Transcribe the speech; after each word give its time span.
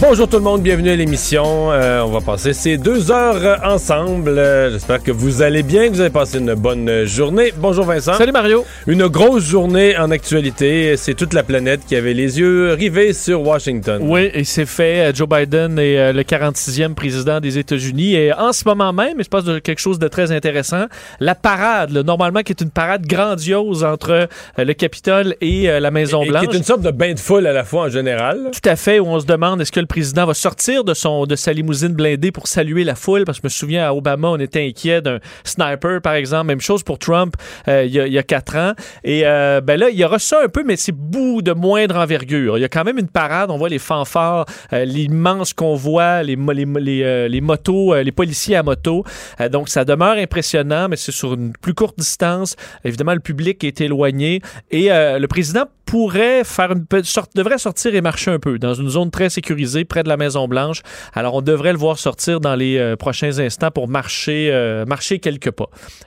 Bonjour 0.00 0.28
tout 0.28 0.36
le 0.38 0.42
monde, 0.42 0.62
bienvenue 0.62 0.90
à 0.90 0.96
l'émission. 0.96 1.70
Euh, 1.72 2.00
on 2.02 2.08
va 2.10 2.20
passer 2.20 2.52
ces 2.52 2.76
deux 2.76 3.12
heures 3.12 3.60
ensemble. 3.64 4.30
Euh, 4.30 4.70
J'espère 4.70 5.00
que 5.02 5.12
vous 5.12 5.42
allez 5.42 5.62
bien, 5.62 5.88
que 5.88 5.92
vous 5.94 6.00
avez 6.00 6.10
passé 6.10 6.38
une 6.38 6.54
bonne 6.54 7.04
journée. 7.04 7.52
Bonjour 7.56 7.84
Vincent. 7.84 8.14
Salut 8.14 8.32
Mario. 8.32 8.64
Une 8.88 9.06
grosse 9.06 9.44
journée 9.44 9.96
en 9.96 10.10
actualité. 10.10 10.96
C'est 10.96 11.14
toute 11.14 11.34
la 11.34 11.44
planète 11.44 11.82
qui 11.86 11.94
avait 11.94 12.14
les 12.14 12.40
yeux 12.40 12.72
rivés 12.72 13.12
sur 13.12 13.42
Washington. 13.42 14.00
Oui, 14.04 14.28
et 14.34 14.42
c'est 14.44 14.66
fait. 14.66 15.10
Euh, 15.10 15.12
Joe 15.14 15.28
Biden 15.28 15.78
est 15.78 16.12
le 16.12 16.22
46e 16.22 16.94
président 16.94 17.38
des 17.38 17.58
États-Unis. 17.58 18.14
Et 18.14 18.32
en 18.32 18.52
ce 18.52 18.64
moment 18.66 18.92
même, 18.92 19.14
il 19.18 19.24
se 19.24 19.28
passe 19.28 19.44
quelque 19.62 19.80
chose 19.80 19.98
de 20.00 20.08
très 20.08 20.32
intéressant. 20.32 20.86
La 21.20 21.34
parade, 21.36 21.90
là, 21.90 22.02
normalement, 22.02 22.40
qui 22.40 22.52
est 22.52 22.60
une 22.60 22.70
parade 22.70 23.06
grandiose 23.06 23.84
entre 23.84 24.28
le 24.58 24.72
Capitole 24.72 25.36
et 25.40 25.68
la 25.80 25.90
Maison-Blanche. 25.92 26.48
qui 26.48 26.54
est 26.56 26.58
une 26.58 26.64
sorte 26.64 26.82
de 26.82 26.90
bain 26.90 27.12
de 27.14 27.20
foule 27.20 27.46
à 27.46 27.52
la 27.52 27.62
fois 27.64 27.84
en 27.84 27.88
général. 27.88 28.50
Tout 28.52 28.68
à 28.68 28.74
fait, 28.76 28.98
où 28.98 29.06
on 29.06 29.20
se 29.20 29.26
demande 29.26 29.60
est-ce 29.60 29.70
que 29.70 29.81
le 29.82 29.86
président 29.86 30.24
va 30.26 30.34
sortir 30.34 30.84
de 30.84 30.94
son 30.94 31.26
de 31.26 31.36
sa 31.36 31.52
limousine 31.52 31.92
blindée 31.92 32.32
pour 32.32 32.46
saluer 32.48 32.84
la 32.84 32.94
foule 32.94 33.24
parce 33.24 33.38
que 33.38 33.42
je 33.42 33.46
me 33.46 33.50
souviens 33.50 33.86
à 33.86 33.92
Obama 33.92 34.28
on 34.28 34.38
était 34.38 34.66
inquiet 34.66 35.02
d'un 35.02 35.18
sniper 35.44 36.00
par 36.00 36.14
exemple. 36.14 36.46
Même 36.46 36.60
chose 36.60 36.82
pour 36.82 36.98
Trump 36.98 37.34
euh, 37.68 37.84
il 37.84 37.92
y, 37.92 38.18
a- 38.18 38.22
quatre 38.22 38.56
ans. 38.56 38.72
Et 39.04 39.22
euh, 39.26 39.60
ben 39.60 39.78
là 39.78 39.90
il 39.90 39.98
y 39.98 40.04
aura 40.04 40.18
ça 40.18 40.40
un 40.44 40.48
peu 40.48 40.62
mais 40.64 40.76
c'est 40.76 40.92
bout 40.92 41.42
de 41.42 41.52
moindre 41.52 41.96
envergure. 41.96 42.56
Il 42.56 42.60
y 42.60 42.64
a 42.64 42.68
quand 42.68 42.84
même 42.84 42.98
une 42.98 43.08
parade. 43.08 43.50
On 43.50 43.58
voit 43.58 43.68
les 43.68 43.78
fanfares 43.80 44.46
euh, 44.72 44.84
l'immense 44.84 45.52
convoi 45.52 46.22
les 46.22 46.36
euh, 46.38 47.28
les 47.28 47.40
motos 47.40 47.94
les 48.02 48.12
policiers 48.12 48.56
à 48.56 48.62
moto. 48.62 49.04
Donc 49.50 49.68
ça 49.68 49.84
demeure 49.84 50.16
impressionnant 50.16 50.88
mais 50.88 50.96
c'est 50.96 51.12
sur 51.12 51.34
une 51.34 51.52
plus 51.60 51.74
courte 51.74 51.98
distance. 51.98 52.56
Évidemment 52.84 53.14
le 53.14 53.20
public 53.20 53.62
est 53.64 53.80
éloigné. 53.80 54.40
Et 54.70 54.88
le 54.90 55.26
président 55.26 55.64
pourrait 55.92 56.42
faire 56.42 56.72
une 56.72 57.04
sorte 57.04 57.32
devrait 57.36 57.58
sortir 57.58 57.94
et 57.94 58.00
marcher 58.00 58.30
un 58.30 58.38
peu 58.38 58.58
dans 58.58 58.72
une 58.72 58.88
zone 58.88 59.10
très 59.10 59.28
sécurisée 59.28 59.84
près 59.84 60.02
de 60.02 60.08
la 60.08 60.16
Maison 60.16 60.48
Blanche. 60.48 60.80
Alors 61.12 61.34
on 61.34 61.42
devrait 61.42 61.72
le 61.72 61.78
voir 61.78 61.98
sortir 61.98 62.40
dans 62.40 62.54
les 62.54 62.78
euh, 62.78 62.96
prochains 62.96 63.38
instants 63.38 63.70
pour 63.70 63.88
marcher 63.88 64.48
euh, 64.50 64.86
marcher 64.86 65.18
quelques 65.18 65.50
pas. 65.50 65.66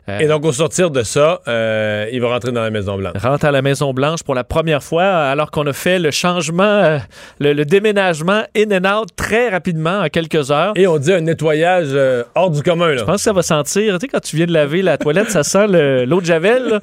Euh, 0.10 0.18
Et 0.18 0.28
donc 0.28 0.44
au 0.44 0.52
sortir 0.52 0.90
de 0.90 1.04
ça, 1.04 1.40
il 2.12 2.20
va 2.20 2.30
rentrer 2.30 2.52
dans 2.52 2.64
la 2.64 2.72
Maison 2.72 2.98
Blanche. 2.98 3.14
rentre 3.22 3.46
à 3.46 3.52
la 3.52 3.62
Maison 3.62 3.94
Blanche 3.94 4.24
pour 4.24 4.34
la 4.34 4.44
première 4.44 4.82
fois 4.82 5.04
alors 5.06 5.52
qu'on 5.52 5.68
a 5.68 5.74
fait 5.74 6.00
le 6.00 6.10
changement 6.10 7.00
le, 7.40 7.54
le 7.54 7.64
déménagement 7.66 8.42
in 8.58 8.72
and 8.84 9.02
out 9.02 9.10
très 9.16 9.50
rapidement 9.50 10.00
en 10.00 10.08
quelques 10.10 10.50
heures. 10.50 10.74
Et 10.76 10.88
on 10.88 10.98
dit 10.98 11.14
un 11.14 11.22
nettoyage 11.22 11.90
hors 12.34 12.50
du 12.50 12.64
commun. 12.64 12.88
Là. 12.90 12.98
Je 12.98 13.04
pense 13.04 13.18
que 13.18 13.22
ça 13.22 13.34
va 13.34 13.44
sentir, 13.44 13.94
tu 14.00 14.02
sais, 14.02 14.08
quand 14.08 14.20
tu 14.22 14.36
viens 14.36 14.48
de 14.48 14.54
laver 14.54 14.82
la 14.82 14.98
toilette, 14.98 15.30
ça 15.30 15.44
sent 15.44 15.68
le- 15.68 16.06
l'eau 16.06 16.22
de 16.22 16.26
Javel. 16.26 16.70
là. 16.70 16.80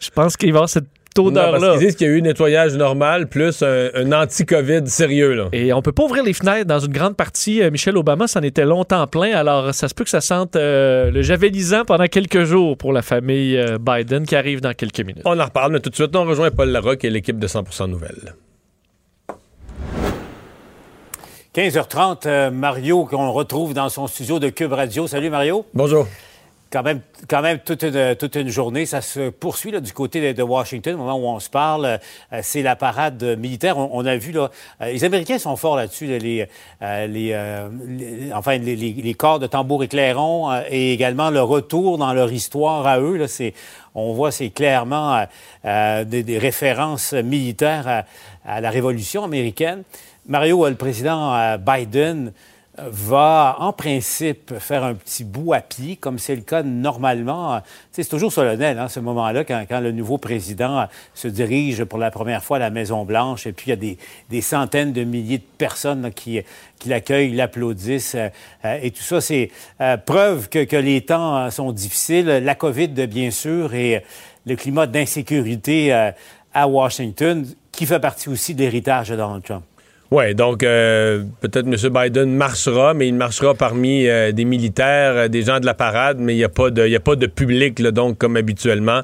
Je 0.00 0.08
pense 0.08 0.38
qu'il 0.38 0.52
va 0.54 0.60
avoir 0.60 0.70
cette 0.70 0.86
Parce 1.22 1.28
odeur-là. 1.28 1.70
qu'ils 1.72 1.86
disent 1.86 1.96
qu'il 1.96 2.06
y 2.06 2.10
a 2.10 2.12
eu 2.14 2.18
un 2.18 2.22
nettoyage 2.22 2.74
normal 2.74 3.28
plus 3.28 3.62
un, 3.62 3.88
un 3.94 4.12
anti-COVID 4.12 4.86
sérieux. 4.86 5.34
Là. 5.34 5.48
Et 5.52 5.72
on 5.72 5.82
peut 5.82 5.92
pas 5.92 6.04
ouvrir 6.04 6.22
les 6.24 6.32
fenêtres 6.32 6.66
dans 6.66 6.78
une 6.78 6.92
grande 6.92 7.16
partie. 7.16 7.62
Euh, 7.62 7.70
Michelle 7.70 7.96
Obama 7.96 8.26
s'en 8.26 8.42
était 8.42 8.64
longtemps 8.64 9.06
plein, 9.06 9.32
alors 9.34 9.74
ça 9.74 9.88
se 9.88 9.94
peut 9.94 10.04
que 10.04 10.10
ça 10.10 10.20
sente 10.20 10.56
euh, 10.56 11.10
le 11.10 11.22
javelisant 11.22 11.84
pendant 11.84 12.06
quelques 12.06 12.44
jours 12.44 12.76
pour 12.76 12.92
la 12.92 13.02
famille 13.02 13.56
euh, 13.56 13.78
Biden 13.78 14.26
qui 14.26 14.36
arrive 14.36 14.60
dans 14.60 14.72
quelques 14.72 15.00
minutes. 15.00 15.22
On 15.24 15.38
en 15.38 15.44
reparle, 15.44 15.72
mais 15.72 15.80
tout 15.80 15.90
de 15.90 15.94
suite, 15.94 16.14
on 16.14 16.24
rejoint 16.24 16.50
Paul 16.50 16.68
Larocque 16.70 17.04
et 17.04 17.10
l'équipe 17.10 17.38
de 17.38 17.46
100% 17.46 17.88
Nouvelles. 17.90 18.34
15h30, 21.54 22.26
euh, 22.26 22.50
Mario, 22.50 23.06
qu'on 23.06 23.32
retrouve 23.32 23.72
dans 23.72 23.88
son 23.88 24.06
studio 24.06 24.38
de 24.38 24.50
Cube 24.50 24.72
Radio. 24.74 25.06
Salut 25.06 25.30
Mario. 25.30 25.64
Bonjour. 25.72 26.06
Quand 26.76 26.82
même, 26.82 27.00
quand 27.26 27.40
même 27.40 27.60
toute, 27.60 27.84
une, 27.84 28.14
toute 28.16 28.34
une 28.34 28.50
journée. 28.50 28.84
Ça 28.84 29.00
se 29.00 29.30
poursuit 29.30 29.70
là, 29.70 29.80
du 29.80 29.94
côté 29.94 30.34
de, 30.34 30.42
Washington, 30.42 30.96
au 30.96 30.98
moment 30.98 31.16
où 31.16 31.26
on 31.34 31.40
se 31.40 31.48
parle. 31.48 31.86
Euh, 31.86 32.40
c'est 32.42 32.60
la 32.60 32.76
parade 32.76 33.38
militaire. 33.38 33.78
On, 33.78 34.04
a 34.04 34.14
vu, 34.18 34.30
là, 34.30 34.50
euh, 34.82 34.92
les 34.92 35.02
Américains 35.02 35.38
sont 35.38 35.56
forts 35.56 35.76
là-dessus, 35.76 36.06
là, 36.06 36.18
les, 36.18 36.46
euh, 36.82 37.06
les, 37.06 37.30
euh, 37.32 37.68
enfin, 38.34 38.58
les, 38.58 38.76
les- 38.76 39.14
corps 39.14 39.38
de 39.38 39.46
tambour 39.46 39.84
et 39.84 39.88
clairon 39.88 40.52
et 40.68 40.92
également 40.92 41.30
le 41.30 41.40
retour 41.40 41.96
dans 41.96 42.12
leur 42.12 42.30
histoire 42.30 42.86
à 42.86 43.00
eux. 43.00 43.16
Là, 43.16 43.26
c'est, 43.26 43.54
on 43.94 44.12
voit, 44.12 44.30
c'est 44.30 44.50
clairement 44.50 45.24
des, 45.64 46.22
des 46.22 46.36
références 46.36 47.14
militaires 47.14 47.88
à, 47.88 48.04
à 48.44 48.60
la 48.60 48.68
Révolution 48.68 49.24
américaine. 49.24 49.82
Mario, 50.26 50.68
le 50.68 50.74
président 50.74 51.56
Biden 51.56 52.32
va 52.78 53.56
en 53.58 53.72
principe 53.72 54.58
faire 54.58 54.84
un 54.84 54.94
petit 54.94 55.24
bout 55.24 55.52
à 55.52 55.60
pied, 55.60 55.96
comme 55.96 56.18
c'est 56.18 56.36
le 56.36 56.42
cas 56.42 56.62
normalement. 56.62 57.60
C'est 57.92 58.08
toujours 58.08 58.32
solennel, 58.32 58.78
hein, 58.78 58.88
ce 58.88 59.00
moment-là, 59.00 59.44
quand, 59.44 59.64
quand 59.68 59.80
le 59.80 59.92
nouveau 59.92 60.18
président 60.18 60.80
euh, 60.80 60.84
se 61.14 61.28
dirige 61.28 61.84
pour 61.84 61.98
la 61.98 62.10
première 62.10 62.42
fois 62.44 62.58
à 62.58 62.60
la 62.60 62.70
Maison-Blanche, 62.70 63.46
et 63.46 63.52
puis 63.52 63.66
il 63.68 63.70
y 63.70 63.72
a 63.72 63.76
des, 63.76 63.98
des 64.28 64.40
centaines 64.40 64.92
de 64.92 65.04
milliers 65.04 65.38
de 65.38 65.44
personnes 65.58 66.02
là, 66.02 66.10
qui, 66.10 66.40
qui 66.78 66.88
l'accueillent, 66.88 67.34
l'applaudissent, 67.34 68.14
euh, 68.14 68.28
euh, 68.64 68.78
et 68.82 68.90
tout 68.90 69.02
ça, 69.02 69.20
c'est 69.20 69.50
euh, 69.80 69.96
preuve 69.96 70.48
que, 70.48 70.64
que 70.64 70.76
les 70.76 71.00
temps 71.00 71.36
euh, 71.36 71.50
sont 71.50 71.72
difficiles. 71.72 72.26
La 72.26 72.54
COVID, 72.54 72.88
bien 73.06 73.30
sûr, 73.30 73.74
et 73.74 74.04
le 74.44 74.56
climat 74.56 74.86
d'insécurité 74.86 75.92
euh, 75.92 76.10
à 76.52 76.68
Washington, 76.68 77.46
qui 77.72 77.86
fait 77.86 78.00
partie 78.00 78.28
aussi 78.28 78.54
de 78.54 78.60
l'héritage 78.60 79.10
de 79.10 79.16
Donald 79.16 79.42
Trump. 79.42 79.64
Oui, 80.12 80.36
donc 80.36 80.62
euh, 80.62 81.24
peut-être 81.40 81.66
M. 81.66 81.74
Biden 81.92 82.36
marchera, 82.36 82.94
mais 82.94 83.08
il 83.08 83.14
marchera 83.14 83.54
parmi 83.54 84.06
euh, 84.06 84.30
des 84.30 84.44
militaires, 84.44 85.12
euh, 85.16 85.28
des 85.28 85.42
gens 85.42 85.58
de 85.58 85.66
la 85.66 85.74
parade, 85.74 86.18
mais 86.20 86.32
il 86.34 86.36
n'y 86.36 86.44
a, 86.44 86.48
pas 86.48 86.70
de- 86.70 86.86
y 86.86 86.94
a 86.94 87.00
pas 87.00 87.16
de 87.16 87.26
public, 87.26 87.80
là, 87.80 87.90
donc, 87.90 88.16
comme 88.16 88.36
habituellement, 88.36 89.00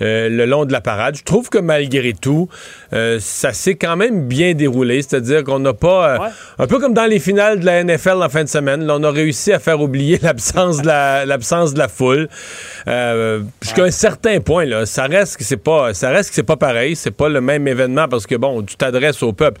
le 0.00 0.44
long 0.46 0.64
de 0.64 0.72
la 0.72 0.80
parade. 0.80 1.14
Je 1.16 1.24
trouve 1.24 1.50
que 1.50 1.58
malgré 1.58 2.14
tout, 2.14 2.48
ça 2.90 3.52
s'est 3.52 3.74
quand 3.74 3.96
même 3.96 4.26
bien 4.28 4.54
déroulé, 4.54 5.02
c'est-à-dire 5.02 5.44
qu'on 5.44 5.58
n'a 5.58 5.74
pas, 5.74 6.18
Ouais. 6.18 6.28
un 6.58 6.66
peu 6.66 6.78
comme 6.78 6.94
dans 6.94 7.04
les 7.06 7.18
finales 7.18 7.60
de 7.60 7.66
la 7.66 7.82
NFL 7.84 8.22
en 8.22 8.28
fin 8.28 8.42
de 8.44 8.48
semaine, 8.48 8.84
là, 8.86 8.96
on 8.96 9.02
a 9.04 9.10
réussi 9.10 9.52
à 9.52 9.58
faire 9.58 9.80
oublier 9.80 10.18
l'absence 10.22 10.80
de 10.80 10.86
la, 10.86 11.26
l'absence 11.26 11.74
de 11.74 11.78
la 11.78 11.88
foule. 11.88 12.28
Jusqu'à 13.62 13.84
un 13.84 13.90
certain 13.90 14.40
point, 14.40 14.64
là, 14.64 14.86
ça 14.86 15.04
reste 15.04 15.36
que 15.36 15.44
c'est 15.44 15.56
pas, 15.56 15.92
ça 15.94 16.10
reste 16.10 16.30
que 16.30 16.34
c'est 16.34 16.42
pas 16.42 16.56
pareil, 16.56 16.96
c'est 16.96 17.10
pas 17.10 17.28
le 17.28 17.40
même 17.40 17.66
événement 17.68 18.08
parce 18.08 18.26
que 18.26 18.34
bon, 18.36 18.62
tu 18.62 18.76
t'adresses 18.76 19.22
au 19.22 19.32
peuple. 19.32 19.60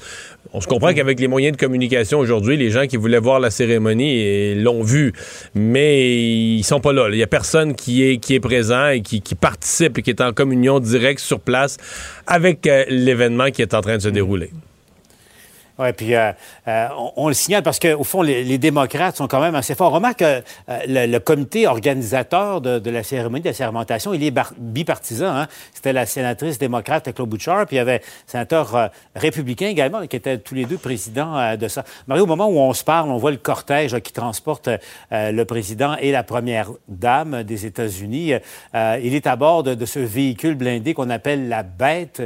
On 0.52 0.60
se 0.60 0.66
comprend 0.68 0.85
qu'avec 0.92 1.20
les 1.20 1.28
moyens 1.28 1.56
de 1.56 1.60
communication 1.60 2.18
aujourd'hui, 2.18 2.56
les 2.56 2.70
gens 2.70 2.86
qui 2.86 2.96
voulaient 2.96 3.18
voir 3.18 3.40
la 3.40 3.50
cérémonie 3.50 4.18
eh, 4.18 4.54
l'ont 4.54 4.82
vu, 4.82 5.12
mais 5.54 6.16
ils 6.16 6.64
sont 6.64 6.80
pas 6.80 6.92
là. 6.92 7.08
Il 7.10 7.18
y 7.18 7.22
a 7.22 7.26
personne 7.26 7.74
qui 7.74 8.02
est 8.04 8.18
qui 8.18 8.38
présent 8.40 8.88
et 8.88 9.02
qui, 9.02 9.20
qui 9.20 9.34
participe 9.34 9.98
et 9.98 10.02
qui 10.02 10.10
est 10.10 10.20
en 10.20 10.32
communion 10.32 10.80
directe 10.80 11.20
sur 11.20 11.40
place 11.40 11.76
avec 12.26 12.66
euh, 12.66 12.84
l'événement 12.88 13.50
qui 13.50 13.62
est 13.62 13.74
en 13.74 13.80
train 13.80 13.96
de 13.96 14.02
se 14.02 14.08
dérouler. 14.08 14.50
Oui, 15.78 15.92
puis 15.92 16.14
euh, 16.14 16.32
euh, 16.68 16.88
on, 17.16 17.28
le 17.28 17.34
signale 17.34 17.62
parce 17.62 17.78
qu'au 17.78 18.02
fond, 18.02 18.22
les, 18.22 18.44
les 18.44 18.56
démocrates 18.56 19.16
sont 19.16 19.28
quand 19.28 19.40
même 19.40 19.54
assez 19.54 19.74
forts. 19.74 19.92
Remarque 19.92 20.20
que 20.20 20.24
euh, 20.24 20.78
le, 20.88 21.06
le 21.06 21.20
comité 21.20 21.66
organisateur 21.66 22.62
de, 22.62 22.90
la 22.90 23.02
cérémonie 23.02 23.42
de 23.42 23.48
la 23.48 23.54
sermentation, 23.54 24.14
il 24.14 24.24
est 24.24 24.34
bipartisan. 24.58 25.36
Hein? 25.36 25.48
C'était 25.74 25.92
la 25.92 26.06
sénatrice 26.06 26.58
démocrate 26.58 27.12
Claude 27.14 27.28
Bouchard, 27.28 27.66
puis 27.66 27.76
il 27.76 27.78
y 27.78 27.82
avait 27.82 27.96
un 27.96 28.30
sénateur 28.30 28.90
républicain 29.14 29.68
également, 29.68 30.06
qui 30.06 30.16
étaient 30.16 30.38
tous 30.38 30.54
les 30.54 30.64
deux 30.64 30.78
présidents 30.78 31.56
de 31.56 31.68
ça. 31.68 31.84
Mario, 32.06 32.24
au 32.24 32.26
moment 32.26 32.48
où 32.48 32.58
on 32.58 32.72
se 32.72 32.84
parle, 32.84 33.10
on 33.10 33.18
voit 33.18 33.30
le 33.30 33.36
cortège 33.36 33.98
qui 34.00 34.12
transporte 34.12 34.68
le 35.10 35.44
président 35.44 35.96
et 36.00 36.10
la 36.10 36.22
première 36.22 36.70
dame 36.88 37.42
des 37.42 37.66
États-Unis. 37.66 38.32
Il 38.74 39.14
est 39.14 39.26
à 39.26 39.36
bord 39.36 39.62
de, 39.62 39.74
de 39.74 39.86
ce 39.86 39.98
véhicule 39.98 40.54
blindé 40.54 40.94
qu'on 40.94 41.10
appelle 41.10 41.48
la 41.48 41.62
bête, 41.62 42.22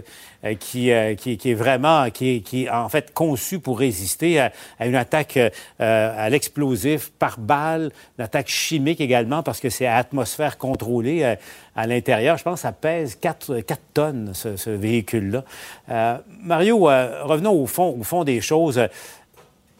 qui, 0.58 0.90
euh, 0.90 1.14
qui, 1.14 1.36
qui 1.36 1.50
est 1.50 1.54
vraiment, 1.54 2.10
qui 2.10 2.42
qui 2.42 2.64
est 2.64 2.70
en 2.70 2.88
fait 2.88 3.12
conçu 3.12 3.58
pour 3.58 3.78
résister 3.78 4.40
à, 4.40 4.52
à 4.78 4.86
une 4.86 4.94
attaque 4.94 5.36
euh, 5.36 5.50
à 5.78 6.30
l'explosif 6.30 7.10
par 7.18 7.38
balle, 7.38 7.90
une 8.18 8.24
attaque 8.24 8.48
chimique 8.48 9.00
également, 9.00 9.42
parce 9.42 9.60
que 9.60 9.68
c'est 9.68 9.86
à 9.86 9.96
atmosphère 9.96 10.58
contrôlée 10.58 11.22
euh, 11.22 11.36
à 11.76 11.86
l'intérieur. 11.86 12.36
Je 12.38 12.42
pense 12.44 12.56
que 12.56 12.62
ça 12.62 12.72
pèse 12.72 13.16
4, 13.16 13.60
4 13.60 13.80
tonnes, 13.94 14.30
ce, 14.34 14.56
ce 14.56 14.70
véhicule-là. 14.70 15.44
Euh, 15.90 16.18
Mario, 16.42 16.88
euh, 16.88 17.22
revenons 17.24 17.52
au 17.52 17.66
fond, 17.66 17.96
au 17.98 18.02
fond 18.02 18.24
des 18.24 18.40
choses. 18.40 18.80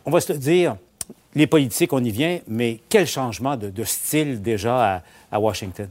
On 0.05 0.11
va 0.11 0.21
se 0.21 0.33
dire, 0.33 0.77
les 1.35 1.47
politiques, 1.47 1.93
on 1.93 2.03
y 2.03 2.11
vient, 2.11 2.39
mais 2.49 2.81
quel 2.89 3.07
changement 3.07 3.57
de, 3.57 3.71
de 3.71 3.85
style 3.85 4.43
déjà 4.43 4.95
à, 4.97 5.03
à 5.33 5.41
Washington? 5.41 5.89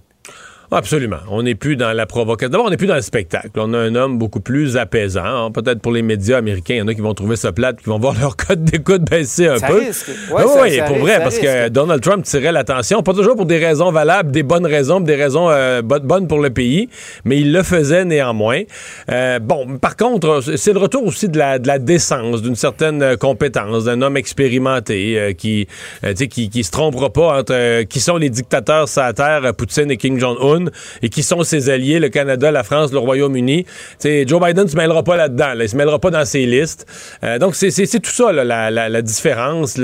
Absolument. 0.71 1.18
On 1.30 1.42
n'est 1.44 1.56
plus 1.56 1.75
dans 1.75 1.92
la 1.94 2.06
provocation. 2.06 2.51
D'abord, 2.51 2.68
on 2.68 2.69
n'est 2.69 2.77
plus 2.77 2.88
dans 2.88 2.95
le 2.95 3.01
spectacle. 3.01 3.50
On 3.56 3.74
a 3.74 3.77
un 3.80 3.95
homme 3.95 4.18
beaucoup 4.19 4.39
plus 4.39 4.77
apaisant. 4.77 5.24
Hein. 5.25 5.51
Peut-être 5.51 5.81
pour 5.81 5.92
les 5.92 6.01
médias 6.04 6.38
américains, 6.38 6.75
il 6.75 6.77
y 6.77 6.81
en 6.81 6.88
a 6.88 6.94
qui 6.94 7.01
vont 7.01 7.13
trouver 7.16 7.36
ça 7.38 7.51
plate, 7.51 7.77
qui 7.81 7.89
vont 7.89 7.98
voir 8.00 8.16
leur 8.19 8.36
code 8.38 8.63
d'écoute 8.63 9.01
baisser 9.10 9.48
un 9.48 9.57
Ça 9.57 9.68
peu. 9.68 9.80
risque. 9.80 10.07
Oui, 10.31 10.42
ça- 10.44 10.62
oui, 10.62 10.75
ça 10.77 10.83
pour 10.83 10.95
risque, 10.98 11.07
vrai, 11.07 11.19
parce 11.24 11.39
que. 11.39 11.69
Donald 11.69 12.01
Trump 12.01 12.24
tirait 12.24 12.51
l'attention, 12.51 13.01
pas 13.04 13.13
toujours 13.13 13.36
pour 13.36 13.45
des 13.45 13.57
raisons 13.57 13.92
valables, 13.92 14.31
des 14.31 14.44
bonnes 14.44 14.66
raisons, 14.66 15.00
des 15.00 15.16
raisons 15.16 15.50
euh, 15.50 15.81
bo- 15.81 16.00
bonnes 16.00 16.27
pour 16.27 16.39
le 16.39 16.50
pays, 16.51 16.89
mais 17.25 17.38
il 17.39 17.51
le 17.51 17.63
faisait 17.63 18.06
néanmoins. 18.06 18.62
Euh, 19.12 19.39
bon, 19.39 19.77
par 19.77 19.95
contre, 19.98 20.42
c'est 20.56 20.74
le 20.74 20.80
retour 20.80 21.06
aussi 21.06 21.30
de 21.30 21.38
la, 21.38 21.57
de 21.60 21.68
la 21.68 21.80
décence, 21.80 22.42
d'une 22.42 22.56
certaine 22.56 23.01
euh, 23.01 23.16
compétence, 23.18 23.86
d'un 23.86 24.01
homme 24.01 24.18
expérimenté 24.18 25.19
euh, 25.19 25.33
qui, 25.33 25.68
qui, 26.30 26.50
qui 26.50 26.63
se 26.63 26.71
trompera 26.71 27.10
pas 27.12 27.39
entre 27.39 27.83
qui 27.83 28.00
sont 28.00 28.18
les 28.18 28.30
dictateurs 28.30 28.88
sur 28.88 29.01
la 29.01 29.13
terre, 29.13 29.54
Poutine 29.56 29.89
et 29.92 29.98
Kim 29.98 30.19
Jong-un, 30.19 30.59
et 31.02 31.10
qui 31.10 31.24
sont 31.24 31.44
ses 31.44 31.70
alliés, 31.70 32.00
le 32.00 32.10
Canada, 32.10 32.52
la 32.52 32.64
France, 32.64 32.92
le 32.92 33.00
Royaume-Uni. 33.00 33.66
Joe 34.04 34.42
Biden 34.42 34.64
ne 34.64 34.70
se 34.70 34.76
mêlera 34.76 35.04
pas 35.04 35.16
là-dedans, 35.16 35.54
là, 35.54 35.64
il 35.64 35.70
se 35.70 35.76
mêlera 35.76 36.00
pas 36.00 36.12
dans 36.12 36.26
ces 36.26 36.46
listes. 36.46 36.86
Euh, 37.24 37.40
donc, 37.40 37.56
c'est 37.56 38.00
tout 38.00 38.12
ça, 38.12 38.32
la, 38.32 39.02
différence, 39.02 39.80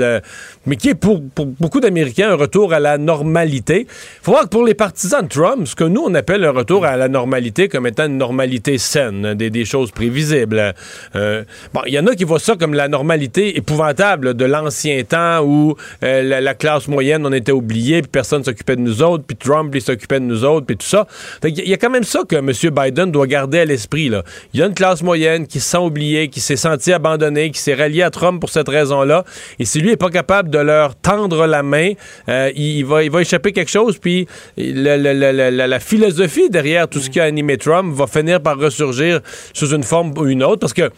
mais 0.66 0.76
qui 0.76 0.90
est 0.90 0.94
pour, 0.94 1.20
beaucoup 1.20 1.80
d'Américains 1.80 2.30
un 2.30 2.34
retour 2.34 2.72
à 2.72 2.80
la 2.80 2.98
normalité. 2.98 3.86
faut 4.22 4.32
voir 4.32 4.44
que 4.44 4.48
pour 4.48 4.64
les 4.64 4.74
partisans 4.74 5.22
de 5.22 5.28
Trump, 5.28 5.66
ce 5.66 5.74
que 5.74 5.84
nous, 5.84 6.02
on 6.04 6.14
appelle 6.14 6.44
un 6.44 6.50
retour 6.50 6.84
à 6.84 6.96
la 6.96 7.08
normalité 7.08 7.68
comme 7.68 7.86
étant 7.86 8.06
une 8.06 8.18
normalité 8.18 8.78
saine, 8.78 9.34
des, 9.34 9.50
des 9.50 9.64
choses 9.64 9.90
prévisibles. 9.90 10.74
Euh, 11.14 11.44
bon, 11.72 11.80
il 11.86 11.94
y 11.94 11.98
en 11.98 12.06
a 12.06 12.14
qui 12.14 12.24
voient 12.24 12.38
ça 12.38 12.56
comme 12.56 12.74
la 12.74 12.88
normalité 12.88 13.56
épouvantable 13.56 14.34
de 14.34 14.44
l'ancien 14.44 15.02
temps 15.04 15.42
où 15.44 15.76
euh, 16.02 16.22
la, 16.22 16.40
la 16.40 16.54
classe 16.54 16.88
moyenne, 16.88 17.24
on 17.26 17.32
était 17.32 17.52
oublié, 17.52 18.02
puis 18.02 18.10
personne 18.10 18.44
s'occupait 18.44 18.76
de 18.76 18.80
nous 18.80 19.02
autres, 19.02 19.24
puis 19.26 19.36
Trump, 19.36 19.72
il 19.74 19.80
s'occupait 19.80 20.20
de 20.20 20.24
nous 20.24 20.44
autres, 20.44 20.65
puis 20.66 20.76
tout 20.76 20.86
ça. 20.86 21.06
Il 21.44 21.68
y 21.68 21.72
a 21.72 21.76
quand 21.76 21.90
même 21.90 22.04
ça 22.04 22.20
que 22.28 22.36
M. 22.36 22.52
Biden 22.74 23.10
doit 23.10 23.26
garder 23.26 23.60
à 23.60 23.64
l'esprit. 23.64 24.10
Il 24.52 24.60
y 24.60 24.62
a 24.62 24.66
une 24.66 24.74
classe 24.74 25.02
moyenne 25.02 25.46
qui 25.46 25.60
se 25.60 25.70
sent 25.70 25.78
oubliée, 25.78 26.28
qui 26.28 26.40
s'est 26.40 26.56
sentie 26.56 26.92
abandonnée, 26.92 27.50
qui 27.50 27.60
s'est 27.60 27.74
ralliée 27.74 28.02
à 28.02 28.10
Trump 28.10 28.40
pour 28.40 28.50
cette 28.50 28.68
raison-là. 28.68 29.24
Et 29.58 29.64
si 29.64 29.80
lui 29.80 29.90
n'est 29.90 29.96
pas 29.96 30.10
capable 30.10 30.50
de 30.50 30.58
leur 30.58 30.94
tendre 30.96 31.46
la 31.46 31.62
main, 31.62 31.92
euh, 32.28 32.50
il, 32.54 32.84
va, 32.84 33.02
il 33.02 33.10
va 33.10 33.20
échapper 33.20 33.52
quelque 33.52 33.70
chose, 33.70 33.98
puis 33.98 34.26
la, 34.56 34.96
la 34.96 35.80
philosophie 35.80 36.50
derrière 36.50 36.88
tout 36.88 37.00
ce 37.00 37.10
qui 37.10 37.20
a 37.20 37.24
animé 37.24 37.56
Trump 37.56 37.94
va 37.94 38.06
finir 38.06 38.40
par 38.40 38.58
ressurgir 38.58 39.20
sous 39.52 39.74
une 39.74 39.82
forme 39.82 40.12
ou 40.16 40.26
une 40.26 40.42
autre, 40.42 40.60
parce 40.60 40.74
que 40.74 40.90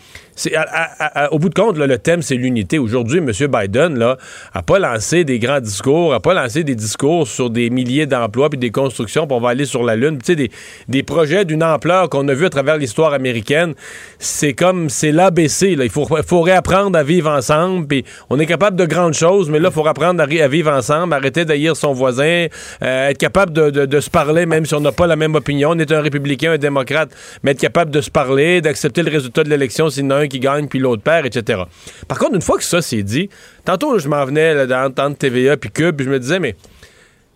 au 1.31 1.39
bout 1.39 1.49
de 1.49 1.55
compte, 1.55 1.77
le 1.77 1.99
thème, 1.99 2.23
c'est 2.23 2.37
l'unité. 2.37 2.79
Aujourd'hui, 2.79 3.19
M. 3.19 3.31
Biden 3.49 3.99
là, 3.99 4.17
a 4.55 4.63
pas 4.63 4.79
lancé 4.79 5.25
des 5.25 5.39
grands 5.39 5.61
discours, 5.61 6.15
a 6.15 6.21
pas 6.21 6.35
lancé 6.35 6.65
des 6.65 6.75
discours 6.75 7.27
sur 7.27 7.51
des 7.51 7.71
milliers 7.71 8.07
d'emplois 8.07 8.51
puis 8.51 8.59
des 8.59 8.71
constructions, 8.71 9.27
va 9.27 9.51
aller 9.51 9.65
sur 9.65 9.83
la 9.83 9.97
Lune. 9.97 10.19
Tu 10.25 10.37
des, 10.37 10.51
des 10.89 11.03
projets 11.03 11.45
d'une 11.45 11.63
ampleur 11.63 12.09
qu'on 12.09 12.27
a 12.29 12.35
vu 12.35 12.47
à 12.47 12.51
travers 12.51 12.77
l'histoire 12.77 13.13
américaine. 13.13 13.75
C'est 14.19 14.53
comme, 14.53 14.89
c'est 14.89 15.13
l'ABC. 15.13 15.77
Il 15.79 15.91
faut, 15.91 16.41
réapprendre 16.41 16.99
à 16.99 17.03
vivre 17.03 17.31
ensemble, 17.31 17.87
puis 17.87 18.05
on 18.31 18.39
est 18.39 18.47
capable 18.47 18.77
de 18.77 18.87
grandes 18.87 19.15
choses, 19.15 19.51
mais 19.51 19.59
là, 19.59 19.69
il 19.71 19.75
faut 19.75 19.87
apprendre 19.87 20.23
à, 20.23 20.25
à 20.25 20.49
vivre 20.49 20.71
ensemble, 20.71 21.15
arrêter 21.15 21.45
d'haïr 21.45 21.77
son 21.77 21.93
voisin, 21.93 22.47
euh, 22.83 23.09
être 23.09 23.19
capable 23.19 23.53
de 23.53 24.01
se 24.01 24.11
parler, 24.11 24.47
même 24.47 24.67
si 24.67 24.75
on 24.75 24.81
n'a 24.81 24.93
pas 24.93 25.07
la 25.07 25.17
même 25.17 25.35
opinion. 25.35 25.71
On 25.71 25.79
est 25.79 25.93
un 25.93 26.01
républicain, 26.01 26.53
un 26.53 26.59
démocrate, 26.59 27.11
mais 27.43 27.53
être 27.53 27.61
capable 27.61 27.91
de 27.91 28.01
se 28.01 28.11
parler, 28.11 28.61
d'accepter 28.61 29.03
le 29.03 29.11
résultat 29.11 29.45
de 29.45 29.51
l'élection 29.51 29.91
s'il 29.91 30.05
y 30.05 30.07
en 30.07 30.11
a 30.11 30.17
un 30.17 30.28
qui 30.29 30.41
gagne 30.41 30.69
puis 30.69 30.79
l'autre 30.79 31.03
perd, 31.03 31.27
etc. 31.27 31.63
Par 32.07 32.19
contre, 32.19 32.35
une 32.35 32.43
fois 32.43 32.57
que 32.59 32.65
ça 32.65 32.81
c'est 32.83 33.03
dit, 33.03 33.29
tantôt 33.65 33.99
je 33.99 34.09
m'en 34.09 34.25
venais 34.25 34.55
là, 34.55 34.67
dans 34.67 34.93
dans 34.93 35.13
TVA 35.15 35.57
puis 35.57 35.71
Cube, 35.71 35.97
puis 35.97 36.05
je 36.07 36.11
me 36.11 36.19
disais, 36.21 36.39
mais 36.39 36.55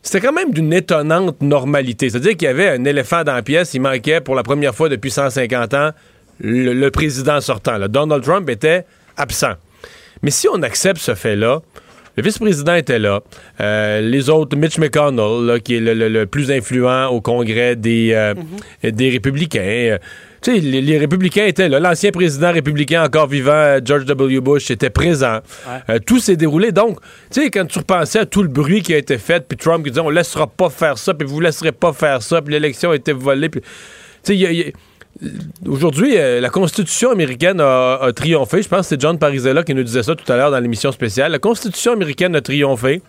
c'était 0.03 0.21
quand 0.21 0.33
même 0.33 0.53
d'une 0.53 0.73
étonnante 0.73 1.41
normalité. 1.43 2.11
C'est-à-dire 2.11 2.33
qu'il 2.37 2.47
y 2.47 2.50
avait 2.50 2.69
un 2.69 2.85
éléphant 2.85 3.23
dans 3.25 3.35
la 3.35 3.43
pièce, 3.43 3.73
il 3.75 3.81
manquait 3.81 4.21
pour 4.21 4.35
la 4.35 4.43
première 4.43 4.75
fois 4.75 4.89
depuis 4.89 5.11
150 5.11 5.75
ans 5.75 5.91
le, 6.41 6.73
le 6.73 6.91
président 6.91 7.41
sortant. 7.41 7.79
là. 7.79 7.87
Donald 7.89 8.23
Trump 8.25 8.49
était 8.50 8.85
absent. 9.17 9.53
Mais 10.23 10.31
si 10.31 10.49
on 10.49 10.61
accepte 10.62 10.99
ce 10.99 11.15
fait-là, 11.15 11.61
le 12.17 12.23
vice-président 12.23 12.75
était 12.75 12.99
là. 12.99 13.21
Euh, 13.61 14.00
les 14.00 14.29
autres, 14.29 14.56
Mitch 14.56 14.77
McConnell, 14.79 15.47
là, 15.47 15.61
qui 15.61 15.77
est 15.77 15.81
le, 15.81 15.95
le- 15.95 16.09
le 16.09 16.27
plus 16.27 16.50
influent 16.50 17.06
au 17.09 17.21
Congrès 17.23 17.75
des, 17.77 18.11
euh, 18.12 18.35
des 18.83 19.09
républicains. 19.11 19.99
Tu 20.43 20.55
sais, 20.55 20.59
les, 20.59 20.81
les 20.83 20.99
républicains 20.99 21.47
étaient 21.47 21.69
là. 21.69 21.79
L'ancien 21.79 22.11
président 22.11 22.53
républicain 22.53 23.05
encore 23.05 23.29
vivant, 23.29 23.53
euh, 23.53 23.81
George 23.85 24.05
W. 24.06 24.41
Bush, 24.41 24.71
était 24.71 24.91
présent. 24.91 25.39
Euh, 25.89 25.99
tout 26.05 26.19
s'est 26.19 26.37
déroulé. 26.37 26.73
Donc, 26.73 26.99
tu 27.31 27.43
sais, 27.43 27.50
quand 27.50 27.65
tu 27.67 27.79
repensais 27.79 28.19
à 28.19 28.27
tout 28.27 28.43
le 28.43 28.49
bruit 28.49 28.83
qui 28.83 28.93
a 28.93 28.99
été 28.99 29.19
fait, 29.19 29.47
puis 29.47 29.56
Trump 29.56 29.85
qui 29.85 29.91
disait 29.91 30.00
on 30.00 30.11
laissera 30.11 30.49
pas 30.49 30.69
faire 30.69 30.99
ça, 30.99 31.15
puis 31.15 31.27
vous 31.29 31.41
laisserez 31.41 31.71
pas 31.71 31.93
faire 31.93 32.23
ça, 32.23 32.43
puis 32.43 32.53
l'élection 32.53 32.91
a 32.91 32.97
été 32.97 33.12
volée, 33.12 33.49
puis... 33.49 33.61
Tu 34.25 34.37
sais, 34.37 34.73
Aujourd'hui, 35.69 36.17
euh, 36.17 36.41
la 36.41 36.49
Constitution 36.49 37.11
américaine 37.11 37.61
a, 37.61 37.99
a 38.00 38.12
triomphé. 38.12 38.62
Je 38.62 38.69
pense 38.69 38.81
que 38.81 38.87
c'est 38.87 39.00
John 39.00 39.19
Parizella 39.19 39.62
qui 39.62 39.75
nous 39.75 39.83
disait 39.83 40.03
ça 40.03 40.17
tout 40.17 40.31
à 40.33 40.37
l'heure 40.37 40.50
dans 40.50 40.59
l'émission 40.59 40.91
spéciale. 40.91 41.31
La 41.31 41.38
Constitution 41.38 41.93
américaine 41.93 42.35
a 42.35 42.41
triomphé. 42.41 43.03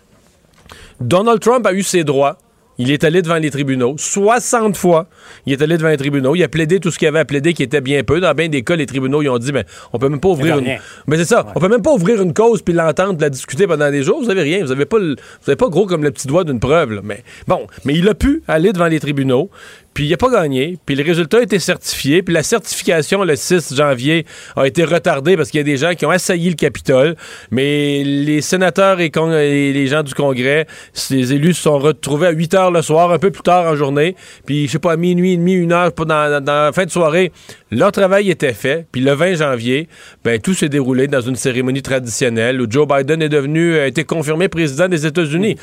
Donald 1.00 1.40
Trump 1.40 1.66
a 1.66 1.72
eu 1.72 1.82
ses 1.82 2.04
droits. 2.04 2.38
Il 2.78 2.90
est 2.90 3.04
allé 3.04 3.22
devant 3.22 3.36
les 3.36 3.50
tribunaux 3.50 3.94
60 3.96 4.76
fois. 4.76 5.06
Il 5.46 5.52
est 5.52 5.62
allé 5.62 5.76
devant 5.76 5.88
les 5.90 5.96
tribunaux. 5.96 6.34
Il 6.34 6.42
a 6.42 6.48
plaidé 6.48 6.80
tout 6.80 6.90
ce 6.90 6.98
qu'il 6.98 7.06
avait 7.08 7.20
à 7.20 7.24
plaider, 7.24 7.52
qui 7.54 7.62
était 7.62 7.80
bien 7.80 8.02
peu. 8.02 8.20
Dans 8.20 8.34
bien 8.34 8.48
des 8.48 8.62
cas, 8.62 8.74
les 8.76 8.86
tribunaux 8.86 9.22
ils 9.22 9.28
ont 9.28 9.38
dit, 9.38 9.52
mais 9.52 9.64
on 9.92 9.98
peut 9.98 10.08
même 10.08 10.20
pas 10.20 10.28
ouvrir 10.30 10.56
une. 10.58 10.64
Mais 11.06 11.16
c'est 11.18 11.24
ça. 11.24 11.46
On 11.54 11.60
peut 11.60 11.68
même 11.68 11.82
pas 11.82 11.92
ouvrir 11.92 12.20
une 12.20 12.34
cause 12.34 12.62
puis 12.62 12.74
l'entendre, 12.74 13.20
la 13.20 13.30
discuter 13.30 13.66
pendant 13.66 13.90
des 13.90 14.02
jours. 14.02 14.20
Vous 14.22 14.30
avez 14.30 14.42
rien. 14.42 14.64
Vous 14.64 14.72
avez 14.72 14.86
pas, 14.86 14.98
le- 14.98 15.14
vous 15.14 15.50
avez 15.50 15.56
pas 15.56 15.68
gros 15.68 15.86
comme 15.86 16.02
le 16.02 16.10
petit 16.10 16.26
doigt 16.26 16.42
d'une 16.44 16.60
preuve. 16.60 16.92
là. 16.92 17.00
Mais 17.04 17.22
bon, 17.46 17.66
mais 17.84 17.94
il 17.94 18.08
a 18.08 18.14
pu 18.14 18.42
aller 18.48 18.72
devant 18.72 18.86
les 18.88 18.98
tribunaux. 19.00 19.50
Puis 19.94 20.06
il 20.06 20.10
n'a 20.10 20.16
pas 20.16 20.28
gagné. 20.30 20.76
Puis 20.84 20.96
le 20.96 21.04
résultat 21.04 21.38
a 21.38 21.42
été 21.42 21.58
certifié. 21.60 22.22
Puis 22.22 22.34
la 22.34 22.42
certification 22.42 23.22
le 23.24 23.36
6 23.36 23.74
janvier 23.76 24.26
a 24.56 24.66
été 24.66 24.84
retardée 24.84 25.36
parce 25.36 25.50
qu'il 25.50 25.58
y 25.58 25.60
a 25.60 25.64
des 25.64 25.76
gens 25.76 25.94
qui 25.94 26.04
ont 26.04 26.10
assailli 26.10 26.48
le 26.50 26.56
Capitole. 26.56 27.14
Mais 27.50 28.02
les 28.04 28.40
sénateurs 28.40 28.98
et, 29.00 29.10
les 29.72 29.86
gens 29.86 30.02
du 30.02 30.12
Congrès, 30.14 30.66
les 31.10 31.32
élus 31.32 31.54
se 31.54 31.62
sont 31.62 31.78
retrouvés 31.78 32.26
à 32.26 32.30
8 32.32 32.54
heures 32.54 32.70
le 32.70 32.82
soir, 32.82 33.12
un 33.12 33.18
peu 33.18 33.30
plus 33.30 33.42
tard 33.42 33.66
en 33.66 33.76
journée. 33.76 34.16
Puis 34.44 34.66
je 34.66 34.72
sais 34.72 34.78
pas, 34.78 34.92
à 34.92 34.96
minuit 34.96 35.34
et 35.34 35.36
demi, 35.36 35.52
une 35.54 35.72
heure, 35.72 35.92
dans, 35.92 36.04
dans- 36.04 36.44
dans 36.44 36.64
la 36.66 36.72
fin 36.72 36.84
de 36.84 36.90
soirée, 36.90 37.30
leur 37.74 37.92
travail 37.92 38.30
était 38.30 38.52
fait. 38.52 38.86
Puis 38.92 39.00
le 39.00 39.12
20 39.12 39.34
janvier, 39.34 39.88
ben 40.24 40.40
tout 40.40 40.54
s'est 40.54 40.68
déroulé 40.68 41.08
dans 41.08 41.20
une 41.20 41.36
cérémonie 41.36 41.82
traditionnelle 41.82 42.60
où 42.60 42.66
Joe 42.68 42.86
Biden 42.86 43.22
est 43.22 43.28
devenu, 43.28 43.78
a 43.78 43.86
été 43.86 44.04
confirmé 44.04 44.48
président 44.48 44.88
des 44.88 45.06
États-Unis. 45.06 45.56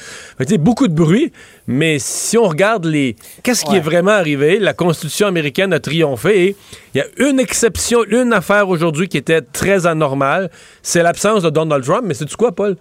Sais, 0.47 0.57
beaucoup 0.57 0.87
de 0.87 0.93
bruit, 0.93 1.31
mais 1.67 1.97
si 1.99 2.37
on 2.37 2.43
regarde 2.43 2.85
les, 2.85 3.15
qu'est-ce 3.43 3.63
qui 3.63 3.75
est 3.75 3.81
vraiment 3.81 4.11
arrivé, 4.11 4.59
la 4.59 4.73
Constitution 4.73 5.27
américaine 5.27 5.73
a 5.73 5.79
triomphé 5.79 6.47
et 6.47 6.55
il 6.93 6.97
y 6.97 7.01
a 7.01 7.29
une 7.29 7.39
exception, 7.39 8.03
une 8.03 8.33
affaire 8.33 8.69
aujourd'hui 8.69 9.07
qui 9.07 9.17
était 9.17 9.41
très 9.41 9.87
anormale, 9.87 10.49
c'est 10.81 11.03
l'absence 11.03 11.43
de 11.43 11.49
Donald 11.49 11.83
Trump. 11.83 12.03
Mais 12.05 12.13
c'est 12.13 12.25
tu 12.25 12.35
quoi, 12.35 12.51
Paul? 12.51 12.75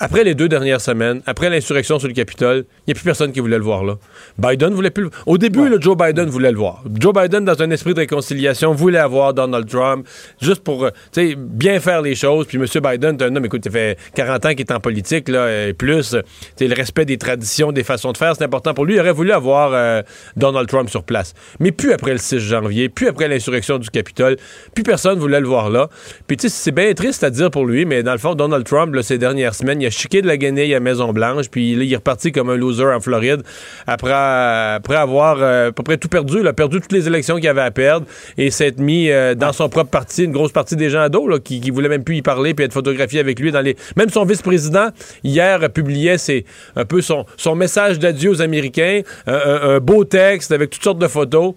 Après 0.00 0.24
les 0.24 0.34
deux 0.34 0.48
dernières 0.48 0.80
semaines, 0.80 1.22
après 1.24 1.48
l'insurrection 1.48 2.00
sur 2.00 2.08
le 2.08 2.14
Capitole, 2.14 2.64
il 2.78 2.82
n'y 2.88 2.92
a 2.92 2.94
plus 2.94 3.04
personne 3.04 3.30
qui 3.30 3.38
voulait 3.38 3.58
le 3.58 3.62
voir 3.62 3.84
là. 3.84 3.96
Biden 4.38 4.74
voulait 4.74 4.90
plus 4.90 5.04
le 5.04 5.10
Au 5.26 5.38
début, 5.38 5.68
là, 5.68 5.76
Joe 5.78 5.96
Biden 5.96 6.28
voulait 6.28 6.50
le 6.50 6.58
voir. 6.58 6.82
Joe 6.98 7.14
Biden, 7.14 7.44
dans 7.44 7.62
un 7.62 7.70
esprit 7.70 7.94
de 7.94 8.00
réconciliation, 8.00 8.72
voulait 8.72 8.98
avoir 8.98 9.34
Donald 9.34 9.68
Trump, 9.68 10.04
juste 10.42 10.64
pour 10.64 10.86
euh, 10.86 11.34
bien 11.36 11.78
faire 11.78 12.02
les 12.02 12.16
choses. 12.16 12.46
Puis 12.46 12.58
M. 12.58 12.66
Biden, 12.82 13.16
un 13.22 13.36
homme, 13.36 13.44
écoute, 13.44 13.62
il 13.66 13.70
fait 13.70 13.96
40 14.16 14.46
ans 14.46 14.50
qu'il 14.50 14.60
est 14.62 14.72
en 14.72 14.80
politique, 14.80 15.28
là, 15.28 15.68
et 15.68 15.72
plus. 15.74 16.16
le 16.60 16.74
respect 16.74 17.04
des 17.04 17.16
traditions, 17.16 17.70
des 17.70 17.84
façons 17.84 18.10
de 18.10 18.16
faire, 18.16 18.34
c'est 18.34 18.44
important 18.44 18.74
pour 18.74 18.86
lui. 18.86 18.94
Il 18.94 19.00
aurait 19.00 19.12
voulu 19.12 19.30
avoir 19.30 19.70
euh, 19.74 20.02
Donald 20.36 20.68
Trump 20.68 20.90
sur 20.90 21.04
place. 21.04 21.34
Mais 21.60 21.70
plus 21.70 21.92
après 21.92 22.10
le 22.10 22.18
6 22.18 22.40
janvier, 22.40 22.88
plus 22.88 23.06
après 23.06 23.28
l'insurrection 23.28 23.78
du 23.78 23.90
Capitole, 23.90 24.38
plus 24.74 24.82
personne 24.82 25.20
voulait 25.20 25.40
le 25.40 25.46
voir 25.46 25.70
là. 25.70 25.88
Puis 26.26 26.36
tu 26.36 26.48
sais, 26.48 26.54
c'est 26.54 26.72
bien 26.72 26.92
triste 26.94 27.22
à 27.22 27.30
dire 27.30 27.52
pour 27.52 27.64
lui, 27.64 27.84
mais 27.84 28.02
dans 28.02 28.12
le 28.12 28.18
fond, 28.18 28.34
Donald 28.34 28.66
Trump, 28.66 28.92
là, 28.92 29.04
ces 29.04 29.18
dernières 29.18 29.54
semaines, 29.54 29.83
il 29.84 29.88
a 29.88 29.90
chiqué 29.90 30.22
de 30.22 30.26
la 30.26 30.36
guenille 30.36 30.74
à 30.74 30.80
Maison-Blanche, 30.80 31.48
puis 31.50 31.74
là, 31.74 31.84
il 31.84 31.92
est 31.92 31.96
reparti 31.96 32.32
comme 32.32 32.48
un 32.48 32.56
loser 32.56 32.84
en 32.84 33.00
Floride 33.00 33.42
après, 33.86 34.12
après 34.12 34.96
avoir 34.96 35.36
euh, 35.40 35.68
à 35.68 35.72
peu 35.72 35.82
près 35.82 35.98
tout 35.98 36.08
perdu. 36.08 36.38
Il 36.40 36.46
a 36.46 36.52
perdu 36.52 36.80
toutes 36.80 36.92
les 36.92 37.06
élections 37.06 37.36
qu'il 37.36 37.48
avait 37.48 37.60
à 37.60 37.70
perdre 37.70 38.06
et 38.38 38.50
s'être 38.50 38.78
mis 38.78 39.10
euh, 39.10 39.34
dans 39.34 39.52
son 39.52 39.68
propre 39.68 39.90
parti, 39.90 40.24
une 40.24 40.32
grosse 40.32 40.52
partie 40.52 40.76
des 40.76 40.88
gens 40.90 41.02
à 41.02 41.08
dos 41.08 41.28
là, 41.28 41.38
qui, 41.38 41.60
qui 41.60 41.70
voulaient 41.70 41.88
même 41.88 42.04
plus 42.04 42.16
y 42.16 42.22
parler 42.22 42.54
puis 42.54 42.64
être 42.64 42.72
photographié 42.72 43.20
avec 43.20 43.38
lui 43.38 43.52
dans 43.52 43.60
les. 43.60 43.76
Même 43.96 44.08
son 44.08 44.24
vice-président 44.24 44.88
hier 45.22 45.62
euh, 45.62 45.68
publiait 45.68 46.18
ses, 46.18 46.46
un 46.76 46.84
peu 46.84 47.02
son, 47.02 47.26
son 47.36 47.54
message 47.54 47.98
d'adieu 47.98 48.30
aux 48.30 48.42
Américains, 48.42 49.02
un 49.26 49.78
beau 49.80 50.04
texte 50.04 50.52
avec 50.52 50.70
toutes 50.70 50.82
sortes 50.82 50.98
de 50.98 51.08
photos. 51.08 51.54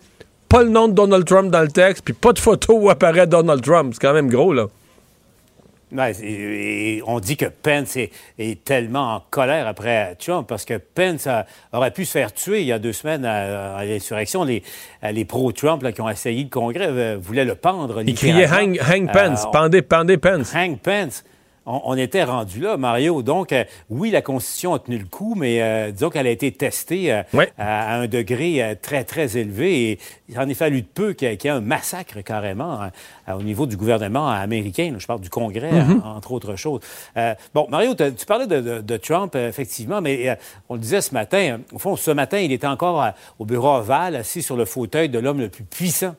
Pas 0.49 0.63
le 0.63 0.69
nom 0.69 0.87
de 0.87 0.93
Donald 0.93 1.25
Trump 1.25 1.51
dans 1.51 1.61
le 1.61 1.67
texte, 1.67 2.03
puis 2.03 2.13
pas 2.13 2.33
de 2.33 2.39
photo 2.39 2.73
où 2.77 2.89
apparaît 2.89 3.27
Donald 3.27 3.61
Trump. 3.61 3.93
C'est 3.93 4.05
quand 4.05 4.13
même 4.13 4.29
gros, 4.29 4.53
là. 4.53 4.67
Ouais, 5.91 6.11
et- 6.21 6.97
et 6.97 7.03
on 7.07 7.19
dit 7.21 7.37
que 7.37 7.45
Pence 7.45 7.95
est, 7.95 8.11
est 8.37 8.61
tellement 8.63 9.15
en 9.15 9.23
colère 9.29 9.67
après 9.67 10.15
Trump 10.15 10.45
parce 10.47 10.65
que 10.65 10.73
Pence 10.77 11.27
a- 11.27 11.45
aurait 11.71 11.91
pu 11.91 12.03
se 12.03 12.11
faire 12.11 12.33
tuer 12.33 12.59
il 12.61 12.67
y 12.67 12.73
a 12.73 12.79
deux 12.79 12.91
semaines 12.91 13.23
à, 13.23 13.77
à 13.77 13.85
l'insurrection. 13.85 14.43
Les, 14.43 14.63
les 15.13 15.23
pro-Trump 15.23 15.89
qui 15.93 16.01
ont 16.01 16.07
assailli 16.07 16.43
le 16.43 16.49
Congrès 16.49 16.87
euh, 16.89 17.17
voulaient 17.19 17.45
le 17.45 17.55
pendre. 17.55 18.01
Il 18.05 18.15
criait. 18.15 18.47
Hang, 18.51 18.77
hang 18.81 19.11
Pence, 19.13 19.43
Euh, 19.43 19.47
on- 19.47 19.51
pendez, 19.51 19.81
pendez 19.81 20.17
Pence. 20.17 20.53
Hank 20.53 20.79
Pence. 20.81 21.23
On, 21.67 21.97
était 21.97 22.23
rendu 22.23 22.61
là, 22.61 22.77
Mario. 22.77 23.21
Donc, 23.21 23.51
euh, 23.51 23.65
oui, 23.89 24.09
la 24.09 24.21
Constitution 24.21 24.73
a 24.73 24.79
tenu 24.79 24.97
le 24.97 25.05
coup, 25.05 25.35
mais 25.35 25.61
euh, 25.61 25.91
disons 25.91 26.09
qu'elle 26.09 26.27
a 26.27 26.31
été 26.31 26.51
testée 26.51 27.11
euh, 27.11 27.23
à, 27.57 27.95
un 27.95 28.07
degré 28.07 28.77
très, 28.81 29.03
très 29.03 29.37
élevé. 29.37 29.91
Et 29.91 29.99
il 30.29 30.39
en 30.39 30.47
est 30.47 30.53
fallu 30.53 30.81
de 30.81 30.87
peu 30.87 31.13
qu'il 31.13 31.27
y, 31.27 31.47
ait 31.47 31.49
un 31.49 31.59
massacre 31.59 32.21
carrément 32.21 32.81
hein, 32.81 32.91
au 33.33 33.43
niveau 33.43 33.65
du 33.65 33.75
gouvernement 33.75 34.29
américain. 34.29 34.95
je 34.97 35.05
parle 35.05 35.19
du 35.19 35.29
Congrès, 35.29 35.71
mm-hmm. 35.71 36.03
entre 36.03 36.31
autres 36.31 36.55
choses. 36.55 36.79
bon, 37.53 37.67
Mario, 37.69 37.93
tu 37.95 38.25
parlais 38.25 38.47
de, 38.47 38.97
Trump, 38.97 39.35
effectivement, 39.35 40.01
mais 40.01 40.37
on 40.69 40.75
le 40.75 40.79
disait 40.79 41.01
ce 41.01 41.13
matin. 41.13 41.59
Au 41.73 41.79
fond, 41.79 41.95
ce 41.97 42.11
matin, 42.11 42.39
il 42.39 42.51
était 42.51 42.67
encore 42.67 43.05
au 43.39 43.45
bureau 43.45 43.75
ovale, 43.75 44.15
assis 44.15 44.41
sur 44.41 44.55
le 44.55 44.65
fauteuil 44.65 45.09
de 45.09 45.19
l'homme 45.19 45.39
le 45.39 45.49
plus 45.49 45.65
puissant 45.65 46.15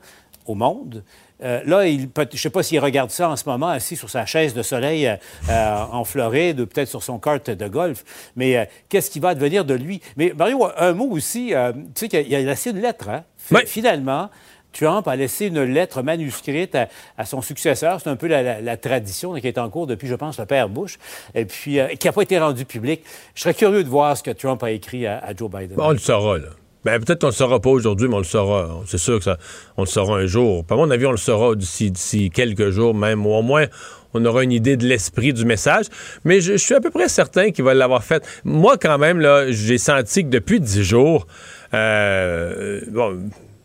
au 0.46 0.54
monde. 0.54 1.02
Euh, 1.42 1.61
là, 1.64 1.87
je 1.87 2.02
ne 2.02 2.37
sais 2.37 2.50
pas 2.50 2.62
s'il 2.62 2.80
regarde 2.80 3.11
ça 3.11 3.28
en 3.28 3.37
ce 3.37 3.49
moment, 3.49 3.68
assis 3.68 3.97
sur 3.97 4.11
sa 4.11 4.26
chaise 4.26 4.54
de 4.54 4.62
soleil 4.62 5.07
euh, 5.07 5.16
euh, 5.49 5.85
en 5.92 6.04
Floride 6.04 6.61
ou 6.61 6.66
peut-être 6.66 6.88
sur 6.88 7.02
son 7.02 7.18
kart 7.18 7.49
de 7.49 7.68
golf. 7.68 8.04
Mais 8.37 8.68
qu'est-ce 8.88 9.11
qui 9.11 9.21
va 9.21 9.35
devenir 9.35 9.64
de 9.64 9.75
lui? 9.75 10.00
Mais 10.16 10.33
Mario, 10.37 10.66
un 10.76 10.92
mot 10.92 11.09
aussi. 11.11 11.52
tu 11.95 12.07
sais 12.07 12.09
qu'il 12.09 12.35
a 12.35 12.40
laissé 12.40 12.71
une 12.71 12.80
lettre. 12.80 13.09
Hein? 13.09 13.25
Finalement, 13.66 14.30
Trump 14.73 15.07
a 15.09 15.16
laissé 15.16 15.47
une 15.47 15.62
lettre 15.62 16.02
manuscrite 16.02 16.76
à, 17.16 17.25
son 17.25 17.40
successeur. 17.40 18.00
C'est 18.00 18.11
un 18.11 18.16
peu 18.16 18.26
la, 18.26 18.76
tradition 18.76 19.35
qui 19.35 19.47
est 19.47 19.59
en 19.59 19.71
cours 19.71 19.87
depuis, 19.87 20.09
je 20.09 20.14
pense, 20.14 20.38
le 20.38 20.47
père 20.47 20.68
Bush, 20.68 20.99
et 21.35 21.45
puis 21.45 21.78
qui 21.99 22.07
n'a 22.07 22.12
pas 22.12 22.23
été 22.23 22.38
rendue 22.38 22.64
publique. 22.64 23.02
Je 23.35 23.42
serais 23.42 23.54
curieux 23.54 23.85
de 23.85 23.88
voir 23.88 24.16
ce 24.16 24.23
que 24.23 24.30
Trump 24.30 24.62
a 24.62 24.71
écrit 24.71 25.07
à, 25.07 25.33
Joe 25.37 25.50
Biden. 25.50 25.76
on 25.78 25.90
le 25.90 25.99
saura, 25.99 26.38
là. 26.38 26.49
Ben, 26.88 26.99
peut-être 27.04 27.21
qu'on 27.21 27.26
ne 27.26 27.33
le 27.33 27.37
saura 27.37 27.61
pas 27.61 27.68
aujourd'hui, 27.68 28.09
mais 28.09 28.14
on 28.14 28.18
le 28.18 28.25
saura. 28.25 28.80
C'est 28.87 28.97
sûr 28.97 29.18
que 29.18 29.25
ça, 29.25 29.37
on 29.76 29.83
le 29.83 29.87
saura 29.87 30.16
un 30.16 30.25
jour. 30.25 30.64
Par 30.64 30.78
mon 30.78 30.90
avis, 30.90 31.04
on 31.04 31.11
le 31.11 31.18
saura 31.18 31.54
d'ici 31.54 32.30
quelques 32.30 32.71
jours 32.71 32.95
même, 32.95 33.26
ou 33.26 33.35
au 33.35 33.42
moins 33.42 33.66
on 34.14 34.25
aura 34.25 34.42
une 34.42 34.52
idée 34.52 34.78
de 34.78 34.87
l'esprit 34.87 35.35
du 35.35 35.45
message. 35.45 35.85
Mais 36.25 36.40
je, 36.40 36.57
suis 36.57 36.75
à 36.75 36.80
peu 36.80 36.88
près 36.88 37.11
certain 37.11 37.50
qu'il 37.50 37.62
va 37.62 37.75
l'avoir 37.75 38.02
fait. 38.02 38.26
Moi, 38.42 38.78
quand 38.78 38.97
même, 38.97 39.21
là, 39.21 39.50
j'ai 39.50 39.76
senti 39.76 40.25
que 40.25 40.30
depuis 40.30 40.61
dix 40.61 40.83
jours, 40.83 41.26
euh, 41.75 42.80
bon, 42.90 43.18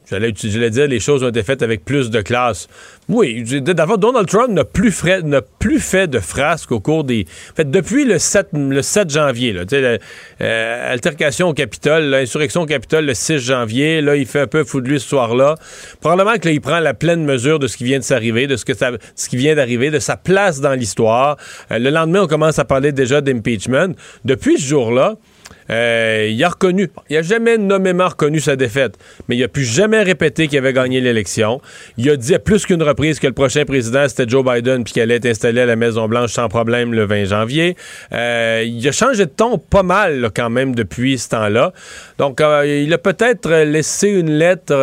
J'allais, 0.09 0.31
dire 0.33 0.87
les 0.87 0.99
choses 0.99 1.23
ont 1.23 1.29
été 1.29 1.43
faites 1.43 1.61
avec 1.61 1.85
plus 1.85 2.09
de 2.09 2.21
classe. 2.21 2.67
Oui, 3.09 3.43
d'abord, 3.61 3.97
Donald 3.97 4.27
Trump 4.27 4.49
n'a 4.49 4.63
plus, 4.65 4.91
fait 4.91 6.07
de 6.07 6.19
frasques 6.19 6.71
au 6.71 6.79
cours 6.79 7.03
des. 7.03 7.25
En 7.51 7.55
fait, 7.55 7.69
depuis 7.71 8.05
le 8.05 8.19
7, 8.19 8.49
le 8.53 8.81
7 8.81 9.09
janvier, 9.09 9.53
l'altercation 10.39 11.47
euh, 11.47 11.51
au 11.51 11.53
Capitole, 11.53 12.03
l'insurrection 12.03 12.61
au 12.61 12.65
Capitole 12.65 13.05
le 13.05 13.13
6 13.13 13.39
janvier, 13.39 14.01
là, 14.01 14.15
il 14.15 14.25
fait 14.25 14.41
un 14.41 14.47
peu 14.47 14.63
fou 14.63 14.81
de 14.81 14.89
lui 14.89 14.99
ce 14.99 15.07
soir-là. 15.07 15.55
Probablement 16.01 16.37
que 16.37 16.49
il 16.49 16.61
prend 16.61 16.79
la 16.79 16.93
pleine 16.93 17.23
mesure 17.23 17.59
de 17.59 17.67
ce 17.67 17.77
qui 17.77 17.85
vient 17.85 17.99
de 17.99 18.03
s'arriver, 18.03 18.47
de 18.47 18.57
ce, 18.57 18.65
que 18.65 18.73
ce 18.73 19.29
qui 19.29 19.37
vient 19.37 19.55
d'arriver, 19.55 19.89
de 19.89 19.99
sa 19.99 20.17
place 20.17 20.59
dans 20.59 20.73
l'histoire. 20.73 21.37
Euh, 21.71 21.79
le 21.79 21.89
lendemain, 21.89 22.23
on 22.23 22.27
commence 22.27 22.59
à 22.59 22.65
parler 22.65 22.91
déjà 22.91 23.21
d'impeachment. 23.21 23.95
Depuis 24.25 24.57
ce 24.59 24.67
jour-là, 24.67 25.15
euh, 25.69 26.27
il 26.29 26.43
a 26.43 26.49
reconnu, 26.49 26.89
il 27.09 27.15
n'a 27.15 27.21
jamais 27.21 27.57
nommément 27.57 28.07
reconnu 28.07 28.39
sa 28.39 28.55
défaite, 28.55 28.95
mais 29.27 29.35
il 29.35 29.41
n'a 29.41 29.47
plus 29.47 29.63
jamais 29.65 30.01
répété 30.01 30.47
qu'il 30.47 30.57
avait 30.57 30.73
gagné 30.73 31.01
l'élection. 31.01 31.61
Il 31.97 32.09
a 32.09 32.15
dit 32.15 32.35
à 32.35 32.39
plus 32.39 32.65
qu'une 32.65 32.83
reprise 32.83 33.19
que 33.19 33.27
le 33.27 33.33
prochain 33.33 33.65
président, 33.65 34.07
c'était 34.07 34.27
Joe 34.27 34.43
Biden, 34.43 34.83
puis 34.83 34.93
qu'il 34.93 35.01
allait 35.01 35.15
être 35.15 35.25
installé 35.25 35.61
à 35.61 35.65
la 35.65 35.75
Maison-Blanche 35.75 36.31
sans 36.31 36.49
problème 36.49 36.93
le 36.93 37.05
20 37.05 37.25
janvier. 37.25 37.75
Euh, 38.11 38.63
il 38.65 38.87
a 38.87 38.91
changé 38.91 39.25
de 39.25 39.31
ton 39.31 39.57
pas 39.57 39.83
mal 39.83 40.29
quand 40.35 40.49
même 40.49 40.75
depuis 40.75 41.17
ce 41.17 41.29
temps-là. 41.29 41.73
Donc, 42.17 42.41
euh, 42.41 42.65
il 42.65 42.93
a 42.93 42.97
peut-être 42.97 43.49
laissé 43.63 44.09
une 44.09 44.31
lettre 44.31 44.73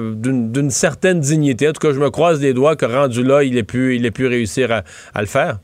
d'une 0.00 0.70
certaine 0.70 1.20
dignité. 1.20 1.68
En 1.68 1.72
tout 1.72 1.86
cas, 1.86 1.92
je 1.92 2.00
me 2.00 2.10
croise 2.10 2.40
les 2.40 2.54
doigts 2.54 2.76
que 2.76 2.86
rendu 2.86 3.22
là, 3.22 3.42
il 3.42 3.56
ait 3.56 3.62
pu 3.62 4.26
réussir 4.26 4.82
à, 5.14 5.20
le 5.20 5.26
faire. 5.26 5.58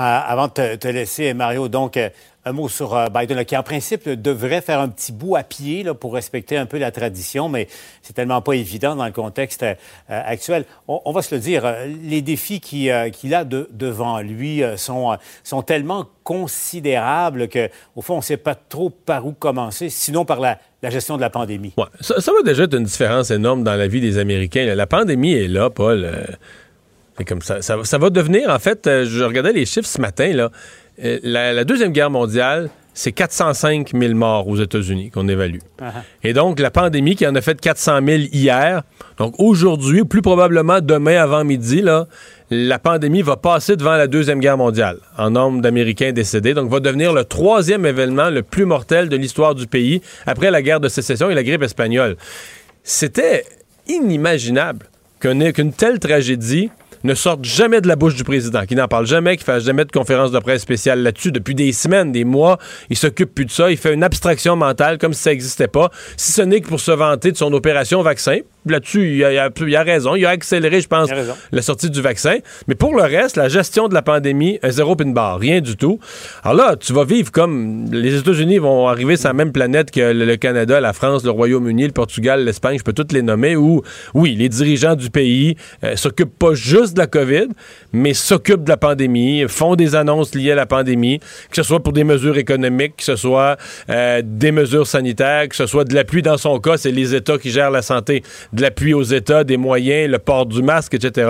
Avant 0.00 0.46
de 0.46 0.76
te, 0.76 0.88
laisser, 0.88 1.34
Mario, 1.34 1.68
donc, 1.68 1.98
un 2.48 2.52
mot 2.52 2.68
sur 2.68 2.96
euh, 2.96 3.06
Biden, 3.08 3.44
qui 3.44 3.56
en 3.56 3.62
principe 3.62 4.08
devrait 4.08 4.60
faire 4.60 4.80
un 4.80 4.88
petit 4.88 5.12
bout 5.12 5.36
à 5.36 5.42
pied 5.42 5.82
là, 5.82 5.94
pour 5.94 6.14
respecter 6.14 6.56
un 6.56 6.66
peu 6.66 6.78
la 6.78 6.90
tradition, 6.90 7.48
mais 7.48 7.68
c'est 8.02 8.14
tellement 8.14 8.40
pas 8.40 8.54
évident 8.54 8.96
dans 8.96 9.04
le 9.04 9.12
contexte 9.12 9.62
euh, 9.62 9.74
actuel. 10.08 10.64
On, 10.88 11.12
va 11.12 11.22
se 11.22 11.34
le 11.34 11.40
dire, 11.40 11.64
euh, 11.64 11.86
les 12.02 12.22
défis 12.22 12.60
qu'il 12.60 12.90
a 12.90 13.44
devant 13.44 14.20
lui 14.20 14.62
sont, 14.76 15.16
sont 15.44 15.62
tellement 15.62 16.06
considérables 16.24 17.48
qu'au 17.48 18.02
fond, 18.02 18.14
on 18.14 18.18
ne 18.18 18.22
sait 18.22 18.36
pas 18.36 18.54
trop 18.54 18.90
par 18.90 19.26
où 19.26 19.32
commencer, 19.32 19.90
sinon 19.90 20.24
par 20.24 20.40
la, 20.40 20.58
gestion 20.84 21.16
de 21.16 21.20
la 21.20 21.30
pandémie. 21.30 21.74
Ça, 22.00 22.14
va 22.32 22.42
déjà 22.44 22.64
être 22.64 22.76
une 22.76 22.84
différence 22.84 23.30
énorme 23.30 23.64
dans 23.64 23.74
la 23.74 23.88
vie 23.88 24.00
des 24.00 24.18
Américains. 24.18 24.64
La 24.74 24.86
pandémie 24.86 25.32
est 25.32 25.48
là, 25.48 25.70
Paul. 25.70 26.08
Comme 27.24 27.42
ça, 27.42 27.62
ça, 27.62 27.76
ça, 27.84 27.98
va 27.98 28.10
devenir, 28.10 28.50
en 28.50 28.58
fait, 28.58 28.84
je 28.84 29.24
regardais 29.24 29.52
les 29.52 29.66
chiffres 29.66 29.88
ce 29.88 30.00
matin, 30.00 30.32
là. 30.32 30.50
Euh, 31.04 31.18
la, 31.22 31.64
Deuxième 31.64 31.92
Guerre 31.92 32.10
mondiale, 32.10 32.70
c'est 32.92 33.12
405 33.12 33.92
000 33.94 34.14
morts 34.14 34.48
aux 34.48 34.56
États-Unis 34.56 35.10
qu'on 35.10 35.28
évalue. 35.28 35.58
Et 36.24 36.32
donc, 36.32 36.58
la 36.58 36.72
pandémie 36.72 37.14
qui 37.14 37.26
en 37.26 37.34
a 37.36 37.40
fait 37.40 37.60
400 37.60 38.00
000 38.04 38.18
hier, 38.32 38.82
donc 39.18 39.34
aujourd'hui, 39.38 40.00
ou 40.00 40.04
plus 40.04 40.22
probablement 40.22 40.80
demain 40.80 41.20
avant 41.22 41.44
midi, 41.44 41.80
là, 41.80 42.06
la 42.50 42.80
pandémie 42.80 43.22
va 43.22 43.36
passer 43.36 43.76
devant 43.76 43.96
la 43.96 44.08
Deuxième 44.08 44.40
Guerre 44.40 44.56
mondiale 44.56 44.98
en 45.16 45.30
nombre 45.30 45.60
d'Américains 45.60 46.10
décédés, 46.10 46.54
donc 46.54 46.68
va 46.70 46.80
devenir 46.80 47.12
le 47.12 47.24
troisième 47.24 47.86
événement 47.86 48.30
le 48.30 48.42
plus 48.42 48.64
mortel 48.64 49.08
de 49.08 49.16
l'histoire 49.16 49.54
du 49.54 49.68
pays 49.68 50.02
après 50.26 50.50
la 50.50 50.62
guerre 50.62 50.80
de 50.80 50.88
sécession 50.88 51.30
et 51.30 51.34
la 51.34 51.44
grippe 51.44 51.62
espagnole. 51.62 52.16
C'était 52.82 53.44
inimaginable 53.86 54.86
qu'une 55.20 55.72
telle 55.72 56.00
tragédie 56.00 56.70
ne 57.04 57.14
sortent 57.14 57.44
jamais 57.44 57.80
de 57.80 57.88
la 57.88 57.96
bouche 57.96 58.14
du 58.14 58.24
président, 58.24 58.66
qui 58.66 58.74
n'en 58.74 58.88
parle 58.88 59.06
jamais, 59.06 59.36
qui 59.36 59.44
fasse 59.44 59.64
jamais 59.64 59.84
de 59.84 59.92
conférence 59.92 60.30
de 60.30 60.38
presse 60.38 60.62
spéciale 60.62 61.02
là-dessus 61.02 61.32
depuis 61.32 61.54
des 61.54 61.72
semaines, 61.72 62.12
des 62.12 62.24
mois. 62.24 62.58
Il 62.90 62.96
s'occupe 62.96 63.34
plus 63.34 63.44
de 63.44 63.50
ça. 63.50 63.70
Il 63.70 63.76
fait 63.76 63.94
une 63.94 64.04
abstraction 64.04 64.56
mentale 64.56 64.98
comme 64.98 65.12
si 65.12 65.22
ça 65.22 65.30
n'existait 65.30 65.68
pas, 65.68 65.90
si 66.16 66.32
ce 66.32 66.42
n'est 66.42 66.60
que 66.60 66.68
pour 66.68 66.80
se 66.80 66.92
vanter 66.92 67.32
de 67.32 67.36
son 67.36 67.52
opération 67.52 68.02
vaccin 68.02 68.38
là-dessus, 68.72 69.08
il, 69.08 69.16
il, 69.66 69.76
a 69.76 69.82
raison. 69.82 70.14
Il 70.14 70.26
a 70.26 70.30
accéléré, 70.30 70.80
je 70.80 70.88
pense, 70.88 71.08
la 71.52 71.62
sortie 71.62 71.90
du 71.90 72.00
vaccin. 72.00 72.38
Mais 72.66 72.74
pour 72.74 72.94
le 72.94 73.02
reste, 73.02 73.36
la 73.36 73.48
gestion 73.48 73.88
de 73.88 73.94
la 73.94 74.02
pandémie, 74.02 74.58
un 74.62 74.70
zéro 74.70 74.96
pin 74.96 75.10
bar, 75.10 75.38
rien 75.38 75.60
du 75.60 75.76
tout. 75.76 75.98
Alors 76.42 76.56
là, 76.56 76.76
tu 76.76 76.92
vas 76.92 77.04
vivre 77.04 77.30
comme 77.32 77.86
les 77.92 78.16
États-Unis 78.16 78.58
vont 78.58 78.88
arriver 78.88 79.16
sur 79.16 79.28
la 79.28 79.34
même 79.34 79.52
planète 79.52 79.90
que 79.90 80.12
le, 80.12 80.36
Canada, 80.36 80.80
la 80.80 80.92
France, 80.92 81.24
le 81.24 81.30
Royaume-Uni, 81.30 81.86
le 81.86 81.92
Portugal, 81.92 82.44
l'Espagne, 82.44 82.78
je 82.78 82.84
peux 82.84 82.92
toutes 82.92 83.12
les 83.12 83.22
nommer, 83.22 83.56
où, 83.56 83.82
oui, 84.14 84.34
les 84.34 84.48
dirigeants 84.48 84.94
du 84.94 85.10
pays 85.10 85.56
euh, 85.84 85.96
s'occupent 85.96 86.38
pas 86.38 86.54
juste 86.54 86.94
de 86.94 87.00
la 87.00 87.06
COVID, 87.06 87.48
mais 87.92 88.14
s'occupent 88.14 88.64
de 88.64 88.70
la 88.70 88.76
pandémie, 88.76 89.44
font 89.48 89.76
des 89.76 89.94
annonces 89.94 90.34
liées 90.34 90.52
à 90.52 90.56
la 90.56 90.66
pandémie, 90.66 91.18
que 91.18 91.56
ce 91.56 91.62
soit 91.62 91.80
pour 91.80 91.92
des 91.92 92.04
mesures 92.04 92.38
économiques, 92.38 92.96
que 92.96 93.04
ce 93.04 93.16
soit 93.16 93.56
euh, 93.90 94.22
des 94.24 94.52
mesures 94.52 94.86
sanitaires, 94.86 95.48
que 95.48 95.56
ce 95.56 95.66
soit 95.66 95.84
de 95.84 95.94
l'appui 95.94 96.22
dans 96.22 96.36
son 96.36 96.58
cas, 96.60 96.76
c'est 96.76 96.92
les 96.92 97.14
États 97.14 97.38
qui 97.38 97.50
gèrent 97.50 97.70
la 97.70 97.82
santé 97.82 98.22
de 98.58 98.62
l'appui 98.62 98.92
aux 98.92 99.02
États, 99.02 99.44
des 99.44 99.56
moyens, 99.56 100.10
le 100.10 100.18
port 100.18 100.44
du 100.46 100.62
masque, 100.62 100.94
etc. 100.94 101.26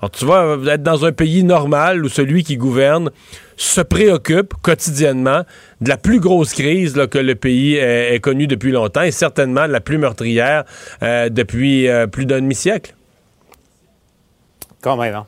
Alors, 0.00 0.10
tu 0.12 0.26
vas 0.26 0.58
être 0.66 0.82
dans 0.82 1.04
un 1.04 1.12
pays 1.12 1.44
normal 1.44 2.04
où 2.04 2.08
celui 2.08 2.44
qui 2.44 2.56
gouverne 2.56 3.10
se 3.56 3.80
préoccupe 3.80 4.52
quotidiennement 4.62 5.44
de 5.80 5.88
la 5.88 5.96
plus 5.96 6.20
grosse 6.20 6.52
crise 6.52 7.00
que 7.10 7.18
le 7.18 7.34
pays 7.36 7.76
ait, 7.76 8.18
connue 8.20 8.46
depuis 8.46 8.72
longtemps 8.72 9.02
et 9.02 9.12
certainement 9.12 9.66
la 9.66 9.80
plus 9.80 9.98
meurtrière 9.98 10.64
euh, 11.02 11.28
depuis 11.28 11.88
euh, 11.88 12.06
plus 12.06 12.26
d'un 12.26 12.40
demi-siècle. 12.40 12.94
Quand 14.82 14.96
même, 14.96 15.14
hein? 15.14 15.26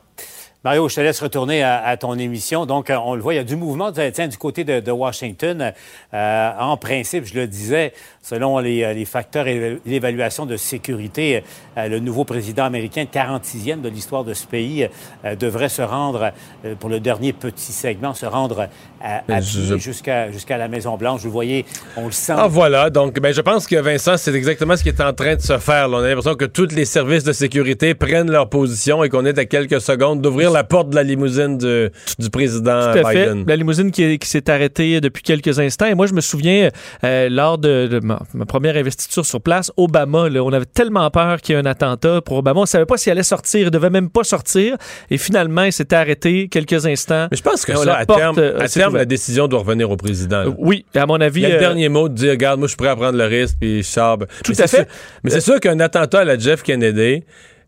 Mario, 0.63 0.89
je 0.89 0.95
te 0.95 1.01
laisse 1.01 1.21
retourner 1.21 1.63
à, 1.63 1.95
ton 1.97 2.17
émission. 2.17 2.65
Donc, 2.65 2.89
euh, 2.89 2.97
on 2.97 3.15
le 3.15 3.21
voit, 3.21 3.33
il 3.33 3.37
y 3.37 3.39
a 3.39 3.43
du 3.43 3.55
mouvement 3.55 3.91
tiens, 3.91 4.27
du 4.27 4.37
côté 4.37 4.63
de, 4.63 4.91
Washington. 4.91 5.73
en 6.13 6.77
principe, 6.77 7.25
je 7.25 7.35
le 7.35 7.47
disais, 7.47 7.93
Selon 8.27 8.59
les, 8.59 8.83
euh, 8.83 9.05
facteurs 9.05 9.47
et 9.47 9.79
l'évaluation 9.85 10.45
de 10.45 10.57
sécurité, 10.57 11.43
euh, 11.77 11.87
le 11.87 11.99
nouveau 11.99 12.25
président 12.25 12.65
américain, 12.65 13.05
46e 13.05 13.79
de 13.79 13.87
l'histoire 13.87 14.25
de 14.25 14.33
ce 14.33 14.45
pays, 14.45 14.89
euh, 15.23 15.37
devrait 15.37 15.69
se 15.69 15.81
rendre, 15.81 16.33
pour 16.81 16.89
le 16.89 16.99
dernier 16.99 17.31
petit 17.31 17.71
segment, 17.71 18.13
se 18.13 18.25
rendre 18.25 18.67
à, 19.01 19.39
jusqu'à 19.39 20.29
jusqu'à 20.29 20.57
la 20.57 20.67
Maison-Blanche. 20.67 21.21
Vous 21.21 21.31
voyez, 21.31 21.65
on 21.95 22.07
le 22.07 22.11
sent. 22.11 22.33
Ah, 22.35 22.47
voilà. 22.49 22.89
Donc, 22.89 23.17
ben, 23.21 23.33
je 23.33 23.39
pense 23.39 23.65
que 23.65 23.77
Vincent, 23.77 24.17
c'est 24.17 24.33
exactement 24.33 24.75
ce 24.75 24.83
qui 24.83 24.89
est 24.89 24.99
en 24.99 25.13
train 25.13 25.35
de 25.35 25.41
se 25.41 25.57
faire. 25.57 25.87
On 25.89 25.99
a 25.99 26.07
l'impression 26.09 26.35
que 26.35 26.45
tous 26.45 26.75
les 26.75 26.83
services 26.83 27.23
de 27.23 27.31
sécurité 27.31 27.95
prennent 27.95 28.29
leur 28.29 28.49
position 28.49 29.05
et 29.05 29.09
qu'on 29.09 29.25
est 29.25 29.37
à 29.37 29.45
quelques 29.45 29.79
secondes 29.79 30.21
d'ouvrir 30.21 30.46
la 30.51 30.63
porte 30.63 30.89
de 30.89 30.95
la 30.95 31.03
limousine 31.03 31.57
du, 31.57 32.29
président 32.29 32.91
Tout 32.91 32.99
à 32.99 33.11
Biden. 33.11 33.39
Fait. 33.39 33.49
La 33.49 33.55
limousine 33.55 33.91
qui, 33.91 34.19
s'est 34.23 34.49
arrêtée 34.49 35.01
depuis 35.01 35.23
quelques 35.23 35.59
instants. 35.59 35.87
Et 35.87 35.95
moi, 35.95 36.07
je 36.07 36.13
me 36.13 36.21
souviens, 36.21 36.69
lors 37.03 37.57
de 37.57 37.99
ma 38.01 38.45
première 38.45 38.75
investiture 38.75 39.25
sur 39.25 39.41
place, 39.41 39.71
Obama, 39.77 40.27
on 40.41 40.53
avait 40.53 40.65
tellement 40.65 41.09
peur 41.11 41.41
qu'il 41.41 41.55
y 41.55 41.57
ait 41.57 41.61
un 41.61 41.65
attentat 41.65 42.21
pour 42.21 42.37
Obama. 42.37 42.59
On 42.59 42.63
ne 42.63 42.67
savait 42.67 42.85
pas 42.85 42.97
s'il 42.97 43.11
allait 43.11 43.23
sortir, 43.23 43.61
il 43.61 43.65
ne 43.65 43.69
devait 43.69 43.89
même 43.89 44.09
pas 44.09 44.23
sortir. 44.23 44.77
Et 45.09 45.17
finalement, 45.17 45.63
il 45.63 45.73
s'était 45.73 45.95
arrêté 45.95 46.47
quelques 46.49 46.85
instants. 46.85 47.27
Mais 47.31 47.37
je 47.37 47.43
pense 47.43 47.65
que 47.65 47.75
ça, 47.75 47.95
à 47.95 48.05
terme, 48.05 48.37
euh, 48.39 48.59
à 48.59 48.67
terme 48.67 48.97
la 48.97 49.05
décision 49.05 49.47
doit 49.47 49.59
revenir 49.59 49.89
au 49.89 49.97
président. 49.97 50.43
oui, 50.57 50.85
à 50.95 51.05
mon 51.05 51.19
avis. 51.21 51.41
Il 51.41 51.43
y 51.43 51.45
a 51.45 51.49
le 51.49 51.55
euh, 51.55 51.59
dernier 51.59 51.89
mot 51.89 52.09
de 52.09 52.13
dire, 52.13 52.31
regarde, 52.31 52.59
moi, 52.59 52.67
je 52.67 52.71
suis 52.71 52.77
prêt 52.77 52.89
à 52.89 52.95
prendre 52.95 53.17
le 53.17 53.25
risque, 53.25 53.57
puis 53.59 53.83
je 53.83 54.15
Tout 54.43 54.53
à 54.57 54.67
fait. 54.67 54.87
mais 55.23 55.29
c'est 55.29 55.41
sûr 55.41 55.59
qu'un 55.59 55.79
attentat 55.79 56.19
à 56.19 56.25
la 56.25 56.37
Jeff 56.37 56.63
Kennedy, 56.63 57.23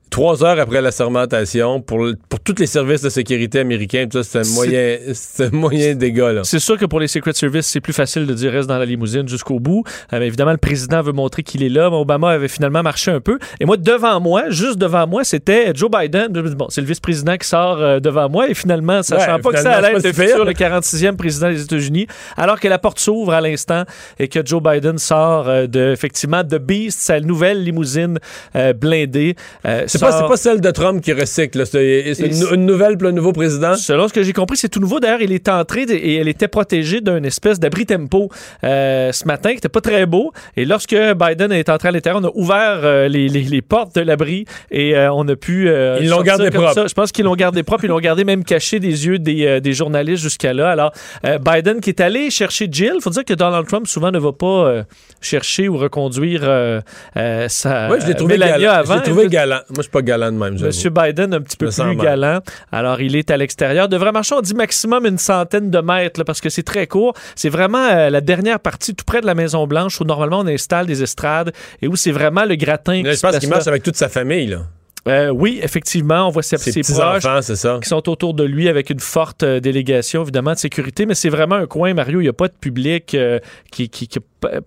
trois 0.09 0.43
heures 0.43 0.59
après 0.59 0.81
la 0.81 0.91
sermentation, 0.91 1.81
pour, 1.81 2.05
pour 2.27 2.39
tous 2.39 2.55
les 2.59 2.67
services 2.67 3.01
de 3.01 3.09
sécurité 3.09 3.59
américains, 3.59 4.07
tout 4.09 4.23
ça, 4.23 4.43
c'est 4.43 4.49
un 4.49 4.53
moyen, 4.53 4.97
c'est 5.13 5.45
un 5.45 5.49
moyen 5.51 5.95
dégât, 5.95 6.33
là. 6.33 6.41
C'est 6.43 6.59
sûr 6.59 6.77
que 6.77 6.85
pour 6.85 6.99
les 6.99 7.07
Secret 7.07 7.33
Service, 7.33 7.67
c'est 7.67 7.81
plus 7.81 7.93
facile 7.93 8.25
de 8.25 8.33
dire 8.33 8.51
reste 8.51 8.67
dans 8.67 8.77
la 8.77 8.85
limousine 8.85 9.27
jusqu'au 9.27 9.59
bout. 9.59 9.83
Euh, 10.13 10.19
mais 10.19 10.27
évidemment, 10.27 10.51
le 10.51 10.57
président 10.57 11.01
veut 11.01 11.11
montrer 11.11 11.43
qu'il 11.43 11.63
est 11.63 11.69
là. 11.69 11.89
Mais 11.89 11.95
Obama 11.95 12.31
avait 12.31 12.47
finalement 12.47 12.83
marché 12.83 13.11
un 13.11 13.19
peu. 13.19 13.39
Et 13.59 13.65
moi, 13.65 13.77
devant 13.77 14.19
moi, 14.19 14.49
juste 14.49 14.77
devant 14.77 15.07
moi, 15.07 15.23
c'était 15.23 15.71
Joe 15.73 15.89
Biden. 15.89 16.27
Bon, 16.31 16.67
c'est 16.69 16.81
le 16.81 16.87
vice-président 16.87 17.37
qui 17.37 17.47
sort 17.47 17.77
euh, 17.79 17.99
devant 17.99 18.29
moi. 18.29 18.49
Et 18.49 18.53
finalement, 18.53 19.03
sachant 19.03 19.35
Ouais, 19.35 19.41
pas 19.41 19.51
que 19.51 19.59
ça 19.59 19.73
allait 19.73 19.89
être 19.89 19.97
le 19.97 20.01
pas 20.01 20.13
si 20.13 20.21
futur, 20.21 20.35
pire. 20.35 20.45
le 20.45 20.53
46e 20.53 21.15
président 21.15 21.49
des 21.49 21.61
États-Unis, 21.61 22.07
alors 22.37 22.59
que 22.59 22.67
la 22.67 22.79
porte 22.79 22.99
s'ouvre 22.99 23.33
à 23.33 23.41
l'instant 23.41 23.83
et 24.17 24.27
que 24.27 24.39
Joe 24.43 24.61
Biden 24.61 24.97
sort 24.97 25.47
euh, 25.47 25.67
de, 25.67 25.91
effectivement, 25.91 26.43
de 26.43 26.57
Beast, 26.57 26.99
sa 26.99 27.19
nouvelle 27.19 27.63
limousine 27.63 28.19
blindée. 28.79 29.35
C'est 29.99 30.05
pas, 30.05 30.11
sort- 30.11 30.21
c'est 30.21 30.27
pas 30.29 30.37
celle 30.37 30.61
de 30.61 30.71
Trump 30.71 31.01
qui 31.01 31.13
recycle, 31.13 31.65
c'est 31.65 32.13
une, 32.53 32.65
nouvelle 32.65 32.97
pour 32.97 33.07
le 33.07 33.11
nouveau 33.11 33.31
président. 33.33 33.75
Selon 33.75 34.07
ce 34.07 34.13
que 34.13 34.23
j'ai 34.23 34.33
compris, 34.33 34.57
c'est 34.57 34.69
tout 34.69 34.79
nouveau. 34.79 34.99
D'ailleurs, 34.99 35.21
il 35.21 35.31
est 35.31 35.47
entré 35.49 35.81
et 35.83 36.15
elle 36.15 36.27
était 36.27 36.47
protégée 36.47 37.01
d'une 37.01 37.25
espèce 37.25 37.59
d'abri 37.59 37.85
tempo 37.85 38.29
euh, 38.63 39.11
ce 39.11 39.25
matin 39.25 39.51
qui 39.51 39.57
était 39.57 39.69
pas 39.69 39.81
très 39.81 40.05
beau. 40.05 40.31
Et 40.57 40.65
lorsque 40.65 40.95
Biden 40.95 41.51
est 41.51 41.69
entré 41.69 41.89
à 41.89 41.91
l'intérieur, 41.91 42.21
on 42.23 42.27
a 42.27 42.31
ouvert 42.35 42.79
euh, 42.83 43.07
les, 43.07 43.27
les- 43.29 43.43
les 43.43 43.61
portes 43.61 43.95
de 43.95 44.01
l'abri 44.01 44.45
et 44.71 44.95
euh, 44.95 45.11
on 45.13 45.27
a 45.27 45.35
pu. 45.35 45.69
Ils 46.01 46.09
l'ont 46.09 46.21
gardé 46.21 46.49
propre. 46.51 46.73
ça. 46.73 46.87
Je 46.87 46.93
pense 46.93 47.11
qu'ils 47.11 47.25
l'ont 47.25 47.35
gardé 47.35 47.63
propre. 47.63 47.83
Ils 47.85 47.89
l'ont 47.89 47.99
gardé 47.99 48.23
même 48.23 48.43
caché 48.43 48.79
des 48.79 49.05
yeux 49.07 49.19
des, 49.19 49.59
des 49.61 49.73
journalistes 49.73 50.23
jusqu'à 50.23 50.53
là. 50.53 50.69
Alors, 50.71 50.91
Biden 51.23 51.81
qui 51.81 51.89
est 51.89 52.01
allé 52.01 52.29
chercher 52.29 52.67
Jill. 52.71 52.93
faut 53.01 53.09
dire 53.09 53.25
que 53.25 53.33
Donald 53.33 53.67
Trump 53.67 53.87
souvent 53.87 54.11
ne 54.11 54.19
va 54.19 54.31
pas 54.31 54.83
chercher 55.21 55.67
ou 55.67 55.77
reconduire 55.77 56.41
sa 57.47 57.89
Ouais, 57.89 57.99
je 58.01 58.07
l'ai 58.07 58.15
trouvé 58.15 58.37
galant. 58.37 58.71
avant. 58.71 58.93
Je 58.95 58.99
l'ai 58.99 59.03
trouvé 59.05 59.27
galant. 59.27 59.59
Moi, 59.73 59.83
suis 59.89 59.91
pas 59.91 60.01
galant 60.01 60.31
de 60.31 60.37
même. 60.37 60.59
Monsieur 60.59 60.89
Biden, 60.89 61.33
un 61.33 61.41
petit 61.41 61.57
peu 61.57 61.69
plus 61.69 61.95
galant. 61.95 62.39
Alors, 62.71 63.01
il 63.01 63.15
est 63.15 63.31
à 63.31 63.37
l'extérieur. 63.37 63.89
Devrait 63.89 64.11
marcher, 64.11 64.35
on 64.35 64.41
dit 64.41 64.53
maximum 64.53 65.05
une 65.05 65.17
centaine 65.17 65.69
de 65.71 65.79
mètres, 65.79 66.19
là, 66.19 66.25
parce 66.25 66.41
que 66.41 66.49
c'est 66.49 66.63
très 66.63 66.87
court. 66.87 67.13
C'est 67.35 67.49
vraiment 67.49 67.87
euh, 67.91 68.09
la 68.09 68.21
dernière 68.21 68.59
partie, 68.59 68.95
tout 68.95 69.05
près 69.05 69.21
de 69.21 69.25
la 69.25 69.35
Maison-Blanche, 69.35 69.99
où 70.01 70.03
normalement 70.03 70.39
on 70.39 70.47
installe 70.47 70.85
des 70.85 71.03
estrades 71.03 71.51
et 71.81 71.87
où 71.87 71.95
c'est 71.95 72.11
vraiment 72.11 72.45
le 72.45 72.55
gratin. 72.55 73.01
Là, 73.03 73.03
qui 73.03 73.09
je 73.11 73.15
se 73.15 73.27
pense 73.27 73.39
qu'il 73.39 73.49
marche 73.49 73.67
avec 73.67 73.83
toute 73.83 73.95
sa 73.95 74.09
famille, 74.09 74.47
là. 74.47 74.59
Euh, 75.07 75.29
oui, 75.29 75.59
effectivement, 75.63 76.27
on 76.27 76.29
voit 76.29 76.43
ses, 76.43 76.57
Ses 76.57 76.71
ses 76.83 76.93
proches 76.93 77.23
c'est 77.41 77.55
ça. 77.55 77.79
qui 77.81 77.87
sont 77.87 78.07
autour 78.09 78.33
de 78.33 78.43
lui 78.43 78.67
avec 78.67 78.89
une 78.89 78.99
forte 78.99 79.43
euh, 79.43 79.59
délégation, 79.59 80.23
évidemment, 80.23 80.51
de 80.53 80.57
sécurité. 80.57 81.05
Mais 81.05 81.15
c'est 81.15 81.29
vraiment 81.29 81.55
un 81.55 81.67
coin, 81.67 81.93
Mario. 81.93 82.19
Il 82.19 82.23
n'y 82.23 82.29
a 82.29 82.33
pas 82.33 82.47
de 82.49 82.53
public 82.59 83.15
euh, 83.15 83.39
qui, 83.71 83.89
qui, 83.89 84.07
qui 84.07 84.19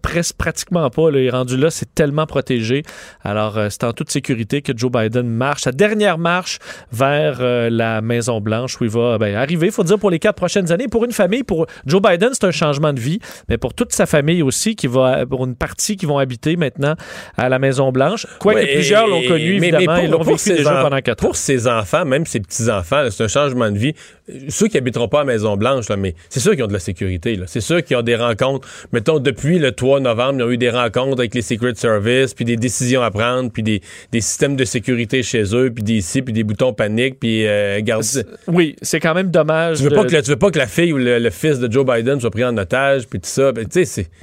presque 0.02 0.36
pratiquement 0.36 0.88
pas. 0.90 1.10
Là, 1.10 1.18
il 1.20 1.26
est 1.26 1.30
rendu 1.30 1.56
là, 1.56 1.70
c'est 1.70 1.94
tellement 1.94 2.26
protégé. 2.26 2.82
Alors, 3.22 3.56
euh, 3.58 3.68
c'est 3.70 3.84
en 3.84 3.92
toute 3.92 4.10
sécurité 4.10 4.62
que 4.62 4.72
Joe 4.76 4.90
Biden 4.90 5.28
marche. 5.28 5.62
Sa 5.62 5.72
dernière 5.72 6.18
marche 6.18 6.58
vers 6.92 7.38
euh, 7.40 7.68
la 7.70 8.00
Maison-Blanche 8.00 8.80
où 8.80 8.84
il 8.84 8.90
va 8.90 9.18
ben, 9.18 9.34
arriver, 9.36 9.66
il 9.66 9.72
faut 9.72 9.84
dire, 9.84 9.98
pour 9.98 10.10
les 10.10 10.18
quatre 10.18 10.36
prochaines 10.36 10.72
années. 10.72 10.88
Pour 10.88 11.04
une 11.04 11.12
famille, 11.12 11.42
pour 11.42 11.66
Joe 11.86 12.00
Biden, 12.02 12.30
c'est 12.32 12.44
un 12.44 12.50
changement 12.50 12.92
de 12.92 13.00
vie, 13.00 13.18
mais 13.48 13.58
pour 13.58 13.74
toute 13.74 13.92
sa 13.92 14.06
famille 14.06 14.42
aussi, 14.42 14.76
qui 14.76 14.86
va, 14.86 15.24
pour 15.26 15.44
une 15.44 15.56
partie 15.56 15.96
qui 15.96 16.06
vont 16.06 16.18
habiter 16.18 16.56
maintenant 16.56 16.94
à 17.36 17.48
la 17.48 17.58
Maison-Blanche. 17.58 18.26
Quoique 18.40 18.58
Ouais, 18.60 18.74
plusieurs 18.74 19.06
l'ont 19.06 19.22
connu, 19.22 19.54
mais- 19.60 19.70
mais 19.72 19.78
évidemment. 19.84 20.00
pour- 20.16 20.21
vécu 20.22 20.38
déjà 20.56 20.80
en- 20.80 20.82
pendant 20.84 21.00
quatre 21.00 21.22
ans. 21.24 21.26
Pour 21.28 21.36
ses 21.36 21.66
enfants, 21.68 22.04
même 22.04 22.26
ses 22.26 22.40
petits-enfants, 22.40 23.06
c'est 23.10 23.24
un 23.24 23.28
changement 23.28 23.70
de 23.70 23.78
vie. 23.78 23.94
Euh, 24.30 24.34
Ceux 24.48 24.68
qui 24.68 24.78
habiteront 24.78 25.08
pas 25.08 25.22
à 25.22 25.24
Maison-Blanche, 25.24 25.86
mais 25.98 26.14
c'est 26.28 26.40
sûr 26.40 26.52
qu'ils 26.52 26.62
ont 26.64 26.68
de 26.68 26.72
la 26.72 26.78
sécurité. 26.78 27.38
C'est 27.46 27.60
sûr 27.60 27.82
qu'ils 27.82 27.96
ont 27.96 28.02
des 28.02 28.16
rencontres. 28.16 28.68
Mettons, 28.92 29.18
depuis 29.18 29.58
le 29.58 29.72
3 29.72 30.00
novembre, 30.00 30.34
ils 30.38 30.42
ont 30.44 30.50
eu 30.50 30.58
des 30.58 30.70
rencontres 30.70 31.18
avec 31.18 31.34
les 31.34 31.42
Secret 31.42 31.74
Service, 31.74 32.34
puis 32.34 32.44
des 32.44 32.56
décisions 32.56 33.02
à 33.02 33.10
prendre, 33.10 33.50
puis 33.50 33.62
des, 33.62 33.80
des 34.12 34.20
systèmes 34.20 34.56
de 34.56 34.64
sécurité 34.64 35.22
chez 35.22 35.42
eux, 35.54 35.70
puis 35.74 35.82
des 35.82 35.94
ici, 35.94 36.22
puis 36.22 36.32
des 36.32 36.44
boutons 36.44 36.72
panique, 36.72 37.18
puis 37.20 37.46
euh, 37.46 37.80
garde- 37.82 38.04
Oui, 38.46 38.76
c'est 38.82 39.00
quand 39.00 39.14
même 39.14 39.30
dommage. 39.30 39.78
Tu 39.78 39.84
veux, 39.84 39.90
de- 39.90 39.94
pas 39.96 40.04
que 40.04 40.14
le- 40.16 40.22
tu 40.22 40.30
veux 40.30 40.36
pas 40.36 40.50
que 40.50 40.58
la 40.58 40.66
fille 40.66 40.92
ou 40.92 40.98
le, 40.98 41.18
le 41.18 41.30
fils 41.30 41.58
de 41.58 41.70
Joe 41.70 41.84
Biden 41.84 42.20
soit 42.20 42.30
pris 42.30 42.44
en 42.44 42.56
otage, 42.56 43.06
puis 43.08 43.20
tout 43.20 43.28
ça. 43.28 43.52
Ben, 43.52 43.66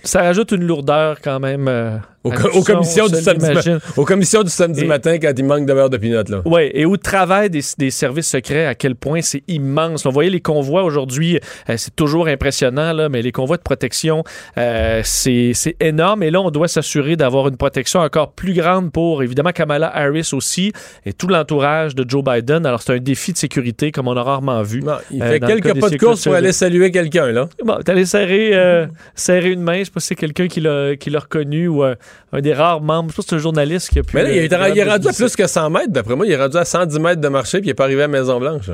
Ça 0.03 0.21
rajoute 0.21 0.51
une 0.51 0.63
lourdeur 0.65 1.19
quand 1.21 1.39
même. 1.39 1.67
euh, 1.67 1.97
aux, 2.23 2.31
co- 2.31 2.61
commissions 2.63 3.05
on 3.05 3.09
du 3.09 3.15
samedi 3.21 3.41
ma- 3.45 3.49
l'imagine. 3.49 3.79
aux 3.95 4.05
commissions 4.05 4.43
du 4.43 4.49
samedi 4.49 4.81
Et- 4.81 4.85
matin 4.87 5.17
quand 5.19 5.31
il 5.37 5.45
manque 5.45 5.65
de 5.65 5.73
beurre 5.73 5.89
de 5.89 5.97
pinot. 5.97 6.23
Oui, 6.45 6.69
et 6.73 6.85
où 6.85 6.97
travaillent 6.97 7.49
des, 7.49 7.61
des 7.77 7.91
services 7.91 8.27
secrets, 8.27 8.65
à 8.65 8.75
quel 8.75 8.95
point 8.95 9.21
c'est 9.21 9.43
immense. 9.47 10.05
On 10.05 10.09
voyait 10.09 10.29
les 10.29 10.41
convois 10.41 10.83
aujourd'hui, 10.83 11.39
euh, 11.69 11.75
c'est 11.77 11.95
toujours 11.95 12.27
impressionnant, 12.27 12.91
là, 12.93 13.07
mais 13.09 13.21
les 13.21 13.31
convois 13.31 13.57
de 13.57 13.61
protection, 13.61 14.23
euh, 14.57 15.01
c'est 15.03 15.53
énorme. 15.79 16.23
Et 16.23 16.31
là, 16.31 16.41
on 16.41 16.51
doit 16.51 16.67
s'assurer 16.67 17.15
d'avoir 17.15 17.47
une 17.47 17.57
protection 17.57 18.01
encore 18.01 18.31
plus 18.33 18.53
grande 18.53 18.91
pour, 18.91 19.23
évidemment, 19.23 19.51
Kamala 19.51 19.87
Harris 19.95 20.31
aussi 20.33 20.73
et 21.05 21.13
tout 21.13 21.27
l'entourage 21.27 21.95
de 21.95 22.03
Joe 22.07 22.23
Biden. 22.23 22.65
Alors, 22.65 22.81
c'est 22.81 22.93
un 22.93 22.97
défi 22.99 23.31
de 23.33 23.37
sécurité 23.37 23.91
comme 23.91 24.07
on 24.07 24.17
a 24.17 24.23
rarement 24.23 24.61
vu. 24.61 24.81
Non, 24.81 24.97
il 25.11 25.23
Euh, 25.23 25.29
fait 25.31 25.39
quelques 25.39 25.79
pas 25.79 25.89
de 25.89 25.97
course 25.97 26.23
pour 26.25 26.33
aller 26.33 26.51
saluer 26.51 26.91
quelqu'un, 26.91 27.27
là. 27.31 27.47
Bon, 27.63 27.77
allé 27.87 28.05
serrer, 28.05 28.87
serrer 29.15 29.51
une 29.51 29.61
main. 29.61 29.79
Je 29.79 29.85
sais 29.85 29.91
pas 29.91 29.99
si 29.99 30.07
c'est 30.07 30.15
quelqu'un 30.15 30.47
qui 30.47 30.59
l'a 30.61 30.95
qui 30.97 31.09
l'a 31.09 31.19
reconnu 31.19 31.67
ou 31.67 31.83
un 32.31 32.41
des 32.41 32.53
rares 32.53 32.81
membres. 32.81 33.11
Je 33.11 33.15
pas 33.15 33.21
si 33.21 33.29
c'est 33.29 33.35
un 33.35 33.39
journaliste 33.39 33.89
qui 33.89 33.99
a 33.99 34.03
pu. 34.03 34.15
Mais 34.15 34.23
là, 34.23 34.31
il 34.31 34.37
est, 34.37 34.83
rendu 34.83 35.07
à 35.07 35.13
plus 35.13 35.35
que 35.35 35.47
100 35.47 35.69
mètres, 35.69 35.91
d'après 35.91 36.15
moi. 36.15 36.25
Il 36.25 36.31
est 36.31 36.37
rendu 36.37 36.57
à 36.57 36.65
110 36.65 36.99
mètres 36.99 37.21
de 37.21 37.27
marché, 37.27 37.59
puis 37.59 37.67
il 37.67 37.71
est 37.71 37.75
pas 37.75 37.85
arrivé 37.85 38.03
à 38.03 38.07
Maison-Blanche. 38.07 38.71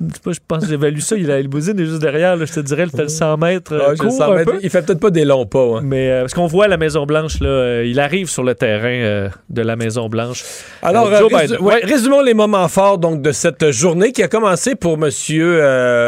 Moi, 0.00 0.32
je 0.34 0.38
pense 0.46 0.64
que 0.64 0.68
j'évalue 0.68 0.98
ça. 0.98 1.16
Il 1.16 1.30
a 1.30 1.38
est 1.38 1.44
juste 1.78 2.00
derrière. 2.00 2.36
là, 2.36 2.44
je 2.44 2.52
te 2.52 2.60
dirais, 2.60 2.82
elle 2.82 2.90
fait 2.90 3.02
le 3.02 3.08
100 3.08 3.36
mètres. 3.38 3.72
euh, 3.72 3.94
Ah, 4.20 4.32
un 4.32 4.44
peu. 4.44 4.58
Il 4.62 4.68
fait 4.70 4.82
peut-être 4.82 5.00
pas 5.00 5.10
des 5.10 5.24
longs 5.24 5.46
pas. 5.46 5.76
hein. 5.78 5.80
Mais 5.84 6.10
euh, 6.10 6.20
parce 6.22 6.34
qu'on 6.34 6.46
voit 6.46 6.64
à 6.64 6.68
la 6.68 6.76
Maison 6.76 7.06
Blanche 7.06 7.40
là, 7.40 7.48
euh, 7.48 7.84
il 7.86 7.98
arrive 8.00 8.28
sur 8.28 8.42
le 8.42 8.54
terrain 8.54 8.88
euh, 8.88 9.28
de 9.48 9.62
la 9.62 9.76
Maison 9.76 10.08
Blanche. 10.08 10.42
Alors, 10.82 11.14
Joe 11.14 11.30
résu- 11.32 11.42
Biden. 11.52 11.60
ouais, 11.60 11.80
résumons 11.84 12.22
les 12.22 12.34
moments 12.34 12.68
forts 12.68 12.98
donc, 12.98 13.22
de 13.22 13.32
cette 13.32 13.70
journée 13.70 14.12
qui 14.12 14.22
a 14.22 14.28
commencé 14.28 14.74
pour 14.74 14.94
M. 14.94 15.10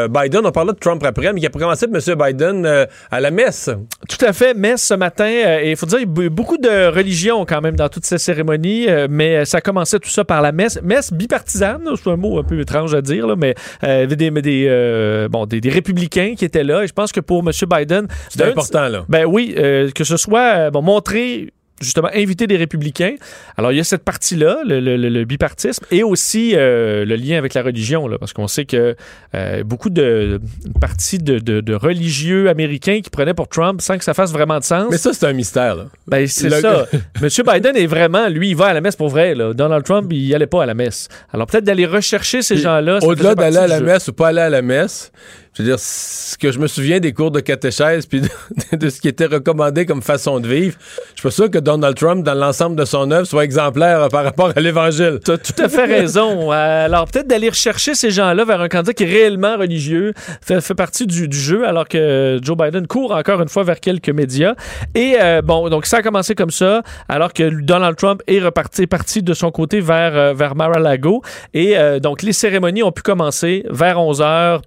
Biden. 0.09 0.41
On 0.45 0.51
parlera 0.51 0.73
de 0.73 0.79
Trump 0.79 1.03
après, 1.03 1.33
mais 1.33 1.39
qui 1.39 1.45
a 1.47 1.49
commencé 1.49 1.87
pour 1.87 1.95
M. 1.97 2.15
Biden 2.17 2.87
à 3.11 3.19
la 3.19 3.31
messe. 3.31 3.69
Tout 4.07 4.25
à 4.25 4.33
fait, 4.33 4.53
messe 4.53 4.83
ce 4.83 4.93
matin. 4.93 5.27
et 5.29 5.71
il 5.71 5.77
faut 5.77 5.85
dire, 5.85 5.99
il 5.99 6.07
y 6.17 6.21
a 6.21 6.25
eu 6.25 6.29
beaucoup 6.29 6.57
de 6.57 6.87
religion 6.93 7.45
quand 7.45 7.61
même 7.61 7.75
dans 7.75 7.89
toutes 7.89 8.05
ces 8.05 8.17
cérémonies, 8.17 8.87
mais 9.09 9.45
ça 9.45 9.61
commençait 9.61 9.99
tout 9.99 10.09
ça 10.09 10.23
par 10.25 10.41
la 10.41 10.51
messe. 10.51 10.79
Messe 10.83 11.11
bipartisane, 11.13 11.81
c'est 11.95 12.09
un 12.09 12.15
mot 12.17 12.39
un 12.39 12.43
peu 12.43 12.59
étrange 12.59 12.93
à 12.93 13.01
dire, 13.01 13.27
là, 13.29 13.35
mais 13.35 13.55
euh, 13.83 13.97
il 13.97 13.99
y 13.99 14.03
avait 14.03 14.15
des, 14.15 14.31
des, 14.41 14.65
euh, 14.67 15.29
bon, 15.29 15.45
des, 15.45 15.61
des 15.61 15.69
républicains 15.69 16.33
qui 16.37 16.45
étaient 16.45 16.63
là. 16.63 16.83
Et 16.83 16.87
je 16.87 16.93
pense 16.93 17.11
que 17.11 17.19
pour 17.19 17.39
M. 17.39 17.51
Biden, 17.69 18.07
C'est 18.29 18.43
important, 18.43 18.87
là. 18.89 19.05
Ben 19.07 19.25
oui, 19.25 19.53
euh, 19.57 19.89
que 19.91 20.03
ce 20.03 20.17
soit 20.17 20.57
euh, 20.57 20.71
bon, 20.71 20.81
montrer 20.81 21.51
justement 21.81 22.09
inviter 22.13 22.47
des 22.47 22.57
républicains. 22.57 23.15
Alors 23.57 23.71
il 23.71 23.77
y 23.77 23.79
a 23.79 23.83
cette 23.83 24.03
partie-là, 24.03 24.59
le, 24.65 24.79
le- 24.79 24.97
le- 24.97 25.09
le 25.09 25.25
bipartisme, 25.25 25.85
et 25.91 26.03
aussi 26.03 26.53
euh, 26.55 27.05
le 27.05 27.15
lien 27.15 27.37
avec 27.37 27.53
la 27.53 27.61
religion, 27.63 28.07
là, 28.07 28.17
parce 28.17 28.33
qu'on 28.33 28.47
sait 28.47 28.65
que 28.65 28.95
euh, 29.35 29.63
beaucoup 29.63 29.89
de 29.89 30.39
une 30.65 30.73
partie 30.79 31.17
de, 31.19 31.39
de- 31.39 31.61
de 31.61 31.73
religieux 31.73 32.49
américains 32.49 32.99
qui 33.03 33.09
prenaient 33.09 33.33
pour 33.33 33.47
Trump 33.47 33.81
sans 33.81 33.97
que 33.97 34.03
ça 34.03 34.13
fasse 34.13 34.31
vraiment 34.31 34.59
de 34.59 34.63
sens. 34.63 34.87
Mais 34.91 34.97
ça, 34.97 35.13
c'est 35.13 35.25
un 35.25 35.33
mystère. 35.33 35.75
Là. 35.75 35.85
Ben, 36.07 36.27
c'est 36.27 36.49
Le- 36.49 36.59
ça. 36.61 36.85
Monsieur 37.21 37.43
Biden 37.43 37.75
est 37.75 37.87
vraiment, 37.87 38.27
lui, 38.29 38.49
il 38.49 38.55
va 38.55 38.67
à 38.67 38.73
la 38.73 38.81
messe 38.81 38.95
pour 38.95 39.09
vrai. 39.09 39.35
Là. 39.35 39.53
Donald 39.53 39.83
Trump, 39.83 40.11
il 40.11 40.33
allait 40.35 40.47
pas 40.47 40.63
à 40.63 40.65
la 40.65 40.73
messe. 40.73 41.07
Alors 41.33 41.47
peut-être 41.47 41.63
d'aller 41.65 41.85
rechercher 41.85 42.41
ces 42.41 42.57
gens-là. 42.57 42.99
Au-delà 43.01 43.35
d'aller 43.35 43.57
à 43.57 43.67
la 43.67 43.79
jeu. 43.79 43.85
messe 43.85 44.07
ou 44.07 44.13
pas 44.13 44.29
aller 44.29 44.41
à 44.41 44.49
la 44.49 44.61
messe, 44.61 45.11
je 45.53 45.63
veux 45.63 45.69
dire, 45.69 45.79
ce 45.79 46.37
que 46.37 46.51
je 46.51 46.59
me 46.59 46.67
souviens 46.67 46.99
des 46.99 47.13
cours 47.13 47.31
de 47.31 47.39
catéchèse 47.39 48.05
puis 48.05 48.21
de, 48.21 48.29
de 48.77 48.89
ce 48.89 49.01
qui 49.01 49.07
était 49.07 49.25
recommandé 49.25 49.85
comme 49.85 50.01
façon 50.01 50.39
de 50.39 50.47
vivre, 50.47 50.77
je 51.15 51.21
suis 51.21 51.23
pas 51.23 51.31
sûr 51.31 51.51
que 51.51 51.57
Donald 51.57 51.95
Trump, 51.95 52.23
dans 52.23 52.33
l'ensemble 52.33 52.75
de 52.75 52.85
son 52.85 53.11
œuvre, 53.11 53.25
soit 53.25 53.43
exemplaire 53.43 54.09
par 54.09 54.23
rapport 54.23 54.51
à 54.55 54.59
l'Évangile. 54.59 55.19
T'as 55.23 55.37
tout 55.37 55.61
à 55.61 55.69
fait 55.69 55.85
raison. 55.85 56.49
Euh, 56.59 56.85
Alors, 56.85 57.05
peut-être 57.05 57.27
d'aller 57.27 57.49
rechercher 57.49 57.93
ces 57.93 58.11
gens-là 58.11 58.43
vers 58.43 58.59
un 58.61 58.67
candidat 58.69 58.93
qui 58.93 59.03
est 59.03 59.07
réellement 59.07 59.57
religieux 59.57 60.13
fait, 60.41 60.61
fait 60.61 60.73
partie 60.73 61.05
du, 61.05 61.27
du 61.27 61.37
jeu, 61.37 61.67
alors 61.67 61.87
que 61.87 62.39
Joe 62.41 62.57
Biden 62.57 62.87
court 62.87 63.11
encore 63.11 63.41
une 63.41 63.49
fois 63.49 63.63
vers 63.63 63.79
quelques 63.79 64.09
médias. 64.09 64.55
Et 64.95 65.15
euh, 65.19 65.41
bon, 65.41 65.69
donc 65.69 65.85
ça 65.85 65.97
a 65.97 66.01
commencé 66.01 66.35
comme 66.35 66.49
ça, 66.49 66.81
alors 67.07 67.33
que 67.33 67.49
Donald 67.61 67.95
Trump 67.97 68.21
est 68.27 68.39
reparti 68.39 68.87
parti 68.87 69.23
de 69.23 69.33
son 69.33 69.51
côté 69.51 69.79
vers, 69.79 70.15
euh, 70.15 70.33
vers 70.33 70.55
Mar-a-Lago. 70.55 71.21
Et 71.53 71.77
euh, 71.77 71.99
donc, 71.99 72.21
les 72.21 72.33
cérémonies 72.33 72.83
ont 72.83 72.91
pu 72.91 73.01
commencer 73.01 73.65
vers 73.69 73.99
11 73.99 74.21
h 74.21 74.61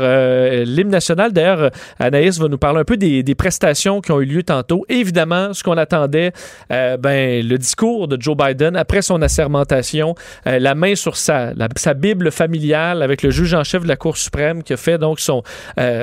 euh, 0.00 0.64
l'hymne 0.64 0.90
national. 0.90 1.32
D'ailleurs, 1.32 1.62
euh, 1.62 1.70
Anaïs 1.98 2.38
va 2.38 2.48
nous 2.48 2.58
parler 2.58 2.80
un 2.80 2.84
peu 2.84 2.96
des, 2.96 3.34
prestations 3.34 4.00
qui 4.00 4.12
ont 4.12 4.20
eu 4.20 4.26
lieu 4.26 4.42
tantôt. 4.42 4.84
Évidemment, 4.88 5.52
ce 5.52 5.62
qu'on 5.62 5.76
attendait, 5.76 6.32
euh, 6.70 6.96
ben, 6.96 7.46
le 7.46 7.58
discours 7.58 8.08
de 8.08 8.20
Joe 8.20 8.36
Biden 8.36 8.76
après 8.76 9.02
son 9.02 9.22
assermentation, 9.22 10.14
la 10.44 10.74
main 10.74 10.94
sur 10.94 11.16
sa, 11.16 11.52
sa 11.76 11.94
Bible 11.94 12.30
familiale 12.30 13.02
avec 13.02 13.22
le 13.22 13.30
juge 13.30 13.54
en 13.54 13.64
chef 13.64 13.82
de 13.82 13.88
la 13.88 13.96
Cour 13.96 14.16
suprême 14.16 14.62
qui 14.62 14.74
a 14.74 14.76
fait 14.76 14.98
donc 14.98 15.18
son, 15.18 15.42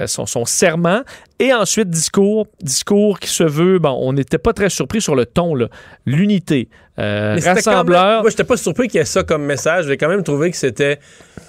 son 0.06 0.46
serment. 0.46 1.02
Et 1.42 1.54
ensuite, 1.54 1.90
discours, 1.90 2.48
discours 2.62 3.18
qui 3.20 3.30
se 3.30 3.44
veut, 3.44 3.80
bon, 3.80 3.98
on 4.02 4.12
n'était 4.12 4.38
pas 4.38 4.52
très 4.52 4.70
surpris 4.70 5.00
sur 5.02 5.16
le 5.16 5.26
ton, 5.26 5.56
là. 5.56 5.68
l'unité, 6.06 6.68
euh, 7.00 7.38
quand 7.38 7.46
même- 7.46 7.56
rassembleur. 7.56 8.22
Moi, 8.22 8.30
j'étais 8.30 8.44
pas 8.44 8.58
surpris 8.58 8.90
qu'il 8.90 8.98
y 8.98 9.02
ait 9.02 9.06
ça 9.06 9.24
comme 9.24 9.44
message. 9.46 9.86
J'ai 9.88 9.96
quand 9.96 10.10
même 10.10 10.24
trouvé 10.24 10.52
que 10.52 10.58
c'était 10.58 11.00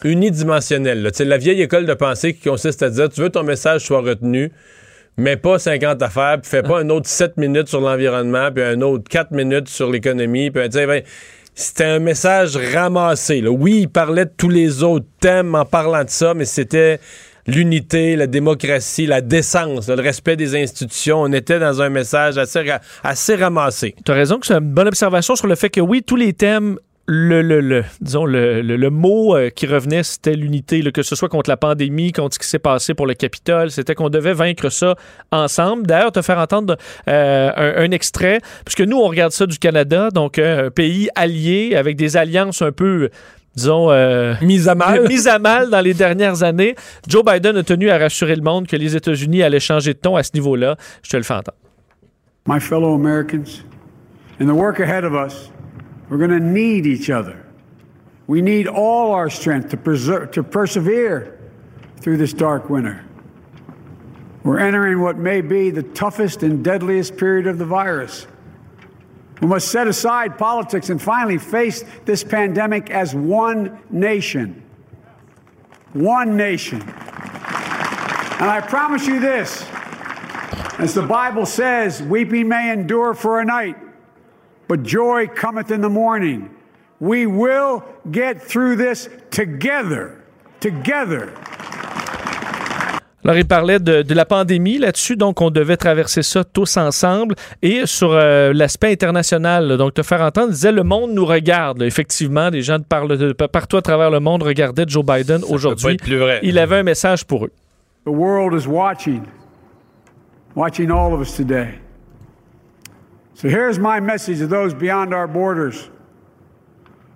unidimensionnel. 0.04 1.02
là. 1.02 1.10
La 1.24 1.38
vieille 1.38 1.60
école 1.62 1.86
de 1.86 1.94
pensée 1.94 2.34
qui 2.34 2.48
consiste 2.48 2.82
à 2.82 2.90
dire 2.90 3.08
tu 3.08 3.20
veux 3.20 3.30
ton 3.30 3.42
message 3.42 3.84
soit 3.84 4.00
retenu, 4.00 4.52
mais 5.16 5.36
pas 5.36 5.58
50 5.58 6.00
affaires, 6.02 6.38
puis 6.40 6.48
fais 6.50 6.62
pas 6.62 6.80
un 6.80 6.88
autre 6.90 7.08
7 7.08 7.36
minutes 7.36 7.68
sur 7.68 7.80
l'environnement, 7.80 8.50
puis 8.54 8.62
un 8.62 8.80
autre 8.82 9.04
4 9.08 9.32
minutes 9.32 9.68
sur 9.68 9.90
l'économie. 9.90 10.50
Puis, 10.50 10.68
ben, 10.68 11.02
c'était 11.54 11.84
un 11.84 11.98
message 11.98 12.56
ramassé. 12.74 13.40
Là. 13.40 13.50
Oui, 13.50 13.80
il 13.82 13.88
parlait 13.88 14.24
de 14.24 14.32
tous 14.36 14.48
les 14.48 14.82
autres 14.82 15.06
thèmes 15.20 15.54
en 15.54 15.64
parlant 15.64 16.04
de 16.04 16.10
ça, 16.10 16.32
mais 16.32 16.44
c'était 16.44 17.00
l'unité, 17.50 18.16
la 18.16 18.26
démocratie, 18.26 19.06
la 19.06 19.20
décence, 19.20 19.88
le 19.88 20.00
respect 20.00 20.36
des 20.36 20.60
institutions. 20.60 21.22
On 21.22 21.32
était 21.32 21.58
dans 21.58 21.82
un 21.82 21.88
message 21.88 22.38
assez, 22.38 22.64
assez 23.02 23.34
ramassé. 23.34 23.94
Tu 24.04 24.12
as 24.12 24.14
raison 24.14 24.38
que 24.38 24.46
c'est 24.46 24.54
une 24.54 24.72
bonne 24.72 24.88
observation 24.88 25.36
sur 25.36 25.46
le 25.46 25.54
fait 25.54 25.70
que 25.70 25.80
oui, 25.80 26.02
tous 26.02 26.16
les 26.16 26.32
thèmes 26.32 26.78
le, 27.12 27.42
le, 27.42 27.60
le, 27.60 27.84
disons, 28.00 28.24
le, 28.24 28.62
le, 28.62 28.90
mot 28.90 29.34
euh, 29.34 29.50
qui 29.50 29.66
revenait, 29.66 30.04
c'était 30.04 30.34
l'unité, 30.34 30.80
que 30.92 31.02
ce 31.02 31.16
soit 31.16 31.28
contre 31.28 31.50
la 31.50 31.56
pandémie, 31.56 32.12
contre 32.12 32.34
ce 32.34 32.38
qui 32.38 32.46
s'est 32.46 32.60
passé 32.60 32.94
pour 32.94 33.04
le 33.04 33.14
Capitole, 33.14 33.72
c'était 33.72 33.96
qu'on 33.96 34.10
devait 34.10 34.32
vaincre 34.32 34.68
ça 34.68 34.94
ensemble. 35.32 35.88
D'ailleurs, 35.88 36.12
te 36.12 36.22
faire 36.22 36.38
entendre 36.38 36.76
euh, 37.08 37.84
un, 37.84 37.90
extrait, 37.90 38.40
puisque 38.64 38.82
nous, 38.82 38.96
on 38.96 39.08
regarde 39.08 39.32
ça 39.32 39.46
du 39.46 39.58
Canada, 39.58 40.10
donc 40.10 40.38
euh, 40.38 40.68
un 40.68 40.70
pays 40.70 41.08
allié 41.16 41.74
avec 41.74 41.96
des 41.96 42.16
alliances 42.16 42.62
un 42.62 42.70
peu 42.70 43.10
disons, 43.54 43.90
euh, 43.90 44.34
mise 44.42 44.68
à 44.68 44.74
mal. 44.74 45.06
mise 45.08 45.28
à 45.28 45.38
mal 45.38 45.70
dans 45.70 45.80
les 45.80 45.94
dernières 45.94 46.42
années. 46.42 46.74
Joe 47.08 47.24
Biden 47.24 47.56
a 47.56 47.62
tenu 47.62 47.90
à 47.90 47.98
rassurer 47.98 48.36
le 48.36 48.42
monde 48.42 48.66
que 48.66 48.76
les 48.76 48.96
États-Unis 48.96 49.42
allaient 49.42 49.60
changer 49.60 49.94
de 49.94 49.98
ton 49.98 50.16
à 50.16 50.22
ce 50.22 50.30
niveau-là. 50.34 50.76
Je 51.02 51.10
te 51.10 51.16
le 51.16 51.22
fais 51.22 51.34
entendre. 51.34 51.58
My 52.46 52.58
fellow 52.58 52.94
Americans, 52.94 53.62
in 54.40 54.46
the 54.46 54.54
work 54.54 54.80
ahead 54.80 55.04
of 55.04 55.12
us, 55.12 55.50
We're 56.10 56.18
going 56.18 56.30
to 56.30 56.40
need 56.40 56.86
each 56.86 57.08
other. 57.08 57.46
We 58.26 58.42
need 58.42 58.66
all 58.66 59.12
our 59.12 59.30
strength 59.30 59.70
to, 59.70 59.76
preserve, 59.76 60.32
to 60.32 60.42
persevere 60.42 61.38
through 62.00 62.16
this 62.16 62.32
dark 62.32 62.68
winter. 62.68 63.04
We're 64.42 64.58
entering 64.58 65.00
what 65.00 65.18
may 65.18 65.40
be 65.40 65.70
the 65.70 65.84
toughest 65.84 66.42
and 66.42 66.64
deadliest 66.64 67.16
period 67.16 67.46
of 67.46 67.58
the 67.58 67.64
virus. 67.64 68.26
We 69.40 69.46
must 69.46 69.68
set 69.68 69.88
aside 69.88 70.36
politics 70.36 70.90
and 70.90 71.00
finally 71.00 71.38
face 71.38 71.84
this 72.04 72.22
pandemic 72.22 72.90
as 72.90 73.14
one 73.14 73.78
nation. 73.90 74.62
One 75.92 76.36
nation. 76.36 76.82
And 76.82 78.48
I 78.48 78.60
promise 78.66 79.06
you 79.06 79.18
this 79.20 79.64
as 80.78 80.94
the 80.94 81.02
Bible 81.02 81.46
says, 81.46 82.02
weeping 82.02 82.48
may 82.48 82.72
endure 82.72 83.14
for 83.14 83.40
a 83.40 83.44
night 83.44 83.76
but 84.70 84.84
joy 84.84 85.26
cometh 85.26 85.72
in 85.72 85.80
the 85.80 85.90
morning. 85.90 86.48
We 87.00 87.26
will 87.26 87.84
get 88.12 88.40
through 88.40 88.76
this 88.76 89.08
together. 89.32 90.22
Together. 90.60 91.34
Alors, 93.24 93.36
il 93.36 93.46
parlait 93.46 93.78
de, 93.78 94.00
de 94.00 94.14
la 94.14 94.24
pandémie 94.24 94.78
là-dessus, 94.78 95.16
donc 95.16 95.42
on 95.42 95.50
devait 95.50 95.76
traverser 95.76 96.22
ça 96.22 96.42
tous 96.42 96.76
ensemble. 96.78 97.34
Et 97.60 97.84
sur 97.84 98.12
euh, 98.12 98.52
l'aspect 98.54 98.92
international, 98.92 99.76
donc 99.76 99.94
te 99.94 100.02
faire 100.02 100.22
entendre, 100.22 100.52
disait 100.52 100.72
le 100.72 100.84
monde 100.84 101.12
nous 101.12 101.26
regarde. 101.26 101.82
Effectivement, 101.82 102.50
des 102.50 102.62
gens 102.62 102.78
de, 102.78 103.32
partout 103.32 103.76
à 103.76 103.82
travers 103.82 104.10
le 104.10 104.20
monde 104.20 104.42
regardaient 104.42 104.86
Joe 104.86 105.04
Biden 105.04 105.42
aujourd'hui. 105.48 105.98
Il 106.42 106.58
avait 106.58 106.76
un 106.76 106.82
message 106.82 107.24
pour 107.24 107.44
eux. 107.44 107.52
The 108.06 108.10
world 108.10 108.54
is 108.54 108.66
watching, 108.66 109.24
watching 110.56 110.90
all 110.90 111.12
of 111.12 111.20
us 111.20 111.36
today. 111.36 111.78
So 113.34 113.48
here's 113.48 113.78
my 113.78 114.00
message 114.00 114.38
to 114.38 114.46
those 114.46 114.74
beyond 114.74 115.12
our 115.12 115.26
borders 115.26 115.90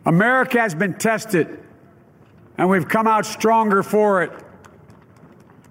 America 0.05 0.61
has 0.61 0.75
been 0.75 0.93
tested, 0.95 1.47
and 2.59 2.69
we've 2.69 2.87
come 2.87 3.07
out 3.07 3.25
stronger 3.25 3.83
for 3.83 4.23
it. 4.23 4.31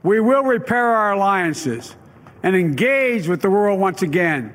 We 0.04 0.20
will 0.20 0.44
repair 0.44 0.86
our 0.86 1.14
alliances 1.14 1.96
and 2.44 2.56
engage 2.56 3.28
with 3.28 3.42
the 3.42 3.50
world 3.50 3.80
once 3.80 4.02
again. 4.02 4.54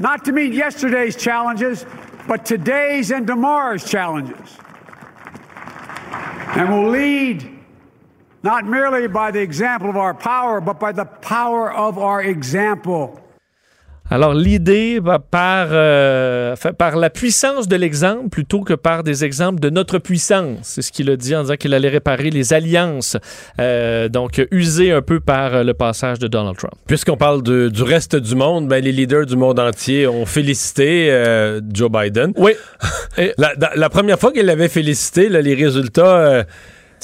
Not 0.00 0.24
to 0.24 0.32
meet 0.32 0.52
yesterday's 0.52 1.14
challenges, 1.14 1.86
but 2.26 2.44
today's 2.44 3.12
and 3.12 3.26
tomorrow's 3.26 3.88
challenges. 3.88 4.56
And 6.54 6.68
we'll 6.68 6.90
lead 6.90 7.58
not 8.42 8.66
merely 8.66 9.06
by 9.06 9.30
the 9.30 9.40
example 9.40 9.88
of 9.88 9.96
our 9.96 10.12
power, 10.12 10.60
but 10.60 10.80
by 10.80 10.90
the 10.90 11.04
power 11.04 11.72
of 11.72 11.96
our 11.98 12.20
example. 12.20 13.21
Alors, 14.12 14.34
l'idée 14.34 15.00
par, 15.30 15.68
euh, 15.70 16.54
par 16.76 16.96
la 16.96 17.08
puissance 17.08 17.66
de 17.66 17.76
l'exemple 17.76 18.28
plutôt 18.28 18.60
que 18.60 18.74
par 18.74 19.04
des 19.04 19.24
exemples 19.24 19.58
de 19.58 19.70
notre 19.70 19.98
puissance. 19.98 20.58
C'est 20.64 20.82
ce 20.82 20.92
qu'il 20.92 21.08
a 21.08 21.16
dit 21.16 21.34
en 21.34 21.40
disant 21.40 21.56
qu'il 21.56 21.72
allait 21.72 21.88
réparer 21.88 22.28
les 22.28 22.52
alliances, 22.52 23.16
euh, 23.58 24.10
donc 24.10 24.46
usées 24.50 24.92
un 24.92 25.00
peu 25.00 25.18
par 25.18 25.64
le 25.64 25.72
passage 25.72 26.18
de 26.18 26.28
Donald 26.28 26.58
Trump. 26.58 26.74
Puisqu'on 26.86 27.16
parle 27.16 27.42
du 27.42 27.82
reste 27.82 28.14
du 28.14 28.34
monde, 28.34 28.68
ben, 28.68 28.84
les 28.84 28.92
leaders 28.92 29.24
du 29.24 29.36
monde 29.36 29.58
entier 29.58 30.06
ont 30.06 30.26
félicité 30.26 31.10
euh, 31.10 31.62
Joe 31.72 31.90
Biden. 31.90 32.34
Oui. 32.36 32.52
la, 33.38 33.54
la, 33.74 33.88
première 33.88 34.18
fois 34.18 34.30
qu'il 34.30 34.44
l'avait 34.44 34.68
félicité, 34.68 35.30
là, 35.30 35.40
les 35.40 35.54
résultats 35.54 36.44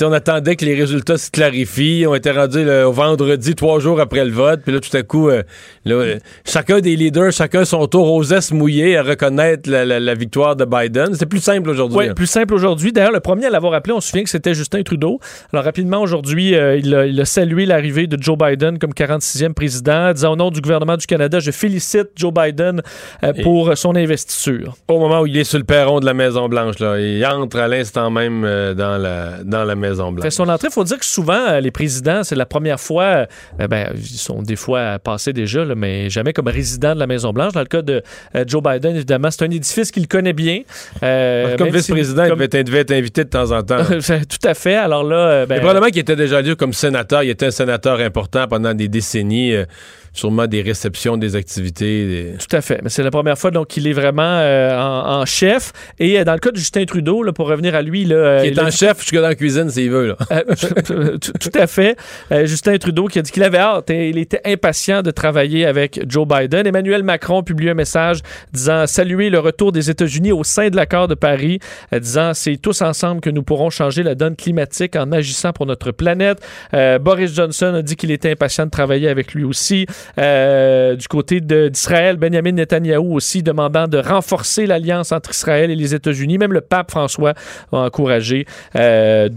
on 0.04 0.12
attendait 0.12 0.56
que 0.56 0.64
les 0.64 0.74
résultats 0.74 1.18
se 1.18 1.30
clarifient. 1.30 2.06
On 2.06 2.14
était 2.14 2.30
rendu 2.30 2.58
au 2.58 2.92
vendredi, 2.92 3.54
trois 3.54 3.80
jours 3.80 4.00
après 4.00 4.24
le 4.24 4.30
vote. 4.30 4.60
Puis 4.62 4.72
là, 4.72 4.80
tout 4.80 4.96
à 4.96 5.02
coup, 5.02 5.28
euh, 5.28 5.42
chacun 6.44 6.80
des 6.80 6.96
leaders, 6.96 7.32
chacun 7.32 7.64
son 7.64 7.86
tour 7.86 8.12
osait 8.12 8.40
se 8.40 8.54
mouiller 8.54 8.96
à 8.96 9.02
reconnaître 9.02 9.68
la, 9.70 10.14
victoire 10.14 10.56
de 10.56 10.64
Biden. 10.64 11.14
C'est 11.14 11.26
plus 11.26 11.40
simple 11.40 11.70
aujourd'hui. 11.70 11.98
Oui, 11.98 12.08
hein. 12.08 12.14
plus 12.14 12.26
simple 12.26 12.54
aujourd'hui. 12.54 12.92
D'ailleurs, 12.92 13.12
le 13.12 13.20
premier 13.20 13.46
à 13.46 13.50
l'avoir 13.50 13.74
appelé, 13.74 13.94
on 13.94 14.00
se 14.00 14.08
souvient 14.08 14.24
que 14.24 14.30
c'était 14.30 14.54
Justin 14.54 14.82
Trudeau. 14.82 15.20
Alors, 15.52 15.64
rapidement, 15.64 16.00
aujourd'hui, 16.00 16.54
euh, 16.54 16.76
il, 16.76 17.20
a, 17.20 17.24
salué 17.24 17.66
l'arrivée 17.66 18.06
de 18.06 18.20
Joe 18.20 18.36
Biden 18.38 18.78
comme 18.78 18.92
46e 18.92 19.52
président, 19.52 20.12
disant 20.12 20.32
au 20.32 20.36
nom 20.36 20.50
du 20.50 20.60
gouvernement 20.60 20.96
du 20.96 21.06
Canada, 21.06 21.40
je 21.40 21.50
félicite 21.50 22.08
Joe 22.16 22.32
Biden 22.32 22.82
euh, 23.22 23.32
pour 23.42 23.76
son 23.76 23.94
investiture. 23.94 24.76
Au 24.88 24.98
moment 24.98 25.20
où 25.20 25.26
il 25.26 25.36
est 25.36 25.44
sur 25.44 25.58
le 25.58 25.64
perron 25.64 26.00
de 26.00 26.06
la 26.06 26.14
Maison-Blanche, 26.14 26.76
il 26.80 27.24
entre 27.26 27.58
à 27.58 27.68
l'instant 27.68 28.10
même 28.10 28.42
dans, 28.42 28.98
la, 28.98 29.42
dans 29.44 29.64
la 29.64 29.74
Maison 29.74 29.87
fait 30.22 30.30
son 30.30 30.48
entrée, 30.48 30.68
il 30.68 30.72
faut 30.72 30.84
dire 30.84 30.98
que 30.98 31.04
souvent, 31.04 31.48
euh, 31.48 31.60
les 31.60 31.70
présidents, 31.70 32.24
c'est 32.24 32.34
la 32.34 32.46
première 32.46 32.80
fois, 32.80 33.26
euh, 33.60 33.68
ben, 33.68 33.92
ils 33.94 34.18
sont 34.18 34.42
des 34.42 34.56
fois 34.56 34.98
passés 34.98 35.32
déjà, 35.32 35.64
mais 35.76 36.10
jamais 36.10 36.32
comme 36.32 36.48
résident 36.48 36.94
de 36.94 37.00
la 37.00 37.06
Maison-Blanche. 37.06 37.52
Dans 37.52 37.60
le 37.60 37.66
cas 37.66 37.82
de 37.82 38.02
euh, 38.34 38.44
Joe 38.46 38.62
Biden, 38.62 38.96
évidemment, 38.96 39.30
c'est 39.30 39.44
un 39.44 39.50
édifice 39.50 39.90
qu'il 39.90 40.08
connaît 40.08 40.32
bien. 40.32 40.62
comme 41.00 41.68
vice-président, 41.68 42.24
il 42.24 42.64
devait 42.64 42.80
être 42.80 42.92
invité 42.92 43.24
de 43.24 43.30
temps 43.30 43.50
en 43.52 43.62
temps. 43.62 43.84
Tout 43.88 44.48
à 44.48 44.54
fait. 44.54 44.76
Alors 44.76 45.04
là, 45.04 45.46
ben, 45.46 45.60
probablement 45.60 45.88
qu'il 45.88 46.00
était 46.00 46.16
déjà 46.16 46.42
lieu 46.42 46.54
comme 46.54 46.72
sénateur. 46.72 47.22
Il 47.22 47.30
était 47.30 47.46
un 47.46 47.50
sénateur 47.50 48.00
important 48.00 48.46
pendant 48.48 48.74
des 48.74 48.88
décennies 48.88 49.54
sûrement 50.18 50.46
des 50.46 50.62
réceptions, 50.62 51.16
des 51.16 51.36
activités. 51.36 52.34
Tout 52.38 52.56
à 52.56 52.60
fait. 52.60 52.80
Mais 52.82 52.90
c'est 52.90 53.02
la 53.02 53.10
première 53.10 53.38
fois 53.38 53.50
donc 53.50 53.68
qu'il 53.68 53.86
est 53.86 53.92
vraiment 53.92 54.22
euh, 54.22 54.76
en, 54.76 55.24
chef. 55.24 55.72
Et 55.98 56.18
euh, 56.18 56.24
dans 56.24 56.32
le 56.32 56.38
cas 56.38 56.50
de 56.50 56.56
Justin 56.56 56.84
Trudeau, 56.84 57.22
là, 57.22 57.32
pour 57.32 57.48
revenir 57.48 57.74
à 57.74 57.82
lui, 57.82 58.04
là, 58.04 58.16
euh, 58.16 58.42
il 58.44 58.58
est 58.58 58.62
en 58.62 58.70
chef 58.70 59.00
jusque 59.00 59.14
dans 59.14 59.28
la 59.28 59.34
cuisine 59.34 59.70
s'il 59.70 59.90
veut. 59.90 60.16
tout 61.20 61.50
à 61.54 61.66
fait. 61.66 61.96
Justin 62.44 62.76
Trudeau 62.78 63.06
qui 63.06 63.18
a 63.18 63.22
dit 63.22 63.30
qu'il 63.30 63.44
avait 63.44 63.58
hâte. 63.58 63.90
et 63.90 64.08
il 64.08 64.18
était 64.18 64.40
impatient 64.44 65.02
de 65.02 65.10
travailler 65.10 65.64
avec 65.66 66.00
Joe 66.08 66.26
Biden. 66.26 66.66
Emmanuel 66.66 67.02
Macron 67.02 67.42
publie 67.42 67.70
un 67.70 67.74
message 67.74 68.20
disant 68.52 68.86
saluer 68.86 69.30
le 69.30 69.38
retour 69.38 69.72
des 69.72 69.90
États-Unis 69.90 70.32
au 70.32 70.44
sein 70.44 70.68
de 70.68 70.76
l'accord 70.76 71.06
de 71.08 71.14
Paris, 71.14 71.60
disant 71.92 72.34
c'est 72.34 72.56
tous 72.56 72.82
ensemble 72.82 73.20
que 73.20 73.30
nous 73.30 73.42
pourrons 73.42 73.70
changer 73.70 74.02
la 74.02 74.14
donne 74.14 74.34
climatique 74.34 74.96
en 74.96 75.12
agissant 75.12 75.52
pour 75.52 75.66
notre 75.66 75.92
planète. 75.92 76.40
Boris 77.00 77.34
Johnson 77.34 77.74
a 77.74 77.82
dit 77.82 77.96
qu'il 77.96 78.10
était 78.10 78.32
impatient 78.32 78.66
de 78.66 78.70
travailler 78.70 79.08
avec 79.08 79.34
lui 79.34 79.44
aussi. 79.44 79.86
Euh, 80.16 80.96
du 80.96 81.08
côté 81.08 81.40
d'Israël, 81.40 82.16
Benjamin 82.16 82.52
Netanyahou 82.52 83.14
aussi 83.14 83.42
demandant 83.42 83.88
de 83.88 83.98
renforcer 83.98 84.66
l'alliance 84.66 85.12
entre 85.12 85.30
Israël 85.30 85.70
et 85.70 85.76
les 85.76 85.94
États-Unis. 85.94 86.38
Même 86.38 86.52
le 86.52 86.60
pape 86.60 86.90
François 86.90 87.34
a 87.72 87.76
encouragé 87.76 88.46
euh, 88.76 89.28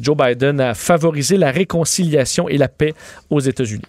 Joe 0.00 0.16
Biden 0.16 0.60
à 0.60 0.74
favoriser 0.74 1.36
la 1.36 1.50
réconciliation 1.50 2.48
et 2.48 2.58
la 2.58 2.68
paix 2.68 2.94
aux 3.30 3.40
États-Unis. 3.40 3.82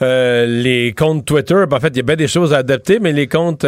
Euh, 0.00 0.46
les 0.46 0.92
comptes 0.92 1.24
Twitter, 1.24 1.64
ben, 1.68 1.78
en 1.78 1.80
fait, 1.80 1.88
il 1.88 1.96
y 1.96 2.00
a 2.00 2.04
bien 2.04 2.14
des 2.14 2.28
choses 2.28 2.54
à 2.54 2.58
adapter, 2.58 3.00
mais 3.00 3.12
les 3.12 3.26
comptes 3.26 3.66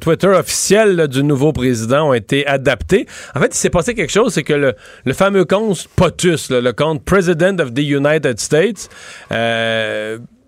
Twitter 0.00 0.26
officiels 0.26 1.08
du 1.08 1.24
nouveau 1.24 1.54
président 1.54 2.10
ont 2.10 2.12
été 2.12 2.46
adaptés. 2.46 3.06
En 3.34 3.40
fait, 3.40 3.54
il 3.54 3.56
s'est 3.56 3.70
passé 3.70 3.94
quelque 3.94 4.12
chose, 4.12 4.34
c'est 4.34 4.42
que 4.42 4.74
le, 5.06 5.12
fameux 5.14 5.46
compte 5.46 5.88
POTUS, 5.96 6.50
le 6.50 6.72
compte 6.72 7.02
President 7.02 7.58
of 7.58 7.72
the 7.72 7.80
United 7.80 8.38
States, 8.38 8.90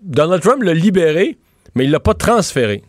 Donald 0.05 0.43
Trump 0.43 0.61
l'a 0.61 0.75
libéré, 0.75 1.37
mais 1.73 1.85
il 1.85 1.91
l'a 1.91 1.99
pas 1.99 2.13
transféré. 2.13 2.83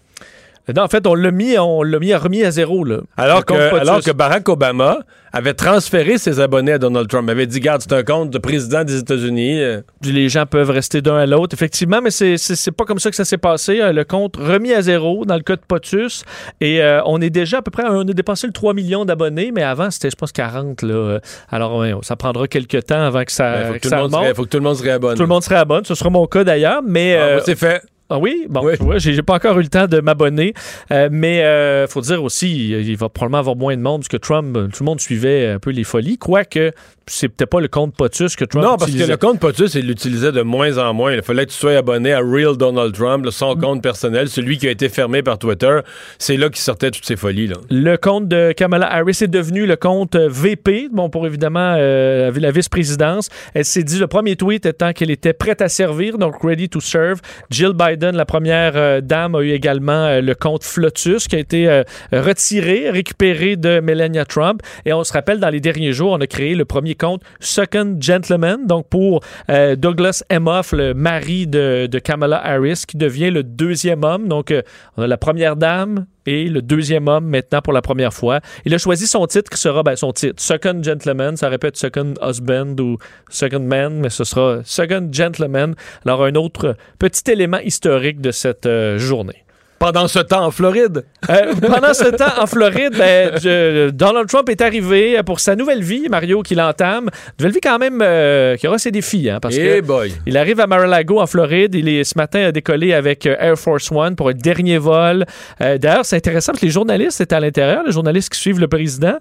Non, 0.75 0.83
en 0.83 0.89
fait, 0.89 1.07
on 1.07 1.15
l'a 1.15 1.31
mis, 1.31 1.57
on 1.59 1.83
l'a 1.83 1.99
mis 2.01 2.13
remis 2.15 2.43
à 2.43 2.51
zéro. 2.51 2.85
Là. 2.85 2.99
Alors, 3.17 3.45
que, 3.45 3.55
alors 3.55 4.03
que 4.03 4.11
Barack 4.11 4.49
Obama 4.49 4.99
avait 5.33 5.55
transféré 5.55 6.19
ses 6.19 6.41
abonnés 6.41 6.73
à 6.73 6.79
Donald 6.79 7.09
Trump. 7.09 7.27
Il 7.29 7.33
avait 7.33 7.47
dit, 7.47 7.61
garde, 7.61 7.83
c'est 7.83 7.93
un 7.93 8.03
compte 8.03 8.31
de 8.31 8.39
président 8.39 8.83
des 8.83 8.99
États-Unis. 8.99 9.61
Euh. 9.61 9.83
Les 10.03 10.29
gens 10.29 10.45
peuvent 10.45 10.71
rester 10.71 11.03
d'un 11.03 11.17
à 11.17 11.27
l'autre, 11.27 11.55
effectivement, 11.55 12.01
mais 12.03 12.11
c'est, 12.11 12.37
c'est, 12.37 12.73
pas 12.73 12.85
comme 12.85 12.99
ça 12.99 13.11
que 13.11 13.17
ça 13.17 13.25
s'est 13.25 13.39
passé. 13.39 13.81
Euh, 13.81 13.93
le 13.93 14.05
compte 14.05 14.37
remis 14.37 14.73
à 14.73 14.83
zéro 14.83 15.25
dans 15.25 15.37
le 15.37 15.43
cas 15.43 15.55
de 15.55 15.61
POTUS. 15.61 16.25
Et 16.61 16.83
euh, 16.83 17.01
on 17.05 17.21
est 17.21 17.31
déjà 17.31 17.59
à 17.59 17.63
peu 17.63 17.71
près, 17.71 17.85
on 17.87 18.01
a 18.01 18.05
dépassé 18.05 18.49
le 18.49 18.53
3 18.53 18.75
millions 18.75 19.05
d'abonnés, 19.05 19.53
mais 19.55 19.63
avant, 19.63 19.91
c'était, 19.91 20.11
je 20.11 20.17
pense, 20.17 20.33
40. 20.33 20.83
Là. 20.83 21.21
Alors, 21.51 21.85
ça 22.03 22.17
prendra 22.17 22.49
quelques 22.49 22.87
temps 22.87 23.03
avant 23.03 23.23
que 23.23 23.33
ça, 23.33 23.53
ben, 23.53 23.67
faut 23.67 23.75
que, 23.75 23.89
tout 23.89 23.95
le 23.95 24.09
monde 24.09 24.35
faut 24.35 24.45
que 24.45 24.49
tout 24.49 24.57
le 24.59 24.63
monde 24.65 24.77
se 24.77 24.83
réabonne. 24.83 25.17
Tout 25.17 25.23
le 25.23 25.29
monde 25.29 25.45
se 25.45 25.49
réabonne. 25.49 25.85
Ce 25.85 25.95
sera 25.95 26.11
mon 26.11 26.27
cas 26.27 26.43
d'ailleurs, 26.43 26.83
mais... 26.85 27.17
Ah, 27.17 27.41
c'est 27.45 27.57
fait. 27.57 27.83
Ah 28.09 28.19
oui? 28.19 28.47
Bon, 28.49 28.65
Oui. 28.65 28.75
tu 28.79 28.85
vois, 28.85 28.99
j'ai 28.99 29.21
pas 29.23 29.35
encore 29.35 29.59
eu 29.59 29.63
le 29.63 29.69
temps 29.69 29.87
de 29.89 30.01
m'abonner. 30.01 30.55
Euh, 30.93 31.09
mais 31.11 31.43
euh, 31.43 31.87
faut 31.89 32.01
dire 32.01 32.23
aussi, 32.23 32.69
il 32.71 32.97
va 32.97 33.09
probablement 33.09 33.39
avoir 33.39 33.57
moins 33.57 33.77
de 33.77 33.83
monde 33.83 34.03
parce 34.03 34.09
que 34.09 34.17
Trump, 34.17 34.57
euh, 34.57 34.69
tout 34.69 34.85
le 34.85 34.87
monde 34.87 35.01
suivait 35.01 35.49
un 35.49 35.59
peu 35.59 35.71
les 35.71 35.83
folies. 35.83 36.17
Quoique, 36.17 36.71
c'est 37.09 37.29
peut-être 37.29 37.51
pas 37.51 37.61
le 37.61 37.67
compte 37.67 37.97
POTUS 37.97 38.37
que 38.37 38.45
Trump 38.45 38.65
Non, 38.65 38.77
parce 38.77 38.91
utilisait. 38.91 39.07
que 39.07 39.11
le 39.11 39.17
compte 39.17 39.41
POTUS, 39.41 39.75
il 39.75 39.89
l'utilisait 39.89 40.31
de 40.31 40.43
moins 40.43 40.79
en 40.79 40.95
moins. 40.95 41.13
Il 41.15 41.23
fallait 41.23 41.47
que 41.47 41.51
tu 41.51 41.57
sois 41.57 41.77
abonné 41.77 42.13
à 42.13 42.21
Real 42.21 42.57
Donald 42.57 42.95
Trump, 42.95 43.25
là, 43.25 43.33
son 43.33 43.57
compte 43.57 43.83
personnel, 43.83 44.29
celui 44.29 44.59
qui 44.59 44.69
a 44.69 44.71
été 44.71 44.89
fermé 44.89 45.23
par 45.25 45.39
Twitter. 45.39 45.81
C'est 46.19 46.37
là 46.37 46.49
qu'il 46.49 46.59
sortait 46.61 46.93
toutes 46.93 47.07
ces 47.07 47.17
folies. 47.17 47.49
Là. 47.49 47.57
Le 47.71 47.97
compte 47.97 48.29
de 48.29 48.53
Kamala 48.53 48.87
Harris 48.93 49.19
est 49.23 49.27
devenu 49.29 49.67
le 49.67 49.75
compte 49.75 50.15
euh, 50.15 50.29
VP, 50.31 50.91
bon, 50.93 51.11
pour 51.11 51.27
évidemment 51.27 51.75
euh, 51.77 52.31
la 52.37 52.51
vice-présidence. 52.53 53.31
Elle 53.55 53.65
s'est 53.65 53.83
dit, 53.83 53.99
le 53.99 54.07
premier 54.07 54.37
tweet 54.37 54.65
étant 54.65 54.93
qu'elle 54.93 55.11
était 55.11 55.33
prête 55.33 55.61
à 55.61 55.69
servir, 55.69 56.19
donc 56.19 56.37
ready 56.45 56.69
to 56.69 56.79
serve. 56.81 57.21
Jill 57.51 57.73
Biden, 57.73 57.96
la 58.01 58.25
première 58.25 58.77
euh, 58.77 59.01
dame, 59.01 59.35
a 59.35 59.41
eu 59.41 59.51
également 59.51 60.07
euh, 60.07 60.21
le 60.21 60.35
compte 60.35 60.65
Flotus 60.65 61.29
qui 61.29 61.37
a 61.37 61.39
été 61.39 61.69
euh, 61.69 61.83
retiré, 62.13 62.91
récupéré 62.91 63.57
de 63.57 63.81
Melania 63.81 64.25
Trump. 64.25 64.63
Et 64.85 64.93
on 64.93 65.05
se 65.05 65.13
rappelle, 65.13 65.41
dans 65.41 65.49
les 65.49 65.61
derniers 65.61 65.93
jours, 65.93 66.13
on 66.13 66.21
a 66.21 66.27
créé 66.27 66.55
le 66.55 66.65
premier 66.65 66.95
compte 66.95 67.23
Second 67.41 67.97
Gentleman, 68.01 68.67
donc 68.67 68.89
pour 68.89 69.21
Douglas 69.49 70.23
Emhoff, 70.31 70.73
le 70.73 70.95
mari 70.95 71.47
de, 71.47 71.89
Kamala 72.03 72.45
Harris, 72.45 72.85
qui 72.87 72.97
devient 72.97 73.31
le 73.31 73.43
deuxième 73.43 74.05
homme. 74.05 74.29
Donc, 74.29 74.53
on 74.97 75.03
a 75.03 75.07
la 75.07 75.17
première 75.17 75.57
dame, 75.57 76.07
et 76.27 76.45
le 76.49 76.63
deuxième 76.63 77.09
homme 77.09 77.27
maintenant 77.27 77.63
pour 77.63 77.73
la 77.73 77.83
première 77.83 78.13
fois. 78.13 78.41
Il 78.65 78.75
a 78.75 78.79
choisi 78.79 79.07
son 79.07 79.27
titre 79.27 79.51
qui 79.51 79.59
sera 79.59 79.83
ben, 79.83 79.97
son 79.97 80.13
titre 80.13 80.43
Second 80.43 80.83
Gentleman, 80.83 81.37
ça 81.37 81.49
répète 81.49 81.77
Second 81.77 82.15
Husband 82.23 82.77
ou 82.79 82.99
Second 83.31 83.61
Man, 83.61 84.01
mais 84.01 84.11
ce 84.11 84.25
sera 84.25 84.61
Second 84.65 85.09
Gentleman. 85.11 85.75
Alors 86.05 86.25
un 86.25 86.35
autre 86.35 86.77
petit 86.99 87.31
élément 87.31 87.59
historique 87.59 88.21
de 88.21 88.31
cette 88.31 88.67
euh, 88.67 88.99
journée. 88.99 89.46
Pendant 89.79 90.09
ce 90.09 90.19
temps, 90.21 90.45
en 90.47 90.51
Floride, 90.51 91.05
Euh, 91.29 91.53
pendant 91.61 91.93
ce 91.93 92.09
temps, 92.09 92.41
en 92.41 92.47
Floride, 92.47 92.95
ben, 92.97 93.33
je- 93.43 93.91
Donald 93.91 94.29
Trump 94.29 94.49
est 94.49 94.61
arrivé 94.61 95.21
pour 95.27 95.39
sa 95.41 95.55
nouvelle 95.57 95.83
vie, 95.83 96.09
Mario, 96.09 96.43
qu'il 96.43 96.61
entame. 96.61 97.11
Nouvelle 97.39 97.53
vie 97.53 97.61
quand 97.63 97.79
même 97.79 98.01
euh, 98.03 98.57
qui 98.57 98.67
aura 98.69 98.79
ses 98.79 98.91
défis, 98.91 99.29
hein, 99.29 99.39
parce 99.41 99.57
Eh 99.57 99.61
que 99.61 99.81
boy. 99.83 100.13
il 100.27 100.37
arrive 100.39 100.61
à 100.61 100.67
Mar-a-Lago 100.67 101.21
en 101.21 101.27
Floride. 101.27 101.75
Il 101.75 101.89
est 101.89 102.05
ce 102.05 102.15
matin 102.17 102.41
a 102.47 102.53
décollé 102.53 102.95
avec 102.95 103.27
euh, 103.27 103.37
Air 103.39 103.59
Force 103.59 103.91
One 103.93 104.17
pour 104.17 104.29
un 104.31 104.35
dernier 104.35 104.79
vol. 104.79 105.27
Euh, 105.61 105.77
D'ailleurs, 105.79 106.05
c'est 106.07 106.17
intéressant 106.17 106.53
parce 106.53 106.61
que 106.61 106.67
les 106.67 106.73
journalistes 106.73 107.21
étaient 107.21 107.35
à 107.35 107.41
l'intérieur, 107.41 107.83
les 107.85 107.93
journalistes 107.93 108.33
qui 108.33 108.41
suivent 108.41 108.61
le 108.61 108.69
président. 108.69 109.17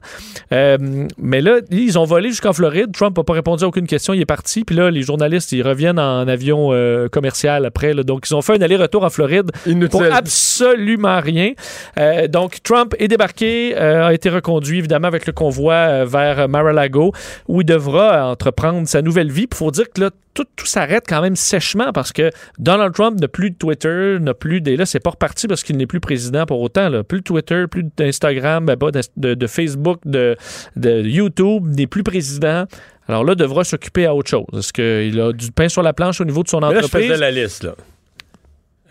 Mais 0.52 1.41
là, 1.41 1.58
ils 1.72 1.98
ont 2.00 2.06
volé 2.06 2.30
jusqu'en 2.30 2.54
Floride. 2.54 2.91
Trump 2.94 3.18
n'a 3.18 3.24
pas 3.24 3.34
répondu 3.34 3.63
à 3.63 3.68
aucune 3.68 3.88
question. 3.88 4.13
Il 4.13 4.22
est 4.22 4.26
parti. 4.26 4.63
Puis 4.63 4.76
là, 4.76 4.89
les 4.89 5.02
journalistes, 5.02 5.52
ils 5.52 5.63
reviennent 5.63 6.00
en 6.00 6.28
avion 6.28 6.70
commercial 7.12 7.65
après. 7.65 7.94
là. 7.94 8.04
Donc, 8.04 8.26
ils 8.30 8.34
ont 8.36 8.41
fait 8.41 8.54
un 8.54 8.62
aller-retour 8.62 9.04
en 9.04 9.10
Floride 9.10 9.52
Inutile. 9.65 9.89
pour 9.89 10.04
absolument 10.04 10.55
rien. 10.62 11.54
Euh, 12.00 12.28
donc, 12.28 12.62
Trump 12.63 12.94
est 13.00 13.08
débarqué, 13.08 13.76
euh, 13.78 14.08
a 14.08 14.13
été 14.13 14.30
reconduit 14.30 14.80
évidemment 14.80 15.08
avec 15.08 15.26
le 15.26 15.34
convoi 15.34 15.74
euh, 15.74 16.06
vers 16.06 16.48
Mar-a-Lago, 16.50 17.12
où 17.48 17.62
il 17.62 17.65
devra 17.65 18.30
entreprendre 18.32 18.88
sa 18.88 19.02
nouvelle 19.02 19.32
vie. 19.32 19.48
Il 19.52 19.56
faut 19.58 19.72
dire 19.72 19.86
que 19.94 20.02
là, 20.02 20.10
tout, 20.34 20.46
tout 20.56 20.65
s'arrête 20.65 21.06
quand 21.08 21.22
même 21.22 21.36
sèchement 21.38 21.91
parce 21.94 22.12
que 22.12 22.30
Donald 22.60 22.94
Trump 22.94 23.20
n'a 23.22 23.28
plus 23.28 23.52
de 23.52 23.56
Twitter, 23.56 24.18
n'a 24.20 24.34
plus 24.34 24.60
des. 24.62 24.76
Là, 24.76 24.86
c'est 24.86 25.00
pas 25.00 25.12
reparti 25.12 25.48
parce 25.48 25.63
qu'il 25.63 25.78
n'est 25.78 25.88
plus 25.88 26.00
président 26.02 26.46
pour 26.46 26.60
autant. 26.62 26.89
Là. 26.89 27.04
Plus 27.04 27.20
de 27.20 27.24
Twitter, 27.24 27.65
plus 27.72 27.86
d'Instagram, 27.96 28.65
ben, 28.65 28.76
pas 28.76 28.91
de, 28.91 29.02
de- 29.15 29.34
de 29.34 29.48
Facebook, 29.48 30.00
de, 30.06 30.36
de 30.76 31.02
YouTube, 31.02 31.63
n'est 31.78 31.88
plus 31.88 32.04
président. 32.04 32.65
Alors 33.08 33.24
là, 33.24 33.36
devra 33.36 33.63
s'occuper 33.63 34.06
à 34.08 34.15
autre 34.15 34.30
chose. 34.30 34.46
Est-ce 34.58 34.74
qu'il 34.74 35.20
a 35.22 35.32
du 35.32 35.52
pain 35.52 35.70
sur 35.70 35.84
la 35.84 35.94
planche 35.94 36.20
au 36.20 36.26
niveau 36.26 36.44
de 36.44 36.50
son 36.50 36.60
Mais 36.60 36.68
là, 36.68 36.74
je 36.74 36.78
entreprise? 36.86 37.08
faisais 37.08 37.18
la 37.20 37.32
liste. 37.32 37.63
là. 37.63 37.76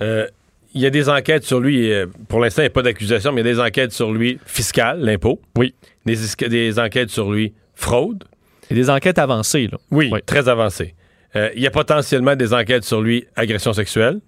Euh, 0.00 0.27
Il 0.74 0.80
y 0.80 0.87
a 0.87 0.90
des 0.90 1.08
enquêtes 1.08 1.44
sur 1.44 1.60
lui. 1.60 1.92
euh, 1.92 2.06
Pour 2.28 2.40
l'instant, 2.40 2.62
il 2.62 2.64
n'y 2.64 2.68
a 2.68 2.70
pas 2.70 2.82
d'accusation, 2.82 3.32
mais 3.32 3.42
il 3.42 3.46
y 3.46 3.50
a 3.50 3.52
des 3.54 3.60
enquêtes 3.60 3.92
sur 3.92 4.12
lui 4.12 4.38
fiscales, 4.44 5.00
l'impôt. 5.00 5.40
Oui. 5.56 5.74
Des, 6.04 6.78
enquêtes 6.78 7.10
sur 7.10 7.30
lui 7.32 7.54
fraude. 7.74 8.24
Et 8.70 8.74
des 8.74 8.90
enquêtes 8.90 9.18
avancées. 9.18 9.68
Là. 9.70 9.78
Oui, 9.90 10.10
Oui. 10.12 10.20
très 10.26 10.48
avancées. 10.48 10.94
Euh, 11.37 11.50
il 11.54 11.62
y 11.62 11.66
a 11.66 11.70
potentiellement 11.70 12.37
des 12.37 12.52
enquêtes 12.52 12.84
sur 12.84 13.00
lui 13.00 13.24
agression 13.37 13.72
sexuelle. 13.72 14.20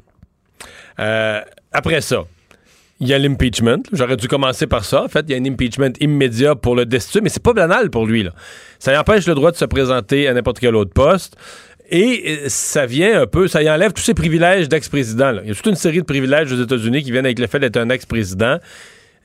Euh, 0.99 1.41
après 1.73 2.01
ça, 2.01 2.25
il 3.01 3.09
y 3.09 3.15
a 3.15 3.19
l'impeachment. 3.19 3.83
J'aurais 3.93 4.17
dû 4.17 4.27
commencer 4.27 4.67
par 4.67 4.85
ça. 4.85 5.05
En 5.05 5.09
fait, 5.09 5.25
il 5.29 5.33
y 5.33 5.35
a 5.35 5.39
un 5.41 5.45
impeachment 5.45 5.93
immédiat 6.01 6.55
pour 6.55 6.75
le 6.75 6.87
destituer, 6.87 7.21
mais 7.21 7.29
c'est 7.29 7.43
pas 7.43 7.53
banal 7.53 7.91
pour 7.91 8.07
lui. 8.07 8.23
Là. 8.23 8.33
Ça 8.79 8.99
empêche 8.99 9.27
le 9.27 9.35
droit 9.35 9.51
de 9.51 9.57
se 9.57 9.65
présenter 9.67 10.27
à 10.29 10.33
n'importe 10.35 10.59
quel 10.59 10.75
autre 10.75 10.93
poste. 10.93 11.37
Et 11.91 12.25
euh, 12.27 12.49
ça 12.49 12.87
vient 12.87 13.23
un 13.23 13.27
peu, 13.27 13.49
ça 13.49 13.63
y 13.63 13.71
enlève 13.71 13.93
tous 13.93 14.03
ses 14.03 14.15
privilèges 14.15 14.69
d'ex-président. 14.69 15.39
Il 15.43 15.49
y 15.49 15.51
a 15.53 15.55
toute 15.55 15.67
une 15.67 15.77
série 15.77 16.01
de 16.01 16.05
privilèges 16.05 16.53
aux 16.53 16.63
États-Unis 16.63 17.03
qui 17.03 17.13
viennent 17.13 17.27
avec 17.27 17.39
le 17.39 17.47
fait 17.47 17.61
d'être 17.61 17.77
un 17.77 17.91
ex-président. 17.91 18.59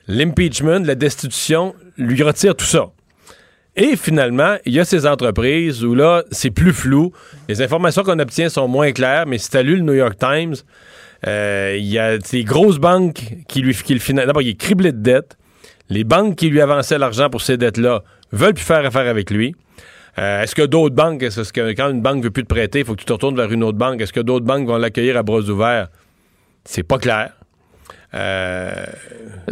L'impeachment, 0.08 0.86
la 0.86 0.96
destitution, 0.96 1.76
lui 1.98 2.22
retire 2.22 2.56
tout 2.56 2.66
ça. 2.66 2.92
Et 3.76 3.96
finalement, 3.96 4.58
il 4.66 4.74
y 4.74 4.80
a 4.80 4.86
ces 4.86 5.08
entreprises 5.08 5.84
où 5.84 5.96
là, 5.96 6.24
c'est 6.30 6.52
plus 6.52 6.74
flou. 6.74 7.14
Les 7.48 7.62
informations 7.62 8.04
qu'on 8.04 8.20
obtient 8.20 8.50
sont 8.50 8.68
moins 8.68 8.92
claires, 8.92 9.26
mais 9.26 9.38
si 9.38 9.50
tu 9.50 9.64
lu 9.64 9.78
le 9.78 9.84
New 9.84 9.94
York 9.94 10.18
Times, 10.20 10.56
euh, 11.28 11.78
il 11.80 11.86
y 11.86 11.98
a 11.98 12.20
ces 12.20 12.44
grosses 12.44 12.80
banques 12.80 13.24
qui 13.48 13.62
lui 13.62 13.74
qui 13.74 13.94
le 13.94 14.00
financent. 14.00 14.26
D'abord, 14.26 14.42
il 14.42 14.50
est 14.50 14.60
criblé 14.60 14.92
de 14.92 14.98
dettes. 14.98 15.38
Les 15.90 16.04
banques 16.04 16.36
qui 16.36 16.50
lui 16.50 16.62
avançaient 16.62 16.98
l'argent 16.98 17.30
pour 17.30 17.42
ces 17.42 17.58
dettes-là 17.58 18.04
veulent 18.32 18.54
plus 18.54 18.64
faire 18.64 18.86
affaire 18.86 19.08
avec 19.08 19.32
lui. 19.32 19.56
Euh, 20.20 20.44
est-ce 20.44 20.56
que 20.56 20.64
d'autres 20.64 20.96
banques, 20.96 21.24
est-ce 21.24 21.54
que 21.54 21.72
quand 21.74 21.90
une 21.90 22.02
banque 22.02 22.24
veut 22.24 22.32
plus 22.32 22.44
te 22.44 22.48
prêter, 22.54 22.80
il 22.80 22.86
faut 22.86 22.94
que 22.94 23.00
tu 23.00 23.06
te 23.06 23.14
retournes 23.14 23.36
vers 23.36 23.52
une 23.52 23.64
autre 23.64 23.78
banque? 23.78 24.02
Est-ce 24.02 24.14
que 24.14 24.20
d'autres 24.20 24.46
banques 24.46 24.68
vont 24.68 24.78
l'accueillir 24.78 25.16
à 25.18 25.24
bras 25.24 25.40
ouverts? 25.40 25.88
C'est 26.66 26.84
pas 26.84 26.98
clair. 26.98 27.32
Euh, 28.14 28.74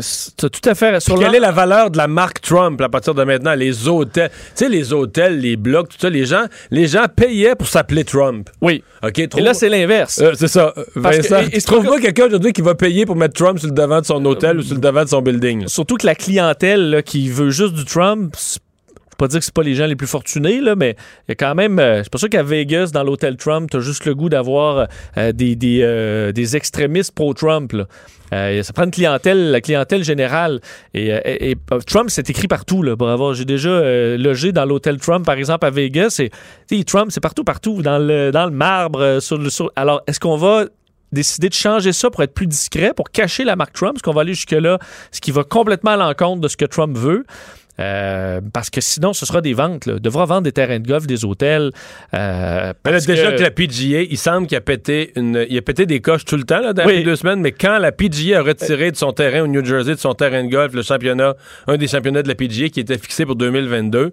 C'est 0.02 0.50
tout 0.52 0.70
à 0.70 0.76
fait 0.76 1.00
sur 1.00 1.18
quelle 1.18 1.34
est 1.36 1.40
la 1.40 1.52
valeur 1.54 1.90
de 1.92 1.98
la 1.98 2.10
marque 2.10 2.42
Trump 2.42 2.80
à 2.82 2.90
partir 2.90 3.14
de 3.16 3.24
maintenant? 3.24 3.54
Les 3.56 3.88
hôtels, 3.88 4.30
tu 4.30 4.36
sais, 4.56 4.68
les 4.70 4.92
hôtels, 4.92 5.40
les 5.40 5.56
blocs, 5.56 5.88
tout 5.88 5.98
ça, 5.98 6.10
les 6.10 6.26
gens, 6.26 6.44
les 6.70 6.88
gens 6.88 7.06
payaient 7.14 7.56
pour 7.56 7.68
s'appeler 7.68 8.04
Trump. 8.04 8.50
Oui. 8.62 8.84
OK, 9.02 9.18
Et 9.20 9.28
trouve- 9.30 9.44
là, 9.46 9.54
c'est 9.54 9.70
l'inverse. 9.70 10.20
Euh, 10.22 10.34
c'est 10.36 10.50
ça. 10.50 10.74
Parce 11.02 11.18
que- 11.20 11.22
Vincent, 11.30 11.50
et- 11.54 11.62
trouves 11.62 11.86
pas 11.86 12.02
quelqu'un 12.02 12.26
aujourd'hui 12.28 12.52
qui 12.52 12.62
va 12.62 12.76
payer 12.76 13.06
pour 13.06 13.16
mettre 13.16 13.34
Trump 13.36 13.60
sur 13.60 13.70
le 13.70 13.74
devant 13.74 14.02
de 14.02 14.06
son 14.06 14.24
hôtel 14.26 14.58
ou 14.60 14.62
sur 14.62 14.76
le 14.76 14.82
devant 14.82 15.06
de 15.06 15.10
son 15.10 15.22
building? 15.22 15.68
Surtout 15.70 15.96
que 15.96 16.06
la 16.06 16.16
clientèle 16.16 16.90
là, 16.90 17.02
qui 17.02 17.30
veut 17.30 17.52
juste 17.52 17.74
du 17.76 17.86
Trump, 17.86 18.36
pas 19.20 19.28
dire 19.28 19.40
que 19.40 19.46
c'est 19.46 19.54
pas 19.54 19.62
les 19.64 19.76
gens 19.76 19.86
les 19.86 19.96
plus 19.96 20.08
fortunés, 20.08 20.62
là, 20.62 20.76
mais 20.76 20.96
il 21.28 21.30
y 21.30 21.32
a 21.34 21.36
quand 21.36 21.54
même. 21.54 21.78
euh, 21.78 22.02
c'est 22.04 22.12
pas 22.12 22.18
sûr 22.18 22.30
qu'à 22.30 22.42
Vegas, 22.42 22.90
dans 22.94 23.04
l'hôtel 23.04 23.36
Trump, 23.38 23.70
t'as 23.70 23.80
juste 23.82 24.06
le 24.06 24.16
goût 24.16 24.30
d'avoir 24.30 24.88
euh, 25.18 25.32
des, 25.32 25.56
des, 25.56 25.82
euh, 25.84 26.32
des 26.32 26.56
extrémistes 26.56 27.14
pro-Trump. 27.14 27.74
Euh, 28.32 28.64
ça 28.64 28.74
prend 28.74 28.86
une 28.86 28.92
clientèle, 28.92 29.52
la 29.52 29.60
clientèle 29.62 30.04
générale. 30.04 30.62
Et, 30.94 31.56
Trump, 31.88 32.10
c'est 32.10 32.30
écrit 32.30 32.48
partout. 32.48 32.84
J'ai 33.34 33.46
déjà 33.46 33.82
logé 34.18 34.52
dans 34.52 34.66
l'hôtel 34.66 34.98
Trump, 35.00 35.26
par 35.26 35.36
exemple, 35.36 35.66
à 35.66 35.70
Vegas. 35.72 36.22
Et, 36.72 36.84
Trump, 36.84 37.12
c'est 37.12 37.20
partout, 37.22 37.44
partout, 37.44 37.82
dans 37.82 37.98
le, 38.00 38.32
dans 38.32 38.46
le 38.46 38.52
marbre. 38.52 39.20
sur 39.20 39.38
le, 39.38 39.50
sur- 39.50 39.72
Alors, 39.76 40.02
est-ce 40.08 40.20
qu'on 40.20 40.38
va 40.38 40.66
décider 41.12 41.50
de 41.50 41.56
changer 41.56 41.92
ça 41.92 42.12
pour 42.12 42.22
être 42.22 42.36
plus 42.36 42.46
discret, 42.46 42.94
pour 42.96 43.10
cacher 43.10 43.44
la 43.44 43.56
marque 43.56 43.74
Trump? 43.74 43.96
Est-ce 43.96 44.04
qu'on 44.04 44.14
va 44.14 44.22
aller 44.22 44.36
jusque-là, 44.36 44.78
ce 45.12 45.20
qui 45.22 45.32
va 45.32 45.44
complètement 45.44 45.92
à 45.92 45.98
l'encontre 45.98 46.42
de 46.42 46.48
ce 46.48 46.56
que 46.56 46.66
Trump 46.66 46.96
veut? 46.96 47.26
Euh, 47.80 48.42
parce 48.54 48.70
que 48.70 48.82
sinon, 48.82 49.14
ce 49.14 49.26
sera 49.26 49.42
des 49.42 49.54
ventes. 49.54 49.86
Là. 49.86 49.94
Il 49.96 50.02
devra 50.02 50.26
vendre 50.26 50.42
des 50.42 50.52
terrains 50.52 50.80
de 50.80 50.88
golf, 50.88 51.08
des 51.08 51.24
hôtels. 51.24 51.72
euh, 52.14 52.74
Mais 52.86 52.92
là, 52.92 53.00
déjà 53.00 53.32
que- 53.32 53.38
que... 53.38 53.42
la 53.44 53.52
PGA, 53.52 54.02
il 54.02 54.18
semble 54.18 54.48
qu'il 54.48 54.58
a 54.58 54.62
pété 54.62 55.12
une, 55.16 55.46
il 55.50 55.58
a 55.58 55.62
pété 55.62 55.86
des 55.86 56.02
coches 56.02 56.26
tout 56.26 56.36
le 56.36 56.44
temps 56.44 56.60
là, 56.60 56.74
dans 56.74 56.86
Oui. 56.86 56.98
les 56.98 57.04
deux 57.04 57.16
semaines, 57.16 57.40
mais 57.42 57.52
quand 57.54 57.78
la 57.78 57.92
PGA 57.92 58.40
a 58.40 58.42
retiré 58.42 58.92
de 58.92 58.98
son 58.98 59.14
terrain 59.14 59.42
au 59.44 59.48
New 59.48 59.64
Jersey, 59.64 59.94
de 59.96 60.00
son 60.00 60.14
terrain 60.14 60.44
de 60.44 60.50
golf, 60.50 60.74
le 60.74 60.82
championnat, 60.82 61.36
un 61.68 61.78
des 61.78 61.88
championnats 61.88 62.22
de 62.24 62.28
la 62.28 62.36
PGA 62.36 62.70
qui 62.70 62.82
était 62.82 62.98
fixé 62.98 63.26
pour 63.26 63.36
2022, 63.36 64.12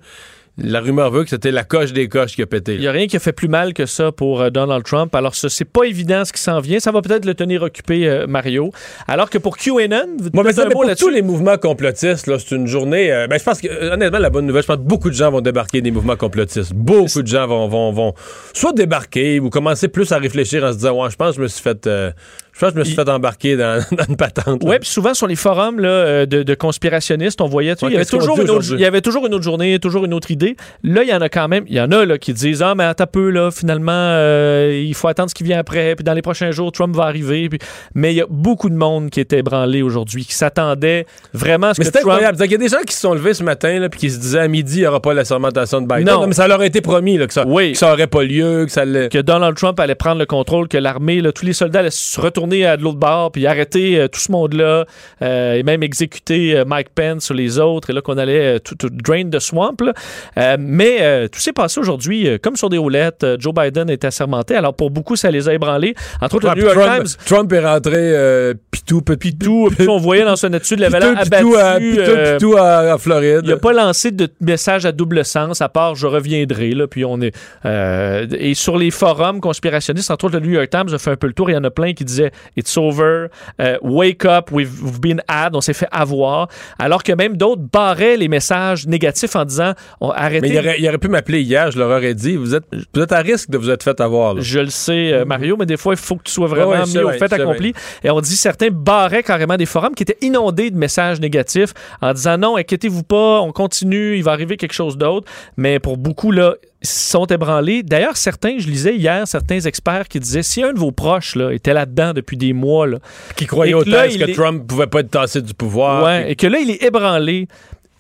la 0.58 0.80
rumeur 0.80 1.10
veut 1.10 1.24
que 1.24 1.30
c'était 1.30 1.50
la 1.50 1.64
coche 1.64 1.92
des 1.92 2.08
coches 2.08 2.34
qui 2.34 2.42
a 2.42 2.46
pété. 2.46 2.74
Il 2.74 2.80
n'y 2.80 2.86
a 2.86 2.92
rien 2.92 3.06
qui 3.06 3.16
a 3.16 3.20
fait 3.20 3.32
plus 3.32 3.48
mal 3.48 3.74
que 3.74 3.84
ça 3.84 4.10
pour 4.10 4.40
euh, 4.40 4.50
Donald 4.50 4.84
Trump. 4.84 5.14
Alors, 5.14 5.34
ce 5.34 5.48
c'est 5.48 5.66
pas 5.66 5.84
évident 5.84 6.24
ce 6.24 6.32
qui 6.32 6.40
s'en 6.40 6.60
vient. 6.60 6.80
Ça 6.80 6.92
va 6.92 7.02
peut-être 7.02 7.24
le 7.26 7.34
tenir 7.34 7.62
occupé, 7.62 8.08
euh, 8.08 8.26
Mario. 8.26 8.70
Alors 9.06 9.28
que 9.28 9.38
pour 9.38 9.58
QAnon, 9.58 10.16
Moi, 10.32 10.44
mais 10.44 10.52
ça, 10.52 10.64
mais 10.64 10.70
pour 10.70 10.84
tous 10.96 11.10
les 11.10 11.22
mouvements 11.22 11.58
complotistes, 11.58 12.26
là, 12.26 12.38
c'est 12.38 12.54
une 12.54 12.66
journée. 12.66 13.12
euh, 13.12 13.26
ben, 13.26 13.38
je 13.38 13.44
pense 13.44 13.60
que, 13.60 13.92
honnêtement, 13.92 14.18
la 14.18 14.30
bonne 14.30 14.46
nouvelle, 14.46 14.62
je 14.62 14.68
pense 14.68 14.76
que 14.78 14.82
beaucoup 14.82 15.10
de 15.10 15.14
gens 15.14 15.30
vont 15.30 15.42
débarquer 15.42 15.82
des 15.82 15.90
mouvements 15.90 16.16
complotistes. 16.16 16.72
Beaucoup 16.72 17.22
de 17.22 17.26
gens 17.26 17.46
vont, 17.46 17.68
vont, 17.68 17.92
vont 17.92 18.14
soit 18.54 18.72
débarquer 18.72 19.40
ou 19.40 19.50
commencer 19.50 19.88
plus 19.88 20.10
à 20.12 20.18
réfléchir 20.18 20.64
en 20.64 20.72
se 20.72 20.78
disant, 20.78 21.02
ouais, 21.02 21.10
je 21.10 21.16
pense 21.16 21.30
que 21.32 21.36
je 21.36 21.42
me 21.42 21.48
suis 21.48 21.62
fait, 21.62 21.86
euh, 21.86 22.12
je 22.56 22.60
pense 22.60 22.70
que 22.70 22.74
je 22.76 22.78
me 22.80 22.84
suis 22.84 22.94
Il- 22.94 22.96
fait 22.96 23.08
embarquer 23.10 23.56
dans, 23.56 23.84
dans 23.92 24.04
une 24.08 24.16
patente. 24.16 24.62
là. 24.64 24.70
Oui, 24.70 24.78
puis 24.80 24.88
souvent 24.88 25.12
sur 25.14 25.26
les 25.26 25.36
forums 25.36 25.78
là, 25.78 25.88
euh, 25.88 26.26
de, 26.26 26.42
de 26.42 26.54
conspirationnistes, 26.54 27.40
on 27.40 27.46
voyait, 27.46 27.72
Ouais, 27.82 27.90
il, 27.90 27.92
y 27.92 27.96
avait 27.96 28.04
toujours 28.04 28.40
une 28.40 28.50
autre, 28.50 28.66
il 28.72 28.80
y 28.80 28.84
avait 28.84 29.00
toujours 29.00 29.26
une 29.26 29.34
autre 29.34 29.44
journée, 29.44 29.78
toujours 29.78 30.04
une 30.04 30.14
autre 30.14 30.30
idée. 30.30 30.56
Là, 30.82 31.02
il 31.02 31.08
y 31.08 31.12
en 31.14 31.20
a 31.20 31.28
quand 31.28 31.48
même, 31.48 31.64
il 31.68 31.74
y 31.76 31.80
en 31.80 31.90
a 31.92 32.04
là, 32.04 32.18
qui 32.18 32.32
disent 32.32 32.62
Ah, 32.62 32.74
mais 32.74 32.84
attends 32.84 33.06
peu, 33.06 33.30
là, 33.30 33.50
finalement, 33.50 33.92
euh, 33.92 34.82
il 34.86 34.94
faut 34.94 35.08
attendre 35.08 35.28
ce 35.30 35.34
qui 35.34 35.44
vient 35.44 35.58
après, 35.58 35.94
puis 35.96 36.04
dans 36.04 36.14
les 36.14 36.22
prochains 36.22 36.50
jours, 36.50 36.72
Trump 36.72 36.94
va 36.96 37.04
arriver. 37.04 37.48
Puis... 37.48 37.58
Mais 37.94 38.12
il 38.12 38.16
y 38.16 38.20
a 38.22 38.26
beaucoup 38.28 38.70
de 38.70 38.74
monde 38.76 39.10
qui 39.10 39.20
était 39.20 39.38
ébranlé 39.38 39.82
aujourd'hui, 39.82 40.24
qui 40.24 40.34
s'attendait 40.34 41.06
vraiment 41.34 41.68
à 41.68 41.74
ce 41.74 41.80
Mais 41.80 41.86
que 41.86 41.92
c'est 41.92 42.00
Trump. 42.00 42.12
incroyable. 42.14 42.38
Il 42.44 42.50
y 42.52 42.54
a 42.54 42.58
des 42.58 42.68
gens 42.68 42.82
qui 42.86 42.94
se 42.94 43.00
sont 43.00 43.12
levés 43.14 43.34
ce 43.34 43.42
matin 43.42 43.82
et 43.82 43.88
qui 43.90 44.10
se 44.10 44.18
disaient 44.18 44.40
à 44.40 44.48
midi, 44.48 44.76
il 44.78 44.80
n'y 44.82 44.86
aura 44.86 45.00
pas 45.00 45.12
la 45.14 45.24
sermentation 45.24 45.80
de 45.80 45.86
Biden. 45.86 46.04
Non. 46.06 46.26
mais 46.26 46.32
ça 46.34 46.48
leur 46.48 46.60
a 46.60 46.66
été 46.66 46.80
promis 46.80 47.18
là, 47.18 47.26
que, 47.26 47.32
ça, 47.32 47.44
Oui. 47.46 47.72
que 47.72 47.78
ça 47.78 47.92
aurait 47.92 48.06
pas 48.06 48.22
lieu, 48.22 48.64
que 48.66 48.72
ça 48.72 48.82
allait. 48.82 49.08
que 49.08 49.18
Donald 49.18 49.56
Trump 49.56 49.78
allait 49.80 49.94
prendre 49.94 50.18
le 50.20 50.26
contrôle, 50.26 50.68
que 50.68 50.78
l'armée, 50.78 51.20
là, 51.20 51.32
tous 51.32 51.44
les 51.44 51.52
soldats 51.52 51.80
allaient 51.80 51.90
se 51.90 52.20
retourner 52.20 52.45
retourner 52.46 52.66
à 52.66 52.76
de 52.76 52.82
l'autre 52.82 52.98
bord, 52.98 53.32
puis 53.32 53.46
arrêter 53.46 53.98
euh, 53.98 54.08
tout 54.08 54.20
ce 54.20 54.30
monde-là, 54.32 54.86
euh, 55.22 55.54
et 55.54 55.62
même 55.62 55.82
exécuter 55.82 56.56
euh, 56.56 56.64
Mike 56.64 56.88
Pence 56.94 57.24
sur 57.24 57.34
les 57.34 57.58
autres, 57.58 57.90
et 57.90 57.92
là 57.92 58.00
qu'on 58.00 58.18
allait 58.18 58.60
tout, 58.60 58.74
tout, 58.74 58.90
drain 58.90 59.28
the 59.28 59.38
swamp. 59.38 59.76
Là. 59.80 60.56
mais 60.58 61.28
tout 61.28 61.40
s'est 61.40 61.52
passé 61.52 61.80
aujourd'hui 61.80 62.28
comme 62.42 62.56
sur 62.56 62.68
des 62.68 62.78
roulettes. 62.78 63.26
Joe 63.38 63.52
Biden 63.54 63.90
est 63.90 64.04
assermenté. 64.04 64.54
Alors 64.54 64.74
pour 64.74 64.90
beaucoup, 64.90 65.16
ça 65.16 65.30
les 65.30 65.48
a 65.48 65.54
ébranlés. 65.54 65.94
Entre 66.20 66.36
autres, 66.36 66.54
le 66.54 66.60
New 66.60 66.66
York 66.66 66.78
Trump, 66.78 67.04
Times. 67.04 67.16
Trump 67.26 67.52
est 67.52 67.66
rentré 67.66 68.54
pitou, 68.70 69.00
pitou. 69.00 69.68
Puis 69.76 69.88
on 69.88 69.98
voyait 69.98 70.24
dans 70.24 70.36
son 70.36 70.52
étude 70.52 70.80
l'avalant 70.80 71.14
abattu. 71.16 71.44
Pitou, 71.44 71.56
à, 71.56 71.76
pitou, 71.78 72.32
pitou 72.32 72.56
à, 72.56 72.92
à, 72.92 72.98
Floride. 72.98 73.40
Il 73.44 73.50
n'a 73.50 73.56
pas 73.56 73.72
lancé 73.72 74.10
de 74.10 74.28
message 74.40 74.86
à 74.86 74.92
double 74.92 75.24
sens, 75.24 75.60
à 75.60 75.68
part 75.68 75.94
je 75.94 76.06
reviendrai. 76.06 76.70
Là, 76.70 76.86
puis 76.86 77.04
on 77.04 77.20
est, 77.20 77.34
et 77.64 78.54
sur 78.54 78.76
les 78.76 78.90
forums 78.90 79.40
conspirationnistes, 79.40 80.10
entre 80.10 80.26
autres, 80.26 80.38
le 80.38 80.46
New 80.46 80.52
York 80.52 80.70
Times 80.70 80.92
a 80.92 80.98
fait 80.98 81.10
un 81.10 81.16
peu 81.16 81.26
le 81.26 81.32
tour. 81.32 81.50
Il 81.50 81.54
y 81.54 81.56
en 81.56 81.64
a 81.64 81.70
plein 81.70 81.92
qui 81.92 82.04
disaient 82.04 82.32
It's 82.56 82.76
over, 82.76 83.28
uh, 83.60 83.76
wake 83.82 84.24
up, 84.24 84.50
we've, 84.50 85.00
been 85.00 85.22
had, 85.28 85.54
on 85.54 85.60
s'est 85.60 85.74
fait 85.74 85.88
avoir. 85.90 86.48
Alors 86.78 87.02
que 87.02 87.12
même 87.12 87.36
d'autres 87.36 87.62
barraient 87.72 88.16
les 88.16 88.28
messages 88.28 88.86
négatifs 88.86 89.36
en 89.36 89.44
disant 89.44 89.72
on, 90.00 90.10
arrêtez. 90.10 90.48
Mais 90.48 90.54
il 90.54 90.58
aurait, 90.58 90.76
il 90.78 90.88
aurait 90.88 90.98
pu 90.98 91.08
m'appeler 91.08 91.42
hier, 91.42 91.70
je 91.70 91.78
leur 91.78 91.90
aurais 91.90 92.14
dit 92.14 92.36
vous 92.36 92.54
êtes, 92.54 92.64
vous 92.94 93.00
êtes 93.00 93.12
à 93.12 93.20
risque 93.20 93.50
de 93.50 93.58
vous 93.58 93.70
être 93.70 93.82
fait 93.82 94.00
avoir. 94.00 94.34
Là. 94.34 94.40
Je 94.42 94.58
le 94.60 94.70
sais, 94.70 95.12
euh, 95.12 95.24
Mario, 95.24 95.56
mais 95.56 95.66
des 95.66 95.76
fois, 95.76 95.94
il 95.94 95.98
faut 95.98 96.16
que 96.16 96.24
tu 96.24 96.32
sois 96.32 96.46
vraiment 96.46 96.84
mis 96.86 96.98
au 96.98 97.10
fait 97.10 97.32
accompli. 97.32 97.72
Et 98.04 98.10
on 98.10 98.20
dit 98.20 98.36
certains 98.36 98.68
barraient 98.70 99.22
carrément 99.22 99.56
des 99.56 99.66
forums 99.66 99.94
qui 99.94 100.02
étaient 100.02 100.18
inondés 100.20 100.70
de 100.70 100.76
messages 100.76 101.20
négatifs 101.20 101.72
en 102.00 102.12
disant 102.12 102.38
non, 102.38 102.56
inquiétez-vous 102.56 103.02
pas, 103.02 103.40
on 103.40 103.52
continue, 103.52 104.16
il 104.16 104.22
va 104.22 104.32
arriver 104.32 104.56
quelque 104.56 104.72
chose 104.72 104.96
d'autre. 104.96 105.30
Mais 105.56 105.78
pour 105.78 105.96
beaucoup, 105.96 106.30
là, 106.30 106.54
sont 106.82 107.26
ébranlés. 107.26 107.82
D'ailleurs, 107.82 108.16
certains, 108.16 108.58
je 108.58 108.68
lisais 108.68 108.96
hier, 108.96 109.26
certains 109.26 109.60
experts 109.60 110.08
qui 110.08 110.20
disaient 110.20 110.42
si 110.42 110.62
un 110.62 110.72
de 110.72 110.78
vos 110.78 110.92
proches 110.92 111.34
là, 111.34 111.50
était 111.52 111.74
là-dedans 111.74 112.12
depuis 112.12 112.36
des 112.36 112.52
mois, 112.52 112.86
là, 112.86 112.98
qui 113.36 113.46
croyait 113.46 113.74
autant 113.74 113.90
que 113.90 114.30
est... 114.30 114.34
Trump 114.34 114.66
pouvait 114.66 114.86
pas 114.86 115.00
être 115.00 115.10
tassé 115.10 115.42
du 115.42 115.54
pouvoir, 115.54 116.04
ouais, 116.04 116.30
et 116.30 116.36
que 116.36 116.46
là, 116.46 116.58
il 116.58 116.70
est 116.70 116.82
ébranlé. 116.82 117.48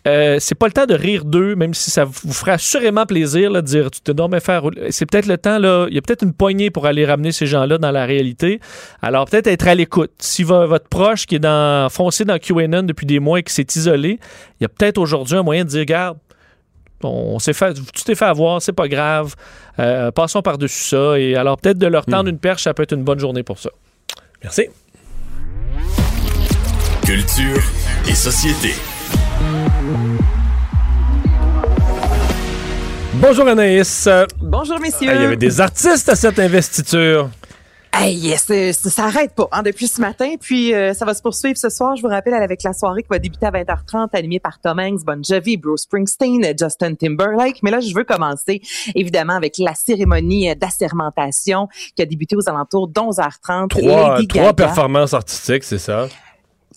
Euh, 0.06 0.36
c'est 0.38 0.54
pas 0.54 0.66
le 0.66 0.72
temps 0.72 0.86
de 0.86 0.94
rire 0.94 1.24
d'eux, 1.24 1.56
même 1.56 1.74
si 1.74 1.90
ça 1.90 2.04
vous 2.04 2.32
ferait 2.32 2.52
assurément 2.52 3.06
plaisir 3.06 3.52
de 3.52 3.60
dire 3.60 3.90
tu 3.90 4.00
te 4.00 4.12
dormais 4.12 4.38
faire. 4.38 4.62
C'est 4.90 5.04
peut-être 5.04 5.26
le 5.26 5.36
temps, 5.36 5.58
là. 5.58 5.86
Il 5.88 5.94
y 5.94 5.98
a 5.98 6.00
peut-être 6.02 6.22
une 6.22 6.32
poignée 6.32 6.70
pour 6.70 6.86
aller 6.86 7.04
ramener 7.04 7.32
ces 7.32 7.46
gens-là 7.46 7.78
dans 7.78 7.90
la 7.90 8.06
réalité. 8.06 8.60
Alors 9.02 9.24
peut-être 9.24 9.48
être 9.48 9.66
à 9.66 9.74
l'écoute. 9.74 10.12
Si 10.20 10.44
votre 10.44 10.88
proche 10.88 11.26
qui 11.26 11.36
est 11.36 11.40
dans, 11.40 11.88
foncé 11.90 12.24
dans 12.24 12.38
QAnon 12.38 12.84
depuis 12.84 13.06
des 13.06 13.18
mois 13.18 13.40
et 13.40 13.42
qui 13.42 13.52
s'est 13.52 13.66
isolé, 13.74 14.20
il 14.60 14.62
y 14.62 14.66
a 14.66 14.68
peut-être 14.68 14.98
aujourd'hui 14.98 15.36
un 15.36 15.42
moyen 15.42 15.64
de 15.64 15.70
dire 15.70 15.80
Regarde, 15.80 16.18
on 17.02 17.38
s'est 17.38 17.52
fait, 17.52 17.74
tu 17.74 18.04
t'es 18.04 18.14
fait 18.14 18.24
avoir, 18.24 18.60
c'est 18.62 18.72
pas 18.72 18.88
grave. 18.88 19.34
Euh, 19.78 20.10
passons 20.10 20.42
par-dessus 20.42 20.82
ça. 20.82 21.18
Et 21.18 21.36
alors, 21.36 21.58
peut-être 21.58 21.78
de 21.78 21.86
leur 21.86 22.06
tendre 22.06 22.24
hmm. 22.24 22.34
une 22.34 22.38
perche, 22.38 22.62
ça 22.64 22.74
peut 22.74 22.82
être 22.82 22.92
une 22.92 23.04
bonne 23.04 23.18
journée 23.18 23.42
pour 23.42 23.58
ça. 23.58 23.70
Merci. 24.42 24.66
Culture 27.04 27.62
et 28.08 28.14
société. 28.14 28.74
Bonjour 33.14 33.48
Anaïs. 33.48 34.08
Bonjour 34.40 34.78
messieurs. 34.80 35.12
Il 35.14 35.22
y 35.22 35.24
avait 35.24 35.36
des 35.36 35.60
artistes 35.60 36.08
à 36.08 36.16
cette 36.16 36.38
investiture. 36.38 37.30
Hey, 37.98 38.36
ça, 38.36 38.72
ça 38.74 38.90
s'arrête 38.90 39.34
pas 39.34 39.48
hein, 39.52 39.62
depuis 39.62 39.86
ce 39.88 40.02
matin. 40.02 40.34
Puis 40.38 40.74
euh, 40.74 40.92
ça 40.92 41.06
va 41.06 41.14
se 41.14 41.22
poursuivre 41.22 41.56
ce 41.56 41.70
soir. 41.70 41.96
Je 41.96 42.02
vous 42.02 42.08
rappelle 42.08 42.34
avec 42.34 42.62
la 42.62 42.74
soirée 42.74 43.02
qui 43.02 43.08
va 43.08 43.18
débuter 43.18 43.46
à 43.46 43.50
20h30, 43.50 44.08
animée 44.12 44.38
par 44.38 44.60
Tom 44.60 44.78
Hanks, 44.78 45.02
Bon 45.04 45.22
Jovi, 45.24 45.56
Bruce 45.56 45.82
Springsteen, 45.82 46.44
Justin 46.58 46.94
Timberlake. 46.94 47.62
Mais 47.62 47.70
là, 47.70 47.80
je 47.80 47.94
veux 47.94 48.04
commencer 48.04 48.60
évidemment 48.94 49.34
avec 49.34 49.56
la 49.58 49.74
cérémonie 49.74 50.54
d'assermentation 50.56 51.68
qui 51.94 52.02
a 52.02 52.06
débuté 52.06 52.36
aux 52.36 52.48
alentours 52.48 52.88
d'11h30. 52.88 53.68
Trois, 53.68 54.18
trois 54.28 54.52
performances 54.52 55.14
artistiques, 55.14 55.64
c'est 55.64 55.78
ça? 55.78 56.08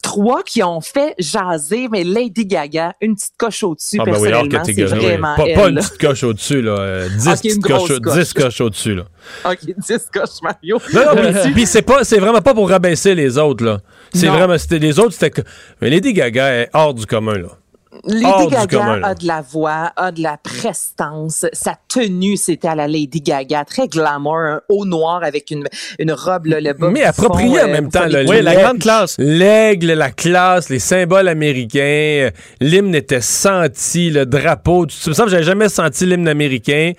Trois 0.02 0.44
qui 0.44 0.64
ont 0.64 0.82
fait 0.82 1.14
jaser, 1.18 1.88
mais 1.90 2.04
Lady 2.04 2.46
Gaga, 2.46 2.94
une 3.02 3.16
petite 3.16 3.34
coche 3.38 3.64
au-dessus, 3.64 3.98
ah, 4.00 4.06
ben 4.06 4.12
personnellement, 4.12 4.64
c'est 4.64 4.84
vraiment 4.84 5.36
pas, 5.36 5.46
pas, 5.54 5.70
une 5.70 5.76
petite 5.76 5.98
coche 5.98 6.24
au-dessus, 6.24 6.62
là. 6.62 6.72
Euh, 6.80 7.10
dix, 7.10 7.28
okay, 7.28 7.60
coches, 7.60 8.00
coche. 8.00 8.18
dix 8.18 8.34
coches 8.34 8.62
au-dessus, 8.62 8.96
là. 8.96 9.04
OK, 9.46 9.60
dix 9.66 10.10
coches, 10.12 10.42
Mario. 10.42 10.80
Non, 10.94 11.02
non, 11.16 11.52
puis 11.54 11.66
c'est 11.66 11.82
pas, 11.82 12.04
c'est 12.04 12.20
vraiment 12.20 12.42
pas 12.42 12.54
pour 12.54 12.70
rabaisser 12.70 13.16
les 13.16 13.38
autres, 13.38 13.64
là. 13.64 13.80
C'est 14.14 14.28
vraiment, 14.28 14.58
c'était 14.58 14.80
les 14.80 15.00
autres, 15.00 15.14
c'était 15.14 15.30
que, 15.30 15.42
mais 15.82 15.90
Lady 15.90 16.14
Gaga 16.14 16.54
est 16.54 16.70
hors 16.74 16.94
du 16.94 17.06
commun, 17.06 17.38
là. 17.38 17.59
Lady 18.06 18.48
Gaga 18.52 19.00
a 19.04 19.16
de 19.16 19.26
la 19.26 19.42
voix, 19.42 19.92
a 19.96 20.12
de 20.12 20.22
la 20.22 20.38
prestance. 20.38 21.46
Sa 21.54 21.76
tenue, 21.88 22.38
c'était 22.38 22.68
à 22.68 22.76
la 22.76 22.88
Lady 22.88 23.20
Gaga. 23.20 23.66
Très 23.66 23.88
glamour, 23.88 24.38
un 24.38 24.62
haut 24.70 24.86
noir 24.86 25.24
avec 25.24 25.50
une, 25.50 25.66
une 25.98 26.12
robe, 26.12 26.46
là, 26.46 26.62
le 26.62 26.74
bas. 26.74 26.92
Mais 26.92 27.04
approprié 27.04 27.62
en 27.62 27.68
euh, 27.68 27.72
même 27.72 27.90
temps. 27.90 28.06
oui, 28.06 28.42
la 28.42 28.56
grande 28.56 28.80
classe. 28.80 29.16
L'aigle, 29.18 29.94
la 29.94 30.12
classe, 30.12 30.70
les 30.70 30.80
symboles 30.80 31.28
américains. 31.28 32.30
L'hymne 32.62 32.94
était 32.94 33.22
senti, 33.22 34.12
le 34.12 34.26
drapeau. 34.26 34.86
Tu 34.86 35.10
me 35.10 35.14
semble 35.16 35.28
que 35.28 35.32
j'avais 35.32 35.44
jamais 35.44 35.70
senti 35.70 36.06
l'hymne 36.06 36.28
américain. 36.28 36.94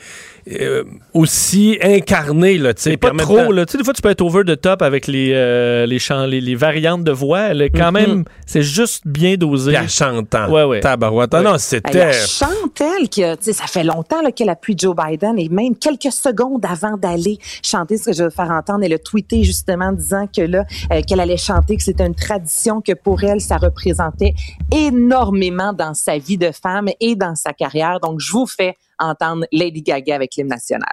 Euh, 0.48 0.84
aussi 1.12 1.78
incarné 1.82 2.56
là 2.56 2.72
tu 2.72 2.82
sais 2.82 2.96
pas 2.96 3.10
trop 3.10 3.52
là. 3.52 3.66
Tu 3.66 3.72
sais 3.72 3.78
des 3.78 3.84
fois 3.84 3.92
tu 3.92 4.00
peux 4.00 4.08
être 4.08 4.22
over 4.22 4.42
the 4.44 4.58
top 4.58 4.80
avec 4.80 5.06
les 5.06 5.32
euh, 5.34 5.84
les 5.84 5.98
chants 5.98 6.24
les, 6.24 6.54
variantes 6.54 7.04
de 7.04 7.12
voix 7.12 7.40
elle 7.40 7.70
quand 7.74 7.90
mm-hmm. 7.90 7.92
même 7.92 8.24
c'est 8.46 8.62
juste 8.62 9.06
bien 9.06 9.36
dosé. 9.36 9.74
Elle 9.74 9.88
chante 9.90 10.34
ouais 10.48 10.64
ouais. 10.64 10.80
Tabarouette. 10.80 11.34
Ah 11.34 11.42
non 11.42 11.58
c'était 11.58 11.98
elle 11.98 12.14
chante 12.14 12.80
elle 12.80 13.08
que 13.10 13.34
tu 13.36 13.42
sais 13.42 13.52
ça 13.52 13.66
fait 13.66 13.84
longtemps 13.84 14.22
qu'elle 14.34 14.48
appuie 14.48 14.74
Joe 14.78 14.96
Biden 14.96 15.38
et 15.38 15.50
même 15.50 15.76
quelques 15.76 16.12
secondes 16.12 16.64
avant 16.64 16.96
d'aller 16.96 17.38
chanter. 17.62 17.98
Ce 17.98 18.06
que 18.06 18.12
je 18.14 18.24
veux 18.24 18.30
faire 18.30 18.50
entendre 18.50 18.80
elle 18.84 18.94
a 18.94 18.98
tweeté 18.98 19.44
justement 19.44 19.92
disant 19.92 20.26
que 20.26 20.42
là 20.42 20.64
euh, 20.90 21.02
qu'elle 21.02 21.20
allait 21.20 21.36
chanter 21.36 21.76
que 21.76 21.82
c'était 21.82 22.06
une 22.06 22.14
tradition 22.14 22.80
que 22.80 22.92
pour 22.92 23.24
elle 23.24 23.42
ça 23.42 23.58
représentait 23.58 24.34
énormément 24.72 25.74
dans 25.74 25.92
sa 25.92 26.16
vie 26.16 26.38
de 26.38 26.50
femme 26.50 26.88
et 26.98 27.14
dans 27.14 27.34
sa 27.34 27.52
carrière. 27.52 28.00
Donc 28.00 28.20
je 28.20 28.32
vous 28.32 28.46
fais 28.46 28.76
entendre 29.00 29.46
Lady 29.52 29.82
Gaga 29.82 30.14
avec 30.14 30.36
l'hymne 30.36 30.48
national. 30.48 30.92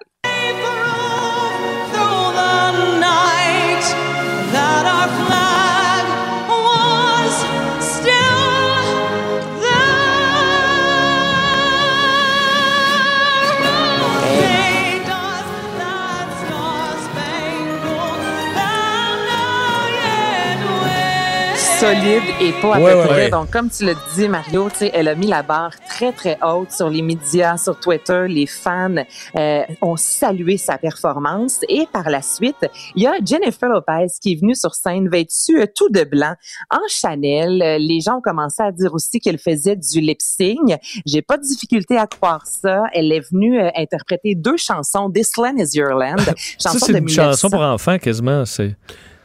Solide 21.80 22.24
et 22.42 22.54
pas 22.62 22.76
à 22.76 22.80
peu 22.80 23.08
près. 23.08 23.30
Donc, 23.30 23.52
comme 23.52 23.70
tu 23.70 23.86
le 23.86 23.96
dis, 24.16 24.28
Mario, 24.28 24.68
elle 24.94 25.08
a 25.08 25.16
mis 25.16 25.28
la 25.28 25.44
barre 25.44 25.74
très, 25.88 26.12
très 26.12 26.38
haute 26.44 26.72
sur 26.72 26.90
les 26.90 27.02
médias, 27.04 27.58
sur 27.58 27.80
Twitter. 27.80 28.26
Les 28.28 28.48
fans 28.48 28.96
euh, 29.36 29.62
ont 29.82 29.96
salué 29.96 30.58
sa 30.58 30.78
performance. 30.78 31.60
Et 31.70 31.88
par 31.92 32.10
la 32.10 32.22
suite, 32.22 32.66
il 32.96 33.04
y 33.04 33.08
a 33.08 33.13
Jennifer 33.24 33.70
Lopez 33.70 34.08
qui 34.22 34.34
est 34.34 34.42
venue 34.42 34.56
sur 34.56 34.74
scène 34.74 35.08
vêtue 35.08 35.62
euh, 35.62 35.66
tout 35.74 35.90
de 35.90 36.04
blanc 36.04 36.34
en 36.72 36.80
Chanel. 36.88 37.60
Les 37.80 38.02
gens 38.02 38.18
ont 38.18 38.22
commencé 38.22 38.63
à 38.63 38.72
dire 38.72 38.94
aussi 38.94 39.20
qu'elle 39.20 39.40
faisait 39.40 39.76
du 39.76 40.00
lip-sync. 40.00 40.78
J'ai 41.06 41.22
pas 41.22 41.38
de 41.38 41.44
difficulté 41.44 41.98
à 41.98 42.08
croire 42.08 42.44
ça. 42.46 42.86
Elle 42.94 43.12
est 43.12 43.32
venue 43.32 43.62
euh, 43.62 43.70
interpréter 43.76 44.34
deux 44.34 44.58
chansons, 44.58 45.12
This 45.12 45.38
Land 45.38 45.58
is 45.58 45.78
Your 45.78 45.94
Land. 45.94 46.16
Chanson 46.60 46.86
c'est 46.88 46.98
une 46.98 47.10
chanson 47.10 47.50
pour 47.50 47.62
enfants 47.62 48.00
quasiment. 48.00 48.46
C'est 48.46 48.76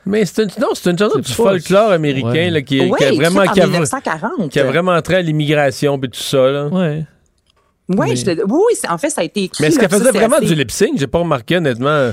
mais 0.04 0.24
c'est 0.24 0.42
une, 0.42 0.50
non, 0.60 0.68
c'est 0.74 0.90
une 0.90 0.98
chanson 0.98 1.18
du 1.18 1.32
folklore 1.32 1.90
américain 1.90 2.50
là, 2.50 2.62
qui, 2.62 2.78
qui, 2.78 3.04
a 3.04 3.12
vraiment 3.12 3.42
qui 3.42 3.60
a, 3.60 4.48
qui 4.48 4.60
a, 4.60 4.64
vraiment 4.64 5.00
trait 5.02 5.16
à 5.16 5.22
l'immigration 5.22 5.96
et 6.02 6.08
tout 6.08 6.20
ça. 6.20 6.50
Là. 6.50 6.66
Ouais. 6.66 7.04
Ouais, 7.88 8.08
mais... 8.08 8.16
je, 8.16 8.42
oui, 8.48 8.74
en 8.88 8.98
fait, 8.98 9.10
ça 9.10 9.20
a 9.20 9.24
été 9.24 9.44
écrit. 9.44 9.62
Mais 9.62 9.68
est-ce 9.68 9.78
qu'elle 9.78 9.90
faisait 9.90 10.10
vraiment 10.10 10.40
du 10.40 10.54
lip 10.54 10.70
sync? 10.70 10.92
J'ai 10.96 11.06
pas 11.06 11.18
remarqué, 11.18 11.56
honnêtement. 11.56 12.12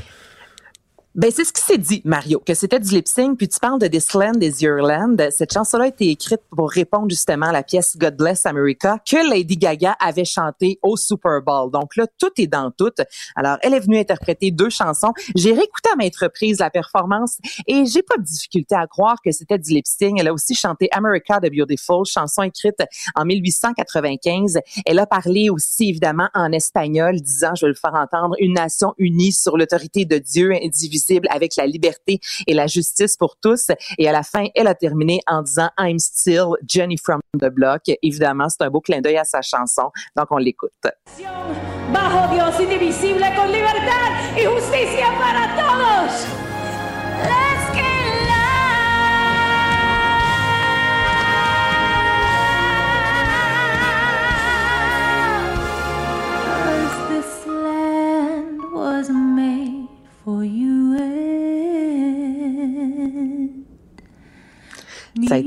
Ben, 1.15 1.31
c'est 1.31 1.43
ce 1.43 1.51
qui 1.51 1.61
s'est 1.63 1.79
dit, 1.79 2.03
Mario, 2.05 2.39
que 2.39 2.53
c'était 2.53 2.79
du 2.79 2.93
lip 2.93 3.07
sync. 3.07 3.35
Puis 3.39 3.47
tu 3.47 3.59
parles 3.59 3.79
de 3.79 3.87
This 3.87 4.13
Land 4.13 4.41
is 4.41 4.61
Your 4.61 4.77
Land. 4.77 5.17
Cette 5.31 5.51
chanson-là 5.51 5.85
a 5.85 5.87
été 5.87 6.07
écrite 6.07 6.41
pour 6.55 6.69
répondre 6.69 7.09
justement 7.09 7.47
à 7.47 7.51
la 7.51 7.63
pièce 7.63 7.97
God 7.97 8.15
Bless 8.15 8.45
America 8.45 8.99
que 9.09 9.27
Lady 9.27 9.57
Gaga 9.57 9.97
avait 9.99 10.23
chanté 10.23 10.77
au 10.83 10.97
Super 10.97 11.41
Bowl. 11.41 11.71
Donc 11.71 11.95
là, 11.95 12.05
tout 12.19 12.29
est 12.37 12.45
dans 12.45 12.69
tout. 12.69 12.91
Alors, 13.35 13.57
elle 13.63 13.73
est 13.73 13.79
venue 13.79 13.97
interpréter 13.97 14.51
deux 14.51 14.69
chansons. 14.69 15.11
J'ai 15.35 15.49
réécouté 15.49 15.89
à 15.91 15.95
maintes 15.95 16.15
reprises 16.15 16.59
la 16.59 16.69
performance 16.69 17.39
et 17.65 17.87
j'ai 17.87 18.03
pas 18.03 18.17
de 18.17 18.23
difficulté 18.23 18.75
à 18.75 18.85
croire 18.85 19.15
que 19.25 19.31
c'était 19.31 19.57
du 19.57 19.71
lip 19.71 19.87
sync. 19.87 20.19
Elle 20.19 20.27
a 20.27 20.33
aussi 20.33 20.53
chanté 20.53 20.89
America 20.91 21.39
the 21.39 21.51
Beautiful, 21.51 22.05
chanson 22.05 22.43
écrite 22.43 22.83
en 23.15 23.25
1895. 23.25 24.59
Elle 24.85 24.99
a 24.99 25.07
parlé 25.07 25.49
aussi 25.49 25.89
évidemment 25.89 26.29
en 26.35 26.51
espagnol, 26.51 27.19
disant, 27.19 27.55
je 27.55 27.65
vais 27.65 27.71
le 27.71 27.75
faire 27.75 27.95
entendre, 27.95 28.35
une 28.37 28.53
nation 28.53 28.93
unie 28.99 29.31
sur 29.31 29.57
l'autorité 29.57 30.05
de 30.05 30.19
Dieu 30.19 30.51
indivisible 30.53 30.98
avec 31.29 31.55
la 31.55 31.65
liberté 31.65 32.19
et 32.47 32.53
la 32.53 32.67
justice 32.67 33.17
pour 33.17 33.35
tous. 33.41 33.67
Et 33.97 34.07
à 34.07 34.11
la 34.11 34.23
fin, 34.23 34.45
elle 34.55 34.67
a 34.67 34.75
terminé 34.75 35.19
en 35.27 35.41
disant 35.41 35.69
I'm 35.77 35.99
still 35.99 36.55
Jenny 36.67 36.97
from 36.97 37.19
the 37.37 37.49
block. 37.49 37.83
Évidemment, 38.01 38.47
c'est 38.49 38.63
un 38.63 38.69
beau 38.69 38.81
clin 38.81 39.01
d'œil 39.01 39.17
à 39.17 39.23
sa 39.23 39.41
chanson, 39.41 39.91
donc 40.15 40.27
on 40.31 40.37
l'écoute. 40.37 40.71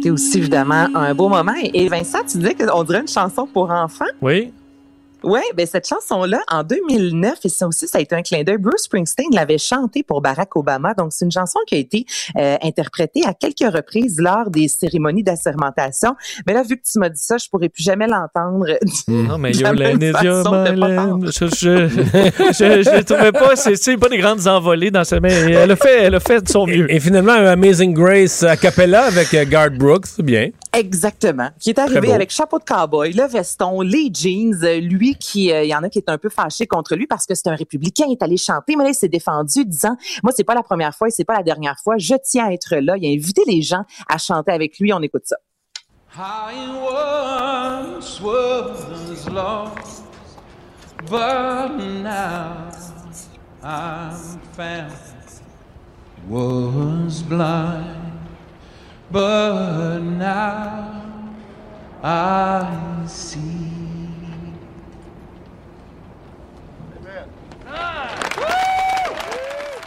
Été 0.02 0.10
aussi 0.10 0.38
évidemment 0.38 0.88
un 0.94 1.14
beau 1.14 1.28
moment. 1.28 1.54
Et 1.62 1.88
Vincent, 1.88 2.18
tu 2.28 2.38
disais 2.38 2.54
qu'on 2.54 2.82
dirait 2.82 3.00
une 3.02 3.08
chanson 3.08 3.46
pour 3.46 3.70
enfants? 3.70 4.04
Oui. 4.20 4.52
Oui, 5.24 5.40
ben 5.56 5.66
cette 5.66 5.86
chanson-là, 5.86 6.40
en 6.48 6.62
2009, 6.64 7.38
et 7.44 7.48
ça 7.48 7.66
aussi, 7.66 7.86
ça 7.86 7.98
a 7.98 8.00
été 8.00 8.14
un 8.14 8.22
clin 8.22 8.42
d'œil, 8.42 8.58
Bruce 8.58 8.82
Springsteen 8.82 9.28
l'avait 9.32 9.58
chantée 9.58 10.02
pour 10.02 10.20
Barack 10.20 10.56
Obama. 10.56 10.94
Donc, 10.94 11.12
c'est 11.12 11.24
une 11.24 11.32
chanson 11.32 11.58
qui 11.66 11.74
a 11.74 11.78
été 11.78 12.06
euh, 12.36 12.56
interprétée 12.62 13.22
à 13.26 13.34
quelques 13.34 13.72
reprises 13.72 14.18
lors 14.18 14.50
des 14.50 14.68
cérémonies 14.68 15.22
d'assermentation. 15.22 16.14
Mais 16.46 16.54
là, 16.54 16.62
vu 16.62 16.76
que 16.76 16.82
tu 16.90 16.98
m'as 16.98 17.08
dit 17.08 17.22
ça, 17.22 17.36
je 17.38 17.48
pourrais 17.48 17.68
plus 17.68 17.82
jamais 17.82 18.06
l'entendre. 18.06 18.66
Non, 19.08 19.38
mais 19.38 19.52
your 19.56 19.74
Marlène. 19.74 20.00
Je, 21.26 21.46
je, 21.46 21.88
je, 21.88 22.82
je, 22.82 23.02
trouvais 23.02 23.32
pas, 23.32 23.56
c'est 23.56 23.96
pas 23.96 24.08
des 24.08 24.18
grandes 24.18 24.46
envolées 24.46 24.90
dans 24.90 25.04
ce, 25.04 25.16
mais 25.16 25.32
elle 25.32 25.70
a 25.70 25.76
fait, 25.76 26.02
elle 26.02 26.14
a 26.14 26.20
fait 26.20 26.42
de 26.42 26.48
son 26.48 26.66
mieux. 26.66 26.90
Et, 26.90 26.96
et 26.96 27.00
finalement, 27.00 27.32
un 27.32 27.46
Amazing 27.46 27.94
Grace 27.94 28.42
a 28.42 28.56
cappella 28.56 29.04
avec 29.04 29.32
euh, 29.34 29.44
Garth 29.48 29.74
Brooks, 29.74 30.06
c'est 30.06 30.22
bien. 30.22 30.50
Exactement. 30.74 31.50
Qui 31.60 31.70
est 31.70 31.78
arrivé 31.78 32.12
avec 32.12 32.30
chapeau 32.30 32.58
de 32.58 32.64
cowboy, 32.64 33.12
le 33.12 33.26
veston, 33.26 33.82
les 33.82 34.10
jeans, 34.12 34.64
lui 34.80 35.16
qui, 35.16 35.46
il 35.46 35.66
y 35.66 35.74
en 35.74 35.82
a 35.82 35.90
qui 35.90 35.98
est 35.98 36.08
un 36.08 36.18
peu 36.18 36.30
fâché 36.30 36.66
contre 36.66 36.96
lui 36.96 37.06
parce 37.06 37.26
que 37.26 37.34
c'est 37.34 37.48
un 37.48 37.54
républicain, 37.54 38.04
il 38.08 38.12
est 38.12 38.22
allé 38.22 38.38
chanter, 38.38 38.74
mais 38.76 38.84
là, 38.84 38.90
il 38.90 38.94
s'est 38.94 39.08
défendu 39.08 39.64
disant, 39.66 39.96
moi, 40.22 40.32
c'est 40.34 40.44
pas 40.44 40.54
la 40.54 40.62
première 40.62 40.94
fois 40.94 41.08
et 41.08 41.10
c'est 41.10 41.24
pas 41.24 41.36
la 41.36 41.42
dernière 41.42 41.76
fois, 41.82 41.96
je 41.98 42.14
tiens 42.24 42.46
à 42.46 42.52
être 42.52 42.76
là. 42.76 42.96
Il 42.96 43.06
a 43.06 43.10
invité 43.10 43.42
les 43.46 43.60
gens 43.60 43.84
à 44.08 44.16
chanter 44.18 44.52
avec 44.52 44.78
lui. 44.78 44.92
On 44.92 45.02
écoute 45.02 45.24
ça. 45.26 45.36
I 46.14 46.68
once 47.96 48.20
was 48.20 49.28
lost, 49.30 50.04
but 51.08 51.68
now 52.02 52.70
I'm 53.62 54.40
found. 54.52 54.92
Was 56.28 57.22
blind, 57.22 58.11
but 59.12 60.00
now 60.00 60.88
I 62.02 62.66
see. 63.06 63.38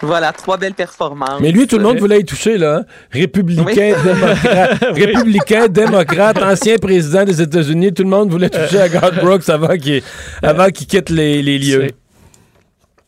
Voilà, 0.02 0.34
trois 0.34 0.58
belles 0.58 0.74
performances. 0.74 1.40
Mais 1.42 1.52
lui, 1.52 1.66
tout 1.68 1.78
le 1.78 1.84
monde 1.84 1.98
voulait 1.98 2.20
y 2.20 2.26
toucher, 2.26 2.58
là. 2.58 2.78
hein. 2.80 2.86
Républicain, 3.12 3.66
Oui. 3.96 4.04
démocrate. 4.04 4.84
Républicain, 4.96 5.68
démocrate, 5.68 6.38
ancien 6.44 6.78
président 6.78 7.24
des 7.24 7.42
États-Unis. 7.42 7.94
Tout 7.94 8.04
le 8.04 8.10
monde 8.10 8.30
voulait 8.30 8.50
toucher 8.50 8.82
à 8.82 8.90
Garth 8.90 9.16
Brooks 9.16 9.50
avant 9.50 9.76
qu'il 9.78 10.04
avant 10.44 10.68
qu'il 10.70 10.86
quitte 10.86 11.10
les, 11.10 11.42
les 11.42 11.58
lieux. 11.58 11.88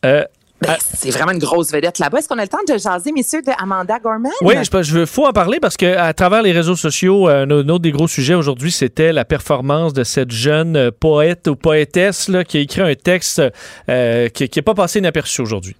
Euh, 0.06 0.24
Ben, 0.60 0.76
c'est 0.80 1.10
vraiment 1.10 1.32
une 1.32 1.38
grosse 1.38 1.72
vedette 1.72 1.98
là-bas. 1.98 2.18
Est-ce 2.18 2.28
qu'on 2.28 2.38
a 2.38 2.42
le 2.42 2.48
temps 2.48 2.58
de 2.68 2.76
jaser, 2.76 3.12
messieurs, 3.12 3.42
de 3.42 3.52
Amanda 3.62 3.98
Gorman? 4.00 4.32
Oui, 4.42 4.54
je, 4.60 4.82
je 4.82 4.98
veux 4.98 5.06
faut 5.06 5.26
en 5.26 5.32
parler 5.32 5.60
parce 5.60 5.76
que 5.76 5.96
à 5.96 6.12
travers 6.12 6.42
les 6.42 6.52
réseaux 6.52 6.74
sociaux, 6.74 7.28
euh, 7.28 7.46
un 7.46 7.68
autre 7.68 7.82
des 7.82 7.92
gros 7.92 8.08
sujets 8.08 8.34
aujourd'hui, 8.34 8.72
c'était 8.72 9.12
la 9.12 9.24
performance 9.24 9.92
de 9.92 10.02
cette 10.04 10.32
jeune 10.32 10.76
euh, 10.76 10.90
poète 10.90 11.46
ou 11.46 11.54
poétesse 11.54 12.28
là, 12.28 12.44
qui 12.44 12.58
a 12.58 12.60
écrit 12.60 12.80
un 12.80 12.94
texte 12.94 13.42
euh, 13.88 14.28
qui 14.28 14.50
n'est 14.54 14.62
pas 14.62 14.74
passé 14.74 14.98
inaperçu 14.98 15.42
aujourd'hui. 15.42 15.76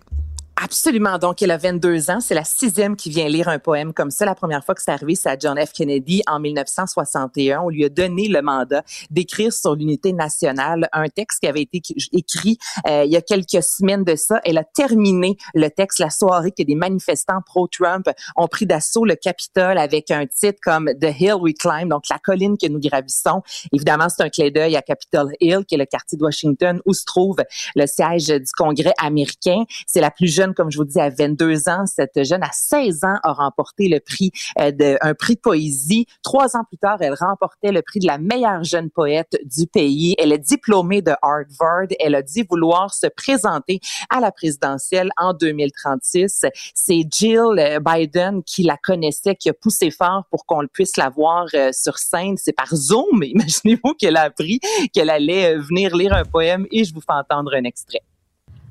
Absolument. 0.61 1.19
Donc, 1.19 1.41
elle 1.41 1.53
a 1.53 1.57
22 1.57 2.11
ans. 2.11 2.21
C'est 2.21 2.35
la 2.35 2.43
sixième 2.43 2.97
qui 2.97 3.11
vient 3.11 3.29
lire 3.29 3.49
un 3.49 3.61
poème 3.61 3.93
comme 3.93 4.11
ça. 4.11 4.25
La 4.25 4.35
première 4.35 4.65
fois 4.65 4.75
que 4.75 4.83
c'est 4.83 4.91
arrivé, 4.91 5.15
c'est 5.15 5.29
à 5.29 5.39
John 5.39 5.57
F. 5.57 5.73
Kennedy 5.73 6.23
en 6.27 6.41
1961. 6.41 7.61
On 7.61 7.69
lui 7.69 7.85
a 7.85 7.89
donné 7.89 8.27
le 8.27 8.43
mandat 8.43 8.83
d'écrire 9.11 9.53
sur 9.53 9.77
l'unité 9.77 10.13
nationale 10.13 10.89
un 10.93 11.09
texte 11.09 11.41
qui 11.41 11.47
avait 11.47 11.63
été 11.63 11.81
écrit 12.13 12.59
euh, 12.89 13.05
il 13.05 13.13
y 13.13 13.17
a 13.17 13.23
quelques 13.23 13.63
semaines 13.63 14.03
de 14.03 14.17
ça. 14.17 14.41
Elle 14.45 14.59
a 14.59 14.65
terminé 14.65 15.37
le 15.55 15.69
texte 15.69 16.01
la 16.01 16.11
soirée 16.11 16.51
que 16.51 16.65
des 16.65 16.75
manifestants 16.75 17.41
pro-Trump 17.47 18.11
ont 18.35 18.49
pris 18.49 18.67
d'assaut 18.67 19.05
le 19.05 19.15
Capitole 19.15 19.79
avec 19.79 20.11
un 20.11 20.27
titre 20.27 20.59
comme 20.61 20.91
The 21.01 21.21
Hill 21.21 21.35
We 21.41 21.55
Climb, 21.57 21.89
donc 21.89 22.09
la 22.11 22.19
colline 22.19 22.59
que 22.59 22.67
nous 22.67 22.81
gravissons. 22.81 23.43
Évidemment, 23.73 24.09
c'est 24.09 24.25
un 24.25 24.29
clin 24.29 24.51
d'œil 24.51 24.77
à 24.77 24.83
Capitol 24.83 25.31
Hill, 25.41 25.65
qui 25.69 25.77
est 25.77 25.79
le 25.79 25.87
quartier 25.87 26.19
de 26.19 26.25
Washington 26.25 26.81
où 26.85 26.95
se 26.95 27.05
trouve 27.05 27.37
le 27.77 27.87
siège 27.87 28.27
du 28.27 28.53
Congrès 28.57 28.95
américain. 29.01 29.63
C'est 29.87 30.01
la 30.01 30.11
plus 30.11 30.27
jeune 30.27 30.48
comme 30.55 30.71
je 30.71 30.79
vous 30.79 30.85
dis, 30.85 31.01
à 31.01 31.11
22 31.11 31.69
ans. 31.69 31.85
Cette 31.87 32.25
jeune, 32.25 32.43
à 32.43 32.51
16 32.53 33.05
ans, 33.05 33.19
a 33.23 33.33
remporté 33.33 33.89
le 33.89 34.01
prix 34.01 34.31
euh, 34.61 34.71
de, 34.71 34.97
un 35.01 35.15
prix 35.15 35.35
de 35.35 35.41
poésie. 35.41 36.07
Trois 36.23 36.57
ans 36.57 36.65
plus 36.67 36.79
tard, 36.79 36.99
elle 37.01 37.15
remportait 37.15 37.73
le 37.73 37.83
prix 37.83 38.01
de 38.01 38.07
la 38.07 38.19
meilleure 38.19 38.65
jeune 38.65 38.91
poète 38.91 39.37
du 39.45 39.67
pays. 39.67 40.15
Elle 40.19 40.33
est 40.33 40.39
diplômée 40.39 41.03
de 41.03 41.13
Harvard. 41.23 41.89
Elle 42.01 42.15
a 42.15 42.23
dit 42.23 42.45
vouloir 42.49 42.93
se 42.95 43.07
présenter 43.07 43.81
à 44.11 44.21
la 44.21 44.33
présidentielle 44.33 45.11
en 45.17 45.33
2036. 45.33 46.47
C'est 46.75 47.05
Jill 47.11 47.59
euh, 47.59 47.81
Biden 47.81 48.43
qui 48.43 48.63
la 48.63 48.77
connaissait, 48.77 49.35
qui 49.35 49.49
a 49.49 49.55
poussé 49.55 49.91
fort 49.91 50.25
pour 50.31 50.47
qu'on 50.47 50.67
puisse 50.67 50.97
la 50.97 51.09
voir 51.09 51.47
euh, 51.55 51.71
sur 51.73 51.99
scène. 51.99 52.37
C'est 52.37 52.53
par 52.53 52.75
Zoom. 52.75 53.23
Imaginez-vous 53.23 53.95
qu'elle 53.95 54.17
a 54.17 54.23
appris 54.23 54.61
qu'elle 54.93 55.11
allait 55.11 55.57
venir 55.57 55.97
lire 55.97 56.13
un 56.13 56.25
poème 56.25 56.67
et 56.71 56.85
je 56.85 56.95
vous 56.95 57.01
fais 57.01 57.13
entendre 57.13 57.55
un 57.55 57.65
extrait. 57.65 58.03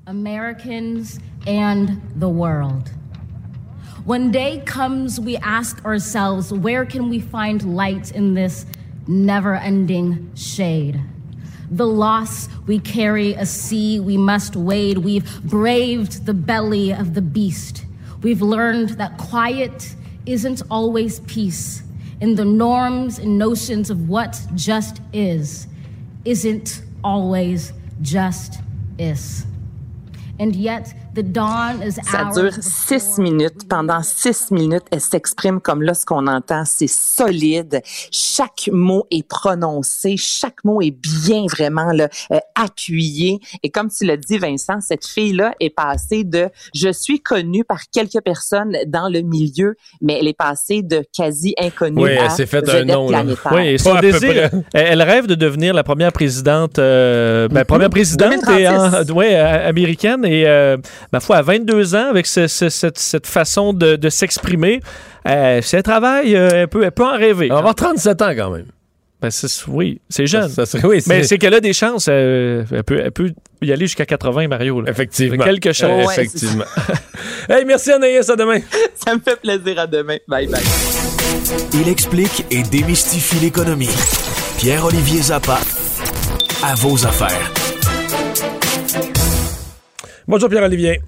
Americans 0.08 1.20
and 1.46 2.02
the 2.16 2.30
world. 2.30 2.90
When 4.06 4.32
day 4.32 4.64
comes, 4.66 5.20
we 5.20 5.36
ask 5.36 5.84
ourselves, 5.84 6.54
where 6.54 6.86
can 6.86 7.10
we 7.10 7.20
find 7.20 7.76
light 7.76 8.14
in 8.14 8.34
this 8.34 8.66
never 9.06 9.56
ending 9.56 10.32
shade? 10.34 11.02
The 11.70 11.86
loss 11.86 12.48
we 12.68 12.80
carry, 12.80 13.34
a 13.34 13.46
sea 13.46 14.00
we 14.00 14.16
must 14.16 14.56
wade. 14.56 15.00
We've 15.00 15.44
braved 15.44 16.26
the 16.26 16.34
belly 16.34 16.94
of 16.94 17.14
the 17.14 17.22
beast. 17.22 17.86
We've 18.22 18.42
learned 18.42 18.92
that 18.92 19.18
quiet 19.18 19.94
isn't 20.26 20.62
always 20.72 21.20
peace. 21.22 21.84
In 22.22 22.36
the 22.36 22.46
norms 22.46 23.20
and 23.20 23.38
notions 23.38 23.90
of 23.90 24.08
what 24.08 24.42
just 24.56 25.02
is, 25.12 25.68
isn't 26.24 26.82
always 27.04 27.74
just 28.02 28.62
is. 28.98 29.46
Ça 32.04 32.30
dure 32.34 32.54
six 32.62 33.18
minutes. 33.18 33.68
Pendant 33.68 34.04
six 34.04 34.52
minutes, 34.52 34.86
elle 34.92 35.02
s'exprime 35.02 35.60
comme 35.60 35.82
là, 35.82 35.94
ce 35.94 36.06
qu'on 36.06 36.28
entend, 36.28 36.64
c'est 36.66 36.88
solide. 36.88 37.82
Chaque 38.12 38.70
mot 38.72 39.06
est 39.12 39.28
prononcé. 39.28 40.16
Chaque 40.18 40.64
mot 40.64 40.82
est 40.82 40.92
bien 40.92 41.46
vraiment 41.50 41.92
là, 41.92 42.10
euh, 42.60 42.64
appuyé. 42.64 43.40
Et 43.64 43.70
comme 43.70 43.90
tu 43.90 44.06
l'as 44.06 44.18
dit, 44.18 44.38
Vincent, 44.38 44.80
cette 44.82 45.06
fille-là 45.06 45.54
est 45.60 45.70
passée 45.70 46.24
de 46.24 46.48
«je 46.76 46.92
suis 46.92 47.20
connue 47.22 47.64
par 47.64 47.80
quelques 47.92 48.22
personnes 48.24 48.78
dans 48.88 49.10
le 49.10 49.22
milieu», 49.22 49.76
mais 50.02 50.18
elle 50.20 50.28
est 50.28 50.38
passée 50.38 50.82
de 50.82 51.04
quasi 51.16 51.54
inconnue 51.60 52.02
Oui, 52.04 52.12
à 52.18 52.26
elle 52.26 52.32
s'est 52.32 52.46
fait 52.46 52.68
un 52.70 52.86
nom. 52.86 53.08
Oui, 53.52 53.68
et 53.68 53.78
son 53.78 53.92
Pas 53.92 53.98
à 53.98 54.02
peu 54.02 54.12
désir, 54.12 54.50
près. 54.50 54.62
elle, 54.74 55.02
rêve 55.02 55.28
de 55.28 55.36
devenir 55.36 55.74
la 55.74 55.84
première 55.84 56.12
présidente, 56.12 56.80
euh, 56.80 57.48
ben, 57.48 57.64
première 57.66 57.90
présidente 57.90 58.34
et 58.58 58.68
en- 58.68 58.90
2036. 58.90 59.12
ouais, 59.14 59.36
euh, 59.36 59.70
américaine 59.70 60.26
et 60.26 60.46
euh, 60.48 60.78
ma 61.14 61.20
foi 61.20 61.38
à 61.38 61.42
22 61.42 61.96
ans 61.96 62.10
avec 62.10 62.26
ce- 62.28 62.48
ce- 62.48 62.70
cette, 62.70 62.98
cette 62.98 63.28
façon 63.28 63.74
de, 63.74 63.96
de 63.96 64.10
s'exprimer, 64.10 64.82
euh, 65.28 65.62
si 65.62 65.76
elle 65.76 65.84
travaille, 65.84 66.36
euh, 66.36 66.50
elle 66.54 66.68
peut, 66.68 66.84
elle 66.84 66.92
peut 66.92 67.06
en 67.06 67.18
rêver. 67.18 67.46
Elle 67.48 67.52
va 67.54 67.60
avoir 67.60 67.76
37 67.76 68.22
ans 68.22 68.34
quand 68.36 68.50
même. 68.52 68.66
Ben, 69.20 69.32
c'est- 69.32 69.66
oui, 69.68 70.00
c'est 70.10 70.28
jeune. 70.28 70.48
Ça 70.50 70.66
serait, 70.68 70.86
oui, 70.88 71.02
Mais 71.08 71.24
c'est 71.24 71.38
qu'elle 71.40 71.56
a 71.56 71.60
des 71.60 71.74
chances. 71.74 72.08
euh, 72.10 72.64
elle, 72.72 72.84
peut, 72.84 73.00
elle 73.04 73.12
peut 73.12 73.34
y 73.64 73.72
aller 73.72 73.88
jusqu'à 73.88 74.06
80, 74.06 74.48
Mario. 74.48 74.82
là. 74.82 74.92
effectivement. 74.92 75.44
Quelque 75.44 75.74
chose. 75.74 75.90
Euh, 75.90 76.12
effectivement. 76.12 76.66
hey, 77.50 77.66
merci 77.66 77.92
Anaïs, 77.92 78.30
à 78.30 78.36
demain. 78.36 78.60
Ça 79.06 79.16
me 79.16 79.20
fait 79.20 79.40
plaisir. 79.42 79.80
À 79.80 79.88
demain. 79.88 80.18
Bye 80.28 80.48
bye. 80.48 80.62
Il 81.74 81.90
explique 81.90 82.46
et 82.52 82.62
démystifie 82.62 83.38
l'économie. 83.40 83.90
Pierre-Olivier 84.60 85.22
Zappa, 85.24 85.60
à 86.64 86.76
vos 86.76 87.04
affaires. 87.06 87.52
Bonjour 90.28 90.50
Pierre-Olivier. 90.50 91.00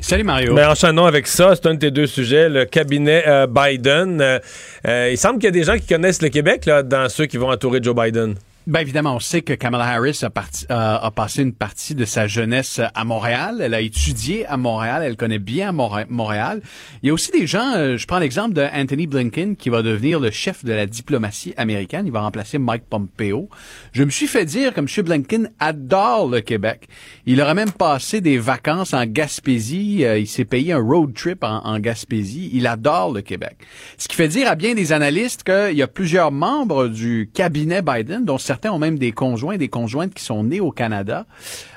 Salut 0.00 0.22
Mario. 0.22 0.54
Ben, 0.54 0.68
enchaînons 0.70 1.06
avec 1.06 1.26
ça. 1.26 1.56
C'est 1.56 1.66
un 1.66 1.74
de 1.74 1.80
tes 1.80 1.90
deux 1.90 2.06
sujets, 2.06 2.48
le 2.48 2.64
cabinet 2.64 3.24
euh, 3.26 3.48
Biden. 3.48 4.20
Euh, 4.20 4.38
euh, 4.86 5.08
il 5.10 5.18
semble 5.18 5.40
qu'il 5.40 5.46
y 5.46 5.48
a 5.48 5.50
des 5.50 5.64
gens 5.64 5.76
qui 5.76 5.86
connaissent 5.88 6.22
le 6.22 6.28
Québec 6.28 6.70
dans 6.84 7.08
ceux 7.08 7.26
qui 7.26 7.36
vont 7.36 7.50
entourer 7.50 7.80
Joe 7.82 7.96
Biden. 7.96 8.36
Ben 8.68 8.80
évidemment, 8.80 9.14
on 9.16 9.18
sait 9.18 9.40
que 9.40 9.54
Kamala 9.54 9.86
Harris 9.86 10.18
a, 10.24 10.28
parti- 10.28 10.66
a- 10.68 10.96
a 11.02 11.10
passé 11.10 11.40
une 11.40 11.54
partie 11.54 11.94
de 11.94 12.04
sa 12.04 12.26
jeunesse 12.26 12.82
à 12.94 13.04
Montréal. 13.06 13.60
Elle 13.62 13.72
a 13.72 13.80
étudié 13.80 14.44
à 14.44 14.58
Montréal. 14.58 15.02
Elle 15.02 15.16
connaît 15.16 15.38
bien 15.38 15.72
Montréal. 15.72 16.60
Il 17.02 17.06
y 17.06 17.10
a 17.10 17.14
aussi 17.14 17.30
des 17.30 17.46
gens, 17.46 17.72
euh, 17.76 17.96
je 17.96 18.06
prends 18.06 18.18
l'exemple 18.18 18.52
de 18.52 18.60
Anthony 18.60 19.06
Blinken 19.06 19.56
qui 19.56 19.70
va 19.70 19.80
devenir 19.80 20.20
le 20.20 20.30
chef 20.30 20.66
de 20.66 20.74
la 20.74 20.84
diplomatie 20.84 21.54
américaine. 21.56 22.04
Il 22.04 22.12
va 22.12 22.20
remplacer 22.20 22.58
Mike 22.58 22.82
Pompeo. 22.90 23.48
Je 23.92 24.04
me 24.04 24.10
suis 24.10 24.26
fait 24.26 24.44
dire 24.44 24.74
que 24.74 24.80
M. 24.80 24.86
Blinken 25.02 25.50
adore 25.58 26.28
le 26.28 26.42
Québec. 26.42 26.88
Il 27.24 27.40
aurait 27.40 27.54
même 27.54 27.72
passé 27.72 28.20
des 28.20 28.36
vacances 28.36 28.92
en 28.92 29.06
Gaspésie. 29.06 30.04
Euh, 30.04 30.18
il 30.18 30.26
s'est 30.26 30.44
payé 30.44 30.74
un 30.74 30.82
road 30.82 31.14
trip 31.14 31.42
en, 31.42 31.64
en 31.64 31.78
Gaspésie. 31.78 32.50
Il 32.52 32.66
adore 32.66 33.14
le 33.14 33.22
Québec. 33.22 33.56
Ce 33.96 34.08
qui 34.08 34.14
fait 34.14 34.28
dire 34.28 34.46
à 34.46 34.56
bien 34.56 34.74
des 34.74 34.92
analystes 34.92 35.42
qu'il 35.42 35.74
y 35.78 35.82
a 35.82 35.88
plusieurs 35.88 36.32
membres 36.32 36.88
du 36.88 37.30
cabinet 37.32 37.80
Biden, 37.80 38.26
dont 38.26 38.36
certains 38.36 38.57
certains 38.58 38.72
ont 38.74 38.78
même 38.80 38.98
des 38.98 39.12
conjoints, 39.12 39.56
des 39.56 39.68
conjointes 39.68 40.12
qui 40.14 40.24
sont 40.24 40.42
nés 40.42 40.58
au 40.60 40.72
Canada, 40.72 41.26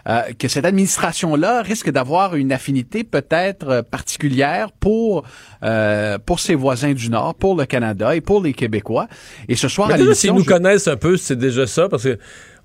euh, 0.10 0.22
que 0.40 0.48
cette 0.48 0.66
administration-là 0.66 1.62
risque 1.62 1.92
d'avoir 1.92 2.36
une 2.36 2.52
affinité 2.52 3.04
peut-être 3.04 3.68
euh, 3.70 3.82
particulière 3.84 4.72
pour 4.72 5.24
euh, 5.64 6.18
pour 6.26 6.40
ses 6.40 6.56
voisins 6.56 6.94
du 6.94 7.10
Nord, 7.12 7.36
pour 7.36 7.56
le 7.56 7.66
Canada 7.66 8.16
et 8.16 8.22
pour 8.22 8.42
les 8.42 8.54
Québécois. 8.54 9.08
Et 9.48 9.56
ce 9.56 9.68
soir, 9.68 9.90
Mais 9.90 9.94
à 9.94 9.98
déjà, 9.98 10.16
s'ils 10.16 10.34
nous 10.34 10.40
je- 10.42 10.46
connaissent 10.48 10.88
un 10.88 10.98
peu, 10.98 11.18
c'est 11.18 11.36
déjà 11.38 11.68
ça, 11.68 11.88
parce 11.88 12.04
que 12.04 12.18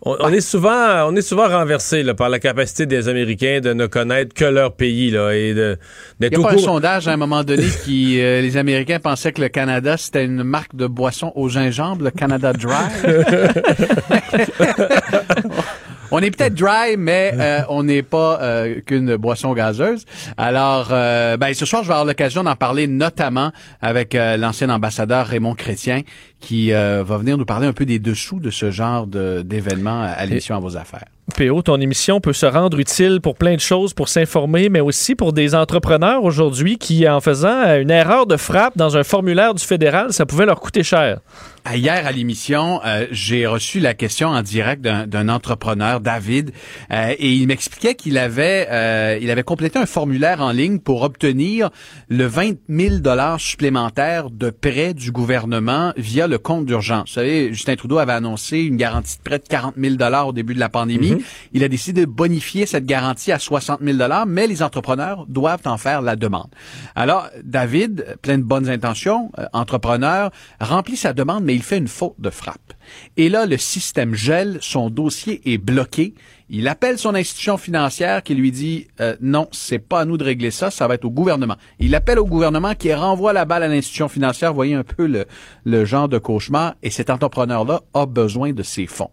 on, 0.07 0.16
on 0.20 0.28
est 0.32 0.40
souvent, 0.40 1.09
on 1.09 1.16
est 1.16 1.22
souvent 1.22 1.48
renversé 1.48 2.02
là, 2.02 2.14
par 2.14 2.28
la 2.28 2.38
capacité 2.38 2.86
des 2.86 3.09
Américains 3.09 3.61
de 3.61 3.72
ne 3.72 3.86
connaître 3.86 4.34
que 4.34 4.44
leur 4.44 4.74
pays 4.74 5.11
là, 5.11 5.32
et 5.32 5.52
de 5.52 5.76
Il 6.20 6.28
n'y 6.28 6.34
a 6.34 6.38
pas 6.40 6.48
un 6.48 6.54
courant. 6.54 6.64
sondage 6.64 7.09
à 7.09 7.12
un 7.12 7.16
moment 7.16 7.44
donné 7.44 7.66
qui 7.84 8.20
euh, 8.20 8.40
les 8.40 8.57
Américains 8.57 9.00
pensaient 9.00 9.32
que 9.32 9.42
le 9.42 9.48
Canada 9.48 9.96
c'était 9.96 10.24
une 10.24 10.42
marque 10.44 10.74
de 10.74 10.86
boisson 10.86 11.32
au 11.34 11.48
gingembre, 11.48 12.04
le 12.04 12.11
Canada 12.11 12.52
Dry. 12.52 12.70
on 16.11 16.18
est 16.20 16.30
peut-être 16.30 16.54
dry, 16.54 16.96
mais 16.96 17.32
euh, 17.34 17.61
on 17.68 17.82
n'est 17.82 18.02
pas 18.02 18.40
euh, 18.40 18.80
qu'une 18.84 19.16
boisson 19.16 19.52
gazeuse. 19.54 20.04
Alors, 20.36 20.88
euh, 20.90 21.36
ben, 21.36 21.52
ce 21.54 21.66
soir, 21.66 21.82
je 21.82 21.88
vais 21.88 21.94
avoir 21.94 22.07
l'occasion 22.07 22.42
d'en 22.44 22.57
parler 22.57 22.86
notamment 22.86 23.52
avec 23.80 24.14
euh, 24.14 24.36
l'ancien 24.36 24.70
ambassadeur 24.70 25.26
Raymond 25.26 25.54
Chrétien, 25.54 26.02
qui 26.40 26.72
euh, 26.72 27.02
va 27.04 27.18
venir 27.18 27.38
nous 27.38 27.44
parler 27.46 27.66
un 27.66 27.72
peu 27.72 27.84
des 27.86 27.98
dessous 27.98 28.40
de 28.40 28.50
ce 28.50 28.70
genre 28.70 29.07
de- 29.07 29.42
d'événements 29.42 30.02
à 30.02 30.24
l'émission 30.26 30.57
à 30.57 30.61
vos 30.61 30.76
affaires. 30.76 31.04
PO, 31.35 31.62
ton 31.62 31.81
émission 31.81 32.20
peut 32.20 32.33
se 32.33 32.47
rendre 32.47 32.79
utile 32.79 33.20
pour 33.20 33.35
plein 33.35 33.55
de 33.55 33.61
choses, 33.61 33.95
pour 33.95 34.09
s'informer, 34.09 34.68
mais 34.68 34.81
aussi 34.81 35.14
pour 35.14 35.33
des 35.33 35.55
entrepreneurs 35.55 36.22
aujourd'hui 36.22 36.79
qui, 36.79 37.09
en 37.09 37.20
faisant 37.20 37.77
une 37.81 37.91
erreur 37.91 38.27
de 38.27 38.37
frappe 38.37 38.77
dans 38.77 38.97
un 38.97 39.03
formulaire 39.03 39.53
du 39.55 39.64
fédéral, 39.64 40.12
ça 40.12 40.24
pouvait 40.24 40.47
leur 40.47 40.61
coûter 40.61 40.83
cher. 40.83 41.18
À 41.64 41.77
Hier 41.77 42.07
à 42.07 42.12
l'émission, 42.12 42.81
euh, 42.87 43.07
j'ai 43.11 43.45
reçu 43.45 43.81
la 43.81 43.93
question 43.93 44.29
en 44.29 44.41
direct 44.43 44.83
d'un 44.83 45.07
d'un 45.09 45.29
entrepreneur, 45.29 46.01
David, 46.01 46.53
euh, 46.93 47.14
et 47.18 47.33
il 47.33 47.49
m'expliquait 47.49 47.97
qu'il 47.97 48.18
avait 48.18 48.68
euh, 48.70 49.18
il 49.20 49.31
avait 49.31 49.43
complété 49.43 49.79
un 49.79 49.87
formulaire 49.87 50.41
en 50.41 50.53
ligne 50.53 50.79
pour 50.79 51.03
obtenir 51.03 51.70
le 52.09 52.24
20 52.27 52.55
000 52.68 52.99
dollars 52.99 53.41
supplémentaires 53.41 54.31
de 54.31 54.51
prêt 54.51 54.95
du 54.95 55.11
gouvernement 55.11 55.93
via 55.97 56.29
le 56.29 56.39
compte 56.39 56.66
d'urgence. 56.66 57.09
Vous 57.09 57.14
savez, 57.14 57.53
Justin 57.53 57.74
Trudeau 57.74 57.99
avait 57.99 58.12
annoncé 58.12 58.59
une 58.59 58.77
garantie 58.77 59.18
de 59.18 59.22
prêt 59.22 59.39
de 59.41 59.49
40 59.49 59.74
000 59.77 59.97
dollars 59.97 60.29
au 60.29 60.33
début 60.33 60.55
de 60.55 60.61
la 60.61 60.68
pandémie. 60.68 61.16
Il 61.53 61.64
a 61.64 61.69
décidé 61.69 62.03
de 62.03 62.11
bonifier 62.11 62.67
cette 62.67 62.87
garantie 62.87 63.33
à 63.33 63.39
60 63.39 63.81
000 63.83 63.97
dollars, 63.97 64.27
mais 64.27 64.47
les 64.47 64.62
entrepreneurs 64.62 65.27
doivent 65.27 65.67
en 65.67 65.79
faire 65.79 66.03
la 66.03 66.17
demande. 66.17 66.49
Alors, 66.95 67.29
David, 67.43 68.17
plein 68.23 68.39
de 68.39 68.43
bonnes 68.43 68.69
intentions, 68.69 69.31
euh, 69.39 69.47
entrepreneur, 69.53 70.31
remplit 70.61 70.97
sa 70.97 71.12
demande, 71.12 71.45
mais 71.45 71.55
il 71.55 71.62
fait 71.62 71.79
une 71.79 71.89
faute 71.89 72.14
de 72.19 72.31
frappe. 72.31 72.73
Et 73.17 73.29
là, 73.29 73.47
le 73.47 73.57
système 73.57 74.14
gèle, 74.14 74.59
son 74.61 74.91
dossier 74.91 75.41
est 75.53 75.59
bloqué. 75.59 76.14
Il 76.49 76.68
appelle 76.68 76.97
son 76.97 77.14
institution 77.14 77.57
financière 77.57 78.22
qui 78.22 78.34
lui 78.34 78.53
dit 78.53 78.86
euh, 79.01 79.16
non, 79.20 79.49
c'est 79.51 79.80
pas 79.80 80.01
à 80.01 80.05
nous 80.05 80.16
de 80.16 80.22
régler 80.22 80.53
ça, 80.53 80.70
ça 80.70 80.86
va 80.86 80.94
être 80.94 81.05
au 81.05 81.11
gouvernement. 81.11 81.57
Il 81.80 81.94
appelle 81.94 82.20
au 82.20 82.24
gouvernement 82.24 82.74
qui 82.74 82.94
renvoie 82.94 83.32
la 83.32 83.44
balle 83.44 83.64
à 83.64 83.68
l'institution 83.68 84.09
financière. 84.09 84.55
Voyez 84.55 84.74
un 84.74 84.84
peu 84.84 85.07
le, 85.07 85.26
le 85.64 85.84
genre 85.84 86.09
de 86.09 86.18
cauchemar. 86.18 86.74
Et 86.84 86.90
cet 86.90 87.11
entrepreneur-là 87.11 87.80
a 87.94 88.07
besoin 88.07 88.53
de 88.53 88.62
ses 88.62 88.86
fonds. 88.86 89.11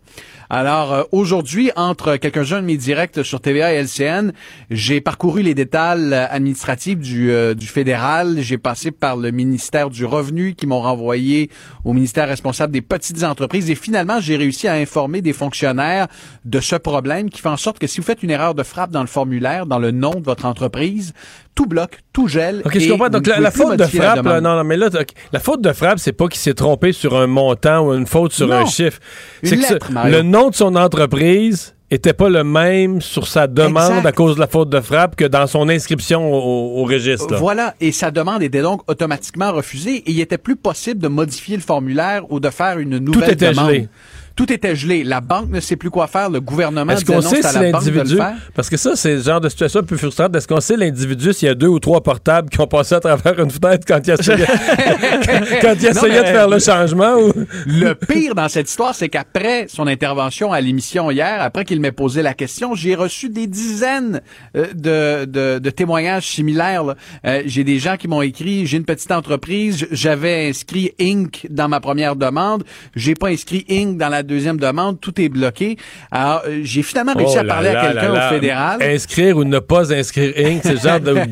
Alors 0.49 0.93
euh, 0.93 1.03
aujourd'hui, 1.11 1.71
entre 1.75 2.17
quelques-uns 2.17 2.61
de 2.61 2.67
mes 2.67 2.77
directs 2.77 3.23
sur 3.23 3.41
TVA 3.41 3.73
et 3.73 3.77
LCN, 3.77 4.33
j'ai 4.69 5.01
parcouru 5.01 5.41
les 5.41 5.55
détails 5.55 6.13
euh, 6.13 6.27
administratifs 6.29 6.99
du, 6.99 7.31
euh, 7.31 7.55
du 7.55 7.65
fédéral. 7.65 8.39
J'ai 8.39 8.59
passé 8.59 8.91
par 8.91 9.17
le 9.17 9.31
ministère 9.31 9.89
du 9.89 10.05
Revenu 10.05 10.53
qui 10.53 10.67
m'ont 10.67 10.81
renvoyé 10.81 11.49
au 11.83 11.93
ministère 11.93 12.27
responsable 12.27 12.71
des 12.71 12.83
petites 12.83 13.23
entreprises. 13.23 13.71
Et 13.71 13.75
finalement, 13.75 14.19
j'ai 14.19 14.35
réussi 14.35 14.67
à 14.67 14.73
informer 14.73 15.21
des 15.21 15.33
fonctionnaires 15.33 16.07
de 16.45 16.59
ce 16.59 16.75
problème 16.75 17.22
qui 17.29 17.41
fait 17.41 17.49
en 17.49 17.57
sorte 17.57 17.79
que 17.79 17.87
si 17.87 17.99
vous 17.99 18.05
faites 18.05 18.23
une 18.23 18.29
erreur 18.29 18.55
de 18.55 18.63
frappe 18.63 18.91
dans 18.91 19.01
le 19.01 19.07
formulaire, 19.07 19.65
dans 19.65 19.79
le 19.79 19.91
nom 19.91 20.11
de 20.15 20.23
votre 20.23 20.45
entreprise, 20.45 21.13
tout 21.55 21.65
bloque, 21.65 21.99
tout 22.13 22.27
gèle. 22.27 22.61
Ok, 22.65 22.77
je 22.79 22.89
comprends. 22.91 23.09
Donc, 23.09 23.27
la, 23.27 23.51
faute 23.51 23.73
de 23.73 23.79
la 23.83 23.87
frappe, 23.87 24.25
là, 24.25 24.41
non, 24.41 24.55
non, 24.55 24.63
mais 24.63 24.77
là, 24.77 24.89
la 25.31 25.39
faute 25.39 25.61
de 25.61 25.71
frappe, 25.73 25.99
c'est 25.99 26.13
pas 26.13 26.27
qu'il 26.27 26.39
s'est 26.39 26.53
trompé 26.53 26.91
sur 26.91 27.15
un 27.15 27.27
montant 27.27 27.87
ou 27.87 27.93
une 27.93 28.07
faute 28.07 28.33
sur 28.33 28.47
Non. 28.47 28.55
un 28.55 28.65
chiffre. 28.65 28.99
C'est 29.43 29.57
que 29.57 29.61
lettre, 29.61 29.89
le 30.05 30.21
nom 30.21 30.49
de 30.49 30.55
son 30.55 30.75
entreprise 30.75 31.75
était 31.91 32.13
pas 32.13 32.27
le 32.29 32.43
même 32.43 33.01
sur 33.01 33.27
sa 33.27 33.45
demande 33.45 33.91
Exact. 33.97 34.05
à 34.07 34.11
cause 34.13 34.33
de 34.35 34.39
la 34.39 34.47
faute 34.47 34.69
de 34.69 34.79
frappe 34.81 35.15
que 35.15 35.25
dans 35.25 35.45
son 35.45 35.69
inscription 35.69 36.27
au, 36.33 36.81
au 36.81 36.85
registre. 36.85 37.31
là. 37.33 37.37
Voilà, 37.37 37.75
et 37.79 37.91
sa 37.91 38.09
demande 38.09 38.41
était 38.41 38.63
donc 38.63 38.81
automatiquement 38.89 39.51
refusée 39.51 39.97
et 39.97 40.11
il 40.11 40.19
était 40.19 40.39
plus 40.39 40.55
possible 40.55 40.99
de 40.99 41.07
modifier 41.07 41.55
le 41.55 41.61
formulaire 41.61 42.23
ou 42.31 42.39
de 42.39 42.49
faire 42.49 42.79
une 42.79 42.97
nouvelle 42.97 43.31
était 43.33 43.51
demande. 43.51 43.67
gelé. 43.69 43.87
Tout 44.35 44.51
était 44.51 44.75
gelé. 44.75 45.03
La 45.03 45.21
banque 45.21 45.49
ne 45.49 45.59
sait 45.59 45.75
plus 45.75 45.89
quoi 45.91 46.07
faire. 46.07 46.29
Le 46.29 46.41
gouvernement 46.41 46.91
Est-ce 46.93 47.05
qu'on 47.05 47.21
sait 47.21 47.45
à 47.45 47.49
si 47.49 47.59
la 47.59 47.71
banque 47.71 47.83
de 47.85 47.89
le 47.91 47.95
l'individu. 47.97 48.17
faire. 48.17 48.33
Parce 48.55 48.69
que 48.69 48.77
ça, 48.77 48.95
c'est 48.95 49.15
le 49.15 49.21
genre 49.21 49.39
de 49.41 49.49
situation 49.49 49.81
un 49.81 49.83
peu 49.83 49.95
frustrante. 49.97 50.35
Est-ce 50.35 50.47
qu'on 50.47 50.59
sait 50.59 50.75
l'individu 50.77 51.33
s'il 51.33 51.47
y 51.47 51.51
a 51.51 51.55
deux 51.55 51.67
ou 51.67 51.79
trois 51.79 52.01
portables 52.01 52.49
qui 52.49 52.59
ont 52.59 52.67
passé 52.67 52.95
à 52.95 52.99
travers 52.99 53.39
une 53.39 53.51
fenêtre 53.51 53.85
quand 53.87 53.99
il 54.07 54.11
essayait, 54.13 54.45
quand 55.61 55.73
il 55.79 55.83
Non, 55.83 55.89
essayait 55.91 56.09
mais- 56.09 56.21
de 56.21 56.25
faire 56.35 56.49
le 56.49 56.59
changement? 56.59 57.15
Ou... 57.15 57.31
Le 57.67 57.93
pire 57.93 58.35
dans 58.35 58.49
cette 58.49 58.69
histoire, 58.69 58.95
c'est 58.95 59.09
qu'après 59.09 59.67
son 59.67 59.87
intervention 59.87 60.51
à 60.51 60.61
l'émission 60.61 61.11
hier, 61.11 61.41
après 61.41 61.65
qu'il 61.65 61.79
m'ait 61.79 61.91
posé 61.91 62.21
la 62.21 62.33
question, 62.33 62.73
j'ai 62.75 62.95
reçu 62.95 63.29
des 63.29 63.47
dizaines 63.47 64.21
euh, 64.57 64.65
de, 64.73 65.25
de, 65.25 65.59
de 65.59 65.69
témoignages 65.69 66.27
similaires. 66.27 66.95
Euh, 67.25 67.43
j'ai 67.45 67.63
des 67.63 67.79
gens 67.79 67.97
qui 67.97 68.07
m'ont 68.07 68.21
écrit, 68.21 68.65
j'ai 68.65 68.77
une 68.77 68.85
petite 68.85 69.11
entreprise, 69.11 69.87
j'avais 69.91 70.49
inscrit 70.49 70.91
Inc. 70.99 71.45
dans 71.49 71.67
ma 71.69 71.79
première 71.79 72.15
demande, 72.15 72.63
j'ai 72.95 73.13
pas 73.15 73.27
inscrit 73.27 73.65
Inc. 73.69 73.97
dans 73.97 74.09
la 74.09 74.22
deuxième 74.23 74.57
demande, 74.57 74.99
tout 74.99 75.19
est 75.21 75.29
bloqué. 75.29 75.77
Alors, 76.11 76.43
euh, 76.47 76.61
j'ai 76.63 76.83
finalement 76.83 77.13
réussi 77.13 77.35
Oh 77.37 77.41
à 77.41 77.43
parler 77.43 77.71
là 77.71 77.81
à 77.81 77.87
quelqu'un 77.87 78.11
au 78.11 78.29
fédéral. 78.33 78.81
Inscrire 78.81 79.37
ou 79.37 79.43
ne 79.43 79.59
pas 79.59 79.93
inscrire 79.93 80.33
Inc., 80.37 80.61
c'est 80.63 80.81
genre 80.81 80.99
de. 80.99 81.15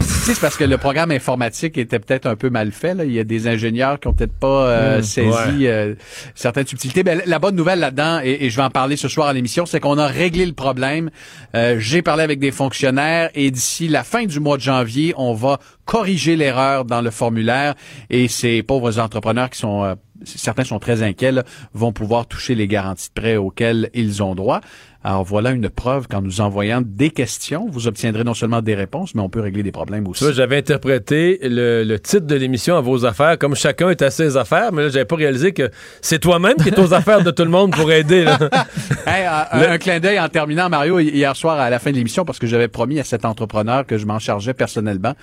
C'est 0.00 0.38
parce 0.40 0.56
que 0.56 0.64
le 0.64 0.78
programme 0.78 1.10
informatique 1.10 1.76
était 1.78 1.98
peut-être 1.98 2.26
un 2.26 2.36
peu 2.36 2.50
mal 2.50 2.72
fait. 2.72 2.94
Là. 2.94 3.04
Il 3.04 3.12
y 3.12 3.18
a 3.18 3.24
des 3.24 3.46
ingénieurs 3.48 4.00
qui 4.00 4.08
ont 4.08 4.12
peut-être 4.12 4.32
pas 4.32 4.66
euh, 4.68 4.98
Mmh, 4.98 5.02
saisi 5.02 5.28
ouais. 5.30 5.68
euh, 5.68 5.94
certaines 6.34 6.66
subtilités. 6.66 7.02
Ben, 7.02 7.22
la 7.26 7.38
bonne 7.38 7.56
nouvelle 7.56 7.80
là-dedans, 7.80 8.20
et, 8.22 8.44
et 8.46 8.50
je 8.50 8.56
vais 8.56 8.62
en 8.62 8.70
parler 8.70 8.96
ce 8.96 9.08
soir 9.08 9.28
à 9.28 9.32
l'émission, 9.32 9.66
c'est 9.66 9.80
qu'on 9.80 9.98
a 9.98 10.06
réglé 10.06 10.46
le 10.46 10.52
problème. 10.52 11.10
Euh, 11.54 11.76
J'ai 11.78 12.02
parlé 12.02 12.22
avec 12.22 12.38
des 12.38 12.50
fonctionnaires 12.50 13.30
et 13.34 13.50
d'ici 13.50 13.88
la 13.88 14.04
fin 14.04 14.24
du 14.24 14.40
mois 14.40 14.56
de 14.56 14.62
janvier, 14.62 15.14
on 15.16 15.34
va 15.34 15.58
corriger 15.84 16.36
l'erreur 16.36 16.84
dans 16.84 17.00
le 17.02 17.10
formulaire 17.10 17.74
et 18.10 18.28
ces 18.28 18.62
pauvres 18.62 18.98
entrepreneurs 18.98 19.50
qui 19.50 19.58
sont 19.58 19.84
euh, 19.84 19.94
certains 20.24 20.64
sont 20.64 20.78
très 20.78 21.02
inquiets, 21.02 21.32
là, 21.32 21.44
vont 21.74 21.92
pouvoir 21.92 22.26
toucher 22.26 22.54
les 22.54 22.66
garanties 22.66 23.08
de 23.14 23.20
prêt 23.20 23.36
auxquelles 23.36 23.90
ils 23.94 24.22
ont 24.22 24.34
droit. 24.34 24.60
Alors 25.04 25.22
voilà 25.22 25.50
une 25.50 25.68
preuve 25.68 26.08
qu'en 26.08 26.22
nous 26.22 26.40
envoyant 26.40 26.80
des 26.84 27.10
questions, 27.10 27.68
vous 27.70 27.86
obtiendrez 27.86 28.24
non 28.24 28.32
seulement 28.32 28.62
des 28.62 28.74
réponses, 28.74 29.14
mais 29.14 29.20
on 29.20 29.28
peut 29.28 29.40
régler 29.40 29.62
des 29.62 29.70
problèmes 29.70 30.08
aussi. 30.08 30.24
J'avais 30.32 30.56
interprété 30.56 31.38
le, 31.42 31.84
le 31.84 32.00
titre 32.00 32.26
de 32.26 32.34
l'émission 32.34 32.76
à 32.76 32.80
vos 32.80 33.04
affaires 33.04 33.38
comme 33.38 33.54
chacun 33.54 33.90
est 33.90 34.00
à 34.00 34.10
ses 34.10 34.38
affaires, 34.38 34.72
mais 34.72 34.82
là, 34.84 34.88
j'avais 34.88 35.04
pas 35.04 35.16
réalisé 35.16 35.52
que 35.52 35.70
c'est 36.00 36.18
toi-même 36.18 36.54
qui 36.56 36.68
est 36.70 36.78
aux 36.78 36.94
affaires 36.94 37.22
de 37.22 37.30
tout 37.30 37.44
le 37.44 37.50
monde 37.50 37.72
pour 37.76 37.92
aider. 37.92 38.24
là. 38.24 38.38
Hey, 39.06 39.26
Le- 39.52 39.68
Un 39.68 39.78
clin 39.78 40.00
d'œil 40.00 40.18
en 40.18 40.28
terminant, 40.30 40.68
Mario, 40.70 40.98
hi- 40.98 41.10
hier 41.10 41.36
soir 41.36 41.60
à 41.60 41.68
la 41.68 41.78
fin 41.78 41.90
de 41.90 41.96
l'émission, 41.96 42.24
parce 42.24 42.38
que 42.38 42.46
j'avais 42.46 42.68
promis 42.68 42.98
à 42.98 43.04
cet 43.04 43.26
entrepreneur 43.26 43.84
que 43.86 43.98
je 43.98 44.06
m'en 44.06 44.18
chargeais 44.18 44.54
personnellement. 44.54 45.14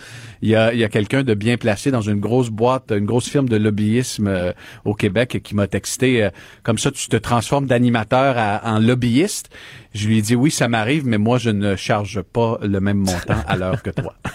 Il 0.44 0.50
y 0.50 0.56
a, 0.56 0.72
il 0.74 0.80
y 0.80 0.84
a 0.84 0.90
quelqu'un 0.90 1.24
de 1.24 1.34
bien 1.34 1.58
placé 1.58 1.90
dans 1.90 2.02
une 2.02 2.20
grosse 2.20 2.50
boîte, 2.50 2.92
une 2.96 3.06
grosse 3.06 3.28
firme 3.28 3.50
de 3.50 3.58
lobbyisme 3.58 4.28
euh, 4.28 4.52
au 4.86 4.94
Québec 4.94 5.42
qui 5.44 5.56
m'a 5.56 5.66
texté 5.68 6.24
euh, 6.24 6.30
comme 6.64 6.78
ça, 6.78 6.92
tu 6.92 7.08
te 7.08 7.18
transformes 7.18 7.66
d'animateur 7.66 8.36
à- 8.38 8.62
en 8.72 8.80
lobbyiste. 8.80 9.50
Je 9.94 10.08
lui 10.08 10.20
ai 10.20 10.22
dit 10.22 10.36
oui, 10.36 10.52
ça 10.52 10.68
m'arrive, 10.68 11.06
mais 11.06 11.18
moi 11.18 11.38
je 11.38 11.50
ne 11.50 11.76
charge 11.76 12.22
pas 12.22 12.58
le 12.62 12.80
même 12.80 12.98
montant 12.98 13.42
à 13.48 13.56
l'heure 13.56 13.82
que 13.82 13.90
toi. 13.90 14.14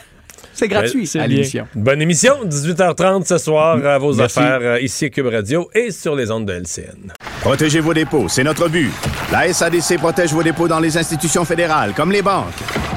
C'est 0.57 0.68
gratuit 0.68 1.07
c'est 1.07 1.20
à 1.20 1.26
l'émission. 1.26 1.68
Bonne 1.74 2.01
émission, 2.01 2.34
18h30 2.47 3.26
ce 3.26 3.37
soir 3.37 3.76
à 3.84 3.99
vos 3.99 4.14
Merci. 4.14 4.39
affaires 4.39 4.61
euh, 4.62 4.80
ici 4.80 5.05
à 5.05 5.11
Cube 5.11 5.26
Radio 5.26 5.68
et 5.74 5.91
sur 5.91 6.16
les 6.16 6.30
ondes 6.30 6.47
de 6.47 6.55
LCN. 6.55 7.12
Protégez 7.43 7.80
vos 7.80 7.93
dépôts, 7.93 8.26
c'est 8.30 8.43
notre 8.43 8.66
but. 8.70 8.91
La 9.30 9.53
SADC 9.53 9.99
protège 9.99 10.32
vos 10.32 10.43
dépôts 10.43 10.66
dans 10.66 10.80
les 10.80 10.97
institutions 10.97 11.45
fédérales, 11.45 11.93
comme 11.95 12.11
les 12.11 12.22
banques. 12.22 12.55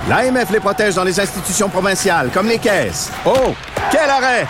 L'AMF 0.08 0.52
les 0.54 0.62
protège 0.62 0.96
dans 0.96 1.04
les 1.04 1.20
institutions 1.20 1.68
provinciales, 1.68 2.30
comme 2.34 2.48
les 2.48 2.60
caisses. 2.60 3.12
Oh, 3.26 3.54
quel 3.92 4.10
arrêt! 4.10 4.48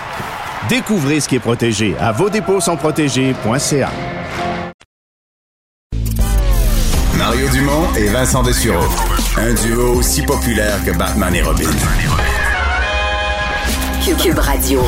Découvrez 0.69 1.19
ce 1.19 1.27
qui 1.27 1.37
est 1.37 1.39
protégé 1.39 1.95
à 1.99 2.11
vos 2.11 2.29
dépôts 2.29 2.59
sont 2.61 2.77
protégés.ca. 2.77 3.89
Mario 7.29 7.47
Dumont 7.49 7.93
et 7.95 8.07
Vincent 8.07 8.41
Dessureau. 8.41 8.87
Un 9.37 9.53
duo 9.53 9.99
aussi 9.99 10.23
populaire 10.23 10.83
que 10.83 10.97
Batman 10.97 11.35
et 11.35 11.43
Robin. 11.43 11.69
Cube 14.19 14.39
Radio. 14.39 14.81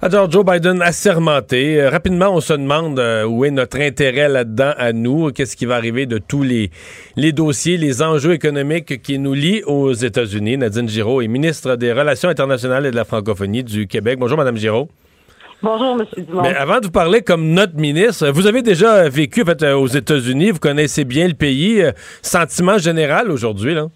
Alors, 0.00 0.30
Joe 0.30 0.44
Biden 0.44 0.80
assermenté. 0.80 1.80
Euh, 1.80 1.90
rapidement, 1.90 2.28
on 2.28 2.40
se 2.40 2.52
demande 2.52 3.00
euh, 3.00 3.24
où 3.24 3.44
est 3.44 3.50
notre 3.50 3.80
intérêt 3.80 4.28
là-dedans 4.28 4.70
à 4.76 4.92
nous? 4.92 5.32
Qu'est-ce 5.32 5.56
qui 5.56 5.66
va 5.66 5.74
arriver 5.74 6.06
de 6.06 6.18
tous 6.18 6.44
les, 6.44 6.70
les 7.16 7.32
dossiers, 7.32 7.78
les 7.78 8.00
enjeux 8.00 8.34
économiques 8.34 9.02
qui 9.02 9.18
nous 9.18 9.34
lient 9.34 9.64
aux 9.64 9.92
États-Unis? 9.92 10.56
Nadine 10.56 10.88
Giraud 10.88 11.20
est 11.20 11.26
ministre 11.26 11.74
des 11.74 11.92
Relations 11.92 12.28
internationales 12.28 12.86
et 12.86 12.92
de 12.92 12.96
la 12.96 13.04
francophonie 13.04 13.64
du 13.64 13.88
Québec. 13.88 14.20
Bonjour, 14.20 14.38
Madame 14.38 14.56
Giraud. 14.56 14.88
Bonjour, 15.62 15.96
M. 16.00 16.06
Dumont. 16.24 16.42
Mais 16.42 16.54
avant 16.54 16.78
de 16.78 16.86
vous 16.86 16.92
parler 16.92 17.22
comme 17.22 17.50
notre 17.50 17.74
ministre, 17.76 18.30
vous 18.30 18.46
avez 18.46 18.62
déjà 18.62 19.08
vécu 19.08 19.42
en 19.42 19.46
fait, 19.46 19.62
euh, 19.62 19.74
aux 19.76 19.86
États-Unis, 19.88 20.52
vous 20.52 20.60
connaissez 20.60 21.04
bien 21.04 21.26
le 21.26 21.34
pays. 21.34 21.82
Euh, 21.82 21.90
Sentiment 22.22 22.78
général 22.78 23.30
aujourd'hui, 23.30 23.74
là? 23.74 23.86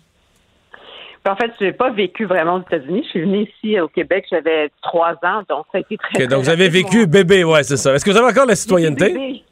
En 1.29 1.37
fait, 1.37 1.53
je 1.61 1.67
n'ai 1.67 1.73
pas 1.73 1.91
vécu 1.91 2.25
vraiment 2.25 2.57
aux 2.57 2.63
États-Unis. 2.63 3.03
Je 3.05 3.09
suis 3.11 3.21
venue 3.21 3.43
ici 3.49 3.79
au 3.79 3.87
Québec, 3.87 4.25
j'avais 4.29 4.71
trois 4.83 5.13
ans, 5.23 5.43
donc 5.49 5.67
ça 5.71 5.79
a 5.79 5.81
été 5.81 5.97
très. 5.97 6.25
Ok, 6.25 6.29
donc 6.29 6.43
vous 6.43 6.51
avez 6.51 6.69
vécu 6.69 7.07
bébé, 7.07 7.45
ouais, 7.45 7.63
c'est 7.63 7.77
ça. 7.77 7.95
Est-ce 7.95 8.05
que 8.05 8.11
vous 8.11 8.17
avez 8.17 8.27
encore 8.33 8.47
la 8.47 8.57
citoyenneté? 8.57 9.11
Bébé. 9.13 9.43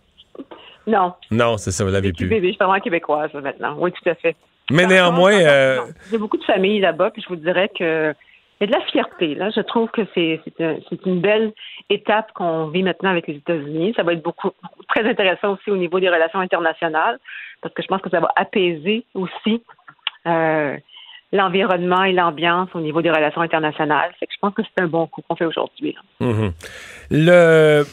Non, 0.89 1.13
Non, 1.31 1.57
c'est 1.59 1.71
ça, 1.71 1.85
vous 1.85 1.93
l'avez 1.93 2.13
plus. 2.13 2.27
bébé, 2.27 2.49
je 2.49 2.53
suis 2.55 2.59
vraiment 2.59 2.81
québécoise 2.81 3.31
maintenant. 3.35 3.77
Oui, 3.79 3.93
tout 3.93 4.09
à 4.11 4.17
fait. 4.17 4.35
Mais 4.73 4.83
Par 4.83 4.91
néanmoins, 4.91 5.35
euh, 5.35 5.79
J'ai 6.11 6.19
beaucoup 6.19 6.39
de 6.39 6.45
familles 6.45 6.81
là-bas, 6.81 7.11
puis 7.13 7.23
je 7.23 7.29
vous 7.29 7.37
dirais 7.37 7.71
que 7.79 8.13
il 8.61 8.67
de 8.67 8.73
la 8.73 8.81
fierté. 8.83 9.35
Là, 9.35 9.51
je 9.51 9.61
trouve 9.61 9.91
que 9.91 10.03
c'est 10.15 10.41
c'est 10.45 10.65
un- 10.65 10.77
c'est 10.89 11.05
une 11.07 11.21
belle 11.21 11.53
étape 11.89 12.33
qu'on 12.33 12.67
vit 12.69 12.83
maintenant 12.83 13.11
avec 13.11 13.27
les 13.27 13.37
États-Unis. 13.37 13.95
Ça 13.97 14.03
va 14.03 14.13
être 14.13 14.23
beaucoup 14.23 14.51
très 14.89 15.05
intéressant 15.09 15.55
aussi 15.55 15.71
au 15.71 15.77
niveau 15.77 15.99
des 16.01 16.09
relations 16.11 16.41
internationales, 16.41 17.19
parce 17.63 17.75
que 17.75 17.83
je 17.83 17.89
pense 17.89 18.03
que 18.03 18.11
ça 18.11 18.21
va 18.21 18.31
apaiser 18.37 19.05
aussi 19.15 19.63
euh, 20.27 20.77
l'environnement 21.33 22.03
et 22.05 22.13
l'ambiance 22.13 22.69
au 22.75 22.81
niveau 22.81 23.01
des 23.01 23.11
relations 23.11 23.41
internationales. 23.41 24.11
Que 24.21 24.27
je 24.31 24.39
pense 24.41 24.53
que 24.53 24.63
c'est 24.63 24.83
un 24.83 24.89
bon 24.89 25.07
coup 25.07 25.23
qu'on 25.27 25.37
fait 25.37 25.47
aujourd'hui. 25.47 25.97
Mhm. 26.21 26.53
Le, 27.11 27.85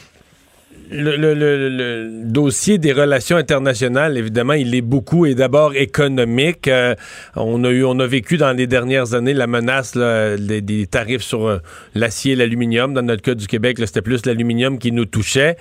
le, 0.90 1.16
le- 1.16 1.34
le- 1.34 1.68
le 1.68 2.10
dossier 2.24 2.78
des 2.78 2.92
relations 2.92 3.36
internationales, 3.36 4.16
évidemment, 4.16 4.54
il 4.54 4.74
est 4.74 4.80
beaucoup 4.80 5.26
et 5.26 5.34
d'abord 5.34 5.74
économique. 5.74 6.68
Euh, 6.68 6.94
on 7.36 7.62
a 7.64 7.70
eu, 7.70 7.84
on 7.84 7.98
a 8.00 8.06
vécu 8.06 8.36
dans 8.36 8.52
les 8.52 8.66
dernières 8.66 9.14
années 9.14 9.34
la 9.34 9.46
menace 9.46 9.94
là, 9.94 10.36
des, 10.36 10.60
des 10.60 10.86
tarifs 10.86 11.22
sur 11.22 11.46
euh, 11.46 11.58
l'acier 11.94 12.32
et 12.32 12.36
l'aluminium. 12.36 12.94
Dans 12.94 13.02
notre 13.02 13.22
cas 13.22 13.34
du 13.34 13.46
Québec, 13.46 13.76
c'était 13.78 14.02
plus 14.02 14.24
l'aluminium 14.26 14.78
qui 14.78 14.92
nous 14.92 15.04
touchait. 15.04 15.56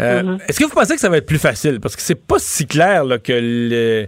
Euh, 0.00 0.36
Est-ce 0.48 0.58
que 0.58 0.64
vous 0.64 0.70
pensez 0.74 0.94
que 0.94 1.00
ça 1.00 1.08
va 1.08 1.18
être 1.18 1.26
plus 1.26 1.38
facile? 1.38 1.78
Parce 1.80 1.96
que 1.96 2.02
c'est 2.02 2.14
pas 2.14 2.36
si 2.38 2.66
clair 2.66 3.04
là, 3.04 3.18
que 3.18 3.32
le, 3.32 4.06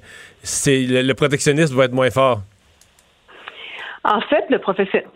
le 1.03 1.13
protectionnisme 1.15 1.75
va 1.77 1.85
être 1.87 1.93
moins 1.93 2.11
fort. 2.11 2.43
En 4.05 4.21
fait, 4.21 4.45
le, 4.51 4.61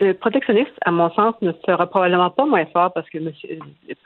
le 0.05 0.13
protectionnisme, 0.13 0.71
à 0.83 0.91
mon 0.91 1.11
sens, 1.11 1.35
ne 1.41 1.51
sera 1.65 1.85
probablement 1.87 2.31
pas 2.31 2.45
moins 2.45 2.65
fort 2.67 2.91
parce 2.93 3.07
que 3.09 3.19
le, 3.19 3.31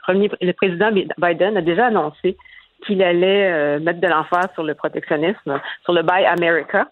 premier, 0.02 0.30
le 0.42 0.52
président 0.52 0.90
Biden 1.18 1.56
a 1.56 1.62
déjà 1.62 1.86
annoncé 1.86 2.36
qu'il 2.84 3.02
allait 3.02 3.50
euh, 3.50 3.80
mettre 3.80 4.00
de 4.00 4.08
l'emphase 4.08 4.48
sur 4.52 4.62
le 4.62 4.74
protectionnisme, 4.74 5.58
sur 5.84 5.94
le 5.94 6.02
Buy 6.02 6.24
America. 6.26 6.88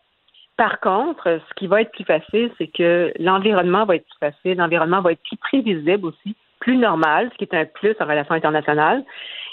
Par 0.57 0.81
contre, 0.81 1.25
ce 1.47 1.55
qui 1.55 1.67
va 1.67 1.83
être 1.83 1.91
plus 1.93 2.05
facile, 2.05 2.51
c'est 2.57 2.69
que 2.69 3.13
l'environnement 3.19 3.85
va 3.85 3.97
être 3.97 4.07
plus 4.07 4.19
facile, 4.31 4.57
l'environnement 4.57 5.03
va 5.03 5.13
être 5.13 5.23
plus 5.23 5.37
prévisible 5.37 6.07
aussi, 6.07 6.35
plus 6.61 6.77
normal, 6.79 7.29
ce 7.33 7.37
qui 7.39 7.45
est 7.45 7.55
un 7.55 7.67
plus 7.67 7.95
en 8.01 8.05
relation 8.07 8.35
internationale. 8.35 9.03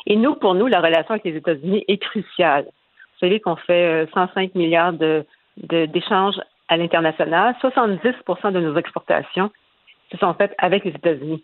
Et 0.07 0.15
nous, 0.15 0.35
pour 0.35 0.55
nous, 0.55 0.67
la 0.67 0.79
relation 0.79 1.11
avec 1.11 1.25
les 1.25 1.35
États-Unis 1.35 1.83
est 1.89 1.97
cruciale. 1.97 2.63
Vous 2.65 3.19
savez 3.27 3.41
qu'on 3.41 3.55
fait 3.57 4.03
euh, 4.05 4.07
105 4.13 4.55
milliards 4.55 4.93
de- 4.93 5.25
de- 5.57 5.87
d'échanges 5.87 6.39
à 6.69 6.77
l'international. 6.77 7.55
70% 7.61 8.51
de 8.53 8.59
nos 8.59 8.77
exportations 8.77 9.51
se 10.11 10.17
sont 10.17 10.33
faites 10.35 10.55
avec 10.57 10.85
les 10.85 10.91
États-Unis. 10.91 11.43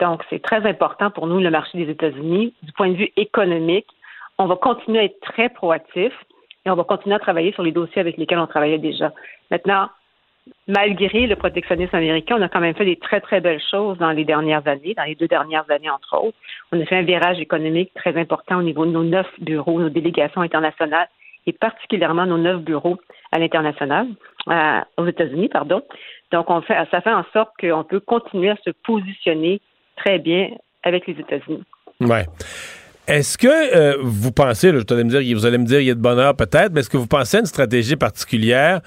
Donc, 0.00 0.24
c'est 0.30 0.42
très 0.42 0.66
important 0.66 1.10
pour 1.10 1.26
nous, 1.26 1.38
le 1.38 1.50
marché 1.50 1.78
des 1.78 1.90
États-Unis. 1.90 2.54
Du 2.62 2.72
point 2.72 2.88
de 2.88 2.96
vue 2.96 3.12
économique, 3.16 3.86
on 4.38 4.46
va 4.46 4.56
continuer 4.56 5.00
à 5.00 5.04
être 5.04 5.20
très 5.20 5.48
proactif 5.48 6.12
et 6.64 6.70
on 6.70 6.74
va 6.74 6.84
continuer 6.84 7.16
à 7.16 7.18
travailler 7.18 7.52
sur 7.52 7.62
les 7.62 7.72
dossiers 7.72 8.00
avec 8.00 8.16
lesquels 8.16 8.38
on 8.38 8.46
travaillait 8.46 8.78
déjà. 8.78 9.12
Maintenant, 9.50 9.88
malgré 10.66 11.26
le 11.26 11.36
protectionnisme 11.36 11.94
américain, 11.94 12.36
on 12.38 12.42
a 12.42 12.48
quand 12.48 12.60
même 12.60 12.74
fait 12.74 12.84
des 12.84 12.96
très, 12.96 13.20
très 13.20 13.40
belles 13.40 13.62
choses 13.70 13.98
dans 13.98 14.10
les 14.10 14.24
dernières 14.24 14.66
années, 14.66 14.94
dans 14.94 15.04
les 15.04 15.14
deux 15.14 15.28
dernières 15.28 15.70
années, 15.70 15.90
entre 15.90 16.18
autres. 16.20 16.36
On 16.72 16.80
a 16.80 16.84
fait 16.84 16.96
un 16.96 17.02
virage 17.02 17.38
économique 17.38 17.92
très 17.94 18.16
important 18.18 18.58
au 18.58 18.62
niveau 18.62 18.86
de 18.86 18.90
nos 18.90 19.04
neuf 19.04 19.28
bureaux, 19.40 19.80
nos 19.80 19.88
délégations 19.88 20.40
internationales 20.40 21.08
et 21.46 21.52
particulièrement 21.52 22.26
nos 22.26 22.38
neuf 22.38 22.60
bureaux 22.60 22.98
à 23.32 23.38
l'international, 23.38 24.06
aux 24.96 25.06
États-Unis, 25.06 25.48
pardon. 25.48 25.82
Donc, 26.30 26.50
on 26.50 26.60
fait, 26.62 26.74
ça 26.90 27.00
fait 27.00 27.12
en 27.12 27.24
sorte 27.32 27.50
qu'on 27.60 27.84
peut 27.84 28.00
continuer 28.00 28.50
à 28.50 28.56
se 28.64 28.70
positionner 28.84 29.60
très 29.96 30.18
bien 30.18 30.48
avec 30.82 31.06
les 31.06 31.14
États-Unis. 31.14 31.62
Ouais. 32.00 32.26
Est-ce 33.06 33.36
que 33.36 33.48
euh, 33.48 33.96
vous 34.00 34.32
pensez, 34.32 34.70
là, 34.70 34.80
allez 34.88 35.04
me 35.04 35.10
dire, 35.10 35.36
vous 35.36 35.46
allez 35.46 35.58
me 35.58 35.64
dire, 35.64 35.80
il 35.80 35.86
y 35.86 35.90
a 35.90 35.94
de 35.94 36.00
bonheur 36.00 36.36
peut-être, 36.36 36.72
mais 36.72 36.80
est-ce 36.80 36.90
que 36.90 36.96
vous 36.96 37.06
pensez 37.08 37.36
à 37.36 37.40
une 37.40 37.46
stratégie 37.46 37.96
particulière 37.96 38.80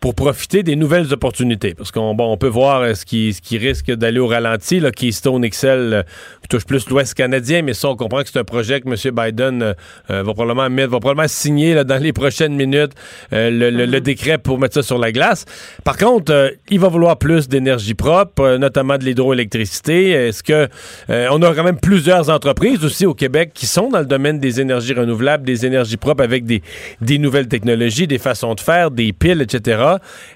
pour 0.00 0.14
profiter 0.14 0.62
des 0.62 0.76
nouvelles 0.76 1.12
opportunités? 1.12 1.74
Parce 1.74 1.90
qu'on 1.92 2.14
bon, 2.14 2.32
on 2.32 2.36
peut 2.36 2.48
voir 2.48 2.80
euh, 2.80 2.94
ce, 2.94 3.04
qui, 3.04 3.32
ce 3.34 3.40
qui 3.42 3.58
risque 3.58 3.90
d'aller 3.92 4.18
au 4.18 4.26
ralenti. 4.26 4.80
Là, 4.80 4.90
Keystone 4.90 5.46
XL 5.48 5.68
euh, 5.68 6.02
touche 6.48 6.64
plus 6.64 6.88
l'Ouest 6.88 7.14
canadien, 7.14 7.62
mais 7.62 7.74
ça, 7.74 7.88
on 7.90 7.96
comprend 7.96 8.22
que 8.22 8.28
c'est 8.32 8.38
un 8.38 8.44
projet 8.44 8.80
que 8.80 8.88
M. 8.88 9.14
Biden 9.14 9.62
euh, 9.62 9.74
euh, 10.10 10.22
va, 10.22 10.32
probablement 10.34 10.68
mettre, 10.70 10.90
va 10.90 11.00
probablement 11.00 11.28
signer 11.28 11.74
là, 11.74 11.84
dans 11.84 12.02
les 12.02 12.12
prochaines 12.12 12.54
minutes 12.54 12.92
euh, 13.32 13.50
le, 13.50 13.70
le- 13.70 13.86
le 13.86 14.00
décret 14.00 14.38
pour 14.38 14.58
mettre 14.58 14.74
ça 14.74 14.82
sur 14.82 14.98
la 14.98 15.12
glace. 15.12 15.44
Par 15.84 15.96
contre, 15.96 16.32
euh, 16.32 16.48
il 16.70 16.80
va 16.80 16.88
vouloir 16.88 17.18
plus 17.18 17.48
d'énergie 17.48 17.94
propre, 17.94 18.42
euh, 18.42 18.58
notamment 18.58 18.96
de 18.98 19.04
l'hydroélectricité. 19.04 20.10
Est-ce 20.10 20.42
que 20.42 20.68
euh, 21.10 21.28
on 21.30 21.42
a 21.42 21.54
quand 21.54 21.64
même 21.64 21.78
plusieurs 21.80 22.30
entreprises 22.30 22.84
aussi 22.84 23.04
au 23.06 23.14
Québec 23.14 23.50
qui 23.54 23.66
sont 23.66 23.88
dans 23.90 23.98
le 24.00 24.06
domaine 24.06 24.38
des 24.40 24.60
énergies 24.60 24.94
renouvelables, 24.94 25.44
des 25.44 25.66
énergies 25.66 25.96
propres 25.96 26.22
avec 26.24 26.44
des, 26.44 26.62
des 27.00 27.18
nouvelles 27.18 27.48
technologies, 27.48 28.06
des 28.06 28.18
façons 28.18 28.54
de 28.54 28.60
faire, 28.60 28.90
des 28.90 29.12
piles, 29.12 29.42
etc. 29.42 29.82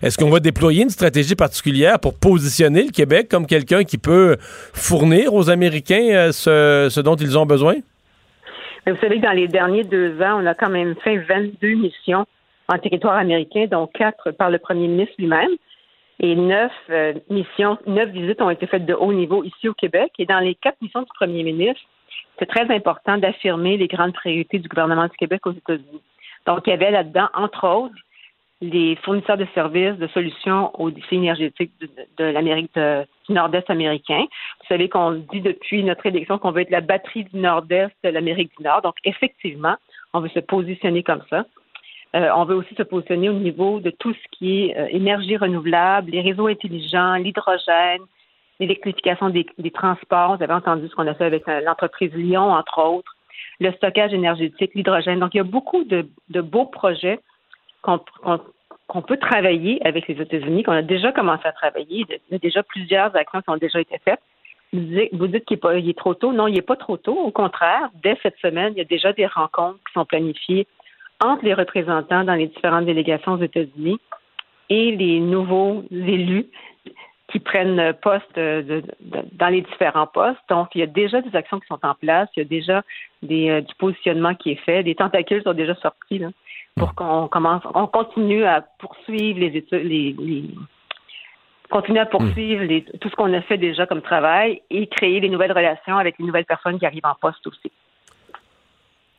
Est-ce 0.02 0.18
qu'on 0.18 0.30
va 0.30 0.40
déployer 0.40 0.82
une 0.82 0.90
stratégie 0.90 1.34
particulière 1.34 1.98
pour 2.00 2.18
positionner 2.18 2.82
le 2.84 2.90
Québec 2.90 3.28
comme 3.30 3.46
quelqu'un 3.46 3.84
qui 3.84 3.98
peut 3.98 4.36
fournir 4.40 5.34
aux 5.34 5.50
Américains 5.50 6.08
euh, 6.10 6.32
ce, 6.32 7.00
dont 7.00 7.16
ils 7.16 7.38
ont 7.38 7.46
besoin? 7.46 7.74
Vous 8.86 8.96
savez 9.00 9.16
que 9.16 9.26
dans 9.26 9.32
les 9.32 9.48
derniers 9.48 9.84
deux 9.84 10.20
ans, 10.20 10.42
on 10.42 10.46
a 10.46 10.54
quand 10.54 10.68
même 10.68 10.94
fait 11.02 11.16
22 11.16 11.68
missions 11.74 12.26
en 12.68 12.78
territoire 12.78 13.16
américain, 13.16 13.66
dont 13.70 13.86
quatre 13.86 14.30
par 14.32 14.50
le 14.50 14.58
premier 14.58 14.88
ministre 14.88 15.14
lui-même. 15.18 15.50
Et 16.20 16.34
neuf 16.36 16.72
euh, 16.90 17.14
missions, 17.28 17.76
neuf 17.86 18.10
visites 18.10 18.40
ont 18.40 18.50
été 18.50 18.66
faites 18.66 18.86
de 18.86 18.94
haut 18.94 19.12
niveau 19.12 19.42
ici 19.42 19.68
au 19.68 19.74
Québec. 19.74 20.12
Et 20.18 20.26
dans 20.26 20.38
les 20.38 20.54
quatre 20.54 20.80
missions 20.80 21.02
du 21.02 21.08
premier 21.14 21.42
ministre, 21.42 21.80
c'est 22.38 22.46
très 22.46 22.72
important 22.74 23.18
d'affirmer 23.18 23.76
les 23.76 23.88
grandes 23.88 24.12
priorités 24.12 24.58
du 24.58 24.68
gouvernement 24.68 25.06
du 25.06 25.16
Québec 25.16 25.46
aux 25.46 25.52
États-Unis. 25.52 26.02
Donc, 26.46 26.60
il 26.66 26.70
y 26.70 26.72
avait 26.72 26.90
là-dedans, 26.90 27.28
entre 27.34 27.66
autres, 27.66 27.94
les 28.70 28.96
fournisseurs 28.96 29.36
de 29.36 29.46
services, 29.54 29.96
de 29.98 30.06
solutions 30.08 30.70
aux 30.80 30.90
défis 30.90 31.16
énergétiques 31.16 31.72
de, 32.18 32.24
l'Amérique 32.24 32.70
du 32.74 33.32
Nord-Est 33.32 33.68
américain. 33.68 34.24
Vous 34.60 34.66
savez 34.68 34.88
qu'on 34.88 35.12
dit 35.32 35.40
depuis 35.40 35.82
notre 35.82 36.06
élection 36.06 36.38
qu'on 36.38 36.50
veut 36.50 36.62
être 36.62 36.70
la 36.70 36.80
batterie 36.80 37.24
du 37.24 37.36
Nord-Est 37.38 37.92
de 38.02 38.08
l'Amérique 38.08 38.52
du 38.56 38.64
Nord. 38.64 38.82
Donc, 38.82 38.94
effectivement, 39.04 39.76
on 40.12 40.20
veut 40.20 40.30
se 40.30 40.40
positionner 40.40 41.02
comme 41.02 41.22
ça. 41.28 41.44
Euh, 42.14 42.30
on 42.36 42.44
veut 42.44 42.54
aussi 42.54 42.74
se 42.76 42.82
positionner 42.84 43.28
au 43.28 43.34
niveau 43.34 43.80
de 43.80 43.90
tout 43.90 44.14
ce 44.14 44.38
qui 44.38 44.60
est 44.60 44.78
euh, 44.78 44.86
énergie 44.90 45.36
renouvelable, 45.36 46.12
les 46.12 46.20
réseaux 46.20 46.46
intelligents, 46.46 47.14
l'hydrogène, 47.14 48.02
l'électrification 48.60 49.30
des, 49.30 49.46
transports. 49.72 50.36
Vous 50.36 50.42
avez 50.42 50.52
entendu 50.52 50.88
ce 50.88 50.94
qu'on 50.94 51.08
a 51.08 51.14
fait 51.14 51.24
avec 51.24 51.48
euh, 51.48 51.60
l'entreprise 51.62 52.12
Lyon, 52.14 52.52
entre 52.52 52.80
autres, 52.80 53.16
le 53.58 53.72
stockage 53.72 54.14
énergétique, 54.14 54.72
l'hydrogène. 54.74 55.18
Donc, 55.18 55.34
il 55.34 55.38
y 55.38 55.40
a 55.40 55.44
beaucoup 55.44 55.82
de, 55.82 56.06
beaux 56.40 56.66
projets 56.66 57.18
qu'on 57.82 57.98
qu'on- 58.22 58.40
qu'on 58.86 59.02
peut 59.02 59.16
travailler 59.16 59.84
avec 59.86 60.08
les 60.08 60.20
États-Unis, 60.20 60.62
qu'on 60.62 60.72
a 60.72 60.82
déjà 60.82 61.12
commencé 61.12 61.46
à 61.46 61.52
travailler. 61.52 62.04
Il 62.08 62.32
y 62.32 62.34
a 62.34 62.38
déjà 62.38 62.62
plusieurs 62.62 63.14
actions 63.16 63.40
qui 63.40 63.50
ont 63.50 63.56
déjà 63.56 63.80
été 63.80 63.98
faites. 64.04 64.20
Vous 64.72 65.26
dites, 65.28 65.44
qu'il 65.44 65.58
est, 65.62 65.88
est 65.88 65.98
trop 65.98 66.14
tôt. 66.14 66.32
Non, 66.32 66.48
il 66.48 66.54
n'est 66.54 66.62
pas 66.62 66.76
trop 66.76 66.96
tôt. 66.96 67.16
Au 67.16 67.30
contraire, 67.30 67.90
dès 68.02 68.18
cette 68.22 68.36
semaine, 68.38 68.72
il 68.74 68.78
y 68.78 68.82
a 68.82 68.84
déjà 68.84 69.12
des 69.12 69.26
rencontres 69.26 69.78
qui 69.86 69.92
sont 69.94 70.04
planifiées 70.04 70.66
entre 71.24 71.44
les 71.44 71.54
représentants 71.54 72.24
dans 72.24 72.34
les 72.34 72.48
différentes 72.48 72.84
délégations 72.84 73.32
aux 73.34 73.42
États-Unis 73.42 73.98
et 74.68 74.96
les 74.96 75.20
nouveaux 75.20 75.84
élus 75.92 76.46
qui 77.28 77.38
prennent 77.38 77.94
poste 78.02 78.36
euh, 78.36 78.62
de- 78.62 78.82
dans 79.32 79.48
les 79.48 79.62
différents 79.62 80.06
postes. 80.06 80.40
Donc, 80.48 80.68
il 80.74 80.80
y 80.80 80.82
a 80.82 80.86
déjà 80.86 81.20
des 81.20 81.34
actions 81.36 81.58
qui 81.60 81.66
sont 81.68 81.78
en 81.82 81.94
place, 81.94 82.28
il 82.36 82.40
y 82.40 82.42
a 82.42 82.48
déjà 82.48 82.82
des, 83.22 83.50
euh, 83.50 83.60
du 83.60 83.74
positionnement 83.76 84.34
qui 84.34 84.50
est 84.52 84.60
fait, 84.66 84.82
des 84.82 84.94
tentacules 84.94 85.42
sont 85.42 85.54
déjà 85.54 85.74
sortis 85.76 86.20
pour 86.76 86.94
qu'on 86.94 87.28
commence, 87.28 87.62
on 87.74 87.86
continue 87.86 88.44
à 88.44 88.64
poursuivre 88.78 89.38
les 89.38 89.56
études, 89.58 89.84
les, 89.84 90.14
les- 90.18 90.50
continuer 91.70 92.00
à 92.00 92.06
poursuivre 92.06 92.64
les- 92.64 92.84
tout 93.00 93.08
ce 93.08 93.14
qu'on 93.14 93.32
a 93.32 93.40
fait 93.42 93.58
déjà 93.58 93.86
comme 93.86 94.02
travail 94.02 94.60
et 94.70 94.86
créer 94.88 95.20
des 95.20 95.28
nouvelles 95.28 95.52
relations 95.52 95.96
avec 95.96 96.16
les 96.18 96.26
nouvelles 96.26 96.44
personnes 96.44 96.78
qui 96.78 96.86
arrivent 96.86 97.06
en 97.06 97.14
poste 97.20 97.46
aussi. 97.46 97.70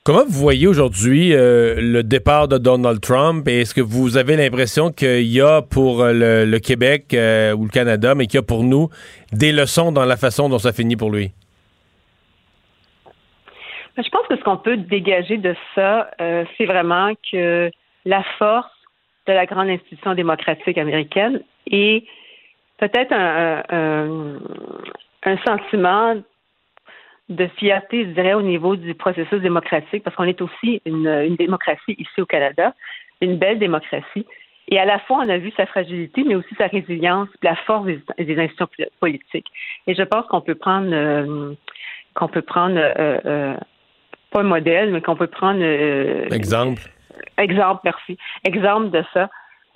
Comment 0.04 0.24
vous 0.28 0.40
voyez 0.40 0.68
aujourd'hui 0.68 1.34
euh, 1.34 1.76
le 1.80 2.04
départ 2.04 2.48
de 2.48 2.60
Donald 2.60 3.02
Trump? 3.02 3.48
Et 3.48 3.62
est-ce 3.62 3.74
que 3.74 3.82
vous 3.82 4.18
avez 4.18 4.36
l'impression 4.36 4.92
qu'il 4.92 5.24
y 5.26 5.42
a 5.42 5.64
pour 5.64 6.04
euh, 6.04 6.14
le, 6.14 6.46
le 6.46 6.60
Québec 6.60 7.14
euh, 7.14 7.56
ou 7.56 7.64
le 7.64 7.70
Canada, 7.72 8.14
mais 8.14 8.28
qu'il 8.28 8.36
y 8.36 8.40
a 8.40 8.44
pour 8.44 8.64
nous 8.64 8.90
des 9.32 9.52
leçons 9.52 9.92
dans 9.92 10.06
la 10.06 10.16
façon 10.18 10.48
dont 10.48 10.60
ça 10.60 10.74
finit 10.74 10.96
pour 10.96 11.10
lui? 11.10 11.32
Ben, 13.96 14.04
Je 14.04 14.10
pense 14.10 14.28
que 14.28 14.36
ce 14.38 14.44
qu'on 14.44 14.58
peut 14.58 14.78
dégager 14.78 15.38
de 15.38 15.56
ça, 15.74 16.10
euh, 16.22 16.46
c'est 16.58 16.66
vraiment 16.66 17.14
que 17.32 17.72
la 18.06 18.24
force 18.38 18.72
de 19.28 19.34
la 19.34 19.46
grande 19.46 19.70
institution 19.70 20.14
démocratique 20.14 20.78
américaine 20.78 21.42
et 21.68 22.06
peut-être 22.78 23.12
un, 23.14 23.64
un- 23.70 24.40
un 25.24 25.38
sentiment 25.38 26.16
de 27.30 27.48
fierté, 27.58 28.04
je 28.06 28.10
dirais, 28.12 28.36
au 28.36 28.44
niveau 28.44 28.76
du 28.76 28.94
processus 28.94 29.42
démocratique, 29.42 30.04
parce 30.04 30.16
qu'on 30.16 30.26
est 30.26 30.40
aussi 30.42 30.80
une, 30.86 31.08
une 31.08 31.36
démocratie 31.38 31.96
ici 31.98 32.22
au 32.22 32.26
Canada, 32.28 32.76
une 33.22 33.38
belle 33.38 33.58
démocratie. 33.58 34.28
Et 34.68 34.78
à 34.80 34.86
la 34.86 35.00
fois, 35.00 35.18
on 35.26 35.30
a 35.30 35.38
vu 35.40 35.52
sa 35.58 35.66
fragilité, 35.66 36.24
mais 36.24 36.36
aussi 36.36 36.54
sa 36.56 36.68
résilience, 36.68 37.30
la 37.42 37.56
force 37.56 37.86
des, 37.86 38.00
des 38.20 38.38
institutions 38.38 38.68
poli- 38.78 38.90
politiques. 39.00 39.48
Et 39.88 39.96
je 39.96 40.04
pense 40.04 40.28
qu'on 40.28 40.42
peut 40.42 40.54
prendre, 40.56 40.90
euh, 40.92 41.54
qu'on 42.14 42.28
peut 42.28 42.44
prendre, 42.44 42.78
euh, 42.78 43.20
euh, 43.26 43.56
pas 44.36 44.42
un 44.42 44.44
modèle, 44.44 44.92
mais 44.92 45.02
qu'on 45.02 45.16
peut 45.16 45.28
prendre 45.28 45.62
euh, 45.62 46.28
Exemple. 46.30 46.82
exemple, 47.38 47.82
merci, 47.86 48.18
exemple 48.44 48.90
de 48.90 49.04
ça, 49.14 49.30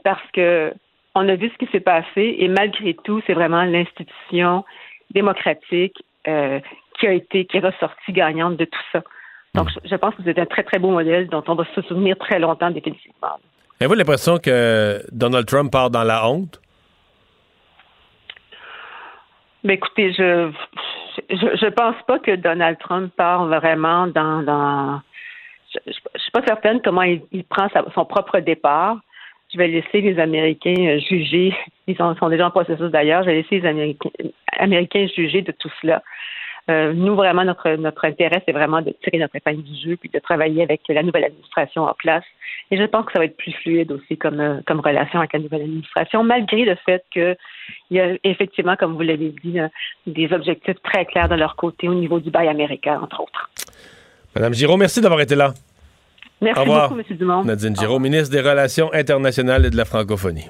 parce 0.03 0.21
que 0.33 0.73
on 1.15 1.27
a 1.29 1.35
vu 1.35 1.49
ce 1.49 1.57
qui 1.65 1.71
s'est 1.71 1.79
passé 1.79 2.35
et 2.37 2.47
malgré 2.47 2.93
tout, 2.93 3.21
c'est 3.25 3.33
vraiment 3.33 3.63
l'institution 3.63 4.65
démocratique 5.11 5.95
euh, 6.27 6.59
qui 6.99 7.07
a 7.07 7.13
été, 7.13 7.45
qui 7.45 7.57
est 7.57 7.61
ressortie 7.61 8.11
gagnante 8.11 8.57
de 8.57 8.65
tout 8.65 8.85
ça. 8.91 9.01
Donc, 9.55 9.69
je, 9.69 9.89
je 9.89 9.95
pense 9.95 10.13
que 10.15 10.21
c'est 10.23 10.37
un 10.37 10.45
très, 10.45 10.63
très 10.63 10.77
beau 10.77 10.91
modèle 10.91 11.27
dont 11.29 11.43
on 11.47 11.55
va 11.55 11.65
se 11.73 11.81
souvenir 11.83 12.17
très 12.17 12.37
longtemps 12.37 12.69
définitivement. 12.69 13.39
Avez-vous 13.79 13.95
l'impression 13.95 14.37
que 14.37 15.01
Donald 15.11 15.45
Trump 15.47 15.71
part 15.71 15.89
dans 15.89 16.03
la 16.03 16.29
honte? 16.29 16.61
Ben 19.63 19.73
écoutez, 19.73 20.13
je, 20.13 20.51
je 21.29 21.35
je 21.35 21.67
pense 21.67 21.95
pas 22.07 22.19
que 22.19 22.35
Donald 22.35 22.77
Trump 22.79 23.13
part 23.15 23.45
vraiment 23.47 24.07
dans 24.07 25.01
je, 25.73 25.91
suis 26.19 26.31
pas 26.31 26.41
certaine 26.45 26.81
comment 26.81 27.03
il, 27.03 27.43
prend 27.45 27.67
son 27.93 28.05
propre 28.05 28.39
départ. 28.39 28.97
Je 29.53 29.57
vais 29.57 29.67
laisser 29.67 30.01
les 30.01 30.19
Américains 30.19 30.75
euh, 30.77 30.99
juger. 30.99 31.55
Ils 31.87 31.97
sont, 31.97 32.13
déjà 32.29 32.47
en 32.47 32.51
processus 32.51 32.91
d'ailleurs. 32.91 33.23
Je 33.23 33.29
vais 33.29 33.35
laisser 33.41 33.59
les 33.59 33.95
Américains 34.57 35.07
juger 35.15 35.41
de 35.41 35.51
tout 35.51 35.71
cela. 35.81 36.03
Euh, 36.69 36.93
nous, 36.93 37.15
vraiment, 37.15 37.43
notre, 37.43 37.69
notre 37.71 38.05
intérêt, 38.05 38.43
c'est 38.45 38.51
vraiment 38.51 38.81
de 38.81 38.93
tirer 39.03 39.17
notre 39.17 39.35
épingle 39.35 39.63
du 39.63 39.75
jeu 39.75 39.97
puis 39.97 40.09
de 40.09 40.19
travailler 40.19 40.63
avec 40.63 40.81
la 40.89 41.03
nouvelle 41.03 41.25
administration 41.25 41.83
en 41.83 41.93
place. 41.93 42.23
Et 42.71 42.77
je 42.77 42.83
pense 42.83 43.05
que 43.05 43.13
ça 43.13 43.19
va 43.19 43.25
être 43.25 43.37
plus 43.37 43.53
fluide 43.53 43.91
aussi 43.91 44.17
comme, 44.17 44.39
euh, 44.39 44.59
comme 44.67 44.79
relation 44.79 45.19
avec 45.19 45.33
la 45.33 45.39
nouvelle 45.39 45.63
administration, 45.63 46.23
malgré 46.23 46.65
le 46.65 46.75
fait 46.85 47.03
qu'il 47.11 47.35
y 47.91 47.99
a 47.99 48.15
effectivement, 48.23 48.75
comme 48.75 48.93
vous 48.93 49.01
l'avez 49.01 49.33
dit, 49.43 49.59
euh, 49.59 49.67
des 50.05 50.31
objectifs 50.31 50.81
très 50.83 51.05
clairs 51.05 51.29
de 51.29 51.35
leur 51.35 51.55
côté 51.55 51.87
au 51.87 51.95
niveau 51.95 52.19
du 52.19 52.29
bail 52.29 52.47
américain, 52.47 52.99
entre 53.01 53.21
autres. 53.21 53.49
Madame 54.35 54.53
Giraud, 54.53 54.77
merci 54.77 55.01
d'avoir 55.01 55.21
été 55.21 55.35
là. 55.35 55.53
Merci 56.41 56.59
Au 56.59 56.63
revoir. 56.63 56.89
beaucoup, 56.89 57.01
M. 57.01 57.17
Dumont. 57.17 57.43
Nadine 57.43 57.75
Giraud, 57.75 57.99
ministre 57.99 58.31
des 58.31 58.47
Relations 58.47 58.93
internationales 58.93 59.65
et 59.65 59.69
de 59.69 59.77
la 59.77 59.85
francophonie. 59.85 60.49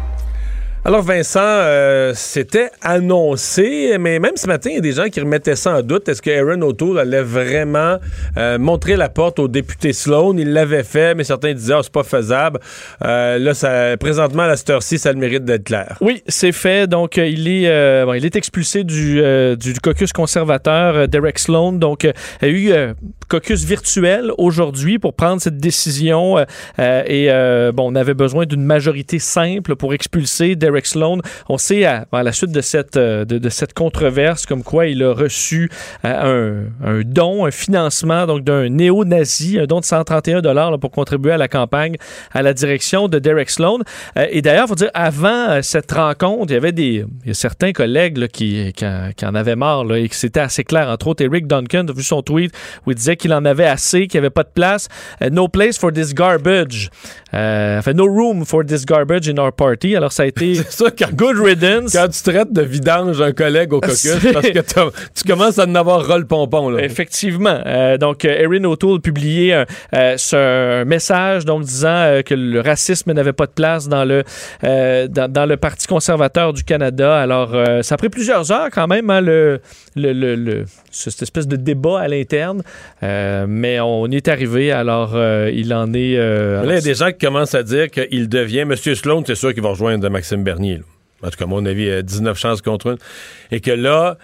Alors 0.83 1.03
Vincent, 1.03 1.39
euh, 1.43 2.13
c'était 2.15 2.71
annoncé, 2.81 3.97
mais 3.99 4.17
même 4.17 4.35
ce 4.35 4.47
matin, 4.47 4.71
il 4.71 4.77
y 4.77 4.79
a 4.79 4.81
des 4.81 4.93
gens 4.93 5.09
qui 5.09 5.19
remettaient 5.19 5.55
ça 5.55 5.77
en 5.77 5.83
doute. 5.83 6.09
Est-ce 6.09 6.23
que 6.23 6.31
Aaron 6.31 6.59
O'Toole 6.63 6.97
allait 6.97 7.21
vraiment 7.21 7.99
euh, 8.35 8.57
montrer 8.57 8.95
la 8.95 9.07
porte 9.07 9.37
au 9.37 9.47
député 9.47 9.93
Sloan? 9.93 10.39
Il 10.39 10.53
l'avait 10.53 10.81
fait, 10.81 11.13
mais 11.13 11.23
certains 11.23 11.53
disaient 11.53 11.75
oh, 11.77 11.83
c'est 11.83 11.91
pas 11.91 12.01
faisable. 12.01 12.59
Euh, 13.05 13.37
là, 13.37 13.97
présentement, 13.97 14.41
à 14.41 14.47
la 14.47 14.57
cette 14.57 14.71
heure-ci, 14.71 14.97
ça 14.97 15.09
a 15.09 15.13
le 15.13 15.19
mérite 15.19 15.45
d'être 15.45 15.65
clair. 15.65 15.97
Oui, 16.01 16.23
c'est 16.27 16.51
fait. 16.51 16.89
Donc, 16.89 17.17
il, 17.17 17.47
est, 17.47 18.35
expulsé 18.35 18.83
du, 18.83 19.21
caucus 19.83 20.11
conservateur, 20.11 21.07
Derek 21.07 21.37
Sloan. 21.37 21.73
Donc, 21.73 22.07
il 22.41 22.47
a 22.47 22.49
eu 22.49 22.73
caucus 23.29 23.63
virtuel 23.63 24.31
aujourd'hui 24.39 24.97
pour 24.97 25.13
prendre 25.13 25.39
cette 25.43 25.57
décision. 25.57 26.39
et 26.79 27.29
bon, 27.71 27.91
on 27.91 27.95
avait 27.95 28.15
besoin 28.15 28.47
d'une 28.47 28.63
majorité 28.63 29.19
simple 29.19 29.75
pour 29.75 29.93
expulser 29.93 30.55
Derek 30.55 30.70
Sloan. 30.85 31.19
On 31.49 31.57
sait 31.57 31.85
à, 31.85 32.05
la 32.11 32.31
suite 32.31 32.51
de 32.51 32.61
cette, 32.61 32.97
euh, 32.97 33.25
de, 33.25 33.49
cette 33.49 33.73
controverse 33.73 34.45
comme 34.45 34.63
quoi 34.63 34.87
il 34.87 35.03
a 35.03 35.13
reçu 35.13 35.69
euh, 36.05 36.65
un, 36.83 37.01
don, 37.01 37.45
un 37.45 37.51
financement 37.51 38.25
donc 38.25 38.43
d'un 38.43 38.69
néo-nazi, 38.69 39.59
un 39.59 39.65
don 39.65 39.79
de 39.79 39.85
131 39.85 40.41
dollars 40.41 40.79
pour 40.79 40.91
contribuer 40.91 41.33
à 41.33 41.37
la 41.37 41.47
campagne 41.47 41.97
à 42.31 42.41
la 42.41 42.53
direction 42.53 43.07
de 43.07 43.19
Derek 43.19 43.49
Sloan. 43.49 43.79
Euh, 44.17 44.27
et 44.29 44.41
d'ailleurs, 44.41 44.67
faut 44.67 44.75
dire, 44.75 44.91
avant 44.93 45.61
cette 45.61 45.91
rencontre, 45.91 46.51
il 46.51 46.53
y 46.53 46.57
avait 46.57 46.71
des 46.71 47.05
il 47.23 47.27
y 47.27 47.31
a 47.31 47.33
certains 47.33 47.71
collègues 47.71 48.27
qui, 48.27 48.73
qui, 48.73 48.85
en, 48.85 49.35
avaient 49.35 49.55
marre 49.55 49.93
et 49.95 50.09
que 50.09 50.15
c'était 50.15 50.39
assez 50.39 50.63
clair. 50.63 50.89
Entre 50.89 51.07
autres, 51.07 51.23
Eric 51.23 51.47
Duncan 51.47 51.85
a 51.87 51.93
vu 51.93 52.03
son 52.03 52.21
tweet 52.21 52.51
où 52.85 52.91
il 52.91 52.95
disait 52.95 53.15
qu'il 53.15 53.33
en 53.33 53.45
avait 53.45 53.65
assez, 53.65 54.07
qu'il 54.07 54.19
n'y 54.19 54.25
avait 54.25 54.29
pas 54.29 54.43
de 54.43 54.49
place. 54.53 54.87
No 55.31 55.47
place 55.47 55.77
for 55.77 55.91
this 55.91 56.13
garbage. 56.13 56.89
Enfin, 57.33 57.93
no 57.93 58.05
room 58.05 58.45
for 58.45 58.65
this 58.65 58.85
garbage 58.85 59.29
in 59.29 59.37
our 59.37 59.51
party. 59.51 59.95
Alors, 59.95 60.11
ça 60.11 60.23
a 60.23 60.25
été 60.25 60.60
ça, 60.69 60.85
quand, 60.97 61.11
good 61.13 61.37
riddance. 61.39 61.93
Quand 61.93 62.07
tu 62.09 62.21
traites 62.23 62.51
de 62.51 62.61
vidange 62.61 63.21
un 63.21 63.31
collègue 63.31 63.73
au 63.73 63.79
caucus, 63.81 63.97
C'est- 63.97 64.33
parce 64.33 64.49
que 64.49 64.59
tu 64.59 65.23
commences 65.27 65.59
à 65.59 65.65
en 65.65 65.75
avoir 65.75 66.05
ras 66.05 66.17
le 66.17 66.25
pompon. 66.25 66.69
Là. 66.69 66.83
Effectivement. 66.83 67.59
Euh, 67.65 67.97
donc, 67.97 68.25
euh, 68.25 68.29
Erin 68.39 68.63
O'Toole 68.65 69.01
publié 69.01 69.53
un, 69.53 69.65
euh, 69.93 70.81
un 70.81 70.85
message 70.85 71.45
donc 71.45 71.63
disant 71.63 71.89
euh, 71.89 72.21
que 72.21 72.33
le 72.33 72.59
racisme 72.61 73.11
n'avait 73.13 73.33
pas 73.33 73.45
de 73.45 73.51
place 73.51 73.87
dans 73.87 74.05
le 74.05 74.23
euh, 74.63 75.07
dans, 75.07 75.31
dans 75.31 75.45
le 75.45 75.57
Parti 75.57 75.87
conservateur 75.87 76.53
du 76.53 76.63
Canada. 76.63 77.17
Alors, 77.19 77.53
euh, 77.53 77.81
ça 77.81 77.95
a 77.95 77.97
pris 77.97 78.09
plusieurs 78.09 78.51
heures 78.51 78.69
quand 78.71 78.87
même 78.87 79.09
hein, 79.09 79.21
le, 79.21 79.59
le, 79.95 80.13
le- 80.13 80.35
le- 80.35 80.65
cette 80.91 81.21
espèce 81.21 81.47
de 81.47 81.55
débat 81.55 81.99
à 82.01 82.07
l'interne, 82.07 82.63
Euh, 83.03 83.45
mais 83.47 83.79
on 83.79 84.07
y 84.07 84.15
est 84.17 84.27
arrivé. 84.27 84.71
Alors, 84.71 85.11
euh, 85.15 85.49
il 85.53 85.73
en 85.73 85.93
est. 85.93 86.17
euh, 86.17 86.63
Là, 86.63 86.73
il 86.73 86.75
y 86.75 86.77
a 86.77 86.81
des 86.81 86.93
gens 86.95 87.11
qui 87.11 87.25
commencent 87.25 87.55
à 87.55 87.63
dire 87.63 87.89
qu'il 87.89 88.29
devient. 88.29 88.59
M. 88.59 88.75
Sloan, 88.75 89.23
c'est 89.25 89.35
sûr 89.35 89.53
qu'il 89.53 89.63
va 89.63 89.69
rejoindre 89.69 90.07
Maxime 90.09 90.43
Bernier. 90.43 90.77
là. 90.77 90.83
En 91.27 91.29
tout 91.29 91.37
cas, 91.37 91.43
à 91.45 91.47
mon 91.47 91.65
avis, 91.65 91.83
il 91.83 91.87
y 91.87 91.91
a 91.91 92.01
19 92.01 92.37
chances 92.37 92.61
contre 92.61 92.87
une. 92.87 92.97
Et 93.51 93.59
que 93.59 93.71
là, 93.71 94.17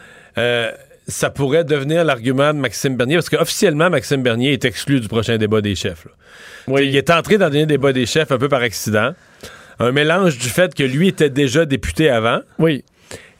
ça 1.08 1.30
pourrait 1.30 1.64
devenir 1.64 2.04
l'argument 2.04 2.54
de 2.54 2.60
Maxime 2.60 2.96
Bernier, 2.98 3.16
parce 3.16 3.30
qu'officiellement, 3.30 3.90
Maxime 3.90 4.24
Bernier 4.24 4.54
est 4.54 4.66
exclu 4.66 5.00
du 5.00 5.08
prochain 5.08 5.38
débat 5.38 5.62
des 5.62 5.76
chefs. 5.76 6.06
là. 6.06 6.82
Il 6.82 6.96
est 6.96 7.10
entré 7.10 7.38
dans 7.38 7.46
le 7.46 7.52
dernier 7.52 7.66
débat 7.66 7.94
des 7.94 8.06
chefs 8.06 8.32
un 8.32 8.38
peu 8.38 8.50
par 8.50 8.62
accident. 8.62 9.14
Un 9.80 9.92
mélange 9.92 10.38
du 10.38 10.50
fait 10.50 10.74
que 10.76 10.84
lui 10.84 11.08
était 11.10 11.30
déjà 11.30 11.66
député 11.66 12.10
avant. 12.10 12.40
Oui. 12.60 12.84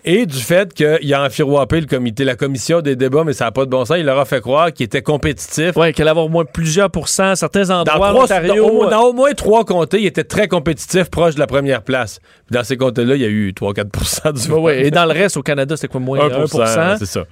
Et 0.10 0.26
du 0.26 0.38
fait 0.38 0.74
qu'il 0.74 1.14
a 1.14 1.24
enfiroppé 1.26 1.82
le 1.82 1.86
comité, 1.86 2.24
la 2.24 2.36
commission 2.38 2.80
des 2.82 2.96
débats, 2.96 3.24
mais 3.26 3.34
ça 3.34 3.46
n'a 3.46 3.52
pas 3.52 3.66
de 3.66 3.70
bon 3.70 3.84
sens. 3.84 3.98
Il 4.00 4.06
leur 4.06 4.18
a 4.18 4.24
fait 4.26 4.40
croire 4.42 4.72
qu'il 4.72 4.86
était 4.86 5.02
compétitif. 5.02 5.72
Oui, 5.76 5.92
qu'il 5.92 6.02
allait 6.04 6.12
avoir 6.12 6.26
au 6.26 6.30
moins 6.30 6.46
plusieurs 6.46 6.90
pourcents 6.90 7.32
à 7.32 7.36
certains 7.36 7.64
Dans, 7.66 7.82
endroits. 7.82 8.10
trois- 8.10 8.24
Ontario, 8.24 8.56
dans 8.56 8.70
au, 8.70 8.90
dans 8.90 9.02
au 9.10 9.14
moins 9.14 9.34
trois 9.34 9.66
comtés, 9.66 10.00
il 10.00 10.06
était 10.06 10.24
très 10.24 10.48
compétitif, 10.48 11.10
proche 11.10 11.36
de 11.36 11.40
la 11.40 11.48
première 11.48 11.82
place. 11.82 12.20
Puis 12.48 12.56
dans 12.56 12.64
ces 12.64 12.78
comtés-là, 12.78 13.16
il 13.16 13.22
y 13.22 13.26
a 13.26 13.28
eu 13.28 13.52
3-4 13.54 14.32
du 14.34 14.52
Oui, 14.54 14.60
oui. 14.62 14.72
Et 14.86 14.92
dans 14.92 15.06
le 15.06 15.12
reste, 15.12 15.36
au 15.36 15.44
Canada, 15.44 15.76
c'était 15.76 15.90
quoi, 15.90 16.00
moins 16.00 16.20
1 16.20 16.98
c'est 16.98 17.06
ça. 17.06 17.26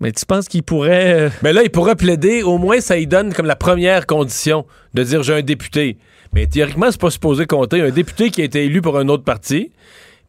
Mais 0.00 0.12
tu 0.12 0.24
penses 0.24 0.48
qu'il 0.48 0.62
pourrait. 0.62 1.12
euh, 1.14 1.28
Mais 1.42 1.52
là, 1.52 1.62
il 1.64 1.70
pourrait 1.70 1.96
plaider, 1.96 2.42
au 2.42 2.56
moins, 2.56 2.80
ça 2.80 2.96
lui 2.96 3.06
donne 3.06 3.34
comme 3.34 3.46
la 3.46 3.56
première 3.56 4.06
condition 4.06 4.64
de 4.94 5.02
dire 5.02 5.22
j'ai 5.22 5.34
un 5.34 5.42
député. 5.42 5.98
Mais 6.32 6.46
théoriquement, 6.46 6.86
c'est 6.90 7.00
pas 7.00 7.10
supposé 7.10 7.44
compter. 7.46 7.82
Un 7.82 7.90
député 7.90 8.30
qui 8.30 8.40
a 8.40 8.44
été 8.44 8.64
élu 8.64 8.80
pour 8.80 8.96
un 8.98 9.08
autre 9.08 9.24
parti, 9.24 9.70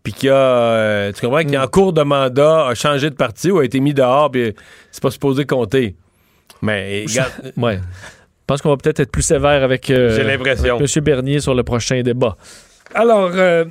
puis 0.04 0.14
qui 0.14 0.30
a, 0.30 0.36
euh, 0.36 1.12
tu 1.14 1.22
comprends, 1.22 1.44
qui 1.44 1.58
en 1.58 1.68
cours 1.68 1.94
de 1.94 2.04
mandat 2.04 2.68
a 2.68 2.76
changé 2.76 3.10
de 3.10 3.16
parti 3.16 3.50
ou 3.50 3.60
a 3.60 3.66
été 3.66 3.80
mis 3.80 3.94
dehors, 3.94 4.30
puis 4.30 4.54
c'est 4.92 5.02
pas 5.02 5.12
supposé 5.12 5.46
compter. 5.46 5.96
Mais, 6.62 7.06
regarde, 7.08 7.32
Ouais. 7.58 7.78
Je 7.78 8.46
pense 8.46 8.62
qu'on 8.62 8.70
va 8.70 8.78
peut-être 8.78 9.00
être 9.00 9.12
plus 9.12 9.22
sévère 9.22 9.64
avec 9.64 9.90
euh, 9.90 10.20
avec 10.20 10.46
M. 10.98 11.04
Bernier 11.04 11.40
sur 11.40 11.56
le 11.56 11.64
prochain 11.64 12.02
débat. 12.02 12.36
Alors, 12.96 13.32
euh, 13.34 13.66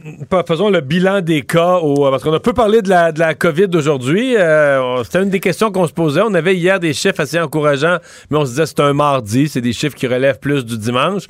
faisons 0.49 0.69
le 0.69 0.81
bilan 0.81 1.21
des 1.21 1.43
cas, 1.43 1.77
au, 1.77 2.11
parce 2.11 2.25
qu'on 2.25 2.33
a 2.33 2.41
peu 2.41 2.53
parlé 2.53 2.83
de 2.83 2.89
la, 2.89 3.13
de 3.13 3.21
la 3.21 3.35
COVID 3.35 3.69
aujourd'hui. 3.75 4.37
Euh, 4.37 5.05
C'était 5.05 5.23
une 5.23 5.31
des 5.31 5.39
questions 5.39 5.71
qu'on 5.71 5.87
se 5.87 5.93
posait. 5.93 6.23
On 6.23 6.35
avait 6.35 6.57
hier 6.57 6.81
des 6.81 6.93
chiffres 6.93 7.21
assez 7.21 7.39
encourageants, 7.39 7.99
mais 8.31 8.39
on 8.39 8.45
se 8.45 8.51
disait 8.51 8.67
c'est 8.67 8.81
un 8.81 8.93
mardi, 8.95 9.49
c'est 9.49 9.61
des 9.61 9.73
chiffres 9.73 9.95
qui 9.95 10.09
relèvent 10.09 10.41
plus 10.41 10.65
du 10.67 10.77
dimanche. 10.77 11.25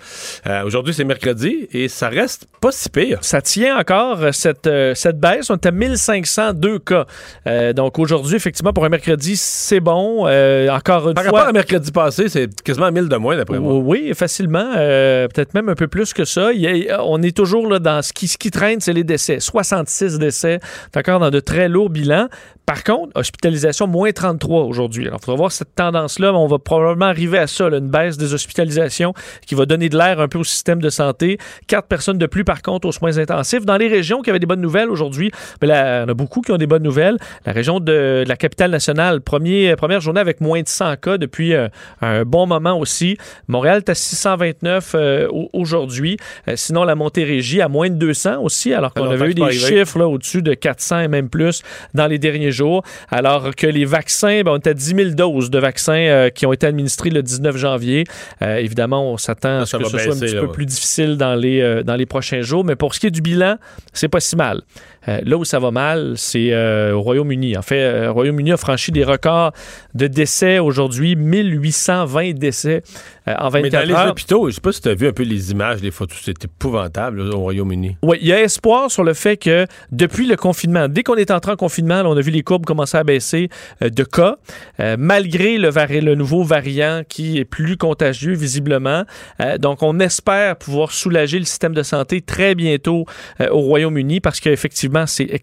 Euh, 0.46 0.64
aujourd'hui, 0.64 0.94
c'est 0.94 1.04
mercredi 1.04 1.68
et 1.72 1.88
ça 1.88 2.08
reste 2.08 2.46
pas 2.62 2.72
si 2.72 2.88
pire. 2.88 3.18
Ça 3.20 3.42
tient 3.42 3.76
encore, 3.78 4.22
euh, 4.22 4.32
cette, 4.32 4.66
euh, 4.66 4.94
cette 4.94 5.20
baisse. 5.20 5.50
On 5.50 5.54
est 5.56 5.66
à 5.66 5.70
1502 5.70 6.78
cas. 6.78 7.04
Euh, 7.46 7.74
donc 7.74 7.98
aujourd'hui, 7.98 8.36
effectivement, 8.36 8.72
pour 8.72 8.86
un 8.86 8.88
mercredi, 8.88 9.36
c'est 9.36 9.80
bon. 9.80 10.24
Euh, 10.26 10.70
encore 10.70 11.08
une 11.08 11.14
Par 11.14 11.24
fois... 11.24 11.32
rapport 11.40 11.48
à 11.50 11.52
mercredi 11.52 11.92
passé, 11.92 12.30
c'est 12.30 12.48
quasiment 12.62 12.90
1000 12.90 13.08
de 13.08 13.16
moins, 13.16 13.36
d'après 13.36 13.58
moi. 13.58 13.74
Oui, 13.74 14.12
facilement. 14.14 14.72
euh, 14.76 15.28
Peut-être 15.28 15.52
même 15.52 15.68
un 15.68 15.74
peu 15.74 15.88
plus 15.88 16.14
que 16.14 16.24
ça. 16.24 16.48
A- 16.48 17.02
on 17.04 17.20
est 17.22 17.36
toujours 17.36 17.68
là 17.68 17.80
dans 17.82 18.02
ce 18.02 18.12
qui, 18.12 18.50
traîne, 18.50 18.80
c'est 18.80 18.92
les 18.92 19.04
décès. 19.04 19.40
66 19.40 20.18
décès. 20.18 20.60
Encore 20.96 21.20
dans 21.20 21.30
de 21.30 21.40
très 21.40 21.68
lourds 21.68 21.90
bilans. 21.90 22.28
Par 22.64 22.84
contre, 22.84 23.10
hospitalisation 23.16 23.86
moins 23.86 24.12
33 24.12 24.62
aujourd'hui. 24.64 25.06
Alors, 25.08 25.18
il 25.20 25.24
faudra 25.24 25.36
voir 25.36 25.52
cette 25.52 25.74
tendance-là. 25.74 26.32
On 26.32 26.46
va 26.46 26.58
probablement 26.58 27.06
arriver 27.06 27.36
à 27.38 27.46
ça, 27.46 27.68
là, 27.68 27.78
une 27.78 27.88
baisse 27.90 28.16
des 28.16 28.32
hospitalisations 28.34 29.14
qui 29.46 29.54
va 29.56 29.66
donner 29.66 29.88
de 29.88 29.98
l'air 29.98 30.20
un 30.20 30.28
peu 30.28 30.38
au 30.38 30.44
système 30.44 30.80
de 30.80 30.88
santé. 30.88 31.38
Quatre 31.66 31.88
personnes 31.88 32.18
de 32.18 32.26
plus, 32.26 32.44
par 32.44 32.62
contre, 32.62 32.86
aux 32.86 32.92
soins 32.92 33.18
intensifs. 33.18 33.66
Dans 33.66 33.76
les 33.76 33.88
régions 33.88 34.22
qui 34.22 34.30
avaient 34.30 34.38
des 34.38 34.46
bonnes 34.46 34.60
nouvelles 34.60 34.90
aujourd'hui, 34.90 35.32
ben 35.60 35.66
là, 35.66 35.98
il 35.98 36.00
y 36.02 36.04
en 36.04 36.08
a 36.08 36.14
beaucoup 36.14 36.40
qui 36.40 36.52
ont 36.52 36.56
des 36.56 36.68
bonnes 36.68 36.84
nouvelles. 36.84 37.16
La 37.44 37.52
région 37.52 37.80
de, 37.80 38.22
de 38.22 38.28
la 38.28 38.36
capitale 38.36 38.70
nationale, 38.70 39.20
premier, 39.20 39.74
première 39.76 40.00
journée 40.00 40.20
avec 40.20 40.40
moins 40.40 40.62
de 40.62 40.68
100 40.68 40.96
cas 40.96 41.18
depuis 41.18 41.54
euh, 41.54 41.68
un 42.00 42.24
bon 42.24 42.46
moment 42.46 42.78
aussi. 42.78 43.16
Montréal 43.48 43.78
est 43.78 43.90
à 43.90 43.94
629 43.94 44.92
euh, 44.94 45.28
au- 45.30 45.50
aujourd'hui. 45.52 46.16
Euh, 46.48 46.54
sinon, 46.56 46.84
la 46.84 46.94
Montérégie 46.94 47.60
à 47.60 47.68
moins 47.68 47.90
de 47.90 47.96
200 47.96 48.40
aussi, 48.40 48.72
alors 48.72 48.94
qu'on 48.94 49.04
longtemps 49.04 49.14
avait 49.20 49.30
eu 49.30 49.34
des 49.34 49.42
arrivé. 49.42 49.78
chiffres 49.78 49.98
là, 49.98 50.06
au-dessus 50.06 50.42
de 50.42 50.54
400 50.54 51.00
et 51.00 51.08
même 51.08 51.28
plus 51.28 51.62
dans 51.94 52.06
les 52.06 52.18
derniers 52.18 52.51
jours. 52.52 52.82
Alors 53.10 53.54
que 53.54 53.66
les 53.66 53.84
vaccins, 53.84 54.42
ben, 54.44 54.52
on 54.52 54.56
est 54.56 54.66
à 54.66 54.74
10 54.74 54.94
000 54.96 55.10
doses 55.10 55.50
de 55.50 55.58
vaccins 55.58 55.92
euh, 55.94 56.30
qui 56.30 56.46
ont 56.46 56.52
été 56.52 56.66
administrés 56.66 57.10
le 57.10 57.22
19 57.22 57.56
janvier. 57.56 58.04
Euh, 58.42 58.56
évidemment, 58.56 59.12
on 59.12 59.16
s'attend 59.16 59.60
à 59.60 59.66
ce 59.66 59.76
que 59.76 59.84
ce 59.84 59.98
soit 59.98 60.14
un 60.14 60.18
petit 60.18 60.34
là, 60.34 60.40
peu 60.40 60.46
ouais. 60.46 60.52
plus 60.52 60.66
difficile 60.66 61.16
dans 61.16 61.34
les, 61.34 61.60
euh, 61.60 61.82
dans 61.82 61.96
les 61.96 62.06
prochains 62.06 62.42
jours. 62.42 62.64
Mais 62.64 62.76
pour 62.76 62.94
ce 62.94 63.00
qui 63.00 63.06
est 63.06 63.10
du 63.10 63.22
bilan, 63.22 63.56
c'est 63.92 64.08
pas 64.08 64.20
si 64.20 64.36
mal. 64.36 64.62
Là 65.08 65.36
où 65.36 65.44
ça 65.44 65.58
va 65.58 65.72
mal, 65.72 66.12
c'est 66.14 66.54
au 66.92 67.02
Royaume-Uni. 67.02 67.56
En 67.56 67.62
fait, 67.62 68.04
le 68.04 68.10
Royaume-Uni 68.12 68.52
a 68.52 68.56
franchi 68.56 68.92
des 68.92 69.02
records 69.02 69.50
de 69.94 70.06
décès 70.06 70.60
aujourd'hui, 70.60 71.16
1820 71.16 72.34
décès 72.34 72.84
en 73.26 73.48
24 73.48 73.62
Mais 73.62 73.70
dans 73.70 74.04
les 74.04 74.10
hôpitaux, 74.10 74.48
je 74.48 74.54
sais 74.54 74.60
pas 74.60 74.70
si 74.70 74.80
tu 74.80 74.88
as 74.88 74.94
vu 74.94 75.08
un 75.08 75.12
peu 75.12 75.24
les 75.24 75.50
images, 75.50 75.80
les 75.82 75.90
photos, 75.90 76.18
c'est 76.24 76.44
épouvantable 76.44 77.22
là, 77.22 77.34
au 77.34 77.40
Royaume-Uni. 77.40 77.96
Oui, 78.02 78.18
il 78.20 78.28
y 78.28 78.32
a 78.32 78.40
espoir 78.42 78.90
sur 78.90 79.02
le 79.02 79.14
fait 79.14 79.36
que 79.36 79.66
depuis 79.90 80.26
le 80.26 80.36
confinement, 80.36 80.88
dès 80.88 81.02
qu'on 81.02 81.16
est 81.16 81.30
entré 81.30 81.52
en 81.52 81.56
confinement, 81.56 82.02
là, 82.02 82.08
on 82.08 82.16
a 82.16 82.20
vu 82.20 82.30
les 82.30 82.41
courbes 82.42 82.64
commencer 82.64 82.96
à 82.96 83.04
baisser 83.04 83.48
euh, 83.82 83.90
de 83.90 84.04
cas, 84.04 84.36
euh, 84.80 84.96
malgré 84.98 85.58
le, 85.58 86.14
nouveau 86.14 86.42
variant 86.42 87.02
qui 87.08 87.38
est 87.38 87.44
plus 87.44 87.76
contagieux 87.76 88.34
visiblement. 88.34 89.04
Euh, 89.40 89.58
donc, 89.58 89.82
on 89.82 89.98
espère 90.00 90.56
pouvoir 90.56 90.92
soulager 90.92 91.38
le 91.38 91.44
système 91.44 91.74
de 91.74 91.82
santé 91.82 92.20
très 92.20 92.54
bientôt 92.54 93.06
au 93.50 93.60
Royaume-Uni 93.60 94.20
parce 94.20 94.40
qu'effectivement, 94.40 95.06
c'est 95.06 95.40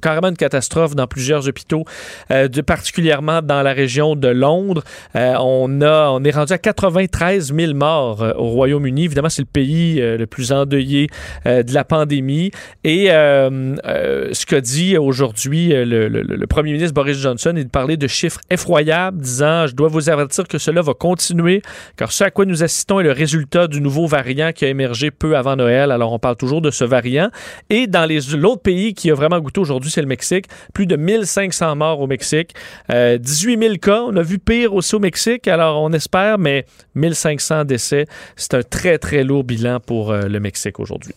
carrément 0.00 0.28
une 0.28 0.36
catastrophe 0.36 0.94
dans 0.94 1.06
plusieurs 1.06 1.48
hôpitaux, 1.48 1.84
particulièrement 2.66 3.42
dans 3.42 3.62
la 3.62 3.72
région 3.72 4.16
de 4.16 4.28
Londres. 4.28 4.82
On, 5.14 5.80
a, 5.80 6.10
on 6.10 6.24
est 6.24 6.30
rendu 6.30 6.52
à 6.52 6.58
93 6.58 7.54
000 7.54 7.74
morts 7.74 8.24
au 8.36 8.48
Royaume-Uni. 8.48 9.04
Évidemment, 9.04 9.28
c'est 9.28 9.42
le 9.42 9.46
pays 9.46 10.00
le 10.00 10.26
plus 10.26 10.52
endeuillé 10.52 11.08
de 11.44 11.72
la 11.72 11.84
pandémie. 11.84 12.50
Et 12.84 13.06
ce 13.08 14.46
qu'a 14.46 14.60
dit 14.60 14.96
aujourd'hui 14.96 15.21
euh, 15.22 16.08
le, 16.08 16.46
premier 16.46 16.72
ministre 16.72 16.94
Boris 16.94 17.18
Johnson 17.18 17.54
est 17.56 17.64
de 17.64 17.68
parler 17.70 17.96
de 17.96 18.06
chiffres 18.06 18.40
effroyables, 18.50 19.18
disant 19.20 19.66
Je 19.66 19.74
dois 19.74 19.88
vous 19.88 20.10
avertir 20.10 20.46
que 20.48 20.58
cela 20.58 20.82
va 20.82 20.94
continuer, 20.94 21.62
car 21.96 22.12
ce 22.12 22.24
à 22.24 22.30
quoi 22.30 22.44
nous 22.44 22.62
assistons 22.62 23.00
est 23.00 23.04
le 23.04 23.12
résultat 23.12 23.66
du 23.66 23.80
nouveau 23.80 24.06
variant 24.06 24.52
qui 24.52 24.64
a 24.64 24.68
émergé 24.68 25.10
peu 25.10 25.36
avant 25.36 25.56
Noël. 25.56 25.90
Alors, 25.90 26.12
on 26.12 26.18
parle 26.18 26.36
toujours 26.36 26.60
de 26.60 26.70
ce 26.70 26.84
variant. 26.84 27.30
Et 27.70 27.86
dans 27.86 28.08
l'autre 28.36 28.62
pays 28.62 28.94
qui 28.94 29.10
a 29.10 29.14
vraiment 29.14 29.40
goûté 29.40 29.60
aujourd'hui, 29.60 29.90
c'est 29.90 30.02
le 30.02 30.06
Mexique. 30.06 30.46
Plus 30.74 30.86
de 30.86 30.96
1500 30.96 31.76
morts 31.76 32.00
au 32.00 32.06
Mexique. 32.06 32.54
Euh, 32.90 33.18
18 33.18 33.58
000 33.58 33.74
cas. 33.76 34.02
On 34.02 34.16
a 34.16 34.22
vu 34.22 34.38
pire 34.38 34.74
aussi 34.74 34.94
au 34.94 35.00
Mexique. 35.00 35.48
Alors, 35.48 35.82
on 35.82 35.92
espère, 35.92 36.38
mais 36.38 36.66
1500 36.94 37.64
décès. 37.64 38.06
C'est 38.36 38.54
un 38.54 38.62
très, 38.62 38.98
très 38.98 39.24
lourd 39.24 39.44
bilan 39.44 39.80
pour 39.80 40.12
euh, 40.12 40.22
le 40.22 40.40
Mexique 40.40 40.80
aujourd'hui. 40.80 41.14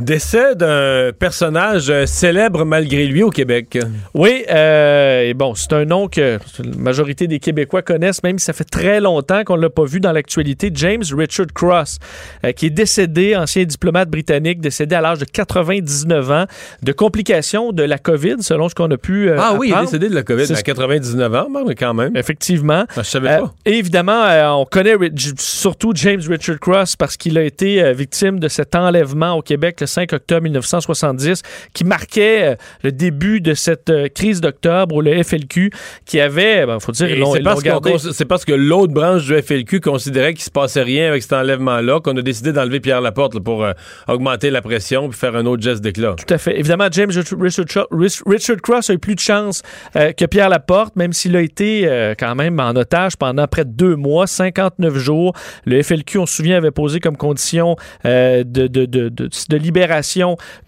Décès 0.00 0.56
d'un 0.56 1.12
personnage 1.16 1.88
euh, 1.88 2.04
célèbre 2.04 2.64
malgré 2.64 3.06
lui 3.06 3.22
au 3.22 3.30
Québec. 3.30 3.78
Oui, 4.12 4.44
euh, 4.50 5.22
et 5.22 5.34
bon, 5.34 5.54
c'est 5.54 5.72
un 5.72 5.84
nom 5.84 6.08
que 6.08 6.40
la 6.58 6.76
majorité 6.76 7.28
des 7.28 7.38
Québécois 7.38 7.82
connaissent, 7.82 8.20
même 8.24 8.40
si 8.40 8.46
ça 8.46 8.52
fait 8.52 8.64
très 8.64 8.98
longtemps 9.00 9.44
qu'on 9.44 9.56
ne 9.56 9.62
l'a 9.62 9.70
pas 9.70 9.84
vu 9.84 10.00
dans 10.00 10.10
l'actualité. 10.10 10.72
James 10.74 11.04
Richard 11.16 11.46
Cross, 11.54 12.00
euh, 12.44 12.50
qui 12.50 12.66
est 12.66 12.70
décédé, 12.70 13.36
ancien 13.36 13.62
diplomate 13.62 14.10
britannique, 14.10 14.60
décédé 14.60 14.96
à 14.96 15.00
l'âge 15.00 15.20
de 15.20 15.26
99 15.26 16.30
ans 16.32 16.46
de 16.82 16.90
complications 16.90 17.70
de 17.70 17.84
la 17.84 17.98
COVID, 17.98 18.38
selon 18.42 18.68
ce 18.68 18.74
qu'on 18.74 18.90
a 18.90 18.96
pu 18.96 19.30
euh, 19.30 19.36
ah 19.38 19.54
oui, 19.56 19.68
il 19.72 19.78
est 19.78 19.80
décédé 19.82 20.08
de 20.08 20.14
la 20.16 20.24
COVID 20.24 20.42
à 20.42 20.56
ce- 20.56 20.62
99 20.64 21.34
ans, 21.36 21.46
mais 21.68 21.76
quand 21.76 21.94
même. 21.94 22.16
Effectivement. 22.16 22.84
Ah, 22.96 23.02
je 23.04 23.10
savais 23.10 23.28
pas. 23.38 23.54
et 23.64 23.74
évidemment, 23.78 24.24
on 24.60 24.64
connaît 24.64 24.96
surtout 25.38 25.92
James 25.94 26.22
Richard 26.28 26.58
Cross 26.58 26.96
parce 26.96 27.16
qu'il 27.16 27.38
a 27.38 27.44
été 27.44 27.92
victime 27.94 28.40
de 28.40 28.48
cet 28.48 28.74
enlèvement 28.74 29.34
au 29.34 29.42
Québec 29.42 29.83
le 29.84 29.86
5 29.86 30.12
octobre 30.12 30.42
1970 30.42 31.42
qui 31.72 31.84
marquait 31.84 32.52
euh, 32.52 32.54
le 32.82 32.92
début 32.92 33.40
de 33.40 33.54
cette 33.54 33.90
euh, 33.90 34.08
crise 34.08 34.40
d'octobre 34.40 34.94
où 34.96 35.00
le 35.00 35.22
FLQ 35.22 35.70
qui 36.04 36.20
avait, 36.20 36.62
il 36.66 36.80
faut 36.80 36.92
dire, 36.92 37.06
Et 37.08 37.12
ils 37.12 37.18
l'ont 37.20 37.32
c'est 37.34 37.42
parce, 37.42 38.10
c'est 38.12 38.24
parce 38.24 38.44
que 38.44 38.52
l'autre 38.52 38.92
branche 38.92 39.24
du 39.26 39.40
FLQ 39.40 39.80
considérait 39.80 40.34
qu'il 40.34 40.42
se 40.42 40.50
passait 40.50 40.82
rien 40.82 41.08
avec 41.08 41.22
cet 41.22 41.32
enlèvement-là 41.32 42.00
qu'on 42.00 42.16
a 42.16 42.22
décidé 42.22 42.52
d'enlever 42.52 42.80
Pierre 42.80 43.00
Laporte 43.00 43.34
là, 43.34 43.40
pour 43.40 43.64
euh, 43.64 43.72
augmenter 44.08 44.50
la 44.50 44.62
pression 44.62 45.08
puis 45.08 45.18
faire 45.18 45.36
un 45.36 45.46
autre 45.46 45.62
geste 45.62 45.82
d'éclat. 45.82 46.14
Tout 46.16 46.32
à 46.32 46.38
fait. 46.38 46.58
Évidemment, 46.58 46.88
James 46.90 47.10
Richard, 47.40 47.86
Richard 48.26 48.56
Cross 48.62 48.90
a 48.90 48.94
eu 48.94 48.98
plus 48.98 49.14
de 49.14 49.20
chance 49.20 49.62
euh, 49.96 50.12
que 50.12 50.24
Pierre 50.24 50.48
Laporte, 50.48 50.96
même 50.96 51.12
s'il 51.12 51.36
a 51.36 51.40
été 51.40 51.82
euh, 51.86 52.14
quand 52.18 52.34
même 52.34 52.58
en 52.60 52.70
otage 52.76 53.16
pendant 53.16 53.46
près 53.46 53.64
de 53.64 53.70
deux 53.70 53.96
mois, 53.96 54.26
59 54.26 54.96
jours. 54.96 55.34
Le 55.64 55.82
FLQ, 55.82 56.18
on 56.18 56.26
se 56.26 56.36
souvient, 56.36 56.56
avait 56.56 56.70
posé 56.70 57.00
comme 57.00 57.16
condition 57.16 57.76
de, 58.04 58.42
de, 58.44 58.66
de, 58.66 58.86
de- 58.86 59.08
de 59.08 59.28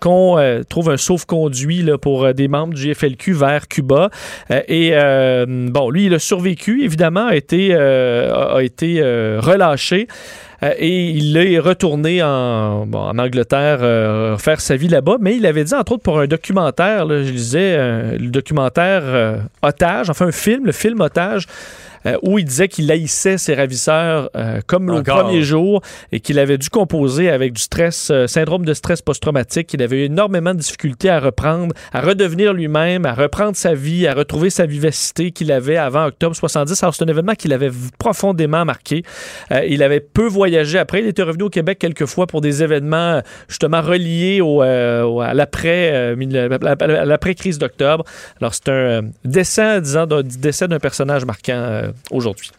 qu'on 0.01 0.39
euh, 0.39 0.63
trouve 0.69 0.91
un 0.91 0.97
sauf-conduit 0.97 1.83
là, 1.83 1.99
pour 1.99 2.25
euh, 2.25 2.33
des 2.33 2.49
membres 2.49 2.75
du 2.75 2.95
FLQ 2.95 3.33
vers 3.33 3.69
Cuba. 3.69 4.11
Euh, 4.51 4.61
et 4.69 4.93
bon, 5.71 5.91
lui, 5.91 6.07
il 6.07 6.15
a 6.15 6.19
survécu, 6.19 6.85
évidemment, 6.85 7.27
a 7.27 7.37
été, 7.37 7.75
a 7.75 8.59
été 8.61 9.03
relâché. 9.39 10.09
Et 10.79 11.11
il 11.11 11.37
est 11.37 11.59
retourné 11.59 12.23
en, 12.23 12.87
bon, 12.87 12.99
en 12.99 13.19
Angleterre 13.19 13.81
faire 14.39 14.61
sa 14.61 14.77
vie 14.77 14.89
là-bas, 14.89 15.17
mais 15.21 15.37
il 15.37 15.47
avait 15.47 15.65
dit, 15.65 15.75
entre 15.75 15.93
autres, 15.93 16.03
pour 16.03 16.19
un 16.19 16.27
documentaire, 16.27 17.05
là, 17.05 17.23
je 17.23 17.31
lisais 17.31 17.77
euh, 17.77 18.17
le 18.19 18.29
documentaire 18.29 19.41
Otage, 19.63 20.11
enfin 20.11 20.27
un 20.27 20.33
film, 20.33 20.67
le 20.67 20.73
film 20.73 21.01
Otage, 21.01 21.47
euh, 22.07 22.17
où 22.23 22.39
il 22.39 22.45
disait 22.45 22.69
qu'il 22.69 22.91
haïssait 22.91 23.37
ses 23.39 23.55
ravisseurs 23.55 24.31
euh, 24.37 24.61
comme 24.67 24.89
Encore. 24.91 25.25
premier 25.25 25.43
jour 25.43 25.83
et 26.13 26.21
qu'il 26.21 26.39
avait 26.39 26.57
dû 26.59 26.71
composer 26.71 27.29
avec 27.31 27.53
du 27.53 27.61
stress, 27.63 28.09
euh, 28.11 28.27
syndrome 28.27 28.65
de 28.65 28.73
stress 28.75 29.03
post-traumatique, 29.03 29.67
qu'il 29.67 29.83
avait 29.83 30.03
eu 30.03 30.05
énormément 30.05 30.55
de 30.55 30.61
difficultés 30.61 31.11
à 31.11 31.21
reprendre, 31.21 31.75
à 31.93 32.01
redevenir 32.01 32.53
lui-même, 32.53 33.05
à 33.07 33.15
reprendre 33.15 33.57
sa 33.57 33.75
vie, 33.75 34.07
à 34.07 34.15
retrouver 34.15 34.51
sa 34.51 34.67
vivacité 34.67 35.31
qu'il 35.33 35.51
avait 35.53 35.77
avant 35.77 36.07
octobre 36.07 36.35
70. 36.37 36.83
Alors 36.83 36.95
c'est 36.95 37.05
un 37.05 37.09
événement 37.09 37.35
qu'il 37.35 37.53
avait 37.53 37.69
v- 37.69 37.91
profondément 37.99 38.65
marqué. 38.65 39.03
Euh, 39.53 39.65
il 39.69 39.83
avait 39.83 40.01
peu 40.01 40.27
voyagé 40.27 40.79
après. 40.79 41.01
Il 41.01 41.07
était 41.09 41.23
revenu 41.23 41.45
au 41.45 41.51
Québec 41.51 41.79
quelques 41.79 42.07
fois 42.07 42.27
pour 42.27 42.41
des 42.41 42.63
événements 42.63 43.21
justement 43.49 43.81
reliés 43.83 44.41
au, 44.41 44.63
euh, 44.63 45.19
à 45.19 45.35
l'après 45.35 45.91
euh, 45.93 46.17
mille- 46.17 46.37
à 46.39 47.05
l'après-crise 47.05 47.59
d'octobre. 47.59 48.05
Alors 48.41 48.55
c'est 48.55 48.69
un 48.69 49.03
décès, 49.25 49.81
disons, 49.81 50.07
d'un 50.07 50.23
décès 50.23 50.69
d'un 50.69 50.79
personnage 50.79 51.25
marquant 51.25 51.53
euh, 51.55 51.89
aujourd'hui. 52.11 52.51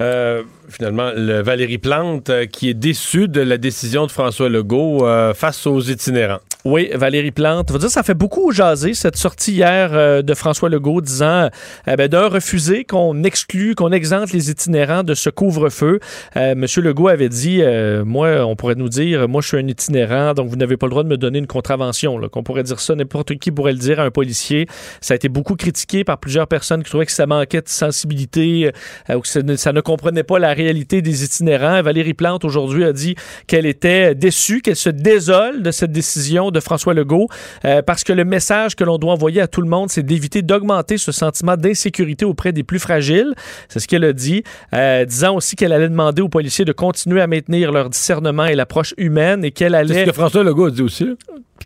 Euh, 0.00 0.44
finalement, 0.68 1.10
le 1.14 1.42
Valérie 1.42 1.78
Plante 1.78 2.30
euh, 2.30 2.46
qui 2.46 2.70
est 2.70 2.74
déçue 2.74 3.28
de 3.28 3.42
la 3.42 3.58
décision 3.58 4.06
de 4.06 4.10
François 4.10 4.48
Legault 4.48 5.06
euh, 5.06 5.34
face 5.34 5.66
aux 5.66 5.80
itinérants. 5.80 6.40
Oui, 6.66 6.90
Valérie 6.92 7.30
Plante. 7.30 7.72
Dire, 7.72 7.88
ça 7.88 8.02
fait 8.02 8.12
beaucoup 8.12 8.52
jaser 8.52 8.92
cette 8.92 9.16
sortie 9.16 9.52
hier 9.52 9.90
euh, 9.94 10.20
de 10.20 10.34
François 10.34 10.68
Legault 10.68 11.00
disant 11.00 11.48
euh, 11.88 11.96
ben, 11.96 12.06
d'un 12.06 12.28
refusé 12.28 12.84
qu'on 12.84 13.24
exclut, 13.24 13.74
qu'on 13.74 13.92
exempte 13.92 14.32
les 14.32 14.50
itinérants 14.50 15.02
de 15.02 15.14
ce 15.14 15.30
couvre-feu. 15.30 16.00
Euh, 16.36 16.54
Monsieur 16.54 16.82
Legault 16.82 17.08
avait 17.08 17.30
dit, 17.30 17.62
euh, 17.62 18.04
moi, 18.04 18.44
on 18.44 18.56
pourrait 18.56 18.74
nous 18.74 18.90
dire, 18.90 19.26
moi, 19.26 19.40
je 19.40 19.48
suis 19.48 19.56
un 19.56 19.66
itinérant, 19.66 20.34
donc 20.34 20.50
vous 20.50 20.56
n'avez 20.56 20.76
pas 20.76 20.84
le 20.84 20.90
droit 20.90 21.02
de 21.02 21.08
me 21.08 21.16
donner 21.16 21.38
une 21.38 21.46
contravention. 21.46 22.20
Qu'on 22.28 22.42
pourrait 22.42 22.62
dire 22.62 22.78
ça, 22.78 22.94
n'importe 22.94 23.36
qui 23.36 23.50
pourrait 23.50 23.72
le 23.72 23.78
dire 23.78 23.98
à 23.98 24.04
un 24.04 24.10
policier. 24.10 24.66
Ça 25.00 25.14
a 25.14 25.16
été 25.16 25.30
beaucoup 25.30 25.56
critiqué 25.56 26.04
par 26.04 26.18
plusieurs 26.18 26.46
personnes 26.46 26.82
qui 26.82 26.90
trouvaient 26.90 27.06
que 27.06 27.12
ça 27.12 27.26
manquait 27.26 27.62
de 27.62 27.68
sensibilité 27.70 28.70
euh, 29.08 29.14
ou 29.14 29.20
que 29.20 29.28
ça 29.28 29.40
ne, 29.42 29.56
ça 29.56 29.72
ne 29.72 29.80
comprenait 29.80 30.24
pas 30.24 30.38
la 30.38 30.52
réalité 30.52 31.00
des 31.00 31.24
itinérants. 31.24 31.80
Valérie 31.80 32.12
Plante 32.12 32.44
aujourd'hui 32.44 32.84
a 32.84 32.92
dit 32.92 33.14
qu'elle 33.46 33.64
était 33.64 34.14
déçue, 34.14 34.60
qu'elle 34.60 34.76
se 34.76 34.90
désole 34.90 35.62
de 35.62 35.70
cette 35.70 35.92
décision 35.92 36.49
de 36.52 36.60
François 36.60 36.94
Legault 36.94 37.28
euh, 37.64 37.82
parce 37.82 38.04
que 38.04 38.12
le 38.12 38.24
message 38.24 38.76
que 38.76 38.84
l'on 38.84 38.98
doit 38.98 39.12
envoyer 39.12 39.40
à 39.40 39.48
tout 39.48 39.60
le 39.60 39.68
monde, 39.68 39.90
c'est 39.90 40.02
d'éviter 40.02 40.42
d'augmenter 40.42 40.98
ce 40.98 41.12
sentiment 41.12 41.56
d'insécurité 41.56 42.24
auprès 42.24 42.52
des 42.52 42.62
plus 42.62 42.78
fragiles. 42.78 43.34
C'est 43.68 43.80
ce 43.80 43.88
qu'elle 43.88 44.04
a 44.04 44.12
dit, 44.12 44.42
euh, 44.74 45.04
disant 45.04 45.36
aussi 45.36 45.56
qu'elle 45.56 45.72
allait 45.72 45.88
demander 45.88 46.22
aux 46.22 46.28
policiers 46.28 46.64
de 46.64 46.72
continuer 46.72 47.20
à 47.20 47.26
maintenir 47.26 47.72
leur 47.72 47.90
discernement 47.90 48.46
et 48.46 48.54
l'approche 48.54 48.94
humaine 48.96 49.44
et 49.44 49.50
qu'elle 49.50 49.74
allait... 49.74 49.94
C'est 49.94 50.00
ce 50.00 50.10
que 50.10 50.14
François 50.14 50.42
Legault 50.42 50.66
a 50.66 50.70
dit 50.70 50.82
aussi. 50.82 51.04
là. 51.04 51.12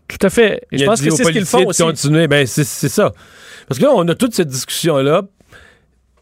Tout 0.07 0.17
à 0.21 0.29
fait. 0.29 0.61
Et 0.71 0.77
je 0.77 0.85
pense 0.85 1.01
que 1.01 1.09
c'est 1.09 1.23
ce 1.23 1.31
qu'ils 1.31 1.45
font 1.45 1.65
aussi. 1.65 1.81
continuer. 1.81 2.27
Ben, 2.27 2.45
c'est 2.45 2.63
c'est 2.63 2.89
ça. 2.89 3.11
Parce 3.67 3.79
que 3.79 3.85
là, 3.85 3.91
on 3.95 4.07
a 4.07 4.15
toute 4.15 4.33
cette 4.35 4.47
discussion-là 4.47 5.23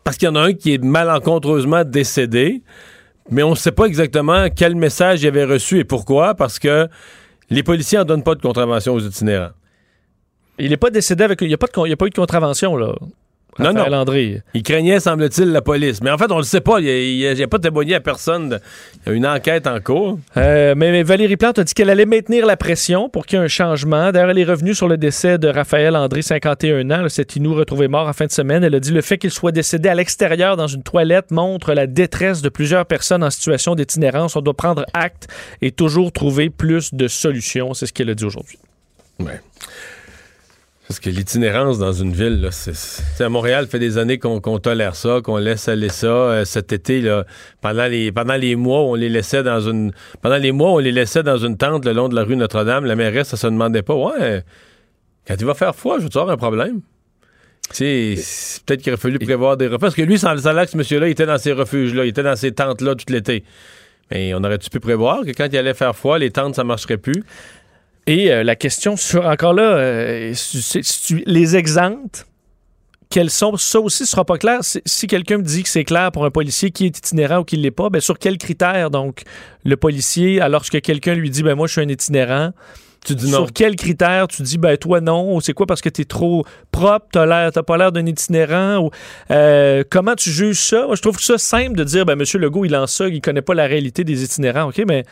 parce 0.04 0.18
qu'il 0.18 0.28
y 0.28 0.32
en 0.32 0.36
a 0.36 0.42
un 0.42 0.54
qui 0.54 0.74
est 0.74 0.84
malencontreusement 0.84 1.84
décédé, 1.84 2.62
mais 3.30 3.44
on 3.44 3.52
ne 3.52 3.56
sait 3.56 3.72
pas 3.72 3.86
exactement 3.86 4.48
quel 4.54 4.76
message 4.76 5.24
il 5.24 5.28
avait 5.28 5.46
reçu 5.46 5.80
et 5.80 5.86
pourquoi, 5.86 6.36
parce 6.36 6.60
que 6.60 6.88
les 7.50 7.64
policiers 7.64 7.98
n'en 7.98 8.06
donnent 8.06 8.24
pas 8.24 8.36
de 8.36 8.42
contravention 8.42 8.94
aux 8.94 9.00
itinérants. 9.00 9.52
Il 10.60 10.70
n'est 10.70 10.78
pas 10.78 10.90
décédé 10.90 11.24
avec... 11.24 11.42
Il 11.42 11.48
n'y 11.48 11.54
a, 11.54 11.56
a 11.56 11.96
pas 11.96 12.06
eu 12.06 12.10
de 12.10 12.16
contravention, 12.16 12.76
là. 12.76 12.94
Non, 13.60 13.66
Raphaël 13.68 13.92
non. 13.92 13.98
Landry. 13.98 14.38
Il 14.54 14.64
craignait, 14.64 15.00
semble-t-il, 15.00 15.50
la 15.52 15.62
police. 15.62 16.02
Mais 16.02 16.10
en 16.10 16.18
fait, 16.18 16.32
on 16.32 16.38
le 16.38 16.44
sait 16.44 16.62
pas. 16.62 16.80
Il 16.80 17.38
n'a 17.40 17.48
pas 17.48 17.60
témoigné 17.60 17.96
à 17.96 18.00
personne. 18.00 18.50
de- 18.50 18.60
Il 19.06 19.10
y 19.10 19.14
a 19.14 19.16
une 19.16 19.28
enquête 19.28 19.68
en 19.68 19.80
cours. 19.80 20.18
Euh, 20.38 20.74
mais, 20.76 20.92
mais 20.92 21.04
Valérie 21.04 21.38
Plante 21.38 21.60
a 21.60 21.64
dit 21.64 21.74
qu'elle 21.74 21.90
allait 21.90 22.06
maintenir 22.06 22.46
la 22.46 22.58
pression 22.58 23.10
pour 23.10 23.26
qu'il 23.26 23.38
y 23.38 23.42
ait 23.42 23.46
un 23.46 23.48
changement. 23.48 24.12
D'ailleurs, 24.12 24.32
elle 24.32 24.40
est 24.40 24.44
revenue 24.44 24.74
sur 24.74 24.88
le 24.88 24.98
décès 24.98 25.38
de 25.38 25.48
Raphaël 25.48 25.96
André, 25.96 26.22
51 26.22 26.90
ans, 26.92 27.02
là, 27.04 27.10
cet 27.10 27.36
Inou 27.36 27.54
retrouvé 27.54 27.88
mort 27.88 28.08
en 28.08 28.14
fin 28.14 28.26
de 28.26 28.32
semaine. 28.32 28.64
Elle 28.64 28.76
a 28.76 28.80
dit 28.80 28.92
le 28.92 29.02
fait 29.02 29.18
qu'il 29.18 29.32
soit 29.32 29.52
décédé 29.52 29.90
à 29.90 29.96
l'extérieur 29.96 30.58
dans 30.58 30.68
une 30.68 30.84
toilette 30.84 31.32
montre 31.32 31.74
la 31.74 31.86
détresse 31.88 32.42
de 32.42 32.50
plusieurs 32.50 32.86
personnes 32.86 33.24
en 33.24 33.30
situation 33.30 33.76
d'itinérance. 33.76 34.36
On 34.36 34.42
doit 34.42 34.54
prendre 34.56 34.86
acte 34.94 35.28
et 35.62 35.72
toujours 35.72 36.12
trouver 36.12 36.50
plus 36.50 36.94
de 36.94 37.08
solutions. 37.08 37.74
C'est 37.74 37.86
ce 37.86 37.94
qu'elle 37.94 38.10
a 38.10 38.16
dit 38.16 38.26
aujourd'hui. 38.26 38.58
Ouais. 39.20 39.40
Parce 40.94 41.00
que 41.00 41.10
l'itinérance 41.10 41.80
dans 41.80 41.92
une 41.92 42.14
ville, 42.14 42.50
c'est, 42.52 43.24
à 43.24 43.28
Montréal, 43.28 43.66
fait 43.66 43.80
des 43.80 43.98
années 43.98 44.20
qu'on, 44.20 44.40
tolère 44.60 44.96
ça, 44.96 45.22
qu'on 45.24 45.38
laisse 45.38 45.68
aller 45.68 45.90
ça. 45.90 46.06
Euh, 46.06 46.46
cet 46.46 46.72
été, 46.72 47.02
là, 47.02 47.26
pendant 47.62 47.88
les 47.88 48.12
pendant 48.12 48.36
les 48.36 48.56
mois, 48.56 48.82
on 48.82 48.94
les 48.94 49.10
laissait 49.10 49.42
dans 49.42 49.60
une 49.60 49.92
pendant 50.22 50.38
les 50.38 50.52
mois, 50.52 50.70
on 50.70 50.78
les 50.78 50.92
laissait 50.92 51.24
dans 51.24 51.38
une 51.38 51.58
tente 51.58 51.84
le 51.84 51.94
long 51.94 52.10
de 52.10 52.16
la 52.16 52.22
rue 52.24 52.36
Notre-Dame. 52.36 52.86
La 52.86 52.96
mairesse, 52.96 53.30
ça 53.30 53.38
se 53.38 53.48
demandait 53.48 53.82
pas, 53.82 53.96
ouais, 53.96 54.44
quand 55.28 55.34
il 55.40 55.46
va 55.48 55.56
faire 55.56 55.76
froid, 55.76 55.98
je 55.98 56.04
vais 56.04 56.16
avoir 56.16 56.30
un 56.30 56.38
problème? 56.38 56.82
Peut-être 57.72 58.84
qu'il 58.84 58.94
aurait 58.94 59.02
fallu 59.02 59.18
prévoir 59.18 59.58
des 59.58 59.66
refuges. 59.66 59.80
Parce 59.80 59.96
que 59.96 60.04
lui, 60.04 60.24
a 60.24 60.54
l'air 60.54 60.66
que 60.66 60.72
ce 60.74 60.78
monsieur-là, 60.78 61.08
il 61.08 61.12
était 61.14 61.26
dans 61.26 61.40
ces 61.40 61.54
refuges-là, 61.54 62.06
il 62.06 62.10
était 62.10 62.22
dans 62.22 62.36
ces 62.36 62.52
tentes-là 62.52 62.94
tout 62.94 63.12
l'été. 63.12 63.44
Mais 64.12 64.36
on 64.36 64.44
aurait-tu 64.44 64.70
pu 64.70 64.80
prévoir 64.80 65.22
que 65.22 65.32
quand 65.32 65.48
il 65.52 65.58
allait 65.58 65.74
faire 65.74 65.96
froid, 65.96 66.20
les 66.20 66.30
tentes, 66.30 66.54
ça 66.54 66.64
marcherait 66.64 66.98
plus? 66.98 67.24
Et 68.08 68.32
euh, 68.32 68.44
la 68.44 68.56
question 68.56 68.96
sur, 68.98 69.26
encore 69.26 69.54
là, 69.54 69.64
euh, 69.78 70.32
si- 70.34 70.62
si- 70.62 70.84
si 70.84 71.02
tu 71.06 71.24
les 71.26 71.56
exemptes, 71.56 72.26
quels 73.10 73.30
sont, 73.30 73.56
ça 73.58 73.80
aussi 73.80 74.06
sera 74.06 74.26
pas 74.26 74.38
clair. 74.38 74.60
Si, 74.64 74.82
si 74.86 75.08
quelqu'un 75.08 75.38
me 75.38 75.44
dit 75.44 75.64
que 75.64 75.70
c'est 75.70 75.84
clair 75.86 76.12
pour 76.12 76.26
un 76.26 76.32
policier 76.32 76.72
qui 76.72 76.86
est 76.86 76.98
itinérant 76.98 77.40
ou 77.40 77.44
qui 77.44 77.58
ne 77.58 77.64
l'est 77.64 77.72
pas, 77.72 77.90
ben 77.90 78.02
sur 78.02 78.18
quels 78.20 78.38
critères, 78.38 78.90
donc, 78.90 79.22
le 79.64 79.78
policier, 79.78 80.42
alors 80.42 80.64
que 80.68 80.78
quelqu'un 80.80 81.14
lui 81.14 81.30
dit, 81.30 81.44
ben 81.44 81.56
moi, 81.56 81.68
je 81.68 81.74
suis 81.74 81.82
un 81.82 81.88
itinérant, 81.90 82.52
tu 83.06 83.16
dis 83.16 83.30
non. 83.30 83.38
Sur 83.40 83.54
quels 83.54 83.76
critères 83.76 84.28
tu 84.28 84.42
dis, 84.42 84.58
ben 84.58 84.76
toi, 84.78 85.00
non, 85.00 85.36
ou 85.36 85.42
c'est 85.42 85.54
quoi 85.54 85.66
parce 85.66 85.82
que 85.82 85.90
tu 85.90 86.02
es 86.02 86.06
trop 86.06 86.44
propre, 86.72 87.06
t'as 87.12 87.26
l'air, 87.26 87.52
t'as 87.52 87.64
pas 87.64 87.78
l'air 87.78 87.92
d'un 87.92 88.06
itinérant, 88.06 88.80
ou 88.86 88.90
euh, 89.32 89.84
comment 89.90 90.16
tu 90.16 90.30
juges 90.32 90.60
ça? 90.60 90.86
Moi, 90.88 90.96
je 90.96 91.02
trouve 91.02 91.20
ça 91.20 91.38
simple 91.38 91.76
de 91.78 91.84
dire, 91.84 92.06
ben 92.06 92.16
monsieur 92.16 92.40
Legault, 92.40 92.66
il 92.66 92.76
en 92.76 92.88
ça, 92.88 93.08
il 93.08 93.22
connaît 93.22 93.42
pas 93.42 93.54
la 93.54 93.68
réalité 93.68 94.04
des 94.04 94.24
itinérants, 94.24 94.70
OK, 94.70 94.82
mais 94.88 95.04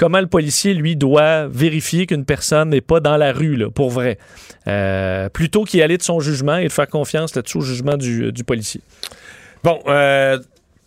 comment 0.00 0.20
le 0.20 0.26
policier, 0.26 0.72
lui, 0.72 0.96
doit 0.96 1.46
vérifier 1.46 2.06
qu'une 2.06 2.24
personne 2.24 2.70
n'est 2.70 2.80
pas 2.80 3.00
dans 3.00 3.18
la 3.18 3.32
rue, 3.32 3.70
pour 3.74 3.90
vrai. 3.90 4.16
Euh, 4.66 5.28
plutôt 5.28 5.64
qu'y 5.64 5.82
aller 5.82 5.98
de 5.98 6.02
son 6.02 6.20
jugement 6.20 6.56
et 6.56 6.64
de 6.64 6.72
faire 6.72 6.88
confiance 6.88 7.34
là-dessus 7.34 7.58
au 7.58 7.60
jugement 7.60 7.98
du, 7.98 8.32
du 8.32 8.42
policier. 8.42 8.80
Bon, 9.62 9.78
euh, 9.88 10.38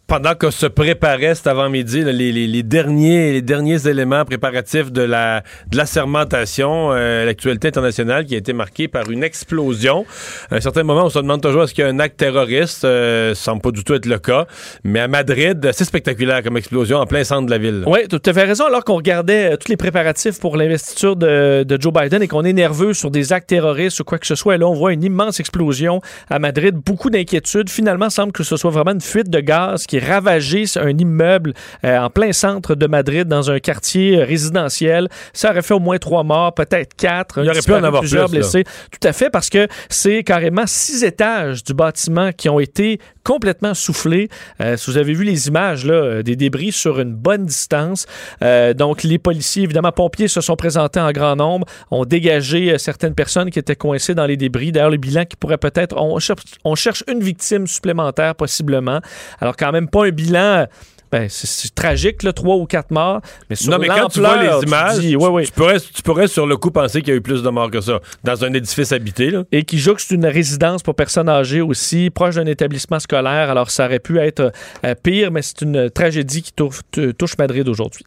pendant 0.07 0.35
qu'on 0.35 0.51
se 0.51 0.65
préparait 0.65 1.33
cet 1.33 1.47
avant-midi, 1.47 2.03
les, 2.03 2.63
derniers, 2.63 3.31
les 3.31 3.41
derniers 3.41 3.87
éléments 3.87 4.25
préparatifs 4.25 4.91
de 4.91 5.01
la 5.01 5.43
de 5.71 5.77
l'assermentation, 5.77 6.91
euh, 6.91 7.25
l'actualité 7.25 7.69
internationale 7.69 8.25
qui 8.25 8.35
a 8.35 8.37
été 8.37 8.53
marquée 8.53 8.87
par 8.87 9.09
une 9.09 9.23
explosion. 9.23 10.05
À 10.51 10.55
un 10.55 10.61
certain 10.61 10.83
moment, 10.83 11.05
on 11.05 11.09
se 11.09 11.19
demande 11.19 11.41
toujours 11.41 11.63
est-ce 11.63 11.73
qu'il 11.73 11.83
y 11.83 11.87
a 11.87 11.89
un 11.89 11.99
acte 11.99 12.17
terroriste? 12.17 12.85
Euh, 12.85 13.33
ça 13.33 13.45
semble 13.45 13.61
pas 13.61 13.71
du 13.71 13.83
tout 13.83 13.93
être 13.93 14.05
le 14.05 14.19
cas. 14.19 14.45
Mais 14.83 14.99
à 14.99 15.07
Madrid, 15.07 15.69
c'est 15.73 15.85
spectaculaire 15.85 16.43
comme 16.43 16.57
explosion 16.57 16.97
en 16.97 17.05
plein 17.05 17.23
centre 17.23 17.45
de 17.45 17.51
la 17.51 17.57
ville. 17.57 17.83
Oui, 17.87 17.99
tu 18.07 18.29
avais 18.29 18.43
raison. 18.43 18.65
Alors 18.65 18.83
qu'on 18.83 18.95
regardait 18.95 19.53
euh, 19.53 19.57
tous 19.57 19.69
les 19.69 19.77
préparatifs 19.77 20.39
pour 20.39 20.57
l'investiture 20.57 21.15
de, 21.15 21.63
de 21.63 21.81
Joe 21.81 21.93
Biden 21.93 22.21
et 22.21 22.27
qu'on 22.27 22.43
est 22.43 22.53
nerveux 22.53 22.93
sur 22.93 23.09
des 23.09 23.31
actes 23.33 23.49
terroristes 23.49 23.99
ou 24.01 24.03
quoi 24.03 24.19
que 24.19 24.27
ce 24.27 24.35
soit, 24.35 24.57
là, 24.57 24.67
on 24.67 24.73
voit 24.73 24.93
une 24.93 25.03
immense 25.03 25.39
explosion 25.39 26.01
à 26.29 26.39
Madrid, 26.39 26.75
beaucoup 26.75 27.09
d'inquiétudes. 27.09 27.69
Finalement, 27.69 28.07
il 28.07 28.11
semble 28.11 28.31
que 28.31 28.43
ce 28.43 28.57
soit 28.57 28.71
vraiment 28.71 28.91
une 28.91 29.01
fuite 29.01 29.29
de 29.29 29.39
gaz 29.39 29.87
qui 29.87 29.92
ravagé 29.99 30.65
un 30.75 30.97
immeuble 30.97 31.53
euh, 31.83 31.97
en 31.97 32.09
plein 32.09 32.31
centre 32.31 32.75
de 32.75 32.87
Madrid, 32.87 33.27
dans 33.27 33.51
un 33.51 33.59
quartier 33.59 34.17
euh, 34.17 34.25
résidentiel. 34.25 35.09
Ça 35.33 35.51
aurait 35.51 35.61
fait 35.61 35.73
au 35.73 35.79
moins 35.79 35.97
trois 35.97 36.23
morts, 36.23 36.53
peut-être 36.53 36.95
quatre. 36.95 37.39
Il 37.39 37.45
y 37.45 37.49
aurait 37.49 37.61
pu 37.61 37.73
en 37.73 37.83
avoir 37.83 38.01
plusieurs 38.01 38.29
plus, 38.29 38.35
là. 38.35 38.41
blessés. 38.41 38.63
Tout 38.63 39.07
à 39.07 39.13
fait, 39.13 39.29
parce 39.29 39.49
que 39.49 39.67
c'est 39.89 40.23
carrément 40.23 40.65
six 40.65 41.03
étages 41.03 41.63
du 41.63 41.73
bâtiment 41.73 42.31
qui 42.31 42.49
ont 42.49 42.59
été 42.59 42.99
complètement 43.23 43.73
soufflés. 43.73 44.29
Euh, 44.61 44.75
si 44.77 44.91
vous 44.91 44.97
avez 44.97 45.13
vu 45.13 45.23
les 45.23 45.47
images 45.47 45.85
là, 45.85 46.23
des 46.23 46.35
débris 46.35 46.71
sur 46.71 46.99
une 46.99 47.13
bonne 47.13 47.45
distance, 47.45 48.05
euh, 48.43 48.73
donc 48.73 49.03
les 49.03 49.17
policiers, 49.17 49.63
évidemment, 49.63 49.91
pompiers 49.91 50.27
se 50.27 50.41
sont 50.41 50.55
présentés 50.55 50.99
en 50.99 51.11
grand 51.11 51.35
nombre, 51.35 51.65
ont 51.91 52.05
dégagé 52.05 52.77
certaines 52.77 53.15
personnes 53.15 53.49
qui 53.49 53.59
étaient 53.59 53.75
coincées 53.75 54.13
dans 54.13 54.25
les 54.25 54.37
débris. 54.37 54.71
D'ailleurs, 54.71 54.89
le 54.89 54.97
bilan 54.97 55.25
qui 55.25 55.35
pourrait 55.37 55.57
peut-être, 55.57 55.95
on 55.97 56.19
cherche, 56.19 56.43
on 56.63 56.75
cherche 56.75 57.03
une 57.07 57.21
victime 57.21 57.67
supplémentaire 57.67 58.35
possiblement. 58.35 58.99
Alors 59.39 59.55
quand 59.55 59.71
même 59.71 59.82
pas 59.87 60.05
un 60.05 60.09
bilan. 60.11 60.67
Ben, 61.11 61.27
c'est- 61.29 61.75
tragique, 61.75 62.23
là, 62.23 62.33
trois 62.33 62.55
ou 62.55 62.65
quatre 62.65 62.89
morts. 62.89 63.21
Mais 63.47 63.55
sur 63.55 63.69
non, 63.69 63.77
mais 63.77 63.87
quand 63.87 64.07
tu 64.07 64.19
vois 64.19 64.41
les 64.41 64.49
tu 64.61 64.65
images, 64.67 64.97
dis, 64.97 65.15
ouais, 65.15 65.27
ouais. 65.29 65.43
Tu, 65.45 65.51
pourrais, 65.51 65.79
tu 65.79 66.01
pourrais 66.01 66.27
sur 66.27 66.47
le 66.47 66.57
coup 66.57 66.71
penser 66.71 67.01
qu'il 67.03 67.09
y 67.09 67.11
a 67.11 67.17
eu 67.17 67.21
plus 67.21 67.43
de 67.43 67.49
morts 67.51 67.69
que 67.69 67.81
ça 67.81 67.99
dans 68.23 68.43
un 68.43 68.51
édifice 68.53 68.91
habité. 68.91 69.29
Là. 69.29 69.43
et 69.51 69.63
qui 69.63 69.77
jouxte 69.77 70.09
une 70.09 70.25
résidence 70.25 70.81
pour 70.81 70.95
personnes 70.95 71.29
âgées 71.29 71.61
aussi, 71.61 72.09
proche 72.09 72.33
d'un 72.35 72.47
établissement 72.47 72.99
scolaire. 72.99 73.51
Alors, 73.51 73.69
ça 73.69 73.85
aurait 73.85 73.99
pu 73.99 74.17
être 74.17 74.51
euh, 74.85 74.95
pire, 75.03 75.29
mais 75.29 75.43
c'est 75.43 75.61
une 75.61 75.91
tragédie 75.91 76.41
qui 76.41 76.51
tou- 76.51 76.71
tou- 76.91 77.13
touche 77.13 77.37
Madrid 77.37 77.69
aujourd'hui. 77.69 78.05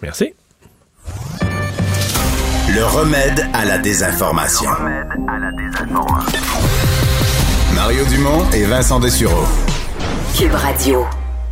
Merci. 0.00 0.32
Le 2.74 2.84
remède 2.86 3.44
à 3.52 3.66
la 3.66 3.76
désinformation. 3.76 4.70
Mario 7.74 8.04
Dumont 8.06 8.50
et 8.52 8.64
Vincent 8.64 8.98
Dessureau. 8.98 9.44
Cube 10.36 10.54
Radio. 10.54 11.04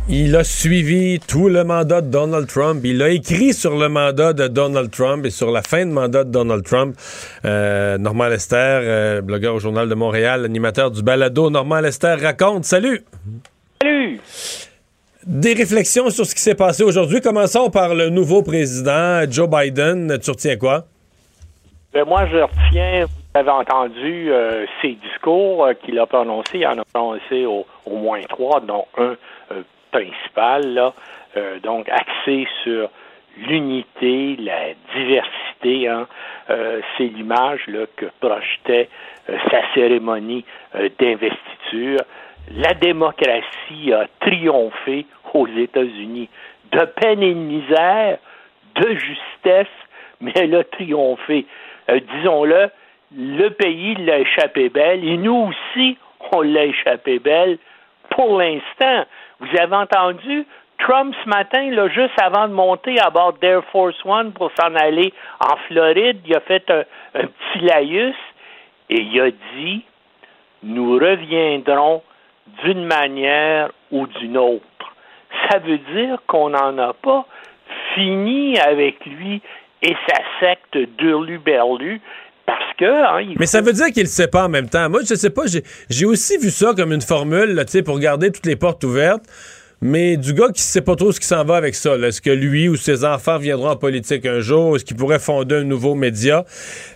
Il 0.09 0.35
a 0.35 0.43
suivi 0.43 1.17
tout 1.25 1.47
le 1.47 1.63
mandat 1.63 2.01
de 2.01 2.09
Donald 2.09 2.47
Trump. 2.47 2.81
Il 2.83 3.01
a 3.01 3.07
écrit 3.07 3.53
sur 3.53 3.77
le 3.77 3.87
mandat 3.87 4.33
de 4.33 4.49
Donald 4.49 4.91
Trump 4.91 5.25
et 5.25 5.29
sur 5.29 5.51
la 5.51 5.61
fin 5.61 5.85
de 5.85 5.91
mandat 5.91 6.25
de 6.25 6.31
Donald 6.31 6.65
Trump. 6.65 6.97
Euh, 7.45 7.97
Normand 7.97 8.27
Lester, 8.27 8.57
euh, 8.57 9.21
blogueur 9.21 9.55
au 9.55 9.59
Journal 9.59 9.87
de 9.87 9.95
Montréal, 9.95 10.43
animateur 10.43 10.91
du 10.91 11.01
balado. 11.01 11.49
Normand 11.49 11.79
Lester 11.79 12.15
raconte. 12.21 12.65
Salut! 12.65 13.05
Salut! 13.81 14.19
Des 15.25 15.53
réflexions 15.53 16.09
sur 16.09 16.25
ce 16.25 16.35
qui 16.35 16.41
s'est 16.41 16.55
passé 16.55 16.83
aujourd'hui. 16.83 17.21
Commençons 17.21 17.69
par 17.69 17.95
le 17.95 18.09
nouveau 18.09 18.43
président, 18.43 19.21
Joe 19.29 19.49
Biden. 19.49 20.19
Tu 20.21 20.29
retiens 20.29 20.57
quoi? 20.57 20.87
Ben, 21.93 22.03
moi, 22.03 22.25
je 22.25 22.37
retiens, 22.37 23.05
avez 23.33 23.49
entendu 23.49 24.31
euh, 24.31 24.65
ses 24.81 24.93
discours 24.93 25.65
euh, 25.65 25.73
qu'il 25.73 25.97
a 25.99 26.05
prononcés. 26.05 26.59
Il 26.59 26.67
en 26.67 26.77
a 26.77 26.85
prononcé 26.85 27.45
au, 27.45 27.65
moins 27.87 28.21
trois, 28.29 28.59
dont 28.59 28.85
un 28.97 29.15
euh, 29.51 29.63
principal, 29.91 30.73
là, 30.73 30.93
euh, 31.37 31.59
donc 31.59 31.89
axé 31.89 32.47
sur 32.63 32.89
l'unité, 33.37 34.35
la 34.39 34.73
diversité. 34.95 35.87
Hein. 35.87 36.07
C'est 36.47 37.05
l'image 37.05 37.65
que 37.95 38.05
projetait 38.19 38.89
sa 39.49 39.73
cérémonie 39.73 40.45
d'investiture. 40.99 42.01
La 42.55 42.75
démocratie 42.75 43.91
a 43.91 44.05
triomphé 44.19 45.07
aux 45.33 45.47
États-Unis 45.47 46.29
de 46.71 46.85
peine 46.85 47.23
et 47.23 47.33
de 47.33 47.39
misère, 47.39 48.19
de 48.75 48.89
justesse, 48.93 49.73
mais 50.21 50.33
elle 50.35 50.53
a 50.53 50.63
triomphé. 50.65 51.47
Disons-le, 51.89 52.69
le 53.15 53.49
pays 53.49 53.95
l'a 53.95 54.19
échappé 54.19 54.69
belle 54.69 55.03
et 55.03 55.17
nous 55.17 55.49
aussi, 55.49 55.97
on 56.31 56.41
l'a 56.41 56.65
échappé 56.65 57.19
belle 57.19 57.57
pour 58.09 58.39
l'instant. 58.39 59.05
Vous 59.39 59.57
avez 59.59 59.75
entendu 59.75 60.45
Trump 60.79 61.15
ce 61.23 61.29
matin, 61.29 61.69
là, 61.71 61.87
juste 61.89 62.19
avant 62.21 62.47
de 62.47 62.53
monter 62.53 62.99
à 62.99 63.09
bord 63.09 63.33
d'Air 63.33 63.63
Force 63.71 63.95
One 64.03 64.33
pour 64.33 64.51
s'en 64.59 64.75
aller 64.75 65.13
en 65.39 65.55
Floride, 65.67 66.19
il 66.25 66.35
a 66.35 66.41
fait 66.41 66.69
un, 66.69 66.83
petit 67.13 67.65
laïus 67.65 68.15
et 68.89 69.01
il 69.01 69.21
a 69.21 69.31
dit 69.55 69.83
nous 70.63 70.93
reviendrons 70.93 72.01
d'une 72.63 72.85
manière 72.85 73.69
ou 73.91 74.07
d'une 74.07 74.37
autre. 74.37 74.63
Ça 75.49 75.59
veut 75.59 75.77
dire 75.77 76.19
qu'on 76.27 76.49
n'en 76.49 76.77
a 76.77 76.93
pas 76.93 77.25
fini 77.93 78.57
avec 78.59 79.05
lui 79.05 79.41
et 79.81 79.95
sa 80.07 80.17
secte 80.39 80.77
d'Urlu-Berlu. 80.77 82.01
Parce 82.45 82.73
que. 82.77 82.85
hein, 82.85 83.21
il 83.21 83.35
Mais 83.39 83.45
ça 83.45 83.61
veut 83.61 83.73
dire 83.73 83.87
qu'il 83.87 84.03
le 84.03 84.09
sait 84.09 84.27
pas 84.27 84.45
en 84.45 84.49
même 84.49 84.69
temps. 84.69 84.89
Moi, 84.89 85.01
je 85.07 85.15
sais 85.15 85.29
pas, 85.29 85.43
j'ai- 85.47 86.05
aussi 86.05 86.37
vu 86.37 86.49
ça 86.49 86.73
comme 86.75 86.91
une 86.91 87.01
formule, 87.01 87.53
là, 87.53 87.65
tu 87.65 87.71
sais, 87.71 87.83
pour 87.83 87.99
garder 87.99 88.31
toutes 88.31 88.45
les 88.45 88.55
portes 88.55 88.83
ouvertes. 88.83 89.23
Mais 89.81 90.15
du 90.15 90.33
gars 90.33 90.47
qui 90.53 90.61
sait 90.61 90.81
pas 90.81 90.95
trop 90.95 91.11
ce 91.11 91.19
qui 91.19 91.27
s'en 91.27 91.43
va 91.43 91.57
avec 91.57 91.75
ça. 91.75 91.95
Est-ce 91.97 92.21
que 92.21 92.29
lui 92.29 92.69
ou 92.69 92.77
ses 92.77 93.03
enfants 93.03 93.37
viendront 93.37 93.69
en 93.71 93.75
politique 93.75 94.25
un 94.25 94.39
jour? 94.39 94.75
Est-ce 94.77 94.85
qu'il 94.85 94.95
pourrait 94.95 95.19
fonder 95.19 95.55
un 95.55 95.63
nouveau 95.65 95.93
média? 95.93 96.45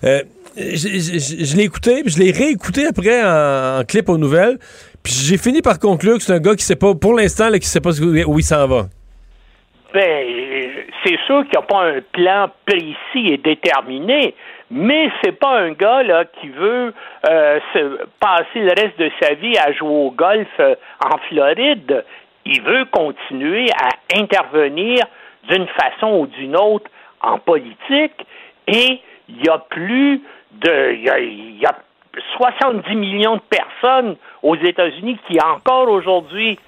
Euh, 0.06 0.22
je 0.56 0.64
je- 0.76 1.46
je 1.46 1.58
l'ai 1.58 1.64
écouté, 1.64 2.02
puis 2.04 2.14
je 2.14 2.20
l'ai 2.20 2.32
réécouté 2.32 2.86
après 2.88 3.22
en, 3.24 3.80
en 3.80 3.84
clip 3.84 4.08
aux 4.08 4.18
nouvelles. 4.18 4.58
Puis 5.04 5.14
j'ai 5.14 5.38
fini 5.38 5.62
par 5.62 5.80
conclure 5.80 6.16
que 6.18 6.24
c'est 6.24 6.32
un 6.34 6.40
gars 6.40 6.56
qui 6.56 6.64
sait 6.64 6.78
pas, 6.78 6.96
pour 6.96 7.14
l'instant, 7.14 7.52
qui 7.52 7.68
sait 7.68 7.82
pas 7.82 7.92
où 8.02 8.40
il 8.40 8.44
s'en 8.44 8.66
va. 8.68 8.88
Ben, 9.94 10.26
c'est 11.04 11.18
sûr 11.26 11.42
qu'il 11.44 11.58
n'y 11.60 11.64
a 11.64 11.68
pas 11.68 11.84
un 11.88 12.00
plan 12.14 12.50
précis 12.66 13.34
et 13.34 13.38
déterminé, 13.38 14.34
mais 14.70 15.10
c'est 15.22 15.34
pas 15.34 15.60
un 15.60 15.72
gars 15.72 16.04
là 16.04 16.26
qui 16.26 16.50
veut 16.50 16.94
euh, 17.30 17.60
se 17.74 18.06
passer 18.20 18.60
le 18.60 18.70
reste 18.70 19.00
de 19.00 19.10
sa 19.22 19.34
vie 19.36 19.58
à 19.58 19.72
jouer 19.72 19.90
au 19.90 20.12
golf 20.12 20.48
euh, 20.60 20.76
en 21.04 21.18
Floride. 21.30 22.04
Il 22.46 22.62
veut 22.62 22.86
continuer 22.86 23.68
à 23.72 24.18
intervenir 24.18 25.06
d'une 25.50 25.68
façon 25.68 26.20
ou 26.20 26.28
d'une 26.28 26.56
autre 26.56 26.90
en 27.22 27.40
politique 27.40 28.26
et 28.68 29.02
il 29.30 29.46
y 29.46 29.50
a 29.50 29.58
plus 29.58 30.22
de 30.52 30.94
il 30.94 31.04
y 31.04 31.10
a, 31.10 31.20
y 31.20 31.66
a 31.66 31.76
70 32.38 32.96
millions 32.96 33.36
de 33.36 33.42
personnes 33.42 34.16
aux 34.44 34.56
États-Unis 34.56 35.18
qui 35.28 35.40
encore 35.40 35.90
aujourd'hui 35.90 36.60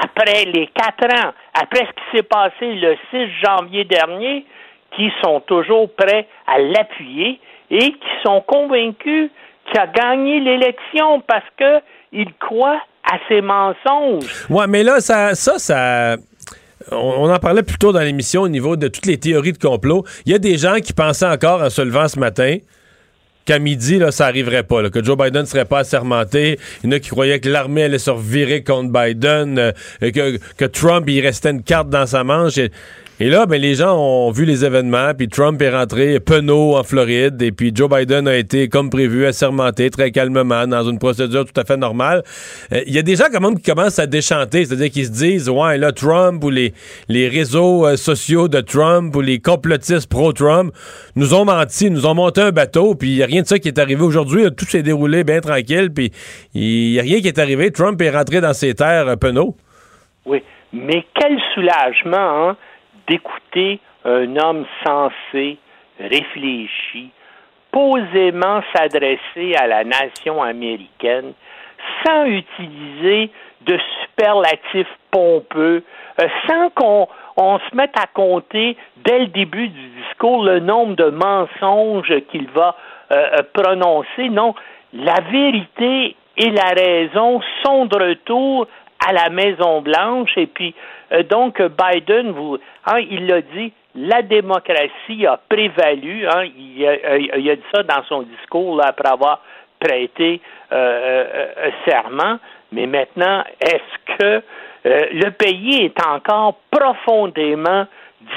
après 0.00 0.44
les 0.44 0.68
quatre 0.68 1.06
ans, 1.12 1.32
après 1.54 1.86
ce 1.86 1.90
qui 1.90 2.16
s'est 2.16 2.22
passé 2.22 2.74
le 2.74 2.96
6 3.10 3.28
janvier 3.44 3.84
dernier, 3.84 4.44
qui 4.96 5.10
sont 5.22 5.40
toujours 5.40 5.92
prêts 5.94 6.26
à 6.46 6.58
l'appuyer 6.58 7.40
et 7.70 7.92
qui 7.92 8.08
sont 8.24 8.42
convaincus 8.46 9.30
qu'il 9.66 9.80
a 9.80 9.86
gagné 9.86 10.40
l'élection 10.40 11.20
parce 11.26 11.44
que 11.56 11.80
il 12.12 12.32
croit 12.34 12.80
à 13.04 13.18
ses 13.28 13.40
mensonges. 13.40 14.46
Ouais, 14.48 14.66
mais 14.66 14.82
là, 14.82 15.00
ça, 15.00 15.34
ça, 15.34 15.58
ça. 15.58 16.16
On, 16.90 17.30
en 17.30 17.38
parlait 17.38 17.62
plus 17.62 17.78
tôt 17.78 17.92
dans 17.92 18.00
l'émission 18.00 18.42
au 18.42 18.48
niveau 18.48 18.76
de 18.76 18.88
toutes 18.88 19.06
les 19.06 19.18
théories 19.18 19.52
de 19.52 19.58
complot. 19.58 20.04
Il 20.24 20.32
y 20.32 20.34
a 20.34 20.38
des 20.38 20.56
gens 20.56 20.76
qui 20.76 20.92
pensaient 20.92 21.26
encore 21.26 21.62
en 21.62 21.70
se 21.70 21.82
levant 21.82 22.08
ce 22.08 22.18
matin 22.18 22.56
qu'à 23.44 23.58
midi, 23.58 23.98
là, 23.98 24.10
ça 24.10 24.26
arriverait 24.26 24.62
pas, 24.62 24.90
que 24.90 25.02
Joe 25.02 25.16
Biden 25.16 25.46
serait 25.46 25.64
pas 25.64 25.78
assermenté. 25.78 26.58
Il 26.82 26.90
y 26.90 26.92
en 26.92 26.96
a 26.96 27.00
qui 27.00 27.08
croyaient 27.08 27.40
que 27.40 27.48
l'armée 27.48 27.84
allait 27.84 27.98
se 27.98 28.10
revirer 28.10 28.62
contre 28.62 28.92
Biden, 28.92 29.58
euh, 29.58 29.72
que, 30.00 30.38
que 30.54 30.64
Trump, 30.66 31.06
il 31.08 31.20
restait 31.20 31.50
une 31.50 31.62
carte 31.62 31.88
dans 31.88 32.06
sa 32.06 32.24
manche. 32.24 32.58
Et 33.20 33.28
là, 33.28 33.46
ben, 33.46 33.60
les 33.60 33.74
gens 33.74 33.96
ont 33.98 34.30
vu 34.30 34.44
les 34.44 34.64
événements, 34.64 35.12
puis 35.16 35.28
Trump 35.28 35.60
est 35.60 35.70
rentré 35.70 36.20
penaud 36.20 36.76
en 36.76 36.84
Floride, 36.84 37.40
et 37.42 37.50
puis 37.52 37.72
Joe 37.74 37.90
Biden 37.90 38.28
a 38.28 38.36
été, 38.36 38.68
comme 38.68 38.90
prévu, 38.90 39.26
assermenté 39.26 39.90
très 39.90 40.10
calmement 40.12 40.66
dans 40.66 40.88
une 40.88 40.98
procédure 40.98 41.44
tout 41.44 41.60
à 41.60 41.64
fait 41.64 41.76
normale. 41.76 42.22
Euh, 42.72 42.82
Il 42.86 42.94
y 42.94 42.98
a 42.98 43.02
des 43.02 43.16
gens 43.16 43.24
quand 43.32 43.40
même 43.40 43.56
qui 43.56 43.70
commencent 43.70 43.98
à 43.98 44.06
déchanter, 44.06 44.64
c'est-à-dire 44.64 44.90
qu'ils 44.90 45.06
se 45.06 45.12
disent, 45.12 45.48
ouais, 45.48 45.78
là, 45.78 45.92
Trump 45.92 46.42
ou 46.44 46.50
les, 46.50 46.72
les 47.08 47.28
réseaux 47.28 47.86
euh, 47.86 47.96
sociaux 47.96 48.48
de 48.48 48.60
Trump 48.60 49.14
ou 49.16 49.20
les 49.20 49.40
complotistes 49.40 50.08
pro-Trump 50.08 50.72
nous 51.16 51.34
ont 51.34 51.44
menti, 51.44 51.90
nous 51.90 52.06
ont 52.06 52.14
monté 52.14 52.40
un 52.40 52.52
bateau, 52.52 52.94
puis 52.94 53.10
il 53.10 53.16
n'y 53.16 53.22
a 53.22 53.26
rien 53.26 53.42
de 53.42 53.46
ça 53.46 53.58
qui 53.58 53.68
est 53.68 53.78
arrivé 53.78 54.02
aujourd'hui. 54.02 54.44
Tout 54.56 54.64
s'est 54.64 54.82
déroulé 54.82 55.24
bien 55.24 55.40
tranquille, 55.40 55.90
puis 55.92 56.12
il 56.54 56.92
n'y 56.92 56.98
a 56.98 57.02
rien 57.02 57.20
qui 57.20 57.28
est 57.28 57.38
arrivé. 57.38 57.70
Trump 57.72 58.00
est 58.00 58.10
rentré 58.10 58.40
dans 58.40 58.52
ses 58.52 58.74
terres 58.74 59.08
euh, 59.08 59.16
penaud. 59.16 59.56
Oui, 60.24 60.42
mais 60.72 61.04
quel 61.18 61.36
soulagement 61.54 62.50
hein, 62.50 62.56
d'écouter 63.08 63.80
un 64.04 64.36
homme 64.36 64.64
sensé, 64.84 65.58
réfléchi, 65.98 67.10
posément 67.70 68.62
s'adresser 68.74 69.54
à 69.56 69.66
la 69.66 69.84
nation 69.84 70.42
américaine 70.42 71.32
sans 72.04 72.24
utiliser 72.24 73.30
de 73.62 73.78
superlatifs 74.02 74.98
pompeux, 75.10 75.82
euh, 76.20 76.28
sans 76.48 76.70
qu'on 76.70 77.08
on 77.36 77.58
se 77.58 77.74
mette 77.74 77.96
à 77.98 78.06
compter 78.06 78.76
dès 78.96 79.20
le 79.20 79.26
début 79.26 79.68
du 79.68 79.88
discours 80.02 80.44
le 80.44 80.60
nombre 80.60 80.96
de 80.96 81.10
mensonges 81.10 82.12
qu'il 82.30 82.48
va 82.50 82.76
euh, 83.10 83.14
euh, 83.38 83.42
prononcer. 83.52 84.28
Non, 84.28 84.54
la 84.92 85.20
vérité 85.30 86.16
et 86.36 86.50
la 86.50 86.70
raison 86.70 87.40
sont 87.64 87.86
de 87.86 87.96
retour 87.96 88.66
à 89.06 89.12
la 89.12 89.30
Maison 89.30 89.80
Blanche 89.80 90.36
et 90.36 90.46
puis 90.46 90.74
euh, 91.12 91.22
donc 91.22 91.60
Biden, 91.60 92.32
vous, 92.32 92.58
hein, 92.86 92.98
il 92.98 93.26
l'a 93.26 93.40
dit, 93.40 93.72
la 93.94 94.22
démocratie 94.22 95.26
a 95.26 95.40
prévalu. 95.48 96.26
Hein, 96.26 96.44
il, 96.56 96.86
a, 96.86 96.90
euh, 96.90 97.18
il 97.38 97.50
a 97.50 97.56
dit 97.56 97.62
ça 97.74 97.82
dans 97.82 98.02
son 98.04 98.22
discours 98.22 98.76
là, 98.76 98.86
après 98.88 99.08
avoir 99.08 99.42
prêté 99.80 100.40
euh, 100.72 100.76
euh, 100.76 101.46
euh, 101.56 101.70
serment. 101.86 102.38
Mais 102.72 102.86
maintenant, 102.86 103.44
est-ce 103.60 104.16
que 104.18 104.42
le 104.84 105.30
pays 105.30 105.84
est 105.84 106.06
encore 106.06 106.56
profondément 106.70 107.86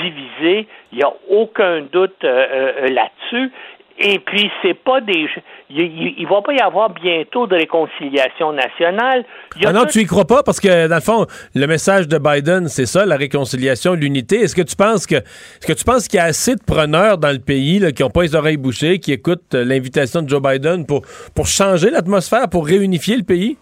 divisé? 0.02 0.68
Il 0.92 0.98
n'y 1.00 1.04
a 1.04 1.12
aucun 1.30 1.82
doute 1.82 2.24
euh, 2.24 2.88
là-dessus. 2.88 3.52
Et 3.98 4.20
puis, 4.20 4.50
c'est 4.62 4.74
pas 4.74 5.00
des. 5.02 5.28
Il, 5.70 6.16
il, 6.18 6.28
va 6.28 6.42
pas 6.42 6.54
y 6.54 6.60
avoir 6.60 6.90
bientôt 6.90 7.46
de 7.46 7.56
réconciliation 7.56 8.52
nationale. 8.52 9.24
Il 9.56 9.64
y 9.64 9.66
a 9.66 9.70
Ah 9.70 9.74
non, 9.74 9.82
tout- 9.82 9.90
tu 9.92 10.00
y 10.00 10.06
crois 10.06 10.26
pas 10.26 10.44
parce 10.44 10.60
que 10.60 10.88
dans 10.88 10.96
le 10.96 11.02
fond, 11.02 11.26
le 11.54 11.68
message 11.68 12.08
de 12.08 12.18
Biden, 12.18 12.68
c'est 12.68 12.86
ça, 12.86 13.06
la 13.06 13.16
réconciliation, 13.16 13.94
l'unité. 13.94 14.38
Est-ce 14.42 14.56
que 14.56 14.62
tu 14.62 14.76
penses 14.76 15.06
que 15.06 15.16
est-ce 15.16 15.68
que 15.68 15.74
tu 15.74 15.84
penses 15.84 16.08
qu'il 16.08 16.18
y 16.18 16.22
a 16.22 16.26
assez 16.26 16.56
de 16.56 16.64
preneurs 16.66 17.18
dans 17.18 17.32
le 17.32 17.40
pays 17.40 17.80
là, 17.80 17.92
qui 17.92 18.04
ont 18.04 18.10
pas 18.10 18.24
les 18.24 18.36
oreilles 18.36 18.58
bouchées, 18.58 19.00
qui 19.00 19.12
écoutent 19.14 19.54
euh, 19.54 19.64
l'invitation 19.64 20.22
de 20.22 20.30
Joe 20.30 20.42
Biden 20.42 20.86
pour 20.86 21.02
pour 21.36 21.46
changer 21.48 21.90
l'atmosphère, 21.92 22.50
pour 22.50 22.66
réunifier 22.66 23.18
le 23.18 23.24
pays? 23.24 23.58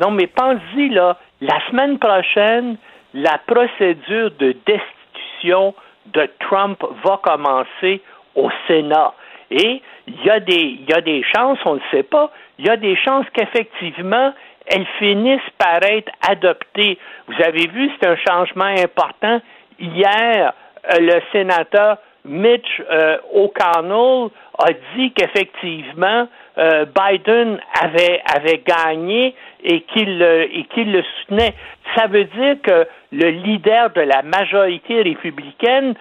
Non, 0.00 0.10
mais 0.10 0.26
pense-y, 0.26 0.88
là, 0.90 1.18
la 1.40 1.58
semaine 1.70 1.98
prochaine, 1.98 2.76
la 3.14 3.38
procédure 3.46 4.30
de 4.38 4.54
destitution 4.66 5.74
de 6.14 6.28
Trump 6.40 6.78
va 7.04 7.20
commencer 7.22 8.00
au 8.34 8.48
Sénat. 8.68 9.12
Et 9.50 9.82
il 10.06 10.24
y, 10.24 10.30
a 10.30 10.40
des, 10.40 10.54
il 10.54 10.86
y 10.88 10.92
a 10.92 11.00
des 11.00 11.22
chances, 11.34 11.58
on 11.64 11.74
ne 11.74 11.78
le 11.78 11.84
sait 11.90 12.02
pas, 12.02 12.30
il 12.58 12.66
y 12.66 12.70
a 12.70 12.76
des 12.76 12.96
chances 12.96 13.26
qu'effectivement, 13.32 14.32
elles 14.66 14.86
finissent 14.98 15.40
par 15.58 15.82
être 15.82 16.10
adoptées. 16.28 16.98
Vous 17.28 17.42
avez 17.42 17.66
vu, 17.68 17.90
c'est 18.00 18.08
un 18.08 18.16
changement 18.16 18.64
important. 18.64 19.40
Hier, 19.78 20.52
euh, 20.92 20.98
le 21.00 21.20
sénateur 21.32 21.98
Mitch 22.24 22.82
euh, 22.90 23.18
O'Connell 23.32 24.30
a 24.58 24.72
dit 24.96 25.12
qu'effectivement, 25.12 26.28
euh, 26.58 26.86
Biden 26.86 27.60
avait, 27.80 28.20
avait 28.34 28.62
gagné 28.66 29.34
et 29.62 29.82
qu'il 29.82 30.22
et 30.22 30.64
qu'il 30.74 30.90
le 30.90 31.02
soutenait. 31.02 31.54
Ça 31.94 32.06
veut 32.06 32.24
dire 32.24 32.56
que 32.62 32.86
le 33.12 33.30
leader 33.30 33.90
de 33.90 34.00
la 34.00 34.22
majorité 34.22 35.02
républicaine 35.02 35.94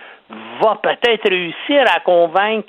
va 0.61 0.79
peut-être 0.81 1.29
réussir 1.29 1.83
à 1.95 1.99
convaincre 1.99 2.67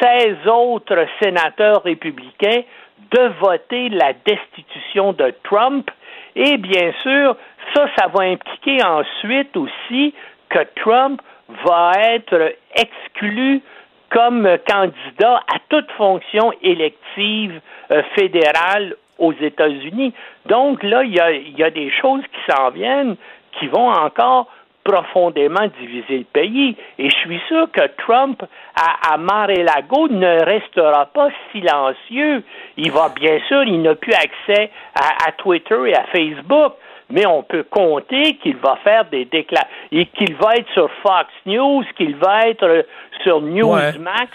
16 0.00 0.46
autres 0.46 1.06
sénateurs 1.20 1.82
républicains 1.82 2.62
de 3.10 3.32
voter 3.40 3.88
la 3.88 4.12
destitution 4.12 5.12
de 5.12 5.32
Trump. 5.44 5.90
Et 6.36 6.56
bien 6.56 6.92
sûr, 7.02 7.36
ça, 7.74 7.88
ça 7.96 8.06
va 8.08 8.24
impliquer 8.24 8.82
ensuite 8.84 9.56
aussi 9.56 10.14
que 10.48 10.60
Trump 10.76 11.20
va 11.64 11.92
être 11.96 12.54
exclu 12.74 13.62
comme 14.10 14.48
candidat 14.66 15.42
à 15.52 15.58
toute 15.68 15.90
fonction 15.92 16.52
élective 16.62 17.60
euh, 17.90 18.02
fédérale 18.14 18.96
aux 19.18 19.32
États-Unis. 19.32 20.14
Donc 20.46 20.82
là, 20.82 21.02
il 21.02 21.14
y 21.14 21.20
a, 21.20 21.32
il 21.32 21.58
y 21.58 21.62
a 21.62 21.70
des 21.70 21.90
choses 21.90 22.22
qui 22.22 22.52
s'en 22.52 22.70
viennent 22.70 23.16
qui 23.58 23.66
vont 23.66 23.90
encore 23.90 24.48
profondément 24.88 25.66
diviser 25.80 26.18
le 26.18 26.24
pays. 26.24 26.76
Et 26.98 27.10
je 27.10 27.16
suis 27.16 27.40
sûr 27.46 27.70
que 27.70 27.86
Trump, 27.98 28.42
à, 28.74 29.12
à 29.12 29.18
Mar-a-Lago, 29.18 30.08
ne 30.08 30.42
restera 30.44 31.06
pas 31.06 31.28
silencieux. 31.52 32.42
Il 32.78 32.90
va, 32.90 33.10
bien 33.10 33.38
sûr, 33.48 33.64
il 33.64 33.82
n'a 33.82 33.94
plus 33.94 34.14
accès 34.14 34.70
à, 34.94 35.28
à 35.28 35.32
Twitter 35.32 35.78
et 35.88 35.94
à 35.94 36.04
Facebook. 36.04 36.72
mais 37.10 37.26
on 37.26 37.42
peut 37.42 37.64
compter 37.64 38.36
qu'il 38.36 38.56
va 38.56 38.76
faire 38.84 39.04
des 39.06 39.24
déclarations, 39.24 39.70
et 39.92 40.06
qu'il 40.06 40.34
va 40.36 40.56
être 40.56 40.70
sur 40.72 40.90
Fox 41.02 41.26
News, 41.46 41.84
qu'il 41.96 42.16
va 42.16 42.48
être 42.48 42.86
sur 43.22 43.40
Newsmax, 43.40 44.30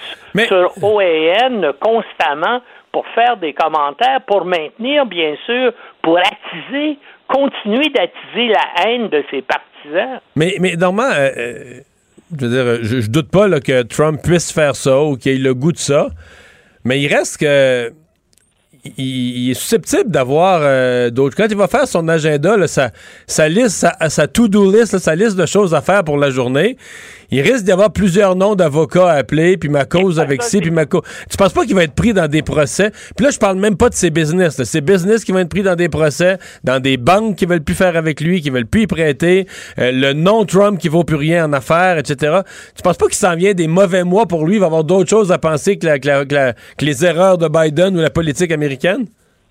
sur 0.47 0.71
OAN 0.81 1.73
constamment 1.80 2.61
pour 2.91 3.07
faire 3.07 3.38
des 3.38 3.53
commentaires, 3.53 4.21
pour 4.21 4.45
maintenir, 4.45 5.05
bien 5.05 5.35
sûr, 5.45 5.73
pour 6.01 6.17
attiser, 6.17 6.97
continuer 7.27 7.89
d'attiser 7.89 8.47
la 8.47 8.85
haine 8.85 9.09
de 9.09 9.23
ses 9.31 9.41
partisans. 9.41 10.19
Mais, 10.35 10.57
normalement, 10.77 11.13
euh, 11.13 11.29
euh, 11.37 11.81
je 12.39 12.45
veux 12.45 12.83
je 13.01 13.09
doute 13.09 13.29
pas 13.29 13.47
que 13.59 13.83
Trump 13.83 14.21
puisse 14.21 14.51
faire 14.51 14.75
ça 14.75 15.01
ou 15.01 15.17
qu'il 15.17 15.33
ait 15.33 15.37
le 15.37 15.53
goût 15.53 15.71
de 15.71 15.77
ça, 15.77 16.07
mais 16.83 17.01
il 17.01 17.13
reste 17.13 17.37
que 17.37 17.93
il, 18.85 19.45
il 19.45 19.51
est 19.51 19.53
susceptible 19.53 20.10
d'avoir 20.10 20.60
euh, 20.64 21.10
d'autres. 21.10 21.35
Quand 21.35 21.47
il 21.49 21.55
va 21.57 21.68
faire 21.68 21.88
son 21.88 22.07
agenda, 22.07 22.57
là, 22.57 22.68
sa, 22.68 22.91
sa 23.27 23.47
liste, 23.47 23.69
sa, 23.69 23.95
sa 24.10 24.27
to-do 24.27 24.72
list, 24.72 24.93
là, 24.93 24.99
sa 24.99 25.15
liste 25.15 25.35
de 25.38 25.45
choses 25.45 25.73
à 25.73 25.81
faire 25.81 26.03
pour 26.03 26.18
la 26.18 26.30
journée, 26.30 26.77
il 27.31 27.41
risque 27.41 27.64
d'y 27.64 27.72
avoir 27.72 27.91
plusieurs 27.91 28.35
noms 28.35 28.53
d'avocats 28.53 29.10
à 29.10 29.14
appeler, 29.14 29.57
puis 29.57 29.68
ma 29.69 29.85
cause 29.85 30.19
avec 30.19 30.43
ci, 30.43 30.60
puis 30.61 30.69
ma 30.69 30.85
cause. 30.85 31.01
Tu 31.31 31.35
penses 31.38 31.53
pas 31.53 31.65
qu'il 31.65 31.73
va 31.73 31.84
être 31.84 31.95
pris 31.95 32.14
dans 32.14 32.27
des 32.27 32.43
procès? 32.43 32.91
Puis 33.15 33.26
là, 33.26 33.31
je 33.31 33.39
parle 33.39 33.57
même 33.57 33.76
pas 33.76 33.89
de 33.89 33.95
ses 33.95 34.11
business. 34.11 34.60
là. 34.60 34.65
Ses 34.65 34.81
business 34.81 35.23
qui 35.23 35.31
vont 35.31 35.39
être 35.39 35.49
pris 35.49 35.64
dans 35.64 35.76
des 35.76 35.89
procès, 35.89 36.38
dans 36.64 36.80
des 36.80 36.97
banques 36.97 37.38
qui 37.38 37.45
veulent 37.47 37.64
plus 37.64 37.73
faire 37.73 37.95
avec 37.95 38.22
lui, 38.22 38.41
qui 38.41 38.51
veulent 38.51 38.68
plus 38.68 38.84
y 38.84 38.88
prêter, 38.88 39.47
euh, 39.80 39.91
le 39.91 40.14
nom 40.14 40.45
Trump 40.45 40.77
qui 40.80 40.89
vaut 40.89 41.03
plus 41.03 41.15
rien 41.15 41.45
en 41.45 41.53
affaires, 41.53 41.97
etc. 41.97 42.41
Tu 42.76 42.84
penses 42.84 42.97
pas 42.97 43.05
qu'il 43.07 43.15
s'en 43.15 43.35
vient 43.35 43.53
des 43.53 43.68
mauvais 43.68 44.03
mois 44.03 44.27
pour 44.27 44.45
lui? 44.45 44.55
Il 44.55 44.60
va 44.60 44.68
avoir 44.68 44.84
d'autres 44.84 45.10
choses 45.10 45.31
à 45.31 45.39
penser 45.39 45.77
que, 45.77 45.88
la- 45.88 45.97
que 45.99 46.07
la- 46.07 46.26
que 46.26 46.35
la- 46.35 46.53
que 46.53 46.85
les 46.85 47.03
erreurs 47.05 47.39
de 47.39 47.47
Biden 47.47 47.97
ou 47.97 48.01
la 48.01 48.10
politique 48.11 48.51
américaine? 48.51 48.72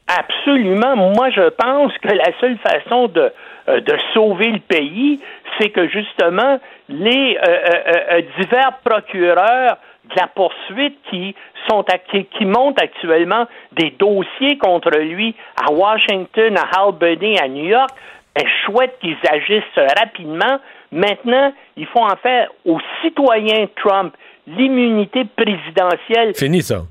Absolument. 0.09 0.97
Moi, 0.97 1.31
je 1.31 1.49
pense 1.51 1.93
que 1.99 2.09
la 2.09 2.39
seule 2.41 2.59
façon 2.59 3.09
de, 3.09 3.33
euh, 3.69 3.81
de 3.81 3.95
sauver 4.13 4.51
le 4.51 4.59
pays, 4.59 5.21
c'est 5.59 5.71
que 5.71 5.89
justement 5.89 6.59
les 6.89 7.37
euh, 7.37 7.47
euh, 7.49 7.93
euh, 8.13 8.23
divers 8.39 8.79
procureurs 8.85 9.77
de 10.05 10.15
la 10.21 10.27
poursuite 10.27 10.99
qui 11.11 11.35
sont 11.69 11.85
à- 11.91 11.99
qui, 11.99 12.25
qui 12.27 12.45
montent 12.45 12.81
actuellement 12.83 13.47
des 13.73 13.91
dossiers 13.99 14.59
contre 14.59 14.91
lui 14.99 15.35
à 15.57 15.73
Washington, 15.73 16.57
à 16.59 16.81
Albany, 16.83 17.39
à 17.39 17.47
New 17.49 17.67
York, 17.67 17.91
ben, 18.35 18.45
chouette 18.65 18.99
qu'ils 19.01 19.17
agissent 19.31 19.63
rapidement. 19.99 20.59
Maintenant, 20.91 21.53
il 21.77 21.87
faut 21.87 22.01
en 22.01 22.17
faire 22.17 22.49
aux 22.67 22.81
citoyens 23.03 23.67
Trump 23.77 24.15
l'immunité 24.47 25.25
présidentielle 25.37 26.35
Fini 26.35 26.61
ça. 26.63 26.83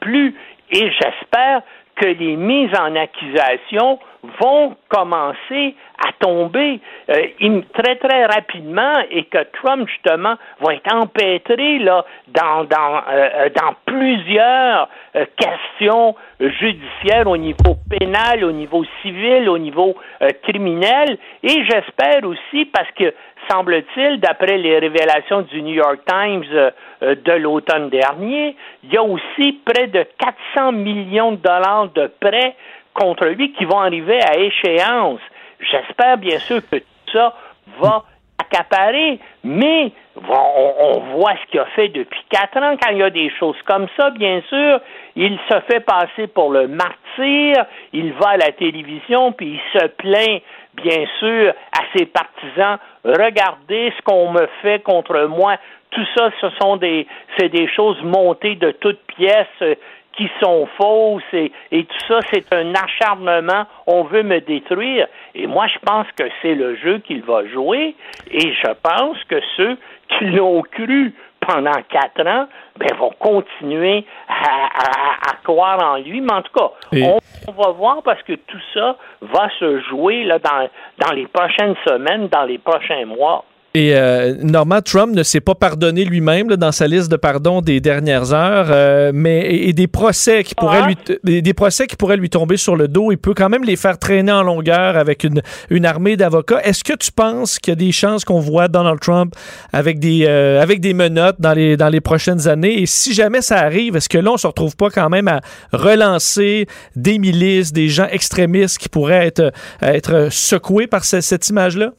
plus 0.00 0.34
et 0.72 0.90
j'espère 0.90 1.62
que 1.96 2.06
les 2.06 2.36
mises 2.36 2.72
en 2.78 2.96
accusation 2.96 3.98
vont 4.40 4.76
commencer 4.88 5.74
à 5.98 6.12
tomber 6.18 6.80
euh, 7.10 7.60
très 7.74 7.96
très 7.96 8.24
rapidement 8.26 8.94
et 9.10 9.24
que 9.24 9.38
Trump 9.52 9.88
justement 9.88 10.36
va 10.60 10.74
être 10.74 10.94
empêtré 10.94 11.78
là 11.80 12.04
dans 12.28 12.64
dans 12.64 13.02
euh, 13.10 13.28
euh, 13.46 13.70
plusieurs 13.84 14.88
questions 15.36 16.14
judiciaires 16.40 17.26
au 17.26 17.36
niveau 17.36 17.76
pénal, 17.90 18.44
au 18.44 18.52
niveau 18.52 18.84
civil, 19.02 19.48
au 19.48 19.58
niveau 19.58 19.94
criminel. 20.42 21.18
Et 21.42 21.64
j'espère 21.64 22.24
aussi 22.24 22.64
parce 22.66 22.90
que 22.92 23.12
semble-t-il, 23.50 24.20
d'après 24.20 24.58
les 24.58 24.78
révélations 24.78 25.42
du 25.42 25.62
New 25.62 25.74
York 25.74 26.00
Times 26.06 26.44
euh, 26.52 26.70
euh, 27.02 27.14
de 27.14 27.32
l'automne 27.32 27.88
dernier, 27.90 28.56
il 28.84 28.92
y 28.92 28.96
a 28.96 29.02
aussi 29.02 29.60
près 29.64 29.88
de 29.88 30.06
400 30.54 30.72
millions 30.72 31.32
de 31.32 31.36
dollars 31.36 31.88
de 31.94 32.10
prêts 32.20 32.54
contre 32.94 33.26
lui 33.26 33.52
qui 33.52 33.64
vont 33.64 33.80
arriver 33.80 34.20
à 34.22 34.38
échéance. 34.38 35.20
J'espère 35.60 36.18
bien 36.18 36.38
sûr 36.38 36.60
que 36.70 36.76
tout 36.76 37.12
ça 37.12 37.34
va 37.80 38.04
accaparer, 38.38 39.18
mais 39.44 39.92
on 40.16 41.00
voit 41.16 41.34
ce 41.42 41.50
qu'il 41.50 41.60
a 41.60 41.66
fait 41.66 41.88
depuis 41.88 42.20
quatre 42.28 42.58
ans. 42.58 42.76
Quand 42.80 42.90
il 42.90 42.98
y 42.98 43.02
a 43.02 43.10
des 43.10 43.30
choses 43.38 43.56
comme 43.66 43.86
ça, 43.96 44.10
bien 44.10 44.42
sûr, 44.48 44.80
il 45.16 45.38
se 45.48 45.60
fait 45.60 45.80
passer 45.80 46.26
pour 46.26 46.52
le 46.52 46.68
martyr, 46.68 47.64
il 47.92 48.12
va 48.14 48.30
à 48.30 48.36
la 48.36 48.52
télévision, 48.52 49.32
puis 49.32 49.58
il 49.58 49.80
se 49.80 49.86
plaint, 49.86 50.42
bien 50.74 51.04
sûr, 51.18 51.52
à 51.72 51.82
ses 51.96 52.06
partisans, 52.06 52.78
regardez 53.04 53.92
ce 53.96 54.02
qu'on 54.02 54.30
me 54.32 54.46
fait 54.62 54.82
contre 54.82 55.26
moi. 55.26 55.56
Tout 55.90 56.06
ça, 56.16 56.30
ce 56.40 56.48
sont 56.60 56.76
des, 56.76 57.06
c'est 57.36 57.50
des 57.50 57.68
choses 57.68 58.00
montées 58.02 58.54
de 58.54 58.70
toutes 58.70 59.02
pièces 59.16 59.46
euh, 59.60 59.74
qui 60.16 60.28
sont 60.42 60.68
fausses 60.76 61.22
et, 61.32 61.52
et 61.70 61.84
tout 61.84 62.06
ça, 62.08 62.20
c'est 62.32 62.52
un 62.52 62.74
acharnement. 62.74 63.64
On 63.86 64.04
veut 64.04 64.22
me 64.22 64.40
détruire. 64.40 65.06
Et 65.34 65.46
moi, 65.46 65.66
je 65.66 65.78
pense 65.84 66.06
que 66.16 66.24
c'est 66.40 66.54
le 66.54 66.76
jeu 66.76 66.98
qu'il 66.98 67.22
va 67.22 67.46
jouer. 67.46 67.94
Et 68.30 68.52
je 68.52 68.72
pense 68.82 69.16
que 69.24 69.40
ceux 69.56 69.78
qui 70.08 70.26
l'ont 70.26 70.62
cru 70.62 71.14
pendant 71.46 71.72
quatre 71.88 72.26
ans, 72.26 72.46
ben, 72.78 72.96
vont 72.98 73.12
continuer 73.18 74.04
à, 74.28 74.66
à- 74.66 75.30
à 75.30 75.36
croire 75.44 75.82
en 75.82 75.96
lui. 75.96 76.20
Mais 76.20 76.32
en 76.32 76.42
tout 76.42 76.52
cas, 76.52 76.70
Et- 76.92 77.04
on, 77.04 77.18
on 77.48 77.52
va 77.52 77.70
voir 77.72 78.02
parce 78.02 78.22
que 78.22 78.32
tout 78.34 78.60
ça 78.74 78.96
va 79.20 79.48
se 79.58 79.80
jouer 79.80 80.24
là, 80.24 80.38
dans, 80.38 80.68
dans 80.98 81.12
les 81.12 81.26
prochaines 81.26 81.74
semaines, 81.86 82.28
dans 82.28 82.44
les 82.44 82.58
prochains 82.58 83.04
mois. 83.06 83.44
Et 83.74 83.96
euh, 83.96 84.34
Normand 84.42 84.82
Trump 84.82 85.14
ne 85.14 85.22
s'est 85.22 85.40
pas 85.40 85.54
pardonné 85.54 86.04
lui-même 86.04 86.50
là, 86.50 86.56
dans 86.58 86.72
sa 86.72 86.86
liste 86.86 87.10
de 87.10 87.16
pardons 87.16 87.62
des 87.62 87.80
dernières 87.80 88.34
heures, 88.34 88.66
euh, 88.70 89.12
mais 89.14 89.40
et, 89.46 89.70
et 89.70 89.72
des 89.72 89.86
procès 89.86 90.44
qui 90.44 90.54
pourraient 90.54 90.80
Ah. 90.82 90.88
lui 91.24 91.40
des, 91.42 91.54
procès 91.54 91.86
qui 91.86 91.96
pourraient 91.96 92.18
lui 92.18 92.28
tomber 92.28 92.58
sur 92.58 92.76
le 92.76 92.86
dos. 92.86 93.12
Il 93.12 93.16
peut 93.16 93.32
quand 93.32 93.48
même 93.48 93.64
les 93.64 93.76
faire 93.76 93.98
traîner 93.98 94.30
en 94.30 94.42
longueur 94.42 94.98
avec 94.98 95.24
une, 95.24 95.40
une 95.70 95.86
armée 95.86 96.18
d'avocats. 96.18 96.60
Est-ce 96.62 96.84
que 96.84 96.92
tu 96.92 97.10
penses 97.12 97.58
qu'il 97.58 97.70
y 97.70 97.72
a 97.72 97.76
des 97.76 97.92
chances 97.92 98.26
qu'on 98.26 98.40
voit 98.40 98.68
Donald 98.68 99.00
Trump 99.00 99.34
avec 99.72 99.98
des 99.98 100.26
euh, 100.28 100.60
avec 100.60 100.80
des 100.80 100.92
menottes 100.92 101.40
dans 101.40 101.54
les 101.54 101.78
dans 101.78 101.88
les 101.88 102.02
prochaines 102.02 102.48
années? 102.48 102.82
Et 102.82 102.84
si 102.84 103.14
jamais 103.14 103.40
ça 103.40 103.56
arrive, 103.60 103.96
est-ce 103.96 104.10
que 104.10 104.18
là 104.18 104.32
on 104.32 104.36
se 104.36 104.46
retrouve 104.46 104.76
pas 104.76 104.90
quand 104.90 105.08
même 105.08 105.28
à 105.28 105.40
relancer 105.72 106.66
des 106.94 107.18
milices, 107.18 107.72
des 107.72 107.88
gens 107.88 108.06
extrémistes 108.10 108.76
qui 108.76 108.90
pourraient 108.90 109.26
être 109.28 109.50
être 109.80 110.28
secoués 110.30 110.86
par 110.86 111.04
ce- 111.06 111.22
cette 111.22 111.48
image-là? 111.48 111.92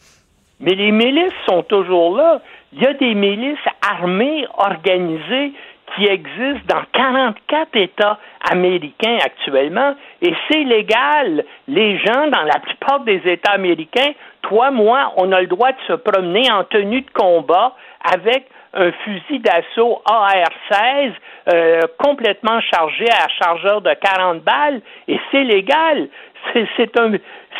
Mais 0.64 0.76
les 0.76 0.92
milices 0.92 1.34
sont 1.48 1.62
toujours 1.64 2.16
là. 2.16 2.42
Il 2.72 2.82
y 2.82 2.88
a 2.88 2.94
des 2.94 3.14
milices 3.14 3.58
armées, 3.88 4.48
organisées, 4.58 5.52
qui 5.96 6.06
existent 6.06 6.76
dans 6.76 6.84
44 6.94 7.76
États 7.76 8.18
américains 8.50 9.18
actuellement, 9.24 9.94
et 10.22 10.34
c'est 10.50 10.64
légal. 10.64 11.46
Les 11.68 11.98
gens, 12.00 12.28
dans 12.32 12.44
la 12.44 12.60
plupart 12.60 13.02
des 13.02 13.22
États 13.26 13.52
américains, 13.52 14.14
toi, 14.42 14.72
moi, 14.72 15.14
on 15.18 15.32
a 15.32 15.42
le 15.42 15.48
droit 15.48 15.72
de 15.72 15.78
se 15.88 15.94
promener 15.94 16.52
en 16.52 16.64
tenue 16.64 17.02
de 17.02 17.12
combat 17.12 17.76
avec 18.12 18.48
un 18.74 18.92
fusil 19.04 19.40
d'assaut 19.40 20.02
AR-16 20.06 21.12
euh, 21.54 21.82
complètement 22.00 22.60
chargé 22.62 23.06
à 23.12 23.28
chargeur 23.44 23.82
de 23.82 23.94
40 23.94 24.42
balles, 24.44 24.82
et 25.08 25.20
c'est 25.32 25.44
légal. 25.44 26.08
C'est- 26.54 27.00
un, 27.00 27.12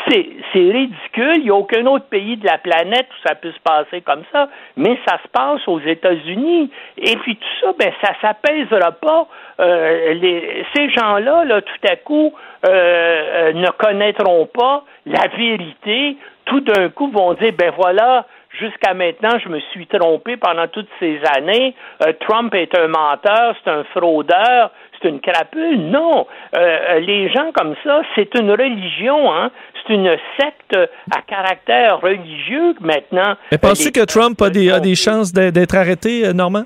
c'est 0.08 0.26
c'est 0.52 0.70
ridicule. 0.70 1.36
Il 1.36 1.44
n'y 1.44 1.50
a 1.50 1.54
aucun 1.54 1.86
autre 1.86 2.06
pays 2.06 2.36
de 2.36 2.46
la 2.46 2.58
planète 2.58 3.06
où 3.10 3.28
ça 3.28 3.34
peut 3.34 3.52
se 3.52 3.60
passer 3.60 4.00
comme 4.02 4.22
ça, 4.32 4.48
mais 4.76 4.98
ça 5.06 5.18
se 5.22 5.28
passe 5.28 5.66
aux 5.66 5.80
États-Unis. 5.80 6.70
Et 6.98 7.16
puis 7.16 7.36
tout 7.36 7.48
ça, 7.60 7.72
ben 7.78 7.92
ça 8.02 8.12
s'apaisera 8.20 8.92
pas. 8.92 9.26
Euh, 9.60 10.14
les, 10.14 10.64
ces 10.74 10.90
gens-là, 10.90 11.44
là, 11.44 11.60
tout 11.62 11.88
à 11.88 11.96
coup, 11.96 12.32
euh, 12.66 12.70
euh, 12.70 13.52
ne 13.52 13.70
connaîtront 13.70 14.46
pas 14.46 14.84
la 15.06 15.26
vérité. 15.36 16.16
Tout 16.46 16.60
d'un 16.60 16.90
coup, 16.90 17.08
vont 17.08 17.32
dire, 17.34 17.52
ben 17.56 17.72
voilà, 17.76 18.26
jusqu'à 18.58 18.94
maintenant, 18.94 19.38
je 19.42 19.48
me 19.48 19.60
suis 19.72 19.86
trompé 19.86 20.36
pendant 20.36 20.66
toutes 20.68 20.88
ces 21.00 21.20
années. 21.36 21.74
Euh, 22.02 22.12
Trump 22.20 22.54
est 22.54 22.76
un 22.78 22.88
menteur, 22.88 23.54
c'est 23.62 23.70
un 23.70 23.84
fraudeur, 23.84 24.70
c'est 25.04 25.10
une 25.10 25.20
crapule. 25.20 25.78
Non, 25.90 26.26
Euh, 26.56 27.00
les 27.00 27.30
gens 27.32 27.50
comme 27.52 27.74
ça, 27.84 28.02
c'est 28.14 28.32
une 28.34 28.50
religion, 28.50 29.32
hein. 29.32 29.50
C'est 29.86 29.94
une 29.94 30.16
secte 30.40 30.76
à 31.14 31.20
caractère 31.22 32.00
religieux 32.00 32.74
maintenant. 32.80 33.34
Mais 33.50 33.58
penses-tu 33.58 33.92
que 33.92 34.04
Trump 34.04 34.40
a 34.40 34.50
des, 34.50 34.70
a 34.70 34.80
des 34.80 34.94
chances 34.94 35.32
d'être 35.32 35.76
arrêté, 35.76 36.24
euh, 36.24 36.32
Normand? 36.32 36.64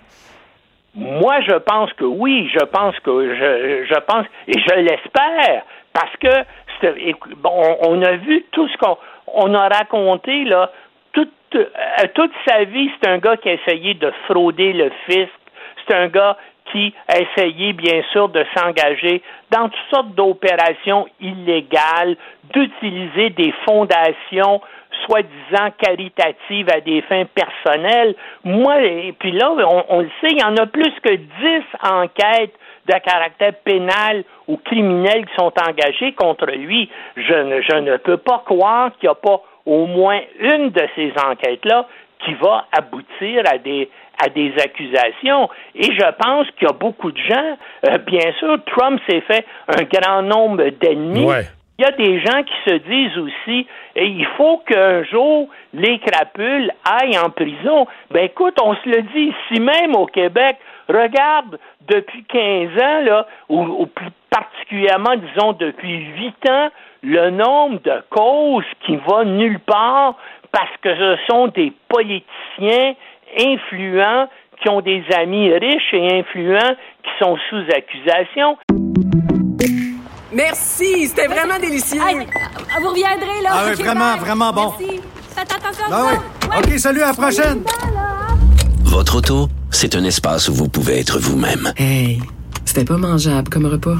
Moi, 0.94 1.40
je 1.48 1.54
pense 1.54 1.92
que 1.94 2.04
oui. 2.04 2.48
Je 2.52 2.64
pense 2.64 2.98
que 3.00 3.34
je, 3.34 3.86
je 3.86 4.00
pense 4.00 4.26
et 4.46 4.58
je 4.58 4.74
l'espère 4.80 5.62
parce 5.92 6.14
que 6.20 6.44
bon, 7.36 7.76
on, 7.86 8.02
a 8.02 8.16
vu 8.16 8.44
tout 8.52 8.68
ce 8.68 8.76
qu'on 8.78 8.96
on 9.26 9.54
a 9.54 9.68
raconté 9.68 10.44
là. 10.44 10.70
Toute, 11.12 11.30
euh, 11.54 11.66
toute 12.14 12.32
sa 12.46 12.64
vie, 12.64 12.90
c'est 13.00 13.08
un 13.08 13.18
gars 13.18 13.36
qui 13.36 13.48
a 13.48 13.54
essayé 13.54 13.94
de 13.94 14.12
frauder 14.26 14.72
le 14.72 14.90
fisc. 15.08 15.30
C'est 15.86 15.94
un 15.94 16.08
gars 16.08 16.36
qui 16.72 16.94
a 17.08 17.18
essayé, 17.18 17.72
bien 17.72 18.02
sûr, 18.12 18.28
de 18.28 18.44
s'engager 18.56 19.22
dans 19.50 19.68
toutes 19.68 19.90
sortes 19.90 20.14
d'opérations 20.14 21.06
illégales, 21.20 22.16
d'utiliser 22.52 23.30
des 23.30 23.52
fondations 23.66 24.60
soi-disant 25.06 25.70
caritatives 25.78 26.68
à 26.70 26.80
des 26.80 27.02
fins 27.02 27.24
personnelles. 27.34 28.14
Moi, 28.44 28.82
et 28.82 29.14
puis 29.18 29.32
là, 29.32 29.50
on, 29.88 30.00
le 30.00 30.10
sait, 30.20 30.28
il 30.30 30.40
y 30.40 30.44
en 30.44 30.56
a 30.56 30.66
plus 30.66 30.92
que 31.02 31.14
10 31.14 31.28
enquêtes 31.82 32.54
de 32.86 32.98
caractère 32.98 33.54
pénal 33.64 34.24
ou 34.46 34.56
criminel 34.56 35.26
qui 35.26 35.34
sont 35.38 35.52
engagés 35.60 36.12
contre 36.12 36.46
lui. 36.46 36.88
Je 37.16 37.78
ne 37.78 37.96
peux 37.98 38.16
pas 38.16 38.42
croire 38.44 38.90
qu'il 38.98 39.08
n'y 39.08 39.12
a 39.12 39.14
pas 39.14 39.42
au 39.66 39.86
moins 39.86 40.20
une 40.40 40.70
de 40.70 40.88
ces 40.96 41.12
enquêtes-là 41.22 41.86
qui 42.24 42.34
va 42.34 42.66
aboutir 42.72 43.42
à 43.46 43.58
des, 43.58 43.88
à 44.24 44.28
des 44.28 44.52
accusations. 44.58 45.48
Et 45.74 45.84
je 45.84 46.12
pense 46.18 46.46
qu'il 46.52 46.66
y 46.66 46.70
a 46.70 46.74
beaucoup 46.74 47.12
de 47.12 47.18
gens, 47.18 47.56
euh, 47.88 47.98
bien 47.98 48.32
sûr, 48.38 48.58
Trump 48.66 49.00
s'est 49.08 49.22
fait 49.22 49.44
un 49.68 49.82
grand 49.84 50.22
nombre 50.22 50.68
d'ennemis. 50.80 51.24
Ouais. 51.24 51.44
Il 51.78 51.84
y 51.84 51.86
a 51.86 51.92
des 51.92 52.20
gens 52.20 52.42
qui 52.42 52.70
se 52.70 52.74
disent 52.74 53.18
aussi, 53.18 53.66
et 53.94 54.06
il 54.06 54.26
faut 54.36 54.58
qu'un 54.66 55.04
jour 55.04 55.48
les 55.72 56.00
crapules 56.00 56.72
aillent 56.84 57.18
en 57.18 57.30
prison. 57.30 57.86
Ben 58.10 58.24
écoute, 58.24 58.56
on 58.60 58.74
se 58.74 58.88
le 58.88 59.02
dit 59.02 59.32
ici 59.32 59.60
même 59.60 59.94
au 59.94 60.06
Québec. 60.06 60.56
Regarde, 60.88 61.56
depuis 61.86 62.24
15 62.24 62.70
ans, 62.82 63.00
là, 63.04 63.26
ou, 63.48 63.60
ou 63.60 63.86
plus 63.86 64.10
particulièrement, 64.28 65.14
disons, 65.16 65.52
depuis 65.52 66.06
8 66.16 66.50
ans, 66.50 66.68
le 67.02 67.30
nombre 67.30 67.80
de 67.82 68.02
causes 68.10 68.64
qui 68.84 68.96
va 68.96 69.24
nulle 69.24 69.60
part 69.60 70.16
parce 70.50 70.76
que 70.82 70.94
ce 70.96 71.16
sont 71.28 71.48
des 71.48 71.72
politiciens 71.88 72.94
influents 73.36 74.28
qui 74.62 74.68
ont 74.68 74.80
des 74.80 75.02
amis 75.16 75.52
riches 75.52 75.92
et 75.92 76.18
influents 76.20 76.74
qui 77.02 77.10
sont 77.22 77.36
sous 77.48 77.62
accusation. 77.74 78.56
Merci, 80.32 81.06
c'était 81.08 81.26
vraiment 81.26 81.58
délicieux. 81.58 82.00
Vous 82.00 82.88
reviendrez, 82.88 83.42
là. 83.42 83.50
Ah 83.52 83.64
oui, 83.68 83.82
vraiment, 83.82 84.12
bye. 84.12 84.20
vraiment 84.20 84.52
bon. 84.52 84.72
Merci. 84.78 85.00
Faites 85.34 85.52
attention 85.52 85.84
à 85.84 85.88
Ah 85.92 86.06
oui. 86.10 86.58
OK, 86.58 86.78
salut, 86.78 87.02
à 87.02 87.08
la 87.08 87.14
prochaine. 87.14 87.62
Votre 88.84 89.16
auto, 89.18 89.48
c'est 89.70 89.94
un 89.96 90.04
espace 90.04 90.48
où 90.48 90.54
vous 90.54 90.68
pouvez 90.68 90.98
être 91.00 91.18
vous-même. 91.18 91.72
Hey, 91.76 92.20
c'était 92.64 92.84
pas 92.84 92.96
mangeable 92.96 93.48
comme 93.48 93.66
repas. 93.66 93.96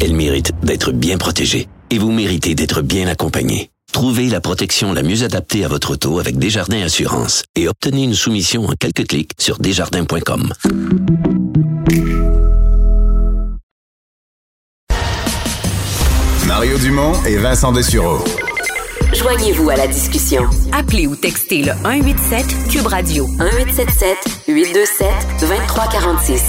Elle 0.00 0.14
mérite 0.14 0.52
d'être 0.62 0.92
bien 0.92 1.18
protégée 1.18 1.68
et 1.90 1.98
vous 1.98 2.10
méritez 2.10 2.54
d'être 2.54 2.82
bien 2.82 3.06
accompagné. 3.06 3.71
Trouvez 3.92 4.28
la 4.28 4.40
protection 4.40 4.92
la 4.92 5.02
mieux 5.02 5.22
adaptée 5.22 5.64
à 5.64 5.68
votre 5.68 5.92
auto 5.92 6.18
avec 6.18 6.38
Desjardins 6.38 6.82
Assurance 6.82 7.44
et 7.54 7.68
obtenez 7.68 8.04
une 8.04 8.14
soumission 8.14 8.64
en 8.64 8.72
quelques 8.72 9.06
clics 9.06 9.32
sur 9.38 9.58
desjardins.com. 9.58 10.52
Mario 16.46 16.78
Dumont 16.78 17.12
et 17.26 17.36
Vincent 17.36 17.72
Dessureau. 17.72 18.24
Joignez-vous 19.14 19.68
à 19.70 19.76
la 19.76 19.86
discussion. 19.86 20.44
Appelez 20.72 21.06
ou 21.06 21.14
textez 21.14 21.62
le 21.62 21.72
187 21.72 22.46
Cube 22.70 22.86
Radio 22.86 23.26
1877 23.26 24.16
827 24.48 25.06
2346. 25.40 26.42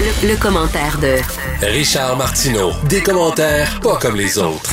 Le, 0.00 0.28
le 0.28 0.36
commentaire 0.36 0.98
de 0.98 1.16
Richard 1.66 2.16
Martineau. 2.16 2.72
Des 2.88 3.02
commentaires 3.02 3.80
pas 3.80 3.96
comme 3.96 4.16
les 4.16 4.38
autres. 4.38 4.70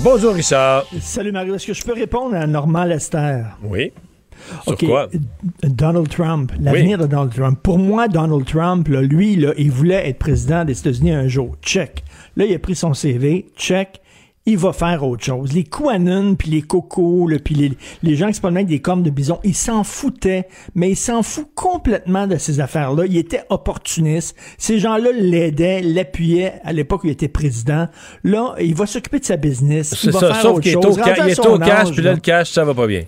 Bonjour, 0.00 0.34
Richard. 0.34 0.84
Salut 1.00 1.30
Mario, 1.30 1.54
est-ce 1.54 1.66
que 1.66 1.74
je 1.74 1.82
peux 1.84 1.92
répondre 1.92 2.34
à 2.34 2.46
Normal 2.46 2.88
Lester? 2.88 3.42
Oui. 3.62 3.92
Sur 4.64 4.72
OK. 4.72 4.84
quoi? 4.86 5.08
Donald 5.62 6.08
Trump, 6.08 6.50
l'avenir 6.58 6.98
de 6.98 7.06
Donald 7.06 7.32
Trump. 7.32 7.58
Pour 7.62 7.78
moi, 7.78 8.08
Donald 8.08 8.44
Trump, 8.44 8.88
là, 8.88 9.00
lui, 9.00 9.36
là, 9.36 9.52
il 9.56 9.70
voulait 9.70 10.08
être 10.08 10.18
président 10.18 10.64
des 10.64 10.78
États-Unis 10.78 11.12
un 11.12 11.28
jour. 11.28 11.54
Check. 11.62 12.02
Là, 12.36 12.46
il 12.46 12.54
a 12.54 12.58
pris 12.58 12.74
son 12.74 12.94
CV. 12.94 13.46
Check. 13.56 14.00
Il 14.44 14.58
va 14.58 14.72
faire 14.72 15.06
autre 15.06 15.22
chose. 15.24 15.52
Les 15.52 15.62
Quanon, 15.62 16.34
puis 16.34 16.50
les 16.50 16.62
cocos, 16.62 17.28
là, 17.28 17.36
puis 17.38 17.54
les, 17.54 17.72
les 18.02 18.16
gens 18.16 18.26
qui 18.26 18.34
se 18.34 18.40
promènent 18.40 18.56
avec 18.64 18.68
des 18.68 18.80
cornes 18.80 19.04
de 19.04 19.10
bison, 19.10 19.38
ils 19.44 19.54
s'en 19.54 19.84
foutaient, 19.84 20.48
mais 20.74 20.90
ils 20.90 20.96
s'en 20.96 21.22
foutent 21.22 21.54
complètement 21.54 22.26
de 22.26 22.36
ces 22.36 22.58
affaires-là. 22.58 23.04
Il 23.06 23.16
était 23.16 23.42
opportuniste. 23.50 24.36
Ces 24.58 24.80
gens-là 24.80 25.10
l'aidaient, 25.12 25.80
l'appuyaient 25.80 26.54
à 26.64 26.72
l'époque 26.72 27.04
où 27.04 27.06
il 27.06 27.12
était 27.12 27.28
président. 27.28 27.86
Là, 28.24 28.56
il 28.60 28.74
va 28.74 28.86
s'occuper 28.86 29.20
de 29.20 29.24
sa 29.24 29.36
business. 29.36 29.94
C'est 29.96 30.08
Il 30.08 30.12
va 30.12 30.18
ça, 30.20 30.26
faire 30.32 30.42
sauf 30.42 30.50
autre 30.54 30.60
qu'il 30.62 30.70
est 30.70 30.74
chose. 30.74 30.86
au, 30.86 30.94
ca- 31.04 31.14
il 31.24 31.30
est 31.30 31.46
au 31.46 31.58
cash, 31.58 31.90
puis 31.92 32.02
là, 32.02 32.12
le 32.14 32.20
cash, 32.20 32.50
ça 32.50 32.64
va 32.64 32.74
pas 32.74 32.86
bien. 32.88 33.02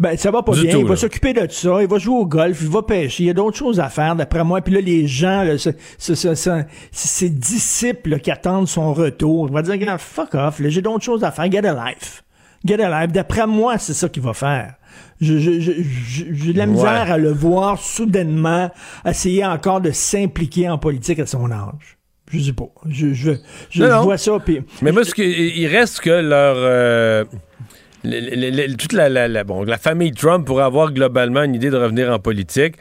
Ben, 0.00 0.16
ça 0.16 0.30
va 0.30 0.42
pas 0.42 0.52
Du 0.52 0.62
bien. 0.62 0.72
tout, 0.72 0.78
il 0.80 0.86
va 0.86 0.96
s'occuper 0.96 1.32
de 1.34 1.46
ça. 1.50 1.80
Il 1.82 1.86
va 1.86 1.98
jouer 1.98 2.16
au 2.16 2.26
golf. 2.26 2.58
Il 2.62 2.68
va 2.68 2.82
pêcher. 2.82 3.22
Il 3.24 3.26
y 3.26 3.30
a 3.30 3.34
d'autres 3.34 3.56
choses 3.58 3.78
à 3.78 3.88
faire, 3.90 4.16
d'après 4.16 4.42
moi. 4.42 4.60
Puis 4.62 4.74
là, 4.74 4.80
les 4.80 5.06
gens, 5.06 5.44
là, 5.44 5.58
ce- 5.58 5.70
ce- 5.98 6.14
ce- 6.14 6.34
ce- 6.34 6.62
ses 6.90 7.28
disciples 7.28 8.10
là, 8.10 8.18
qui 8.18 8.30
attendent 8.30 8.66
son 8.66 8.92
retour, 8.94 9.46
il 9.48 9.54
va 9.54 9.62
dire, 9.62 9.72
Regarde, 9.74 10.00
fuck 10.00 10.34
off. 10.34 10.58
là, 10.58 10.68
J'ai 10.70 10.82
d'autres 10.82 11.04
choses 11.04 11.22
à 11.22 11.30
faire. 11.30 11.50
Get 11.52 11.66
a 11.66 11.74
life. 11.90 12.24
Get 12.64 12.80
a 12.82 13.02
life. 13.02 13.12
D'après 13.12 13.46
moi, 13.46 13.78
c'est 13.78 13.94
ça 13.94 14.08
qu'il 14.08 14.22
va 14.22 14.32
faire. 14.32 14.74
Je- 15.20 15.38
je- 15.38 15.60
je- 15.60 15.72
je- 15.82 16.24
J'ai 16.32 16.52
de 16.54 16.58
la 16.58 16.64
Ouais. 16.64 16.70
misère 16.70 17.12
à 17.12 17.18
le 17.18 17.30
voir 17.30 17.78
soudainement 17.78 18.70
essayer 19.06 19.44
encore 19.44 19.80
de 19.82 19.90
s'impliquer 19.90 20.68
en 20.70 20.78
politique 20.78 21.18
à 21.18 21.26
son 21.26 21.50
âge. 21.50 21.98
Je 22.32 22.38
sais 22.38 22.52
pas. 22.52 22.68
Je, 22.88 23.12
je, 23.12 23.32
je, 23.70 23.82
Non, 23.84 23.98
je 23.98 24.02
vois 24.04 24.16
ça. 24.18 24.38
Puis 24.44 24.60
Mais 24.82 24.92
moi, 24.92 25.04
ce 25.04 25.12
il 25.20 25.66
reste 25.66 26.00
que 26.00 26.08
leur. 26.10 26.54
euh, 26.58 27.24
le- 28.04 28.50
le- 28.50 28.66
le- 28.66 28.74
toute 28.76 28.92
la, 28.92 29.08
la- 29.08 29.28
la- 29.28 29.44
bon, 29.44 29.62
la 29.64 29.78
famille 29.78 30.12
Trump 30.12 30.46
pourrait 30.46 30.64
avoir 30.64 30.92
globalement 30.92 31.42
une 31.42 31.54
idée 31.54 31.70
de 31.70 31.76
revenir 31.76 32.10
en 32.10 32.18
politique, 32.18 32.74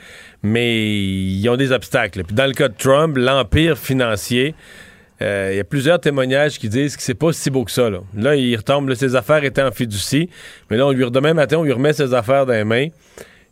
mais 0.44 0.88
ils 0.98 1.48
ont 1.50 1.58
des 1.58 1.72
obstacles. 1.72 2.24
Puis 2.24 2.36
dans 2.36 2.46
le 2.46 2.54
cas 2.54 2.68
de 2.70 2.76
Trump, 2.78 3.18
l'empire 3.18 3.78
financier, 3.78 4.56
euh, 5.22 5.50
il 5.52 5.58
y 5.58 5.60
a 5.60 5.64
plusieurs 5.66 6.00
témoignages 6.00 6.58
qui 6.58 6.70
disent 6.70 6.96
que 6.96 7.04
c'est 7.04 7.14
pas 7.14 7.34
si 7.34 7.50
beau 7.50 7.66
que 7.66 7.72
ça. 7.72 7.90
Là, 7.90 8.00
là 8.16 8.36
il 8.36 8.56
retombe, 8.56 8.88
là, 8.90 8.96
ses 8.96 9.16
affaires 9.16 9.44
étaient 9.44 9.62
en 9.64 9.72
fiducie, 9.72 10.30
mais 10.70 10.78
là, 10.78 10.88
on 10.88 10.92
lui, 10.92 11.10
demain 11.12 11.34
matin, 11.34 11.58
on 11.58 11.64
lui 11.64 11.74
remet 11.74 11.92
ses 11.94 12.14
affaires 12.14 12.46
dans 12.46 12.54
les 12.54 12.64
mains. 12.64 12.88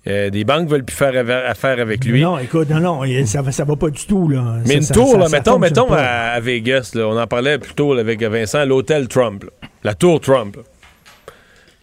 Euh, 0.08 0.30
des 0.30 0.46
banques 0.46 0.70
veulent 0.70 0.86
plus 0.86 0.96
faire 0.96 1.14
affaire 1.50 1.82
avec 1.82 2.06
lui. 2.06 2.22
Non, 2.22 2.38
écoute, 2.38 2.70
non, 2.70 2.80
non, 2.80 3.02
ça 3.26 3.52
ça 3.52 3.66
va 3.66 3.76
pas 3.76 3.90
du 3.90 4.06
tout, 4.06 4.30
là. 4.30 4.60
Mais 4.66 4.80
Ça- 4.82 4.94
une 4.94 5.02
tour, 5.02 5.12
ça- 5.12 5.18
là, 5.18 5.28
mettons, 5.30 5.60
mettons 5.60 5.92
à, 5.92 5.98
à 6.00 6.40
Vegas, 6.40 6.92
là, 6.96 7.10
on 7.10 7.20
en 7.20 7.28
parlait 7.28 7.58
plus 7.58 7.74
tôt 7.74 7.92
avec 7.92 8.24
Vincent, 8.24 8.64
l'hôtel 8.64 9.10
Trump, 9.10 9.44
la 9.84 9.94
tour 9.96 10.22
Trump. 10.22 10.56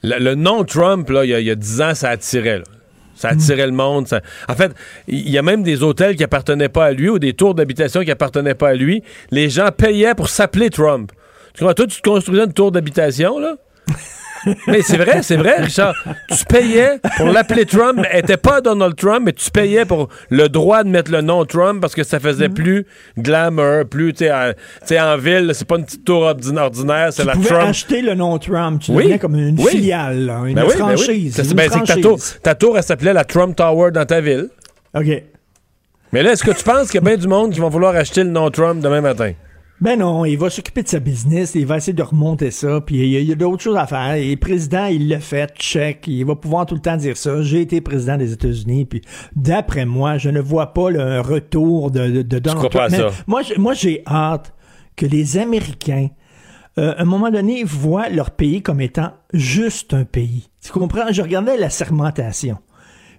Le, 0.05 0.19
le 0.23 0.35
nom 0.35 0.65
Trump, 0.65 1.09
là, 1.11 1.25
il 1.25 1.31
y 1.31 1.35
a- 1.35 1.41
il 1.41 1.47
y, 1.47 1.51
a 1.51 1.55
10 1.55 1.81
ans, 1.81 1.95
ça 1.95 2.11
attirait. 2.11 2.59
là. 2.59 2.65
Ça 3.17 3.29
attirait 3.29 3.67
le 3.67 3.73
monde. 3.73 4.07
ça- 4.09 4.21
En 4.49 4.55
fait, 4.55 4.73
il 5.09 5.31
y 5.31 5.39
a 5.39 5.43
même 5.43 5.63
des 5.63 5.83
hôtels 5.83 6.17
qui 6.17 6.25
appartenaient 6.25 6.69
pas 6.69 6.87
à 6.87 6.93
lui 6.93 7.09
ou 7.09 7.19
des 7.19 7.33
tours 7.33 7.55
d'habitation 7.55 8.03
qui 8.03 8.11
appartenaient 8.11 8.55
pas 8.55 8.71
à 8.71 8.75
lui. 8.75 9.03
Les 9.31 9.49
gens 9.49 9.69
payaient 9.77 10.15
pour 10.15 10.29
s'appeler 10.29 10.69
Trump. 10.71 11.11
Tu 11.55 11.61
comprends? 11.61 11.75
Toi, 11.75 11.87
tu 11.87 12.01
te 12.03 12.09
construisais 12.09 12.45
une 12.45 12.53
tour 12.53 12.71
d'habitation, 12.73 13.39
là? 13.39 13.57
mais 14.67 14.83
c'est 14.83 14.97
vrai, 14.97 15.23
c'est 15.23 15.37
vrai, 15.37 15.57
Richard. 15.61 15.95
Tu 16.29 16.45
payais 16.45 16.99
pour 17.17 17.27
l'appeler 17.27 17.65
Trump, 17.67 17.99
mais 18.01 18.09
elle 18.11 18.21
était 18.21 18.37
pas 18.37 18.61
Donald 18.61 18.97
Trump, 18.97 19.23
mais 19.27 19.33
tu 19.33 19.51
payais 19.51 19.85
pour 19.85 20.09
le 20.31 20.49
droit 20.49 20.85
de 20.85 20.89
mettre 20.89 21.11
le 21.11 21.21
nom 21.21 21.45
Trump 21.45 21.81
parce 21.81 21.95
que 21.95 22.03
ça 22.03 22.21
faisait 22.21 22.49
Mm. 22.49 22.55
plus 22.55 22.87
glamour, 23.19 23.85
plus, 23.91 24.13
tu 24.13 24.25
sais, 24.27 24.33
en, 24.33 24.53
tu 25.17 25.23
ville, 25.23 25.51
c'est 25.55 25.67
pas 25.67 25.77
une 25.77 25.85
petite 25.85 26.05
tour 26.05 26.23
ordina- 26.25 26.63
ordinaire, 26.63 27.09
c'est 27.13 27.23
Tu 27.23 27.29
la 27.29 27.35
pouvais 27.35 27.49
Trump. 27.49 27.69
acheter 27.69 28.03
le 28.03 28.15
nom 28.15 28.39
Trump. 28.39 28.81
Tu 28.83 28.91
Oui, 28.93 29.19
comme 29.19 29.35
une 29.37 29.59
oui. 29.61 29.71
filiale, 29.71 30.27
là, 30.27 30.43
une 30.47 30.55
Ben 30.55 30.63
oui, 30.63 30.75
ben 30.79 30.97
franchise. 30.97 31.39
Une 31.39 31.55
ben, 31.57 31.71
ta, 31.71 31.97
tour, 31.97 32.19
ta 32.43 32.55
tour, 32.55 32.77
elle 32.77 32.83
s'appelait 32.85 33.13
la 33.13 33.25
Trump 33.25 33.57
Tower 33.57 33.91
dans 33.91 34.05
ta 34.05 34.21
ville. 34.21 34.49
OK. 34.95 35.23
Mais 36.13 36.23
là, 36.23 36.33
est-ce 36.33 36.45
que 36.45 36.53
tu 36.53 36.63
penses 36.63 36.91
qu'il 36.91 37.01
y 37.01 37.05
a 37.05 37.07
bien 37.07 37.17
du 37.17 37.27
monde 37.27 37.53
qui 37.53 37.59
vont 37.61 37.69
vouloir 37.69 37.95
acheter 37.97 38.23
le 38.23 38.31
nom 38.31 38.49
Trump 38.51 38.81
demain 38.83 39.01
matin? 39.01 39.33
Ben 39.81 39.99
non, 39.99 40.25
il 40.25 40.39
va 40.39 40.51
s'occuper 40.51 40.83
de 40.83 40.89
sa 40.89 41.01
business, 41.01 41.55
il 41.57 41.67
va 41.67 41.77
essayer 41.77 41.93
de 41.93 42.03
remonter 42.03 42.51
ça, 42.51 42.81
puis 42.81 42.97
il 42.97 43.09
y 43.09 43.17
a, 43.17 43.21
il 43.21 43.29
y 43.29 43.33
a 43.33 43.35
d'autres 43.35 43.63
choses 43.63 43.77
à 43.77 43.87
faire. 43.87 44.15
Et 44.15 44.31
le 44.31 44.37
président, 44.37 44.87
il 44.87 45.09
l'a 45.09 45.19
fait, 45.21 45.53
check, 45.59 46.07
il 46.07 46.25
va 46.25 46.37
pouvoir 46.37 46.65
tout 46.65 46.75
le 46.75 46.81
temps 46.81 46.97
dire 46.97 47.17
ça. 47.17 47.43
J'ai 47.43 47.63
été 47.63 47.81
président 47.81 48.17
des 48.17 48.33
États-Unis, 48.33 48.85
puis 48.85 49.03
d'après 49.35 49.85
moi, 49.85 50.17
je 50.17 50.31
ne 50.31 50.41
vois 50.41 50.73
pas 50.73 50.91
le 50.91 51.21
retour 51.21 51.91
de, 51.91 52.09
de, 52.09 52.23
de 52.23 52.39
Donald 52.39 52.59
crois 52.59 52.71
pas 52.71 52.85
à 52.85 52.89
Trump. 52.89 53.13
ça? 53.13 53.25
Moi, 53.27 53.43
moi, 53.59 53.75
j'ai 53.75 54.03
hâte 54.07 54.55
que 54.97 55.07
les 55.07 55.39
Américains, 55.39 56.09
euh, 56.79 56.95
à 56.97 57.03
un 57.03 57.05
moment 57.05 57.31
donné, 57.31 57.65
voient 57.65 58.09
leur 58.09 58.31
pays 58.31 58.63
comme 58.63 58.81
étant 58.81 59.13
juste 59.33 59.93
un 59.93 60.05
pays. 60.05 60.49
Tu 60.63 60.71
comprends? 60.71 61.11
Je 61.11 61.21
regardais 61.21 61.57
la 61.57 61.69
sermentation. 61.69 62.59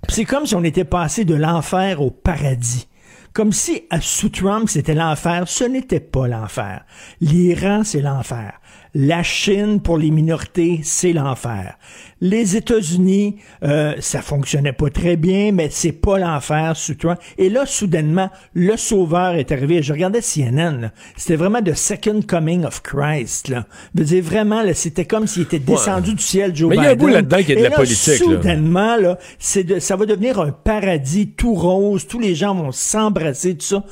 C'est 0.08 0.26
comme 0.26 0.46
si 0.46 0.56
on 0.56 0.64
était 0.64 0.86
passé 0.86 1.26
de 1.26 1.36
l'enfer 1.36 2.02
au 2.02 2.12
paradis. 2.12 2.88
Comme 3.36 3.52
si, 3.52 3.84
sous 4.00 4.30
Trump, 4.30 4.70
c'était 4.70 4.94
l'enfer. 4.94 5.44
Ce 5.46 5.66
n'était 5.66 6.00
pas 6.00 6.26
l'enfer. 6.26 6.86
L'Iran, 7.20 7.84
c'est 7.84 8.00
l'enfer. 8.00 8.62
La 8.98 9.24
Chine, 9.24 9.82
pour 9.82 9.98
les 9.98 10.10
minorités, 10.10 10.80
c'est 10.82 11.12
l'enfer. 11.12 11.78
Les 12.22 12.56
États-Unis, 12.56 13.36
euh, 13.64 13.94
ça 14.00 14.22
fonctionnait 14.22 14.72
pas 14.72 14.90
très 14.90 15.18
bien, 15.18 15.52
mais 15.52 15.68
c'est 15.70 15.92
pas 15.92 16.18
l'enfer 16.18 16.78
sous 16.78 16.96
Trump. 16.96 17.20
Et 17.38 17.50
là, 17.50 17.66
soudainement, 17.66 18.30
le 18.54 18.78
sauveur 18.78 19.36
est 19.36 19.52
arrivé. 19.52 19.84
Je 19.84 19.92
regardais 19.92 20.22
CNN. 20.22 20.92
C'était 21.18 21.36
vraiment 21.36 21.62
the 21.62 21.74
second 21.74 22.22
coming 22.26 22.64
of 22.64 22.82
Christ, 22.84 23.50
là. 23.50 23.66
Je 23.94 24.00
veux 24.00 24.06
dire, 24.08 24.24
vraiment, 24.24 24.64
c'était 24.74 25.04
comme 25.04 25.28
s'il 25.28 25.42
était 25.42 25.60
descendu 25.60 26.14
du 26.16 26.24
ciel, 26.24 26.56
Joe 26.56 26.70
Mais 26.70 26.78
il 26.78 26.84
y 26.84 26.86
a 26.86 26.92
un 26.92 26.94
Biden. 26.94 27.06
bout 27.08 27.14
là-dedans 27.14 27.44
qui 27.44 27.52
est 27.52 27.56
de 27.56 27.60
Et 27.60 27.64
la 27.64 27.70
là, 27.70 27.76
politique, 27.76 28.08
là. 28.08 28.26
soudainement, 28.38 28.96
là, 28.96 29.18
de- 29.66 29.80
ça 29.80 29.96
va 29.98 30.06
devenir 30.06 30.40
un 30.40 30.52
paradis 30.52 31.28
tout 31.36 31.54
rose, 31.54 32.08
tous 32.08 32.20
les 32.20 32.34
gens 32.34 32.56
vont 32.56 32.72
s'embrasser, 32.72 33.56
tout 33.56 33.66
ça. 33.66 33.84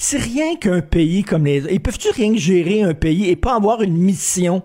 C'est 0.00 0.18
rien 0.18 0.54
qu'un 0.54 0.80
pays 0.80 1.24
comme 1.24 1.44
les 1.44 1.64
Ils 1.72 1.80
peuvent-tu 1.80 2.08
rien 2.10 2.32
que 2.32 2.38
gérer 2.38 2.82
un 2.82 2.94
pays 2.94 3.28
et 3.28 3.34
pas 3.34 3.56
avoir 3.56 3.82
une 3.82 3.96
mission? 3.96 4.62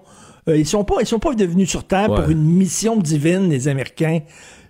Euh, 0.47 0.55
ils 0.55 0.67
sont 0.67 0.83
pas, 0.83 0.97
ils 1.01 1.07
sont 1.07 1.17
pas 1.17 1.33
devenus 1.33 1.69
sur 1.69 1.85
Terre 1.85 2.11
Ouais. 2.11 2.21
pour 2.21 2.29
une 2.29 2.43
mission 2.43 2.97
divine, 2.97 3.49
les 3.49 3.67
Américains. 3.67 4.19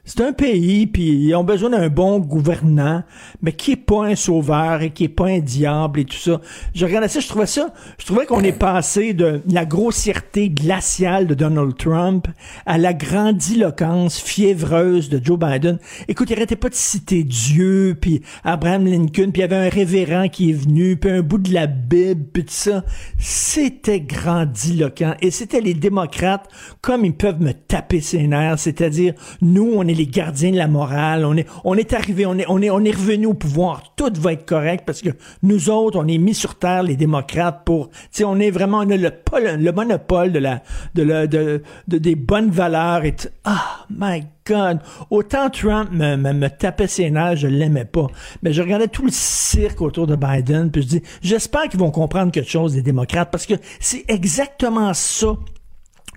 C'est 0.06 0.20
un 0.20 0.34
pays, 0.34 0.86
puis 0.86 1.28
ils 1.28 1.34
ont 1.34 1.46
besoin 1.46 1.70
d'un 1.70 1.88
bon 1.88 2.20
gouvernant, 2.20 3.04
mais 3.42 3.54
qui 3.54 3.72
est 3.72 3.78
pas 3.78 4.04
un 4.04 4.16
sauveur 4.16 4.82
et 4.82 4.90
qui 4.90 5.06
est 5.06 5.08
pas 5.08 5.28
un 5.28 5.40
diable 5.40 6.02
et 6.02 6.04
tout 6.04 6.18
ça. 6.18 6.42
Je 6.76 6.86
regardais 6.86 7.08
ça, 7.08 7.22
je 7.22 7.28
trouvais 7.30 7.46
ça, 7.46 7.74
je 7.98 8.06
trouvais 8.06 8.26
qu'on 8.26 8.42
est 8.42 8.52
passé 8.52 9.14
de 9.14 9.42
la 9.50 9.64
grossièreté 9.64 10.50
glaciale 10.50 11.26
de 11.26 11.36
Donald 11.36 11.78
Trump 11.78 12.28
à 12.66 12.78
la 12.78 12.94
grandiloquence 12.94 14.20
fiévreuse 14.20 15.08
de 15.08 15.24
Joe 15.24 15.40
Biden. 15.40 15.80
Écoute, 16.10 16.30
il 16.30 16.34
arrêtait 16.36 16.58
pas 16.58 16.68
de 16.68 16.76
citer 16.76 17.24
Dieu, 17.24 17.98
puis 18.00 18.24
Abraham 18.44 18.86
Lincoln, 18.86 19.32
puis 19.32 19.40
il 19.40 19.40
y 19.40 19.44
avait 19.44 19.56
un 19.56 19.70
révérend 19.70 20.28
qui 20.28 20.50
est 20.50 20.54
venu, 20.54 20.98
puis 20.98 21.12
un 21.12 21.22
bout 21.22 21.38
de 21.38 21.54
la 21.54 21.68
Bible, 21.68 22.26
puis 22.34 22.44
tout 22.44 22.52
ça. 22.52 22.84
C'était 23.20 24.02
grandiloquent. 24.02 25.16
Et 25.22 25.32
c'était 25.32 25.62
les 25.62 25.74
démocrates, 25.74 26.50
comme 26.82 27.06
ils 27.06 27.16
peuvent 27.16 27.42
me 27.42 27.54
taper 27.54 28.02
ses 28.02 28.28
nerfs, 28.28 28.60
c'est-à-dire, 28.60 29.14
nous, 29.42 29.72
on 29.74 29.88
est 29.88 29.93
les 29.94 30.08
gardiens 30.08 30.52
de 30.52 30.58
la 30.58 30.68
morale, 30.68 31.26
on 31.26 31.36
est, 31.36 31.48
on 31.64 31.76
est 31.76 31.94
arrivé, 31.94 32.26
on 32.26 32.38
est, 32.38 32.46
on 32.48 32.62
est, 32.62 32.70
on 32.70 32.84
est 32.84 32.92
revenu 32.92 33.28
au 33.28 33.34
pouvoir, 33.34 33.94
tout 33.96 34.12
va 34.20 34.34
être 34.34 34.46
correct 34.46 34.84
parce 34.86 35.02
que 35.02 35.10
nous 35.42 35.70
autres, 35.70 36.00
on 36.00 36.08
est 36.08 36.18
mis 36.18 36.34
sur 36.34 36.56
terre, 36.56 36.84
les 36.84 36.96
démocrates, 36.96 37.64
pour, 37.66 37.90
tu 37.90 37.96
sais, 38.12 38.24
on 38.24 38.38
est 38.40 38.52
vraiment, 38.52 38.80
on 38.80 38.90
a 38.90 38.98
le, 38.98 39.12
le 39.58 39.72
monopole 39.72 40.32
de 40.32 40.40
la, 40.40 40.62
de 40.96 41.04
la, 41.04 41.28
de, 41.28 41.62
de- 41.88 41.98
des 41.98 42.16
bonnes 42.16 42.50
valeurs 42.50 43.06
et 43.06 43.16
ah, 43.46 43.86
my 43.90 44.24
God. 44.46 44.80
Autant 45.10 45.50
Trump 45.50 45.90
me, 45.92 46.48
tapait 46.50 46.88
ses 46.88 47.10
nerfs, 47.10 47.38
je 47.38 47.48
l'aimais 47.48 47.86
pas. 47.86 48.08
Mais 48.42 48.52
je 48.52 48.62
regardais 48.62 48.88
tout 48.90 49.06
le 49.06 49.12
cirque 49.12 49.82
autour 49.82 50.06
de 50.06 50.16
Biden, 50.18 50.70
puis 50.70 50.82
je 50.82 50.88
dis, 50.88 51.02
j'espère 51.22 51.70
qu'ils 51.70 51.80
vont 51.80 51.92
comprendre 51.92 52.32
quelque 52.32 52.50
chose 52.50 52.74
des 52.74 52.82
démocrates, 52.82 53.32
parce 53.32 53.46
que 53.46 53.54
c'est 53.80 54.04
exactement 54.10 54.94
ça 54.94 55.36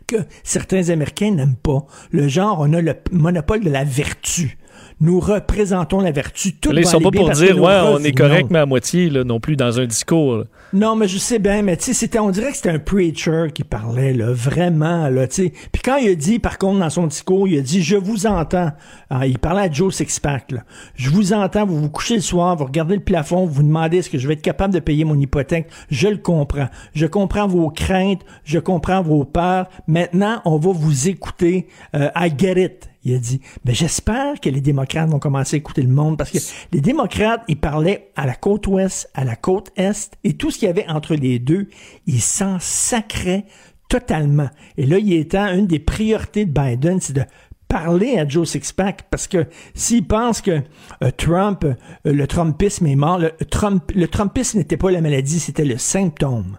que 0.06 0.16
certains 0.42 0.88
Américains 0.90 1.32
n'aiment 1.32 1.56
pas. 1.56 1.86
Le 2.10 2.28
genre, 2.28 2.58
on 2.60 2.72
a 2.72 2.80
le 2.80 2.94
monopole 3.10 3.64
de 3.64 3.70
la 3.70 3.84
vertu. 3.84 4.58
Nous 5.00 5.20
représentons 5.20 6.00
la 6.00 6.10
vertu. 6.10 6.54
Tout 6.54 6.72
ils 6.72 6.86
sont 6.86 7.00
pas 7.00 7.10
pour 7.10 7.30
dire, 7.30 7.60
ouais, 7.60 7.80
on 7.84 7.98
est 7.98 8.12
correct, 8.12 8.48
mais 8.50 8.58
à 8.58 8.66
moitié, 8.66 9.10
là, 9.10 9.24
non 9.24 9.40
plus, 9.40 9.56
dans 9.56 9.78
un 9.80 9.86
discours. 9.86 10.36
là. 10.36 10.44
Non, 10.72 10.96
mais 10.96 11.06
je 11.08 11.18
sais 11.18 11.38
bien, 11.38 11.62
mais 11.62 11.76
tu 11.76 11.84
sais, 11.84 11.92
c'était, 11.92 12.18
on 12.18 12.30
dirait 12.30 12.50
que 12.50 12.56
c'était 12.56 12.70
un 12.70 12.78
preacher 12.78 13.48
qui 13.54 13.62
parlait, 13.62 14.12
là, 14.12 14.32
vraiment, 14.32 15.08
là, 15.08 15.28
tu 15.28 15.44
sais. 15.44 15.52
Puis 15.72 15.82
quand 15.82 15.96
il 15.96 16.08
a 16.10 16.14
dit, 16.14 16.38
par 16.38 16.58
contre, 16.58 16.80
dans 16.80 16.90
son 16.90 17.06
discours, 17.06 17.46
il 17.46 17.58
a 17.58 17.62
dit, 17.62 17.82
je 17.82 17.96
vous 17.96 18.26
entends. 18.26 18.72
Ah, 19.08 19.26
il 19.26 19.38
parlait 19.38 19.62
à 19.62 19.70
Joe 19.70 19.94
Sixpack, 19.94 20.52
là. 20.52 20.64
Je 20.94 21.10
vous 21.10 21.32
entends, 21.32 21.64
vous 21.66 21.80
vous 21.80 21.90
couchez 21.90 22.16
le 22.16 22.20
soir, 22.20 22.56
vous 22.56 22.64
regardez 22.64 22.96
le 22.96 23.02
plafond, 23.02 23.46
vous 23.46 23.54
vous 23.54 23.62
demandez 23.62 23.98
est-ce 23.98 24.10
que 24.10 24.18
je 24.18 24.26
vais 24.26 24.34
être 24.34 24.42
capable 24.42 24.74
de 24.74 24.80
payer 24.80 25.04
mon 25.04 25.18
hypothèque. 25.18 25.68
Je 25.90 26.08
le 26.08 26.16
comprends. 26.16 26.68
Je 26.94 27.06
comprends 27.06 27.46
vos 27.46 27.70
craintes, 27.70 28.22
je 28.44 28.58
comprends 28.58 29.02
vos 29.02 29.24
peurs. 29.24 29.68
Maintenant, 29.86 30.40
on 30.44 30.58
va 30.58 30.72
vous 30.72 31.08
écouter. 31.08 31.68
Euh, 31.94 32.08
I 32.16 32.32
get 32.36 32.62
it. 32.62 32.88
Il 33.06 33.14
a 33.14 33.18
dit, 33.18 33.40
ben 33.64 33.72
j'espère 33.72 34.40
que 34.40 34.48
les 34.48 34.60
démocrates 34.60 35.08
vont 35.08 35.20
commencer 35.20 35.54
à 35.54 35.58
écouter 35.58 35.82
le 35.82 35.88
monde 35.88 36.18
parce 36.18 36.32
que 36.32 36.38
les 36.72 36.80
démocrates, 36.80 37.44
ils 37.46 37.56
parlaient 37.56 38.10
à 38.16 38.26
la 38.26 38.34
côte 38.34 38.66
ouest, 38.66 39.08
à 39.14 39.24
la 39.24 39.36
côte 39.36 39.70
est 39.76 40.10
et 40.24 40.32
tout 40.32 40.50
ce 40.50 40.58
qu'il 40.58 40.66
y 40.66 40.70
avait 40.70 40.88
entre 40.88 41.14
les 41.14 41.38
deux, 41.38 41.68
ils 42.08 42.20
s'en 42.20 42.58
sacraient 42.58 43.44
totalement. 43.88 44.50
Et 44.76 44.86
là, 44.86 44.98
il 44.98 45.12
étant 45.12 45.46
une 45.54 45.68
des 45.68 45.78
priorités 45.78 46.46
de 46.46 46.50
Biden, 46.50 47.00
c'est 47.00 47.12
de 47.12 47.22
parler 47.68 48.18
à 48.18 48.26
Joe 48.26 48.48
Sixpack 48.48 49.04
parce 49.08 49.28
que 49.28 49.46
s'il 49.74 50.04
pense 50.04 50.40
que 50.40 50.62
euh, 51.04 51.10
Trump, 51.16 51.64
euh, 51.64 51.74
le 52.04 52.26
Trumpisme 52.26 52.88
est 52.88 52.96
mort, 52.96 53.20
le, 53.20 53.30
Trump, 53.48 53.92
le 53.94 54.08
Trumpisme 54.08 54.58
n'était 54.58 54.76
pas 54.76 54.90
la 54.90 55.00
maladie, 55.00 55.38
c'était 55.38 55.64
le 55.64 55.78
symptôme 55.78 56.58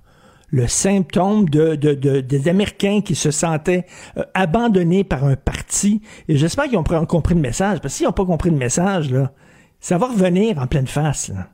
le 0.49 0.67
symptôme 0.67 1.49
de, 1.49 1.75
de, 1.75 1.93
de- 1.93 2.21
des 2.21 2.47
Américains 2.47 3.01
qui 3.01 3.15
se 3.15 3.31
sentaient 3.31 3.85
euh, 4.17 4.23
abandonnés 4.33 5.03
par 5.03 5.25
un 5.25 5.35
parti. 5.35 6.01
Et 6.29 6.37
j'espère 6.37 6.65
qu'ils 6.65 6.77
ont 6.77 6.83
pr- 6.83 7.05
compris 7.05 7.35
le 7.35 7.41
message, 7.41 7.79
parce 7.81 7.93
que 7.93 7.97
s'ils 7.97 8.05
n'ont 8.05 8.13
pas 8.13 8.25
compris 8.25 8.49
le 8.49 8.55
message, 8.57 9.11
là, 9.11 9.31
ça 9.79 9.97
va 9.97 10.07
revenir 10.07 10.57
en 10.59 10.67
pleine 10.67 10.87
face. 10.87 11.29
là. 11.29 11.47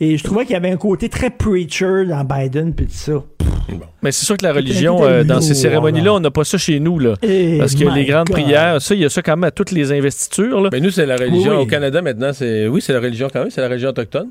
Et 0.00 0.16
je 0.16 0.22
trouvais 0.24 0.44
qu'il 0.44 0.52
y 0.52 0.56
avait 0.56 0.70
un 0.70 0.76
côté 0.76 1.08
très 1.08 1.30
preacher 1.30 2.04
dans 2.06 2.22
Biden, 2.24 2.72
puis 2.74 2.86
tout 2.86 2.92
ça. 2.92 3.12
Mais 4.02 4.12
c'est 4.12 4.24
sûr 4.24 4.36
que 4.36 4.44
la 4.46 4.52
religion, 4.52 5.04
euh, 5.04 5.24
dans 5.24 5.40
ces 5.40 5.54
cérémonies-là, 5.54 6.04
là. 6.06 6.14
on 6.14 6.20
n'a 6.20 6.30
pas 6.30 6.44
ça 6.44 6.56
chez 6.56 6.78
nous. 6.80 6.98
Là, 6.98 7.14
Eh, 7.22 7.58
parce 7.58 7.74
que 7.74 7.84
les 7.84 8.04
grandes 8.04 8.28
God. 8.28 8.36
prières, 8.36 8.80
ça, 8.80 8.94
il 8.94 9.00
y 9.00 9.04
a 9.04 9.08
ça 9.10 9.22
quand 9.22 9.36
même 9.36 9.44
à 9.44 9.50
toutes 9.50 9.72
les 9.72 9.92
investitures. 9.92 10.60
Là. 10.60 10.70
Mais 10.72 10.80
nous, 10.80 10.90
c'est 10.90 11.04
la 11.04 11.16
religion. 11.16 11.52
Oui. 11.56 11.62
Au 11.62 11.66
Canada, 11.66 12.00
maintenant, 12.00 12.32
c'est. 12.32 12.66
Oui, 12.68 12.80
c'est 12.80 12.92
la 12.92 13.00
religion 13.00 13.28
quand 13.32 13.40
même, 13.40 13.50
c'est 13.50 13.60
la 13.60 13.68
religion 13.68 13.90
autochtone. 13.90 14.28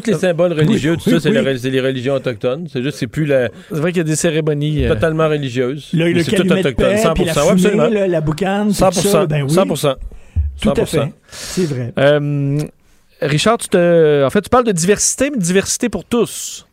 Tous 0.00 0.10
les 0.10 0.14
symboles 0.18 0.52
religieux, 0.52 0.92
oui, 0.92 0.96
tout 0.98 1.04
oui, 1.10 1.12
ça, 1.14 1.20
c'est 1.20 1.30
oui. 1.30 1.70
les 1.70 1.80
religions 1.80 2.14
autochtones. 2.14 2.66
C'est 2.72 2.82
juste, 2.82 2.98
c'est 2.98 3.06
plus 3.06 3.26
la. 3.26 3.48
C'est 3.70 3.78
vrai 3.78 3.92
qu'il 3.92 3.98
y 3.98 4.00
a 4.00 4.04
des 4.04 4.16
cérémonies. 4.16 4.84
euh, 4.84 4.88
Totalement 4.94 5.28
religieuses. 5.28 5.88
Le, 5.92 6.12
le 6.12 6.22
c'est 6.22 6.36
tout 6.36 6.42
autochtone. 6.42 6.74
paix, 6.74 6.96
100%. 6.96 7.14
puis 7.14 7.24
la 7.24 7.32
fumée, 7.86 8.08
la 8.08 8.20
boucane, 8.20 8.68
tout 8.68 8.74
100%. 8.74 8.92
ça, 8.92 9.26
ben 9.26 9.42
oui. 9.42 9.52
100%. 9.54 9.94
Tout 10.60 10.70
à 10.70 10.72
100%. 10.74 10.86
fait. 10.86 11.00
C'est 11.30 11.64
vrai. 11.66 11.92
Euh, 11.98 12.58
Richard, 13.20 13.58
tu 13.58 13.68
te... 13.68 14.24
en 14.24 14.30
fait, 14.30 14.42
tu 14.42 14.48
parles 14.50 14.64
de 14.64 14.72
diversité, 14.72 15.30
mais 15.30 15.38
diversité 15.38 15.88
pour 15.88 16.04
tous. 16.04 16.66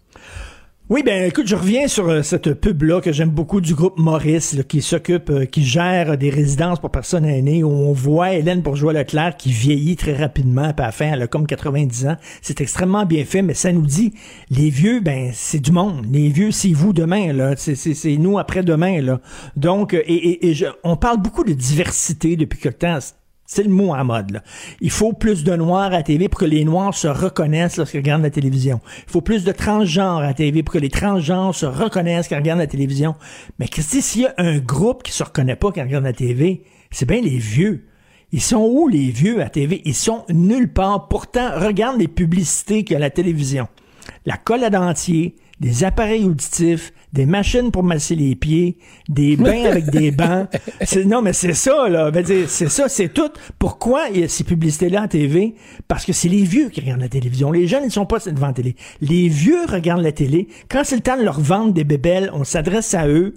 Oui, 0.94 1.04
ben 1.06 1.24
écoute, 1.24 1.48
je 1.48 1.56
reviens 1.56 1.88
sur 1.88 2.10
euh, 2.10 2.22
cette 2.22 2.54
pub-là 2.54 3.00
que 3.00 3.14
j'aime 3.14 3.30
beaucoup 3.30 3.62
du 3.62 3.76
groupe 3.76 3.98
Maurice, 3.98 4.58
qui 4.68 4.82
s'occupe, 4.82 5.30
euh, 5.30 5.46
qui 5.46 5.64
gère 5.64 6.18
des 6.18 6.30
résidences 6.30 6.80
pour 6.82 6.92
personnes 6.92 7.24
aînées, 7.24 7.64
où 7.64 7.70
on 7.70 7.94
voit 7.94 8.34
Hélène 8.34 8.60
Bourgeois-Leclerc 8.60 9.38
qui 9.38 9.54
vieillit 9.54 9.96
très 9.96 10.14
rapidement, 10.14 10.74
à 10.78 10.82
la 10.82 10.92
fin, 10.92 11.14
elle 11.14 11.22
a 11.22 11.28
comme 11.28 11.48
90 11.48 12.08
ans. 12.08 12.18
C'est 12.42 12.60
extrêmement 12.60 13.06
bien 13.06 13.24
fait, 13.24 13.42
mais 13.42 13.54
ça 13.54 13.72
nous 13.72 13.86
dit, 13.86 14.14
les 14.50 14.70
vieux, 14.70 15.00
ben 15.00 15.30
c'est 15.34 15.60
du 15.62 15.72
monde. 15.72 16.06
Les 16.12 16.28
vieux, 16.28 16.52
c'est 16.52 16.74
vous 16.74 16.92
demain, 16.92 17.32
là. 17.32 17.54
C'est, 17.56 18.18
nous 18.18 18.38
après-demain, 18.38 19.02
là. 19.02 19.22
Donc, 19.56 19.94
euh, 19.94 20.02
et, 20.06 20.14
et, 20.14 20.50
et 20.50 20.54
je- 20.54 20.66
on 20.84 20.98
parle 20.98 21.22
beaucoup 21.22 21.46
de 21.46 21.54
diversité 21.54 22.36
depuis 22.36 22.60
quelque 22.60 22.80
temps. 22.80 23.00
C'est 23.54 23.64
le 23.64 23.70
mot 23.70 23.94
à 23.94 24.06
mode. 24.06 24.42
Il 24.80 24.92
faut 24.92 25.12
plus 25.12 25.44
de 25.44 25.54
noirs 25.54 25.94
à 25.94 26.04
TV 26.04 26.30
pour 26.30 26.40
que 26.40 26.46
les 26.46 26.64
noirs 26.64 26.94
se 26.94 27.10
reconnaissent 27.10 27.76
lorsqu'ils 27.76 27.98
regardent 27.98 28.24
la 28.24 28.30
télévision. 28.30 28.80
Il 29.06 29.12
faut 29.12 29.20
plus 29.20 29.44
de 29.44 29.52
transgenres 29.52 30.22
à 30.22 30.34
TV 30.34 30.64
pour 30.64 30.76
que 30.76 30.80
les 30.80 30.88
transgenres 30.88 31.54
se 31.54 31.66
reconnaissent 31.66 32.30
quand 32.30 32.38
ils 32.38 32.44
regardent 32.44 32.62
la 32.62 32.68
télévision. 32.68 33.16
Mais 33.60 33.68
qu'est-ce 33.68 33.98
que 33.98 34.02
s'il 34.02 34.22
y 34.22 34.26
a 34.26 34.34
un 34.38 34.60
groupe 34.60 35.04
qui 35.04 35.12
se 35.12 35.22
reconnaît 35.22 35.58
pas 35.58 35.74
quand 35.74 35.82
ils 35.82 35.84
regardent 35.84 36.06
la 36.06 36.14
TV, 36.14 36.64
c'est 36.92 37.06
bien 37.06 37.20
les 37.20 37.40
vieux. 37.40 37.90
Ils 38.32 38.40
sont 38.40 38.66
où 38.72 38.88
les 38.88 39.10
vieux 39.10 39.42
à 39.42 39.50
TV? 39.50 39.82
Ils 39.84 39.96
sont 39.96 40.24
nulle 40.30 40.72
part. 40.72 41.10
Pourtant, 41.10 41.50
regarde 41.60 42.00
les 42.00 42.08
publicités 42.08 42.86
qu'il 42.86 42.94
y 42.94 42.96
a 42.96 43.00
la 43.00 43.10
télévision. 43.10 43.68
La 44.26 44.38
colle 44.38 44.64
à 44.64 44.70
dentier, 44.70 45.36
des 45.62 45.84
appareils 45.86 46.26
auditifs, 46.26 46.92
des 47.14 47.26
machines 47.28 47.70
pour 47.72 47.84
masser 47.84 48.16
les 48.16 48.36
pieds, 48.36 48.78
des 49.08 49.38
bains 49.38 49.64
avec 49.66 49.92
des 49.92 50.10
bancs. 50.22 50.48
C'est- 50.82 51.06
non, 51.06 51.22
mais 51.22 51.34
c'est 51.34 51.54
ça, 51.54 51.88
là. 51.88 52.12
C'est 52.48 52.68
ça, 52.70 52.90
c'est 52.90 53.14
tout. 53.14 53.30
Pourquoi 53.60 54.06
il 54.14 54.22
y 54.22 54.24
a 54.24 54.28
ces 54.28 54.44
publicités-là 54.44 55.04
à 55.04 55.08
TV? 55.08 55.54
Parce 55.88 56.04
que 56.04 56.14
c'est 56.14 56.30
les 56.30 56.44
vieux 56.44 56.70
qui 56.70 56.82
regardent 56.82 57.02
la 57.02 57.10
télévision. 57.10 57.52
Les 57.52 57.68
jeunes, 57.68 57.84
ils 57.86 57.92
sont 57.92 58.08
pas 58.08 58.18
devant 58.20 58.48
la 58.48 58.54
télé. 58.54 58.76
Les 59.02 59.28
vieux 59.30 59.66
regardent 59.70 60.02
la 60.02 60.12
télé. 60.12 60.48
Quand 60.68 60.82
c'est 60.84 60.96
le 60.96 61.02
temps 61.04 61.18
de 61.18 61.24
leur 61.24 61.40
vendre 61.40 61.74
des 61.74 61.84
bébelles, 61.84 62.32
on 62.34 62.44
s'adresse 62.44 62.94
à 62.96 63.08
eux. 63.08 63.36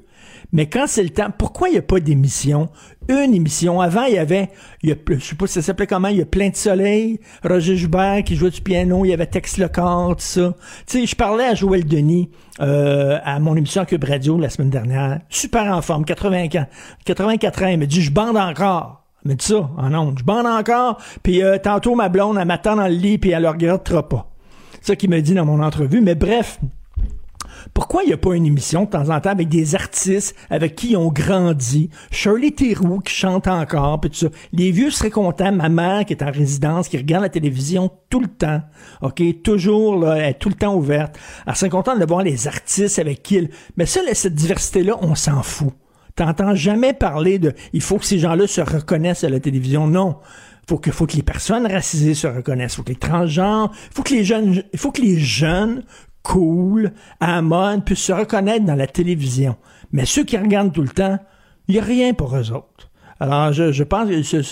Mais 0.55 0.67
quand 0.67 0.87
c'est 0.87 1.03
le 1.03 1.11
temps, 1.11 1.31
pourquoi 1.37 1.69
il 1.69 1.73
n'y 1.73 1.79
a 1.79 1.83
pas 1.83 1.99
d'émission? 1.99 2.69
Une 3.09 3.35
émission. 3.35 3.81
Avant, 3.81 4.05
il 4.05 4.15
y 4.15 4.19
avait, 4.19 4.51
il 4.85 4.89
y 4.89 4.93
a, 4.93 4.97
je 5.09 5.19
sais 5.19 5.35
pas 5.35 5.49
si 5.49 5.55
ça 5.55 5.63
s'appelait 5.63 5.89
comment, 5.89 6.07
il 6.07 6.19
y 6.19 6.23
a 6.23 6.27
Plein 6.27 6.49
de 6.49 6.55
Soleil, 6.55 7.19
Roger 7.43 7.77
Joubert 7.77 8.23
qui 8.23 8.37
jouait 8.37 8.51
du 8.51 8.61
piano, 8.61 9.05
il 9.05 9.09
y 9.09 9.13
avait 9.13 9.27
Tex 9.27 9.59
Lecor, 9.59 10.15
tout 10.15 10.23
ça. 10.23 10.55
Tu 10.87 11.01
sais, 11.01 11.07
je 11.07 11.17
parlais 11.17 11.45
à 11.45 11.55
Joël 11.57 11.85
Denis, 11.85 12.31
euh, 12.61 13.19
à 13.25 13.41
mon 13.41 13.57
émission 13.57 13.85
Cube 13.85 14.05
Radio 14.05 14.39
la 14.39 14.49
semaine 14.49 14.71
dernière. 14.71 15.21
Super 15.29 15.65
en 15.77 15.83
forme, 15.83 16.05
80 16.05 16.45
ans, 16.55 16.67
84 17.05 17.63
ans. 17.65 17.67
Il 17.67 17.79
me 17.79 17.87
dit, 17.87 18.01
je 18.01 18.13
bande 18.13 18.37
encore. 18.37 19.05
Me 19.25 19.35
dit 19.35 19.45
ça, 19.45 19.71
en 19.77 19.93
ondes. 19.93 20.21
Je 20.21 20.25
bande 20.25 20.47
encore, 20.47 20.99
puis 21.25 21.43
euh, 21.43 21.59
tantôt 21.59 21.97
ma 21.97 22.09
blonde, 22.09 22.39
elle 22.39 22.47
m'attend 22.47 22.77
dans 22.77 22.87
le 22.87 22.95
lit, 22.95 23.19
puis 23.19 23.31
elle 23.31 23.43
le 23.43 23.49
regardera 23.49 24.09
pas. 24.09 24.31
C'est 24.75 24.87
ça 24.93 24.97
qu'il 24.97 25.11
me 25.11 25.21
dit 25.21 25.35
dans 25.35 25.47
mon 25.47 25.61
entrevue. 25.61 26.01
Mais 26.01 26.15
bref, 26.15 26.61
pourquoi 27.73 28.03
il 28.03 28.09
n'y 28.09 28.13
a 28.13 28.19
pas 28.19 28.35
une 28.35 28.47
émission 28.47 28.85
de 28.85 28.91
temps 28.91 29.09
en 29.11 29.21
temps 29.21 29.31
avec 29.31 29.49
des 29.49 29.75
artistes 29.75 30.37
avec 30.51 30.77
qui 30.77 30.91
ils 30.91 30.97
ont 30.97 31.11
grandi? 31.11 31.91
Shirley 32.11 32.51
Theroux 32.51 33.01
qui 33.01 33.15
chante 33.15 33.49
encore, 33.49 34.01
puis 34.01 34.11
tout 34.11 34.17
ça. 34.17 34.27
Les 34.53 34.71
vieux 34.71 34.91
seraient 34.91 35.11
contents. 35.11 35.53
Ma 35.53 35.69
mère 35.69 36.05
qui 36.05 36.13
est 36.13 36.23
en 36.23 36.31
résidence, 36.31 36.89
qui 36.89 36.97
regarde 36.97 37.23
la 37.23 37.29
télévision 37.29 37.91
tout 38.11 38.21
le 38.21 38.29
temps, 38.29 38.61
OK? 39.03 39.23
Toujours, 39.43 39.99
là, 39.99 40.17
elle 40.17 40.31
est 40.31 40.35
tout 40.35 40.49
le 40.49 40.55
temps 40.55 40.75
ouverte. 40.75 41.19
Elle 41.47 41.55
serait 41.55 41.71
contente 41.71 41.99
de 41.99 42.05
voir 42.05 42.23
les 42.23 42.47
artistes 42.47 42.99
avec 42.99 43.23
qui 43.23 43.37
ils... 43.37 43.51
Mais 43.77 43.87
ça, 43.87 44.01
cette 44.13 44.35
diversité-là, 44.35 44.97
on 45.01 45.15
s'en 45.15 45.43
fout. 45.43 45.73
T'entends 46.17 46.55
jamais 46.55 46.93
parler 46.93 47.39
de 47.39 47.55
il 47.73 47.81
faut 47.81 47.99
que 47.99 48.05
ces 48.05 48.19
gens-là 48.19 48.47
se 48.47 48.61
reconnaissent 48.61 49.25
à 49.25 49.29
la 49.29 49.41
télévision. 49.41 49.87
Non. 49.89 50.17
Faut 50.69 50.79
que, 50.79 50.91
faut 50.91 51.07
que 51.07 51.17
les 51.17 51.23
personnes 51.23 51.67
racisées 51.67 52.15
se 52.15 52.27
reconnaissent. 52.27 52.77
Faut 52.77 52.83
que 52.83 52.91
les 52.91 52.97
transgenres, 52.97 53.73
faut 53.93 54.03
que 54.03 54.15
les 54.15 54.25
jeunes, 54.25 54.63
faut 54.77 54.93
que 54.93 55.03
les 55.03 55.19
jeunes 55.19 55.83
cool, 56.25 56.93
à 57.21 57.29
la 57.29 57.43
mode, 57.43 57.85
puissent 57.85 58.01
se 58.07 58.13
reconnaître 58.13 58.65
dans 58.65 58.75
la 58.75 58.89
télévision. 58.89 59.57
Mais 59.93 60.07
ceux 60.07 60.25
qui 60.25 60.37
regardent 60.37 60.73
tout 60.73 60.83
le 60.83 60.89
temps, 60.89 61.21
il 61.69 61.75
n'y 61.75 61.81
a 61.81 61.85
rien 61.85 62.15
pour 62.15 62.37
eux 62.37 62.51
autres. 62.51 62.91
Alors, 63.21 63.53
je, 63.53 63.73
je 63.73 63.85
pense, 63.85 64.09
je, 64.11 64.43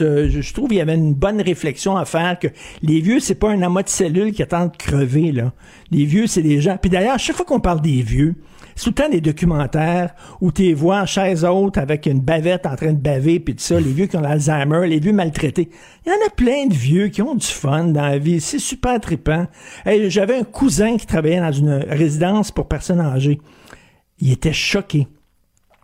je 0.40 0.54
trouve 0.54 0.68
qu'il 0.68 0.78
y 0.78 0.80
avait 0.80 0.94
une 0.94 1.14
bonne 1.14 1.40
réflexion 1.40 1.96
à 1.96 2.04
faire 2.04 2.38
que 2.38 2.48
les 2.82 3.00
vieux, 3.00 3.20
c'est 3.20 3.34
pas 3.34 3.50
un 3.50 3.62
amas 3.62 3.82
de 3.82 3.88
cellules 3.88 4.32
qui 4.32 4.42
attendent 4.42 4.72
de 4.72 4.76
crever, 4.76 5.32
là. 5.32 5.52
Les 5.90 6.04
vieux, 6.04 6.26
c'est 6.26 6.42
des 6.42 6.60
gens. 6.60 6.76
Puis 6.80 6.90
d'ailleurs, 6.90 7.18
chaque 7.18 7.36
fois 7.36 7.44
qu'on 7.44 7.60
parle 7.60 7.80
des 7.80 8.02
vieux, 8.02 8.36
c'est 8.74 8.84
tout 8.84 8.90
le 8.90 8.94
temps 8.94 9.08
des 9.10 9.20
documentaires 9.20 10.14
où 10.40 10.50
tu 10.50 10.72
vois 10.72 11.00
en 11.02 11.06
chaise 11.06 11.44
haute 11.44 11.76
avec 11.76 12.06
une 12.06 12.20
bavette 12.20 12.66
en 12.66 12.76
train 12.76 12.92
de 12.92 12.98
baver, 12.98 13.40
puis 13.40 13.54
tout 13.54 13.62
ça, 13.62 13.78
les 13.78 13.92
vieux 13.92 14.06
qui 14.06 14.16
ont 14.16 14.20
l'Alzheimer, 14.20 14.86
les 14.86 15.00
vieux 15.00 15.12
maltraités. 15.12 15.68
Il 16.06 16.08
y 16.08 16.12
en 16.12 16.26
a 16.26 16.30
plein 16.30 16.66
de 16.66 16.74
vieux 16.74 17.08
qui 17.08 17.20
ont 17.22 17.34
du 17.34 17.46
fun 17.46 17.84
dans 17.84 18.02
la 18.02 18.18
vie. 18.18 18.40
C'est 18.40 18.58
super 18.58 18.98
trippant. 19.00 19.46
J'avais 19.84 20.38
un 20.38 20.44
cousin 20.44 20.96
qui 20.96 21.06
travaillait 21.06 21.40
dans 21.40 21.52
une 21.52 21.84
résidence 21.88 22.50
pour 22.50 22.68
personnes 22.68 23.00
âgées. 23.00 23.40
Il 24.20 24.32
était 24.32 24.52
choqué. 24.52 25.08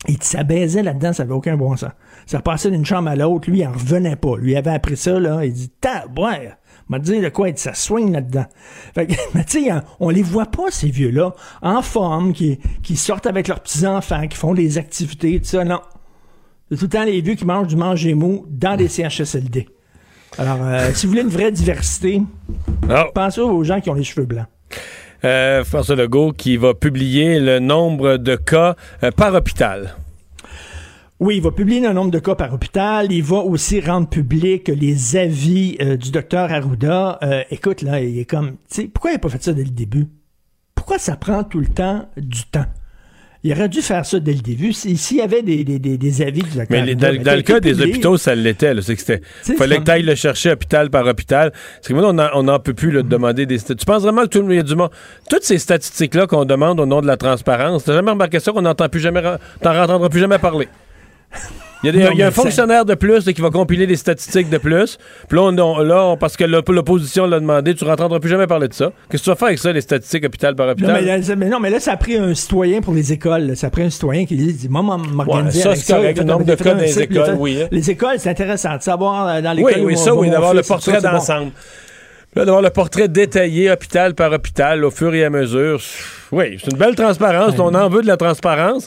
Il 0.07 0.23
s'abaisait 0.23 0.83
là-dedans, 0.83 1.13
ça 1.13 1.25
avait 1.25 1.33
aucun 1.33 1.57
bon 1.57 1.77
sens. 1.77 1.91
Ça 2.27 2.41
passait 2.41 2.71
d'une 2.71 2.85
chambre 2.85 3.09
à 3.09 3.17
l'autre, 3.17 3.51
lui, 3.51 3.61
il 3.61 3.67
en 3.67 3.73
revenait 3.73 4.17
pas. 4.17 4.37
Lui, 4.37 4.53
il 4.53 4.57
avait 4.57 4.71
appris 4.71 4.97
ça, 4.97 5.19
là, 5.19 5.45
il 5.45 5.53
dit, 5.53 5.71
tabouère, 5.81 6.57
m'a 6.89 7.01
dit 7.01 7.21
de 7.21 7.29
quoi, 7.29 7.49
ça 7.57 7.75
soigne 7.75 8.13
là-dedans. 8.13 8.47
Fait 8.95 9.07
que, 9.07 9.15
mais 9.35 9.45
tu 9.45 9.65
sais, 9.65 9.71
on 9.99 10.11
les 10.11 10.23
voit 10.23 10.47
pas, 10.47 10.71
ces 10.71 10.91
vieux-là, 10.91 11.35
en 11.63 11.83
forme, 11.83 12.33
qui, 12.33 12.61
qui 12.83 12.97
sortent 12.97 13.27
avec 13.27 13.49
leurs 13.49 13.61
petits-enfants, 13.61 14.29
qui 14.29 14.37
font 14.37 14.55
des 14.55 14.79
activités, 14.79 15.41
tout 15.41 15.47
ça, 15.47 15.65
non. 15.65 15.81
C'est 16.71 16.77
tout 16.77 16.85
le 16.85 16.91
temps 16.91 17.05
les 17.05 17.21
vieux 17.21 17.35
qui 17.35 17.47
mangent 17.47 17.69
du 17.69 17.77
manger 17.77 18.15
mou 18.15 18.45
dans 18.49 18.77
des 18.77 18.89
CHSLD. 18.89 19.69
Alors, 20.37 20.59
euh, 20.61 20.91
si 20.93 21.07
vous 21.07 21.13
voulez 21.13 21.23
une 21.23 21.29
vraie 21.29 21.51
diversité, 21.51 22.23
pensez 23.15 23.41
aux 23.41 23.65
gens 23.65 23.81
qui 23.81 23.89
ont 23.91 23.95
les 23.95 24.05
cheveux 24.05 24.27
blancs. 24.27 24.47
Euh, 25.25 25.65
François 25.65 25.97
Legault 25.97 26.33
qui 26.33 26.57
va 26.57 26.75
publier 26.75 27.41
le 27.41 27.59
nombre 27.59 28.17
de 28.19 28.37
cas 28.37 28.77
euh, 29.03 29.11
par 29.11 29.35
hôpital. 29.35 29.97
Oui, 31.21 31.39
il 31.39 31.43
va 31.43 31.51
publier 31.51 31.81
le 31.81 31.93
nombre 31.93 32.13
de 32.13 32.21
cas 32.21 32.37
par 32.37 32.55
hôpital. 32.55 33.11
Il 33.11 33.25
va 33.25 33.39
aussi 33.39 33.81
rendre 33.81 34.09
public 34.09 34.69
les 34.69 35.17
avis 35.17 35.77
euh, 35.81 35.97
du 35.97 36.13
docteur 36.13 36.53
Arruda. 36.53 37.19
Euh, 37.23 37.43
écoute, 37.51 37.83
là, 37.83 38.01
il 38.01 38.21
est 38.21 38.25
comme... 38.25 38.53
tu 38.71 38.83
sais, 38.83 38.85
Pourquoi 38.85 39.11
il 39.11 39.15
n'a 39.15 39.19
pas 39.19 39.29
fait 39.29 39.43
ça 39.43 39.53
dès 39.53 39.65
le 39.65 39.71
début? 39.71 40.07
Pourquoi 40.77 40.99
ça 40.99 41.17
prend 41.17 41.43
tout 41.43 41.59
le 41.59 41.67
temps 41.67 42.09
du 42.17 42.45
temps? 42.45 42.67
Il 43.45 43.53
aurait 43.53 43.69
dû 43.69 43.83
faire 43.83 44.05
ça 44.05 44.19
dès 44.19 44.33
le 44.33 44.41
début. 44.41 44.73
Si- 44.73 44.97
S'il 44.97 45.19
y 45.19 45.21
avait 45.21 45.43
des, 45.43 45.63
des, 45.63 45.79
des, 45.79 45.97
des 45.97 46.23
avis 46.23 46.43
du 46.43 46.49
docteur 46.51 46.67
Mais 46.71 46.83
les- 46.85 46.95
dans, 46.97 47.15
dans 47.23 47.37
le 47.37 47.43
cas 47.43 47.61
des 47.61 47.81
hôpitaux, 47.81 48.17
ça 48.17 48.35
l'était. 48.35 48.75
C'est 48.83 49.57
fallait 49.57 49.79
que 49.79 49.85
tu 49.85 49.91
ailles 49.93 50.03
le 50.03 50.15
chercher 50.17 50.51
hôpital 50.51 50.91
par 50.91 51.07
hôpital. 51.07 51.53
C'est 51.81 51.93
que 51.93 51.99
maintenant, 51.99 52.15
on 52.15 52.19
en- 52.19 52.41
on 52.41 52.43
n'en 52.43 52.59
peut 52.59 52.75
plus 52.75 52.91
là, 52.91 53.03
de 53.03 53.09
demander 53.09 53.47
des 53.47 53.59
Tu 53.61 53.75
penses 53.87 54.03
vraiment 54.03 54.23
que 54.23 54.29
tout 54.29 54.39
le 54.39 54.45
monde, 54.45 54.55
il 54.55 54.63
du 54.65 54.75
monde? 54.75 54.91
Toutes 55.31 55.45
ces 55.45 55.59
statistiques-là 55.59 56.27
qu'on 56.27 56.45
demande 56.45 56.81
au 56.81 56.87
nom 56.87 57.01
de 57.01 57.07
la 57.07 57.17
transparence, 57.17 57.85
t'as 57.85 57.93
jamais 57.95 58.11
remarqué 58.11 58.41
ça 58.41 58.51
qu'on 58.51 58.63
n'entend 58.63 58.89
plus 58.89 59.01
jamais. 59.01 59.23
T'en 59.63 59.83
entendras 59.83 60.09
plus 60.09 60.21
jamais 60.21 60.39
parler? 60.39 60.67
Il 61.85 61.95
y 61.95 62.03
a, 62.03 62.11
Non, 62.11 62.13
y 62.17 62.23
un 62.25 62.33
fonctionnaire 62.33 62.85
de 62.85 62.95
plus 62.97 63.25
là, 63.25 63.33
qui 63.33 63.41
va 63.41 63.51
compiler 63.51 63.87
des 63.87 63.95
statistiques 63.95 64.51
de 64.51 64.59
plus. 64.59 64.99
Puis 65.29 65.37
là, 65.39 65.45
on, 65.45 65.57
on- 65.59 65.79
là, 65.79 66.07
on- 66.07 66.17
parce 66.17 66.37
que 66.37 66.43
l'op- 66.43 66.69
l'opposition 66.71 67.25
l'a 67.25 67.39
demandé, 67.39 67.73
tu 67.77 67.85
n'entendras 67.85 68.19
plus 68.19 68.29
jamais 68.31 68.49
parler 68.49 68.67
de 68.67 68.75
ça. 68.75 68.91
Qu'est-ce 69.09 69.23
que 69.23 69.25
tu 69.27 69.31
vas 69.31 69.37
faire 69.37 69.47
avec 69.49 69.61
ça, 69.61 69.73
les 69.73 69.81
statistiques 69.81 70.25
hôpital 70.25 70.57
par 70.57 70.67
Non 70.67 70.73
hôpital? 70.73 70.93
mais, 71.05 71.19
là, 71.21 71.37
mais 71.37 71.49
non, 71.49 71.61
mais 71.61 71.71
là, 71.71 71.79
ça 71.79 71.93
a 71.93 71.97
pris 71.97 72.17
un 72.17 72.35
citoyen 72.35 72.81
pour 72.81 72.95
les 72.95 73.13
écoles. 73.13 73.43
là. 73.47 73.55
Ça 73.55 73.69
a 73.69 73.71
pris 73.71 73.83
un 73.85 73.91
citoyen 73.91 74.25
qui 74.27 74.35
dit, 74.35 74.69
moi, 74.69 74.83
m'organiser 74.83 75.59
Ouais, 75.69 75.77
ça, 75.77 75.81
c'est 75.81 75.93
correct, 75.93 76.19
le 76.19 76.25
nombre 76.25 76.45
de 76.45 76.55
cas 76.57 76.75
dans 76.75 76.81
les 76.81 77.01
écoles, 77.01 77.37
oui, 77.39 77.63
hein. 77.63 77.69
Les 77.71 77.91
écoles, 77.91 78.17
c'est 78.19 78.31
intéressant 78.31 78.77
de 78.77 78.83
savoir 78.83 79.29
euh, 79.29 79.41
dans 79.41 79.51
Oui, 79.57 79.57
l'école. 79.69 79.85
oui, 79.85 79.95
où 79.95 79.97
ça, 79.97 80.15
oui, 80.15 80.31
d'avoir 80.31 80.55
le 80.55 80.63
portrait 80.63 81.01
d'ensemble. 81.01 81.53
Là, 82.37 82.45
d'avoir 82.45 82.63
le 82.63 82.71
portrait 82.71 83.09
détaillé, 83.09 83.71
hôpital 83.71 84.15
par 84.15 84.31
hôpital, 84.33 84.85
au 84.85 84.91
fur 84.91 85.15
et 85.15 85.25
à 85.25 85.31
mesure. 85.31 85.81
Oui, 86.31 86.59
c'est 86.63 86.71
une 86.71 86.77
belle 86.79 86.95
transparence. 86.95 87.59
On 87.59 87.75
en 87.75 87.89
veut 87.89 88.03
de 88.03 88.07
la 88.07 88.17
transparence. 88.19 88.87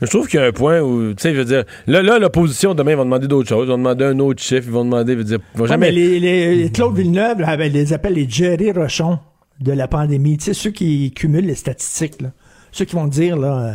Mais 0.00 0.06
je 0.06 0.10
trouve 0.10 0.26
qu'il 0.26 0.40
y 0.40 0.42
a 0.42 0.46
un 0.46 0.52
point 0.52 0.80
où, 0.80 1.10
tu 1.10 1.16
sais, 1.18 1.32
je 1.34 1.38
veux 1.38 1.44
dire, 1.44 1.64
là, 1.86 2.02
là 2.02 2.18
l'opposition, 2.18 2.74
demain, 2.74 2.92
ils 2.92 2.96
vont 2.96 3.04
demander 3.04 3.28
d'autres 3.28 3.48
choses. 3.48 3.66
Ils 3.66 3.70
vont 3.70 3.78
demander 3.78 4.04
un 4.06 4.18
autre 4.20 4.42
chiffre. 4.42 4.64
Ils 4.66 4.72
vont 4.72 4.84
demander, 4.86 5.12
je 5.12 5.18
veux 5.18 5.24
dire, 5.24 5.38
ils 5.54 5.58
vont 5.58 5.64
Ouais, 5.64 5.68
jamais. 5.68 5.86
mais 5.88 5.92
les, 5.92 6.18
les- 6.18 6.54
les 6.56 6.70
Claude 6.70 6.96
Villeneuve, 6.96 7.40
là, 7.40 7.56
les 7.56 7.92
appellent 7.92 8.14
les 8.14 8.28
Jerry 8.28 8.72
Rochon 8.72 9.18
de 9.60 9.72
la 9.72 9.86
pandémie. 9.86 10.38
Tu 10.38 10.46
sais, 10.46 10.54
ceux 10.54 10.70
qui 10.70 11.12
cumulent 11.12 11.46
les 11.46 11.54
statistiques, 11.56 12.22
là. 12.22 12.30
Ceux 12.72 12.84
qui 12.86 12.96
vont 12.96 13.06
dire, 13.06 13.36
là, 13.36 13.58
euh, 13.58 13.72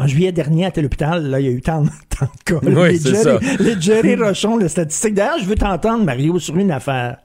en 0.00 0.06
juillet 0.06 0.32
dernier, 0.32 0.66
à 0.66 0.70
tel 0.70 0.86
hôpital, 0.86 1.24
là, 1.30 1.40
il 1.40 1.46
y 1.46 1.48
a 1.48 1.52
eu 1.52 1.60
tant, 1.62 1.82
de- 1.82 1.88
tant 2.18 2.26
de 2.26 2.42
cas. 2.44 2.60
Oui, 2.62 2.90
les, 2.92 2.98
Jerry, 2.98 3.16
ça. 3.22 3.38
les 3.60 3.80
Jerry 3.80 4.16
Rochon, 4.22 4.56
les 4.56 4.68
statistiques. 4.68 5.14
D'ailleurs, 5.14 5.38
je 5.40 5.44
veux 5.46 5.54
t'entendre, 5.56 6.04
Mario, 6.04 6.38
sur 6.40 6.56
une 6.56 6.72
affaire. 6.72 7.18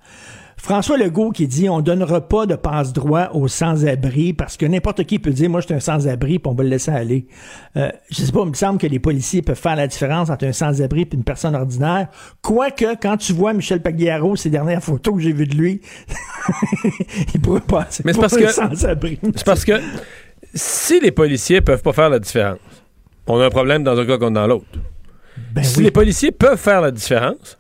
François 0.62 0.96
Legault 0.96 1.32
qui 1.32 1.48
dit 1.48 1.70
on 1.70 1.82
donnera 1.82 2.22
pas 2.22 2.46
de 2.46 2.54
passe-droit 2.54 3.30
aux 3.34 3.48
sans-abri 3.48 4.34
parce 4.34 4.58
que 4.58 4.68
n'importe 4.68 5.06
qui 5.06 5.18
peut 5.18 5.32
dire 5.32 5.50
moi 5.50 5.60
je 5.60 5.66
suis 5.66 5.74
un 5.74 5.80
sans-abri 5.80 6.38
puis 6.38 6.52
on 6.52 6.54
va 6.54 6.64
le 6.64 6.70
laisser 6.70 6.92
aller. 6.92 7.26
Euh, 7.78 7.90
je 8.12 8.22
sais 8.22 8.32
pas, 8.32 8.42
il 8.44 8.50
me 8.50 8.54
semble 8.54 8.78
que 8.78 8.86
les 8.86 9.00
policiers 9.00 9.42
peuvent 9.42 9.60
faire 9.60 9.76
la 9.76 9.88
différence 9.88 10.30
entre 10.30 10.46
un 10.46 10.52
sans-abri 10.52 11.02
et 11.02 11.10
une 11.16 11.24
personne 11.24 11.56
ordinaire. 11.56 12.10
Quoique 12.44 12.96
quand 13.02 13.18
tu 13.18 13.34
vois 13.34 13.54
Michel 13.54 13.82
Pagliaro, 13.82 14.36
ces 14.36 14.52
dernières 14.52 14.84
photos 14.84 15.16
que 15.16 15.22
j'ai 15.22 15.34
vues 15.34 15.48
de 15.48 15.56
lui, 15.56 15.82
il 17.34 17.42
pourrait 17.42 17.62
passer 17.62 18.04
Mais 18.06 18.14
c'est 18.14 18.20
parce 18.20 18.38
que. 18.38 18.48
sans-abri. 18.48 19.18
C'est 19.36 19.46
parce 19.46 19.66
que 19.66 19.82
si 20.54 21.00
les 21.00 21.12
policiers 21.12 21.62
peuvent 21.62 21.82
pas 21.82 21.94
faire 21.94 22.12
la 22.12 22.20
différence, 22.20 22.60
on 23.26 23.40
a 23.40 23.48
un 23.48 23.50
problème 23.50 23.84
dans 23.84 23.98
un 23.98 24.06
cas 24.06 24.20
comme 24.20 24.36
dans 24.36 24.46
l'autre. 24.46 24.68
Ben 25.56 25.64
si 25.64 25.82
les 25.82 25.92
policiers 25.92 26.32
peuvent 26.32 26.60
faire 26.60 26.82
la 26.82 26.92
différence, 26.92 27.58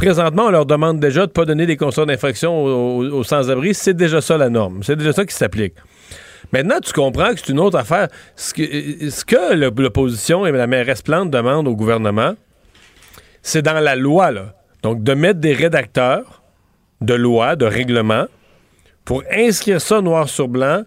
présentement, 0.00 0.44
on 0.46 0.50
leur 0.50 0.64
demande 0.64 0.98
déjà 0.98 1.20
de 1.20 1.26
ne 1.26 1.32
pas 1.32 1.44
donner 1.44 1.66
des 1.66 1.76
constats 1.76 2.06
d'infraction 2.06 2.64
aux, 2.64 3.22
sans-abri. 3.22 3.74
C'est 3.74 3.92
déjà 3.92 4.22
ça 4.22 4.38
la 4.38 4.48
norme. 4.48 4.82
C'est 4.82 4.96
déjà 4.96 5.12
ça 5.12 5.26
qui 5.26 5.34
s'applique. 5.34 5.74
Maintenant, 6.52 6.80
tu 6.82 6.94
comprends 6.94 7.34
que 7.34 7.40
c'est 7.40 7.50
une 7.50 7.60
autre 7.60 7.76
affaire. 7.76 8.08
Ce 8.34 8.54
que, 8.54 9.54
l'opposition 9.54 10.46
et 10.46 10.52
la 10.52 10.66
mairesse 10.66 11.02
Plante 11.02 11.30
demandent 11.30 11.68
au 11.68 11.76
gouvernement, 11.76 12.32
c'est 13.42 13.60
dans 13.60 13.78
la 13.78 13.94
loi, 13.94 14.30
là. 14.30 14.54
Donc, 14.82 15.02
de 15.02 15.12
mettre 15.12 15.38
des 15.38 15.52
rédacteurs 15.52 16.42
de 17.02 17.12
loi, 17.12 17.54
de 17.54 17.66
règlement, 17.66 18.24
pour 19.04 19.22
inscrire 19.30 19.82
ça 19.82 20.00
noir 20.00 20.30
sur 20.30 20.48
blanc, 20.48 20.84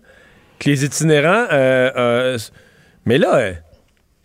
que 0.57 0.71
les 0.71 0.85
itinérants. 0.85 1.45
euh, 1.51 1.91
euh, 1.95 2.37
mais 3.05 3.19
là, 3.19 3.35
euh, 3.35 3.53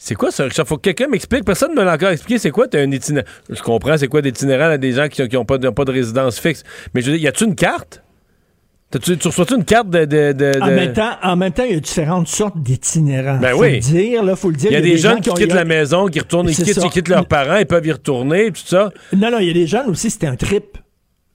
c'est 0.00 0.14
quoi 0.14 0.30
ça, 0.30 0.44
Richard? 0.44 0.66
Faut 0.66 0.76
que 0.76 0.82
quelqu'un 0.82 1.08
m'explique. 1.08 1.44
Personne 1.44 1.72
ne 1.72 1.76
me 1.80 1.84
l'a 1.84 1.94
encore 1.94 2.10
expliqué. 2.10 2.38
C'est 2.38 2.50
quoi, 2.52 2.68
t'es 2.68 2.80
un 2.80 2.90
itinérant? 2.92 3.26
Je 3.50 3.60
comprends, 3.60 3.98
c'est 3.98 4.06
quoi 4.08 4.22
d'itinérant, 4.22 4.68
là, 4.68 4.78
des 4.78 4.92
gens 4.92 5.08
qui 5.08 5.22
n'ont 5.32 5.44
pas, 5.44 5.58
de- 5.58 5.68
pas 5.70 5.84
de 5.84 5.90
résidence 5.92 6.38
fixe. 6.38 6.62
Mais 6.94 7.02
je 7.02 7.10
veux 7.10 7.16
dire, 7.18 7.24
y 7.24 7.28
a-tu 7.28 7.44
une 7.44 7.56
carte? 7.56 8.02
Tu 9.02 9.18
reçois-tu 9.22 9.54
une 9.54 9.64
carte 9.66 9.90
de. 9.90 10.06
de- 10.06 10.32
de- 10.32 10.60
En 10.62 10.68
même, 10.68 10.94
temps, 10.94 11.10
en 11.22 11.36
même 11.36 11.52
temps, 11.52 11.64
il 11.64 11.74
y 11.74 11.76
a 11.76 11.80
différentes 11.80 12.28
sortes 12.28 12.56
d'itinérants. 12.56 13.36
Ben 13.38 13.52
faut 13.52 13.60
oui. 13.60 13.72
le 13.74 13.78
dire, 13.80 14.22
là, 14.22 14.34
faut 14.34 14.48
le 14.48 14.56
dire. 14.56 14.70
Il 14.70 14.74
y 14.74 14.76
a 14.76 14.80
des 14.80 14.96
jeunes 14.96 15.16
gens 15.22 15.34
qui 15.34 15.42
quittent 15.42 15.52
la 15.52 15.66
maison, 15.66 16.06
qui 16.06 16.20
retournent, 16.20 16.48
ils 16.48 16.54
quittent, 16.56 16.74
ils 16.82 16.88
quittent 16.90 17.08
leurs 17.08 17.26
parents, 17.26 17.56
ils 17.56 17.66
peuvent 17.66 17.86
y 17.86 17.92
retourner, 17.92 18.46
tout 18.50 18.62
ça. 18.64 18.90
Non, 19.14 19.30
non, 19.30 19.40
il 19.40 19.48
y 19.48 19.50
a 19.50 19.52
des 19.52 19.66
jeunes 19.66 19.90
aussi, 19.90 20.08
c'était 20.08 20.26
un 20.28 20.36
trip. 20.36 20.78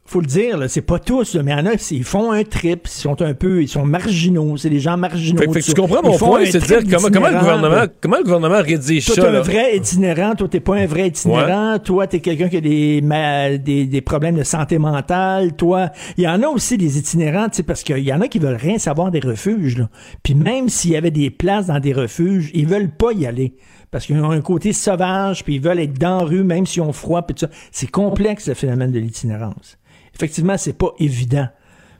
Faut 0.05 0.19
le 0.19 0.25
dire, 0.27 0.57
là, 0.57 0.67
c'est 0.67 0.81
pas 0.81 0.99
tous, 0.99 1.34
là, 1.34 1.43
mais 1.43 1.51
il 1.53 1.57
y 1.57 1.61
en 1.61 1.65
a, 1.65 1.75
ils 1.91 2.03
font 2.03 2.34
un 2.34 2.43
trip, 2.43 2.88
ils 2.88 2.89
sont 2.89 3.21
un 3.21 3.34
peu, 3.34 3.61
ils 3.63 3.69
sont 3.69 3.85
marginaux, 3.85 4.57
c'est 4.57 4.69
des 4.69 4.81
gens 4.81 4.97
marginaux. 4.97 5.38
Fait, 5.41 5.51
fait 5.53 5.61
tu 5.61 5.73
comprends 5.73 6.01
mon 6.03 6.17
point, 6.17 6.43
c'est 6.45 6.59
de 6.59 6.65
dire 6.65 6.80
comment, 6.97 7.07
comment, 7.09 7.30
le 7.30 7.39
gouvernement, 7.39 7.85
comment 8.01 8.17
le 8.17 8.23
gouvernement 8.23 8.61
rédige 8.61 9.05
Toi, 9.05 9.15
ça. 9.15 9.21
t'es 9.21 9.27
un 9.30 9.41
vrai 9.41 9.77
itinérant, 9.77 10.35
toi, 10.35 10.49
t'es 10.49 10.59
pas 10.59 10.75
un 10.75 10.85
vrai 10.88 11.07
itinérant, 11.07 11.80
toi, 11.80 12.05
t'es 12.05 12.19
quelqu'un 12.19 12.49
qui 12.49 12.57
a 12.57 12.61
des, 12.61 12.99
ma- 13.01 13.57
des, 13.57 13.85
des 13.85 14.01
problèmes 14.01 14.35
de 14.35 14.43
santé 14.43 14.77
mentale, 14.77 15.53
toi. 15.55 15.89
Il 16.17 16.25
y 16.25 16.27
en 16.27 16.43
a 16.43 16.47
aussi 16.47 16.77
des 16.77 16.97
itinérants, 16.97 17.47
tu 17.47 17.55
sais, 17.57 17.63
parce 17.63 17.81
qu'il 17.81 17.99
y 17.99 18.13
en 18.13 18.19
a 18.19 18.27
qui 18.27 18.39
veulent 18.39 18.57
rien 18.61 18.77
savoir 18.80 19.09
des 19.09 19.21
refuges, 19.21 19.77
là. 19.77 19.89
Puis 20.21 20.35
même 20.35 20.67
s'il 20.67 20.91
y 20.91 20.97
avait 20.97 21.11
des 21.11 21.30
places 21.30 21.67
dans 21.67 21.80
des 21.80 21.93
refuges, 21.93 22.51
ils 22.53 22.67
veulent 22.67 22.91
pas 22.91 23.13
y 23.13 23.25
aller. 23.25 23.55
Parce 23.89 24.07
qu'ils 24.07 24.19
ont 24.19 24.31
un 24.31 24.41
côté 24.41 24.73
sauvage, 24.73 25.43
puis 25.45 25.55
ils 25.55 25.61
veulent 25.61 25.80
être 25.80 25.97
dans 25.97 26.17
la 26.17 26.23
rue, 26.25 26.43
même 26.43 26.65
s'ils 26.65 26.81
ont 26.81 26.91
froid, 26.93 27.21
puis 27.21 27.35
tout 27.35 27.45
ça. 27.45 27.51
C'est 27.71 27.89
complexe, 27.89 28.47
le 28.47 28.55
phénomène 28.55 28.91
de 28.91 28.99
l'itinérance. 28.99 29.77
Effectivement, 30.15 30.57
c'est 30.57 30.77
pas 30.77 30.91
évident. 30.99 31.48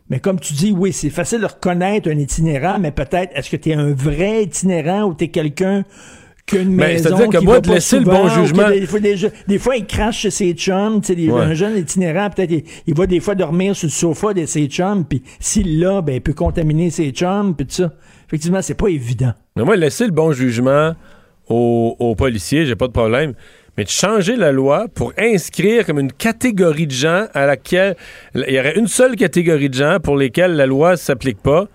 Mais 0.10 0.19
comme 0.19 0.40
tu 0.40 0.53
dis, 0.53 0.72
oui, 0.72 0.91
c'est 0.94 1.10
facile 1.10 1.40
de 1.41 1.45
reconnaître 1.45 2.10
un 2.10 2.18
itinérant, 2.18 2.77
mais 2.80 2.91
peut-être, 2.91 3.31
est-ce 3.35 3.49
que 3.49 3.56
tu 3.56 3.69
es 3.69 3.73
un 3.73 3.94
vrai 3.94 4.44
itinérant 4.44 5.03
ou 5.03 5.14
tu 5.14 5.23
es 5.26 5.27
quelqu'un 5.30 5.84
qui 6.45 6.57
a 6.57 6.61
une 6.61 6.76
Ben, 6.76 6.88
maison 6.88 7.03
c'est-à-dire 7.15 7.30
que 7.40 7.44
moi, 7.44 7.53
va 7.56 7.61
de 7.61 7.69
laisser 7.69 7.99
le 7.99 8.06
bon 8.06 8.27
jugement- 8.27 8.69
Des 8.69 8.85
fois, 8.85 8.99
des, 8.99 9.15
des 9.48 9.57
fois, 9.60 9.76
il 9.77 9.85
crache 9.85 10.19
chez 10.19 10.30
ses 10.30 10.53
chums. 10.53 11.02
Ouais. 11.10 11.31
Un 11.31 11.53
jeune 11.53 11.77
itinérant, 11.77 12.30
peut-être, 12.30 12.52
il, 12.52 12.64
il 12.85 12.94
va 12.94 13.07
des 13.07 13.22
fois 13.22 13.34
dormir 13.34 13.76
sur 13.77 13.88
le 13.88 13.91
sofa 13.91 14.34
de 14.34 14.45
ses 14.45 14.68
chums, 14.68 15.06
puis 15.06 15.23
s'il 15.40 15.80
l'a, 15.80 16.02
ben, 16.02 16.15
il 16.15 16.22
peut 16.22 16.34
contaminer 16.34 16.90
ses 16.90 17.11
chums, 17.11 17.56
puis 17.56 17.65
tout 17.65 17.73
ça. 17.76 17.94
Effectivement, 18.27 18.61
c'est 18.61 18.73
pas 18.73 18.90
évident. 18.90 19.34
Mais 19.56 19.64
moi, 19.64 19.77
laisser 19.77 20.06
le 20.06 20.11
bon 20.11 20.34
jugement 20.34 20.94
aux, 21.48 21.95
aux 21.98 22.15
policiers, 22.15 22.65
j'ai 22.65 22.76
pas 22.76 22.88
de 22.88 22.94
problème. 22.94 23.34
Mais 23.78 23.86
de 23.86 23.90
changer 23.90 24.36
la 24.36 24.52
loi 24.52 24.86
pour 24.94 25.14
inscrire 25.18 25.86
comme 25.86 26.00
une 26.00 26.12
catégorie 26.12 26.86
de 26.88 26.91
gens 26.91 27.26
à 27.34 27.45
laquelle 27.48 27.95
il 28.36 28.54
y 28.54 28.60
aurait 28.60 28.78
une 28.78 28.88
seule 28.88 29.16
catégorie 29.16 29.70
de 29.70 29.74
gens 29.74 29.98
pour 30.02 30.16
lesquels 30.16 30.56
la 30.56 30.66
loi 30.68 30.95
s'applique 30.95 31.41
pas. 31.41 31.68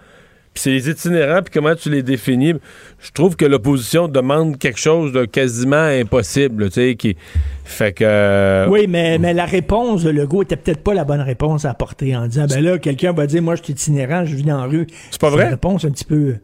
Puis 0.55 0.63
c'est 0.63 0.71
les 0.71 0.89
itinérants, 0.91 1.43
puis 1.43 1.53
comment 1.53 1.75
tu 1.75 1.91
les 1.91 2.03
définis? 2.03 2.55
Je 3.01 3.11
trouve 3.13 3.37
que 3.37 3.45
l'opposition 3.45 4.09
demande 4.09 4.59
quelque 4.59 4.79
chose 4.79 5.13
de 5.13 5.25
quasiment 5.25 5.77
impossible, 5.77 6.67
tu 6.69 6.75
sais, 6.75 6.95
qui 6.97 7.17
fait 7.65 7.93
que 7.93 8.05
euh, 8.05 8.67
Oui, 8.69 8.87
mais, 8.89 9.19
mais 9.19 9.35
la 9.35 9.45
réponse 9.45 10.03
de 10.05 10.11
Legault 10.11 10.43
était 10.43 10.57
peut-être 10.57 10.83
pas 10.83 10.95
la 10.95 11.05
bonne 11.05 11.21
réponse 11.21 11.65
à 11.65 11.71
apporter 11.71 12.17
en 12.17 12.27
disant, 12.27 12.47
ben 12.49 12.65
là, 12.65 12.79
quelqu'un 12.79 13.13
va 13.13 13.27
dire, 13.27 13.43
moi, 13.43 13.57
je 13.57 13.63
suis 13.63 13.73
itinérant, 13.73 14.25
je 14.25 14.35
vis 14.35 14.43
dans 14.45 14.59
la 14.63 14.67
rue. 14.67 14.87
C'est 15.11 15.21
pas 15.21 15.31
vrai? 15.31 15.45
une 15.45 15.51
réponse 15.51 15.85
un 15.85 15.91
petit 15.91 16.05
peu. 16.05 16.37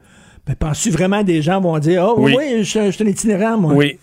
Ben, 0.47 0.55
penses-tu 0.55 0.91
vraiment 0.91 1.23
des 1.23 1.43
gens 1.43 1.61
vont 1.61 1.79
dire, 1.79 2.05
oh, 2.07 2.15
oui, 2.19 2.35
Oui. 2.37 2.65
je, 2.65 2.81
je 2.87 2.91
suis 2.91 3.05
un 3.05 3.09
itinérant, 3.09 3.57
moi? 3.57 3.73
Oui. 3.75 3.99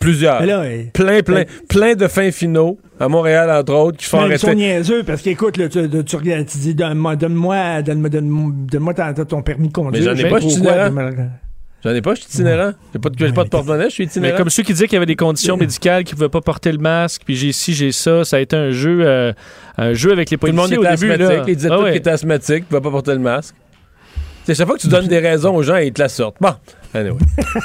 Plusieurs. 0.00 0.40
Mais 0.40 0.46
là, 0.46 0.62
plein, 0.92 1.22
plein, 1.22 1.44
plein 1.68 1.94
de 1.94 2.06
fins 2.06 2.30
finaux, 2.30 2.78
à 3.00 3.08
Montréal, 3.08 3.50
entre 3.50 3.72
autres, 3.74 3.96
qui 3.98 4.04
font 4.06 4.26
Mais 4.28 4.34
ils 4.34 4.38
sont 4.38 4.48
arrêter. 4.48 4.60
niaiseux 4.62 5.02
parce 5.04 5.22
qu'écoute, 5.22 5.56
là, 5.56 5.68
tu, 5.68 5.88
tu 6.04 6.16
regardes, 6.16 6.46
tu 6.46 6.58
dis 6.58 6.74
donne-moi, 6.74 7.16
donne-moi, 7.16 7.82
donne-moi, 7.82 8.94
ton, 8.94 9.24
ton 9.24 9.42
permis 9.42 9.68
de 9.68 9.72
conduire. 9.72 10.14
Mais 10.14 10.20
j'en 10.20 10.26
ai 10.26 10.30
pas, 10.30 10.38
je 10.40 10.48
suis 10.48 10.62
J'en 11.84 11.94
ai 11.94 12.02
pas, 12.02 12.14
je 12.14 12.20
suis 12.22 12.30
itinérant. 12.30 12.72
J'ai 12.92 12.98
pas 12.98 13.10
de, 13.10 13.30
pas 13.32 13.44
de 13.44 13.48
porte-monnaie, 13.48 13.84
je 13.84 13.90
suis 13.90 14.04
Mais 14.04 14.08
itinérant. 14.08 14.36
comme 14.38 14.50
ceux 14.50 14.62
qui 14.64 14.72
disaient 14.72 14.86
qu'il 14.86 14.94
y 14.94 14.96
avait 14.96 15.06
des 15.06 15.14
conditions 15.14 15.56
médicales, 15.56 16.04
qu'ils 16.04 16.14
ne 16.14 16.18
pouvaient 16.18 16.30
pas 16.30 16.40
porter 16.40 16.72
le 16.72 16.78
masque, 16.78 17.22
puis 17.24 17.36
j'ai 17.36 17.52
ci, 17.52 17.74
j'ai 17.74 17.92
ça, 17.92 18.24
ça 18.24 18.36
a 18.36 18.40
été 18.40 18.56
un 18.56 18.70
jeu, 18.70 19.00
euh, 19.06 19.32
un 19.76 19.92
jeu 19.92 20.10
avec 20.10 20.30
les 20.30 20.36
Tout 20.38 20.46
le 20.46 20.52
monde 20.52 20.70
policiers 20.74 20.78
était 20.78 20.94
au 20.94 20.96
début. 20.96 21.12
asthmatique. 21.12 21.38
Là. 21.38 21.44
Ils 21.46 21.56
disaient 21.56 21.68
Ah 21.70 21.76
tous 21.76 21.82
ouais. 21.84 21.90
qu'ils 21.90 21.98
étaient 21.98 22.10
asthmatiques, 22.10 22.64
ils 22.70 22.74
ne 22.74 22.80
pas 22.80 22.90
porter 22.90 23.12
le 23.12 23.18
masque. 23.20 23.54
C'est 24.46 24.54
chaque 24.54 24.68
fois 24.68 24.76
que 24.76 24.82
tu 24.82 24.86
donnes 24.86 25.08
des 25.08 25.18
raisons 25.18 25.56
aux 25.56 25.62
gens, 25.64 25.74
ils 25.74 25.92
te 25.92 26.00
la 26.00 26.08
sortent. 26.08 26.36
Bon, 26.40 26.54
anyway. 26.94 27.18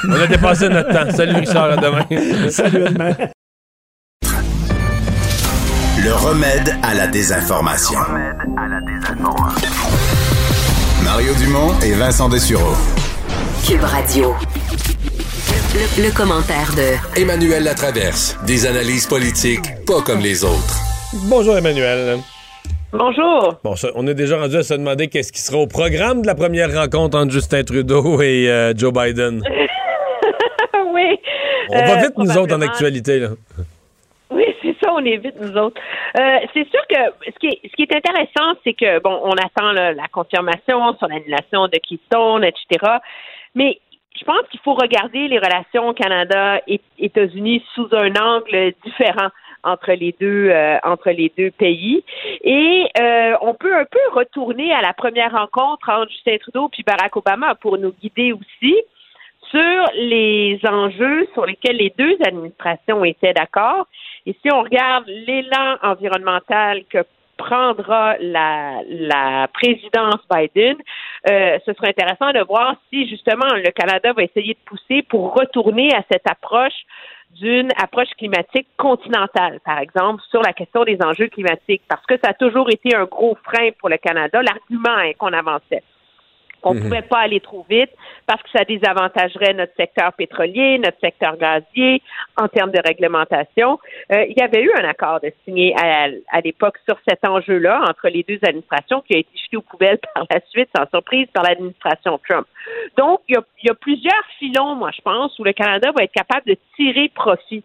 On 0.10 0.14
a 0.14 0.26
dépassé 0.26 0.68
notre 0.68 0.92
temps. 0.92 1.16
Salut 1.16 1.36
Richard, 1.36 1.66
à 1.66 1.78
demain. 1.78 2.50
Salut, 2.50 2.86
à 2.86 2.90
demain. 2.90 3.16
Le 6.04 6.14
remède 6.16 6.76
à 6.82 6.96
la 6.96 7.06
désinformation. 7.06 8.00
Mario 11.04 11.36
Dumont 11.36 11.80
et 11.82 11.92
Vincent 11.92 12.30
Dessureau. 12.30 12.74
Cube 13.64 13.84
Radio. 13.84 14.34
Le, 15.76 16.04
le 16.04 16.12
commentaire 16.12 16.74
de 16.76 17.20
Emmanuel 17.22 17.64
Latraverse. 17.64 18.38
Des 18.48 18.66
analyses 18.66 19.06
politiques 19.06 19.86
pas 19.86 20.02
comme 20.02 20.22
les 20.22 20.44
autres. 20.44 20.80
Bonjour 21.30 21.56
Emmanuel. 21.56 22.22
Bonjour. 22.94 23.56
Bon, 23.64 23.76
ça, 23.76 23.88
on 23.96 24.06
est 24.08 24.14
déjà 24.14 24.38
rendu 24.38 24.58
à 24.58 24.64
se 24.64 24.74
demander 24.74 25.08
qu'est-ce 25.08 25.32
qui 25.32 25.40
sera 25.40 25.58
au 25.60 25.68
programme 25.68 26.22
de 26.22 26.28
la 26.28 26.36
première 26.36 26.74
rencontre 26.74 27.18
entre 27.18 27.32
Justin 27.32 27.64
Trudeau 27.64 28.22
et 28.22 28.50
euh, 28.50 28.74
Joe 28.76 28.92
Biden. 28.92 29.42
oui. 30.94 31.18
On 31.70 31.78
va 31.78 31.94
Euh, 31.94 32.02
vite, 32.02 32.18
nous 32.18 32.38
autres, 32.38 32.56
en 32.56 32.62
actualité. 32.62 33.20
Là. 33.20 33.30
Oui, 34.30 34.44
c'est 34.62 34.76
ça, 34.84 34.92
on 34.94 35.06
est 35.06 35.18
vite, 35.18 35.36
nous 35.40 35.56
autres. 35.58 35.80
Euh, 36.20 36.38
c'est 36.54 36.68
sûr 36.70 36.82
que 36.90 37.32
ce 37.32 37.40
qui 37.40 37.48
est, 37.48 37.60
ce 37.64 37.76
qui 37.78 37.84
est 37.84 37.96
intéressant, 37.96 38.60
c'est 38.66 38.74
que, 38.74 39.00
bon, 39.00 39.22
on 39.24 39.32
attend 39.34 39.72
là, 39.72 39.94
la 39.94 40.08
confirmation 40.12 40.94
sur 40.98 41.08
l'annulation 41.08 41.68
de 41.68 41.78
Keystone, 41.78 42.44
etc. 42.44 42.98
Mais 43.56 43.80
je 44.20 44.26
pense 44.26 44.42
qu'il 44.52 44.60
faut 44.66 44.74
regarder 44.74 45.30
les 45.30 45.38
relations 45.38 45.94
Canada 45.94 46.60
et 46.68 46.82
États-Unis 47.00 47.64
sous 47.74 47.88
un 47.94 48.12
angle 48.16 48.74
différent 48.84 49.30
entre 49.64 49.92
les 49.94 50.16
deux 50.20 50.50
euh, 50.50 50.78
entre 50.84 51.12
les 51.12 51.32
deux 51.38 51.52
pays 51.52 52.04
et 52.44 52.88
euh, 53.00 53.36
on 53.42 53.54
peut 53.54 53.76
un 53.76 53.86
peu 53.86 54.00
retourner 54.14 54.72
à 54.74 54.82
la 54.82 54.94
première 54.94 55.32
rencontre 55.32 55.90
entre 55.90 56.10
Justin 56.10 56.38
Trudeau 56.38 56.70
puis 56.70 56.84
Barack 56.84 57.16
Obama 57.16 57.56
pour 57.56 57.78
nous 57.78 57.94
guider 58.02 58.34
aussi 58.34 58.76
sur 59.50 59.84
les 59.96 60.60
enjeux 60.66 61.28
sur 61.34 61.46
lesquels 61.46 61.78
les 61.78 61.94
deux 61.98 62.18
administrations 62.26 63.04
étaient 63.04 63.34
d'accord. 63.34 63.86
Et 64.26 64.36
si 64.42 64.52
on 64.52 64.62
regarde 64.62 65.06
l'élan 65.08 65.78
environnemental 65.84 66.84
que 66.90 67.00
prendra 67.38 68.18
la, 68.20 68.82
la 68.88 69.48
présidence 69.48 70.22
Biden, 70.32 70.78
euh, 71.30 71.58
ce 71.66 71.74
serait 71.74 71.90
intéressant 71.90 72.32
de 72.32 72.46
voir 72.46 72.76
si 72.90 73.08
justement 73.08 73.54
le 73.56 73.72
Canada 73.72 74.14
va 74.14 74.24
essayer 74.24 74.54
de 74.54 74.60
pousser 74.66 75.02
pour 75.04 75.34
retourner 75.34 75.94
à 75.94 76.04
cette 76.12 76.30
approche 76.30 76.86
d'une 77.40 77.70
approche 77.78 78.10
climatique 78.18 78.68
continentale, 78.78 79.60
par 79.66 79.80
exemple, 79.80 80.22
sur 80.30 80.42
la 80.42 80.54
question 80.54 80.84
des 80.84 80.98
enjeux 81.04 81.28
climatiques, 81.28 81.82
parce 81.88 82.06
que 82.06 82.16
ça 82.24 82.32
a 82.32 82.34
toujours 82.34 82.70
été 82.70 82.96
un 82.96 83.06
gros 83.06 83.38
frein 83.44 83.70
pour 83.80 83.90
le 83.90 83.98
Canada, 83.98 84.42
l'argument 84.42 85.12
qu'on 85.18 85.34
avançait 85.34 85.84
qu'on 86.62 86.74
ne 86.74 86.80
Mhm. 86.80 86.84
pouvait 86.90 87.02
pas 87.02 87.20
aller 87.20 87.40
trop 87.40 87.66
vite 87.70 87.90
parce 88.28 88.42
que 88.44 88.50
ça 88.56 88.64
désavantagerait 88.64 89.54
notre 89.54 89.74
secteur 89.76 90.14
pétrolier, 90.14 90.78
notre 90.78 91.00
secteur 91.00 91.38
gazier 91.38 92.02
en 92.38 92.48
termes 92.48 92.72
de 92.72 92.80
réglementation. 92.86 93.80
Euh, 94.12 94.26
il 94.30 94.38
y 94.38 94.42
avait 94.42 94.62
eu 94.62 94.72
un 94.78 94.88
accord 94.88 95.20
de 95.22 95.32
signer 95.44 95.76
à, 95.82 96.08
à 96.32 96.42
l'époque 96.42 96.78
sur 96.88 96.98
cet 97.08 97.26
enjeu-là 97.28 97.82
entre 97.90 98.08
les 98.10 98.24
deux 98.24 98.40
administrations 98.48 99.02
qui 99.02 99.16
a 99.16 99.20
été 99.20 99.30
jeté 99.36 99.58
aux 99.58 99.62
poubelles 99.62 100.00
par 100.16 100.26
la 100.30 100.40
suite, 100.50 100.70
sans 100.76 100.88
surprise, 100.90 101.28
par 101.34 101.44
l'administration 101.44 102.20
Trump. 102.30 102.48
Donc, 102.98 103.22
il 103.28 103.36
y, 103.36 103.38
a, 103.38 103.44
il 103.64 103.68
y 103.68 103.72
a 103.72 103.76
plusieurs 103.76 104.26
filons, 104.38 104.76
moi, 104.76 104.92
je 104.96 105.02
pense, 105.02 105.38
où 105.40 105.44
le 105.44 105.54
Canada 105.54 105.92
va 105.96 106.04
être 106.04 106.14
capable 106.14 106.46
de 106.48 106.58
tirer 106.76 107.10
profit 107.10 107.64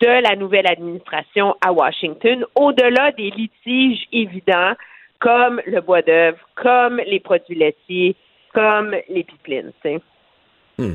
de 0.00 0.08
la 0.28 0.36
nouvelle 0.36 0.66
administration 0.66 1.56
à 1.64 1.72
Washington, 1.72 2.44
au-delà 2.54 3.12
des 3.12 3.30
litiges 3.30 4.06
évidents 4.12 4.72
comme 5.18 5.62
le 5.66 5.80
bois 5.80 6.02
d'œuvre, 6.02 6.38
comme 6.54 6.98
les 7.06 7.20
produits 7.20 7.54
laitiers, 7.56 8.14
comme 8.56 8.96
les 9.10 9.22
pipelines. 9.22 9.70
Hmm. 10.78 10.94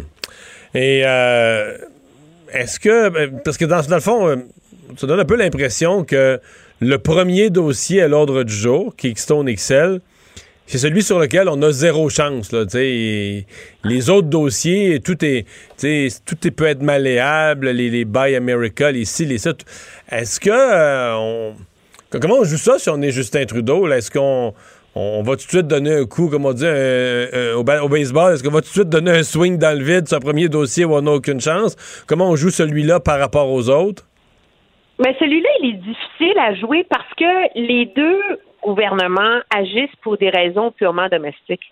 Et 0.73 1.03
euh, 1.05 1.77
est-ce 2.51 2.79
que. 2.79 3.09
ben, 3.09 3.39
Parce 3.45 3.57
que 3.57 3.65
dans, 3.65 3.81
le 3.87 3.99
fond, 3.99 4.27
euh, 4.27 4.35
ça 4.97 5.05
donne 5.05 5.19
un 5.19 5.25
peu 5.25 5.35
l'impression 5.35 6.03
que 6.03 6.39
le 6.79 6.97
premier 6.97 7.51
dossier 7.51 8.01
à 8.01 8.07
l'ordre 8.07 8.41
du 8.41 8.53
jour, 8.53 8.95
Kickstone 8.95 9.53
XL, 9.53 9.99
c'est 10.65 10.79
celui 10.79 11.03
sur 11.03 11.19
lequel 11.19 11.49
on 11.49 11.61
a 11.61 11.71
zéro 11.71 12.09
chance. 12.09 12.51
Là, 12.51 12.65
les 12.73 14.09
autres 14.09 14.27
dossiers, 14.27 14.99
tout 14.99 15.23
est, 15.23 15.45
tout 15.77 15.85
est, 15.85 16.51
peut 16.51 16.65
être 16.65 16.81
malléable, 16.81 17.69
les, 17.69 18.05
Buy 18.05 18.35
America, 18.35 18.91
les 18.91 19.05
ci, 19.05 19.25
les 19.25 19.37
ça. 19.37 19.53
Est-ce 20.09 20.39
que 20.39 20.49
euh, 20.49 21.51
comment 22.19 22.39
on 22.39 22.43
joue 22.43 22.57
ça 22.57 22.79
si 22.79 22.89
on 22.89 23.01
est 23.03 23.11
Justin 23.11 23.45
Trudeau? 23.45 23.87
Est-ce 23.91 24.09
qu'on 24.09 24.55
on 24.95 25.23
va 25.23 25.31
tout 25.31 25.45
de 25.45 25.49
suite 25.49 25.67
donner 25.67 25.93
un 25.95 26.05
coup, 26.05 26.29
comme 26.29 26.45
on 26.45 26.53
dit, 26.53 26.65
un- 26.67 27.55
au, 27.55 27.63
ba- 27.63 27.83
au 27.83 27.87
baseball? 27.89 28.33
Est-ce 28.33 28.43
qu'on 28.43 28.51
va 28.51 28.61
tout 28.61 28.67
de 28.67 28.73
suite 28.73 28.89
donner 28.89 29.11
un 29.11 29.23
swing 29.23 29.57
dans 29.57 29.77
le 29.77 29.83
vide 29.83 30.07
sur 30.07 30.17
un 30.17 30.21
premier 30.21 30.49
dossier 30.49 30.85
où 30.85 30.93
on 30.93 31.01
n'a 31.01 31.11
aucune 31.11 31.39
chance? 31.39 31.75
Comment 32.07 32.29
on 32.29 32.35
joue 32.35 32.49
celui-là 32.49 32.99
par 32.99 33.19
rapport 33.19 33.49
aux 33.49 33.69
autres? 33.69 34.03
Mais 34.99 35.15
celui-là, 35.19 35.49
il 35.61 35.69
est 35.69 35.73
difficile 35.73 36.37
à 36.39 36.53
jouer 36.55 36.85
parce 36.89 37.07
que 37.17 37.57
les 37.59 37.85
deux 37.95 38.19
gouvernements 38.61 39.39
agissent 39.55 39.95
pour 40.03 40.17
des 40.17 40.29
raisons 40.29 40.71
purement 40.71 41.07
domestiques. 41.09 41.71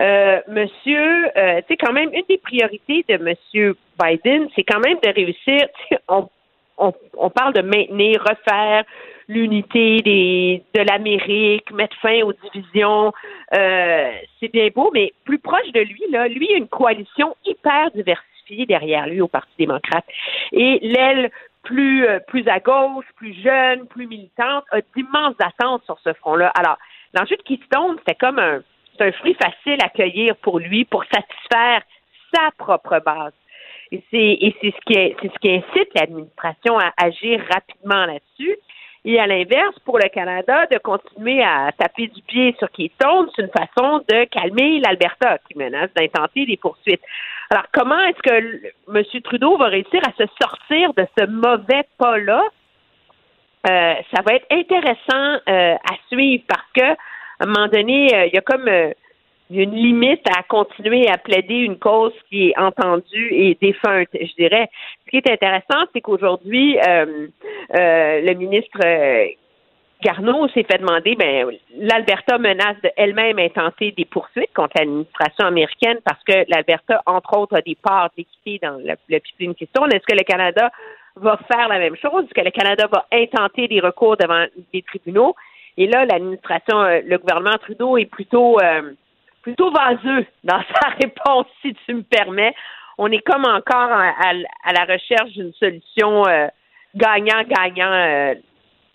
Euh, 0.00 0.40
monsieur, 0.48 1.26
euh, 1.36 1.60
tu 1.60 1.64
sais, 1.68 1.76
quand 1.76 1.92
même, 1.92 2.10
une 2.12 2.22
des 2.28 2.38
priorités 2.38 3.04
de 3.08 3.16
Monsieur 3.22 3.76
Biden, 4.02 4.48
c'est 4.56 4.64
quand 4.64 4.80
même 4.80 4.96
de 5.02 5.10
réussir. 5.14 5.68
on 6.08 7.30
parle 7.30 7.52
de 7.54 7.62
maintenir, 7.62 8.20
refaire 8.22 8.84
l'unité 9.28 10.00
des, 10.02 10.62
de 10.74 10.80
l'Amérique, 10.82 11.70
mettre 11.72 11.96
fin 11.98 12.22
aux 12.22 12.32
divisions. 12.32 13.12
Euh, 13.54 14.12
c'est 14.40 14.52
bien 14.52 14.68
beau, 14.74 14.90
mais 14.92 15.12
plus 15.24 15.38
proche 15.38 15.70
de 15.72 15.80
lui, 15.80 16.02
là, 16.10 16.28
lui, 16.28 16.48
une 16.54 16.68
coalition 16.68 17.36
hyper 17.44 17.90
diversifiée 17.90 18.66
derrière 18.66 19.06
lui 19.06 19.20
au 19.20 19.28
Parti 19.28 19.52
démocrate. 19.58 20.04
Et 20.52 20.78
l'aile 20.82 21.30
plus, 21.62 22.06
euh, 22.06 22.18
plus 22.26 22.48
à 22.48 22.60
gauche, 22.60 23.04
plus 23.16 23.34
jeune, 23.42 23.86
plus 23.88 24.06
militante, 24.06 24.64
a 24.70 24.80
d'immenses 24.96 25.36
attentes 25.40 25.84
sur 25.84 25.98
ce 26.02 26.12
front-là. 26.14 26.48
Alors, 26.58 26.78
l'enjeu 27.14 27.36
de 27.36 27.42
Keystone, 27.42 27.96
c'était 27.98 28.14
comme 28.14 28.38
un, 28.38 28.62
un 29.00 29.12
fruit 29.12 29.34
facile 29.34 29.78
à 29.84 29.90
cueillir 29.90 30.36
pour 30.36 30.58
lui, 30.58 30.86
pour 30.86 31.04
satisfaire 31.04 31.82
sa 32.34 32.50
propre 32.56 33.00
base. 33.04 33.32
Et 33.92 34.02
c'est, 34.10 34.18
et 34.40 34.54
c'est 34.60 34.70
ce 34.70 34.80
qui, 34.86 34.98
est- 34.98 35.16
c'est 35.20 35.32
ce 35.32 35.38
qui 35.38 35.50
incite 35.50 35.94
l'administration 35.94 36.78
à 36.78 36.92
agir 37.02 37.42
rapidement 37.52 38.06
là-dessus. 38.06 38.56
Et 39.10 39.18
à 39.18 39.26
l'inverse, 39.26 39.74
pour 39.86 39.96
le 39.96 40.06
Canada, 40.10 40.66
de 40.70 40.76
continuer 40.76 41.42
à 41.42 41.72
taper 41.72 42.08
du 42.08 42.20
pied 42.20 42.54
sur 42.58 42.70
Keystone, 42.70 43.30
c'est 43.34 43.40
une 43.40 43.48
façon 43.48 44.04
de 44.06 44.24
calmer 44.24 44.80
l'Alberta 44.80 45.38
qui 45.48 45.56
menace 45.56 45.88
d'intenter 45.96 46.44
des 46.44 46.58
poursuites. 46.58 47.00
Alors, 47.48 47.64
comment 47.72 47.98
est-ce 48.00 48.20
que 48.20 48.94
M. 48.94 49.22
Trudeau 49.24 49.56
va 49.56 49.68
réussir 49.68 50.02
à 50.06 50.12
se 50.12 50.28
sortir 50.38 50.92
de 50.92 51.06
ce 51.18 51.24
mauvais 51.24 51.84
pas-là? 51.96 52.42
Euh, 53.70 53.94
ça 54.14 54.20
va 54.26 54.34
être 54.34 54.46
intéressant 54.50 55.40
euh, 55.48 55.74
à 55.76 55.94
suivre 56.12 56.44
parce 56.46 56.70
que, 56.74 56.92
à 56.92 56.96
un 57.40 57.46
moment 57.46 57.68
donné, 57.68 58.14
euh, 58.14 58.26
il 58.26 58.34
y 58.34 58.38
a 58.38 58.42
comme 58.42 58.68
il 59.50 59.56
y 59.56 59.60
a 59.60 59.62
une 59.62 59.74
limite 59.74 60.26
à 60.28 60.42
continuer 60.42 61.08
à 61.08 61.16
plaider 61.16 61.54
une 61.54 61.78
cause 61.78 62.12
qui 62.28 62.48
est 62.48 62.58
entendue 62.58 63.28
et 63.32 63.56
défunte, 63.60 64.08
je 64.12 64.34
dirais. 64.36 64.68
Ce 65.04 65.10
qui 65.10 65.16
est 65.16 65.30
intéressant, 65.30 65.86
c'est 65.92 66.00
qu'aujourd'hui, 66.00 66.78
euh, 66.78 67.28
euh, 67.78 68.20
le 68.20 68.34
ministre 68.34 68.78
euh, 68.84 69.26
Garneau 70.02 70.48
s'est 70.48 70.64
fait 70.70 70.78
demander, 70.78 71.16
ben, 71.16 71.50
l'Alberta 71.76 72.38
menace 72.38 72.76
de 72.84 72.90
elle-même 72.96 73.38
intenter 73.38 73.92
des 73.92 74.04
poursuites 74.04 74.52
contre 74.54 74.76
l'administration 74.78 75.46
américaine 75.46 75.98
parce 76.04 76.22
que 76.24 76.44
l'Alberta, 76.48 77.02
entre 77.06 77.36
autres, 77.38 77.56
a 77.56 77.62
des 77.62 77.76
parts 77.76 78.10
d'équité 78.16 78.60
dans 78.62 78.76
le, 78.76 78.94
le 79.08 79.52
question. 79.54 79.86
Est-ce 79.86 80.06
que 80.06 80.16
le 80.16 80.24
Canada 80.24 80.70
va 81.16 81.38
faire 81.50 81.68
la 81.68 81.78
même 81.78 81.96
chose? 81.96 82.24
Est-ce 82.24 82.34
que 82.34 82.44
le 82.44 82.50
Canada 82.50 82.86
va 82.92 83.06
intenter 83.12 83.66
des 83.66 83.80
recours 83.80 84.16
devant 84.16 84.44
des 84.72 84.82
tribunaux? 84.82 85.34
Et 85.78 85.86
là, 85.86 86.04
l'administration, 86.04 86.80
euh, 86.80 87.00
le 87.04 87.18
gouvernement 87.18 87.56
Trudeau 87.58 87.96
est 87.96 88.06
plutôt 88.06 88.60
euh, 88.60 88.92
plutôt 89.54 89.70
vaseux 89.70 90.26
dans 90.44 90.62
sa 90.80 90.88
réponse, 91.02 91.46
si 91.62 91.74
tu 91.86 91.94
me 91.94 92.02
permets. 92.02 92.54
On 92.98 93.10
est 93.12 93.22
comme 93.22 93.44
encore 93.44 93.90
à, 93.92 94.08
à- 94.10 94.34
à 94.64 94.72
la 94.72 94.84
recherche 94.92 95.30
d'une 95.32 95.52
solution 95.54 96.26
euh, 96.26 96.48
gagnant-gagnant 96.94 97.92
euh, 97.92 98.34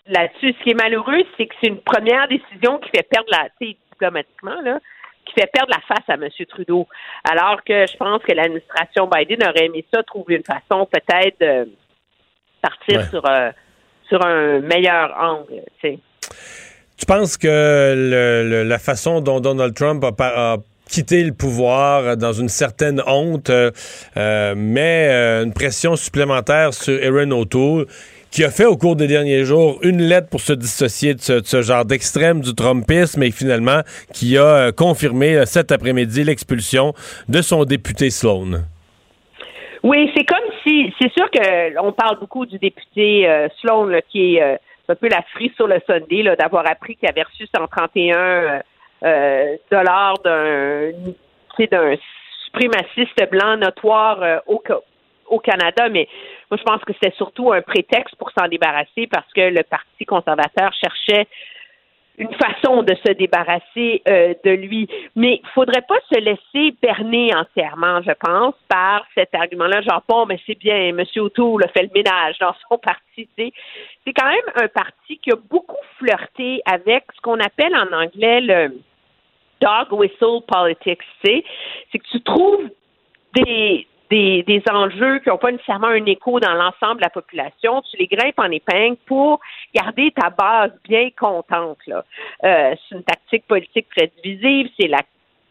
là-dessus. 0.06 0.52
Ce 0.58 0.62
qui 0.62 0.70
est 0.70 0.80
malheureux, 0.82 1.22
c'est 1.36 1.46
que 1.46 1.54
c'est 1.62 1.68
une 1.70 1.80
première 1.80 2.28
décision 2.28 2.78
qui 2.78 2.90
fait 2.94 3.08
perdre 3.08 3.28
la, 3.30 3.48
diplomatiquement, 3.60 4.60
là, 4.62 4.78
qui 5.24 5.32
fait 5.40 5.50
perdre 5.50 5.72
la 5.72 5.80
face 5.80 6.04
à 6.08 6.14
M. 6.14 6.28
Trudeau. 6.48 6.86
Alors 7.30 7.64
que 7.64 7.86
je 7.86 7.96
pense 7.96 8.22
que 8.22 8.32
l'administration 8.32 9.06
Biden 9.08 9.42
aurait 9.48 9.66
aimé 9.66 9.84
ça, 9.92 10.02
trouver 10.02 10.34
une 10.36 10.44
façon 10.44 10.86
peut-être 10.86 11.40
de 11.40 11.70
partir 12.60 12.98
Ouais. 13.00 13.06
sur, 13.06 13.22
euh, 13.28 13.50
sur 14.08 14.24
un 14.26 14.60
meilleur 14.60 15.16
angle. 15.18 15.62
tu 15.80 15.88
sais. 15.88 15.98
Tu 17.04 17.12
penses 17.12 17.36
que 17.36 18.64
la 18.66 18.78
façon 18.78 19.20
dont 19.20 19.38
Donald 19.38 19.74
Trump 19.74 20.02
a, 20.02 20.52
a 20.54 20.56
quitté 20.88 21.22
le 21.22 21.34
pouvoir 21.34 22.16
dans 22.16 22.32
une 22.32 22.48
certaine 22.48 23.02
honte 23.06 23.50
euh, 23.50 23.70
euh, 24.16 24.54
met 24.56 25.08
euh, 25.10 25.44
une 25.44 25.52
pression 25.52 25.96
supplémentaire 25.96 26.72
sur 26.72 26.94
Erin 26.94 27.30
O'Toole, 27.32 27.84
qui 28.30 28.42
a 28.42 28.48
fait 28.48 28.64
au 28.64 28.78
cours 28.78 28.96
des 28.96 29.06
derniers 29.06 29.44
jours 29.44 29.78
une 29.82 30.00
lettre 30.00 30.30
pour 30.30 30.40
se 30.40 30.54
dissocier 30.54 31.12
de 31.12 31.20
ce, 31.20 31.60
genre 31.60 31.84
d'extrême 31.84 32.40
du 32.40 32.54
Trumpisme 32.54 33.22
et 33.22 33.32
finalement 33.32 33.82
qui 34.14 34.38
a 34.38 34.42
euh, 34.42 34.72
confirmé 34.72 35.44
cet 35.44 35.72
après-midi 35.72 36.24
l'expulsion 36.24 36.94
de 37.28 37.42
son 37.42 37.66
député 37.66 38.08
Sloan. 38.08 38.64
Oui, 39.82 40.10
c'est 40.16 40.24
comme 40.24 40.38
si, 40.66 40.90
c'est 40.98 41.12
sûr 41.12 41.30
que 41.30 41.78
on 41.82 41.92
parle 41.92 42.18
beaucoup 42.18 42.46
du 42.46 42.58
député 42.58 43.28
Sloan, 43.60 43.90
qui 44.10 44.36
est 44.36 44.58
un 44.88 44.94
peu 44.94 45.08
la 45.08 45.22
frise 45.34 45.52
sur 45.54 45.66
le 45.66 45.80
Sunday, 45.86 46.22
là, 46.22 46.36
d'avoir 46.36 46.68
appris 46.68 46.96
qu'il 46.96 47.08
avait 47.08 47.22
reçu 47.22 47.46
131 47.54 48.16
euh, 48.16 48.60
euh, 49.04 49.56
dollars 49.70 50.18
d'un, 50.24 50.90
d'un 51.58 51.94
suprémaciste 52.46 53.30
blanc 53.30 53.56
notoire 53.56 54.22
euh, 54.22 54.38
au, 54.46 54.62
au 55.26 55.38
Canada, 55.38 55.88
mais 55.88 56.08
moi 56.50 56.58
je 56.58 56.62
pense 56.62 56.82
que 56.84 56.92
c'était 56.92 57.14
surtout 57.16 57.52
un 57.52 57.62
prétexte 57.62 58.16
pour 58.16 58.30
s'en 58.30 58.48
débarrasser 58.48 59.06
parce 59.10 59.30
que 59.34 59.40
le 59.40 59.62
Parti 59.62 60.04
conservateur 60.04 60.72
cherchait 60.74 61.26
une 62.18 62.32
façon 62.34 62.82
de 62.82 62.94
se 63.04 63.12
débarrasser 63.12 64.02
euh, 64.08 64.34
de 64.44 64.50
lui. 64.50 64.88
Mais 65.16 65.40
il 65.42 65.48
faudrait 65.54 65.82
pas 65.82 65.98
se 66.12 66.18
laisser 66.18 66.76
berner 66.80 67.34
entièrement, 67.34 68.00
je 68.02 68.12
pense, 68.18 68.54
par 68.68 69.04
cet 69.14 69.34
argument-là, 69.34 69.82
genre, 69.82 70.02
bon, 70.08 70.26
mais 70.26 70.38
c'est 70.46 70.58
bien, 70.58 70.76
M. 70.76 71.02
O'Toole 71.16 71.64
a 71.64 71.68
fait 71.68 71.82
le 71.82 71.90
ménage 71.94 72.38
dans 72.38 72.54
son 72.68 72.78
parti. 72.82 73.00
tu 73.16 73.28
sais. 73.36 73.52
C'est 74.04 74.12
quand 74.12 74.28
même 74.28 74.64
un 74.64 74.68
parti 74.68 75.18
qui 75.18 75.32
a 75.32 75.36
beaucoup 75.50 75.76
flirté 75.98 76.62
avec 76.66 77.04
ce 77.14 77.20
qu'on 77.20 77.40
appelle 77.40 77.74
en 77.74 77.92
anglais 77.92 78.40
le 78.40 78.80
dog 79.60 79.92
whistle 79.92 80.40
politics. 80.46 81.02
C'est 81.24 81.42
que 81.98 82.08
tu 82.10 82.20
trouves 82.22 82.68
des, 83.34 83.86
des, 84.14 84.44
des 84.44 84.62
enjeux 84.70 85.18
qui 85.18 85.28
n'ont 85.28 85.38
pas 85.38 85.50
nécessairement 85.50 85.88
un 85.88 86.06
écho 86.06 86.38
dans 86.38 86.54
l'ensemble 86.54 86.98
de 86.98 87.04
la 87.04 87.10
population, 87.10 87.82
tu 87.90 87.96
les 87.98 88.06
grimpes 88.06 88.38
en 88.38 88.50
épingle 88.50 88.96
pour 89.06 89.40
garder 89.74 90.12
ta 90.12 90.30
base 90.30 90.70
bien 90.88 91.08
contente. 91.18 91.78
Là. 91.88 92.04
Euh, 92.44 92.74
c'est 92.88 92.94
une 92.94 93.02
tactique 93.02 93.44
politique 93.48 93.86
très 93.94 94.12
divisive, 94.22 94.68
c'est 94.78 94.86
la 94.86 95.00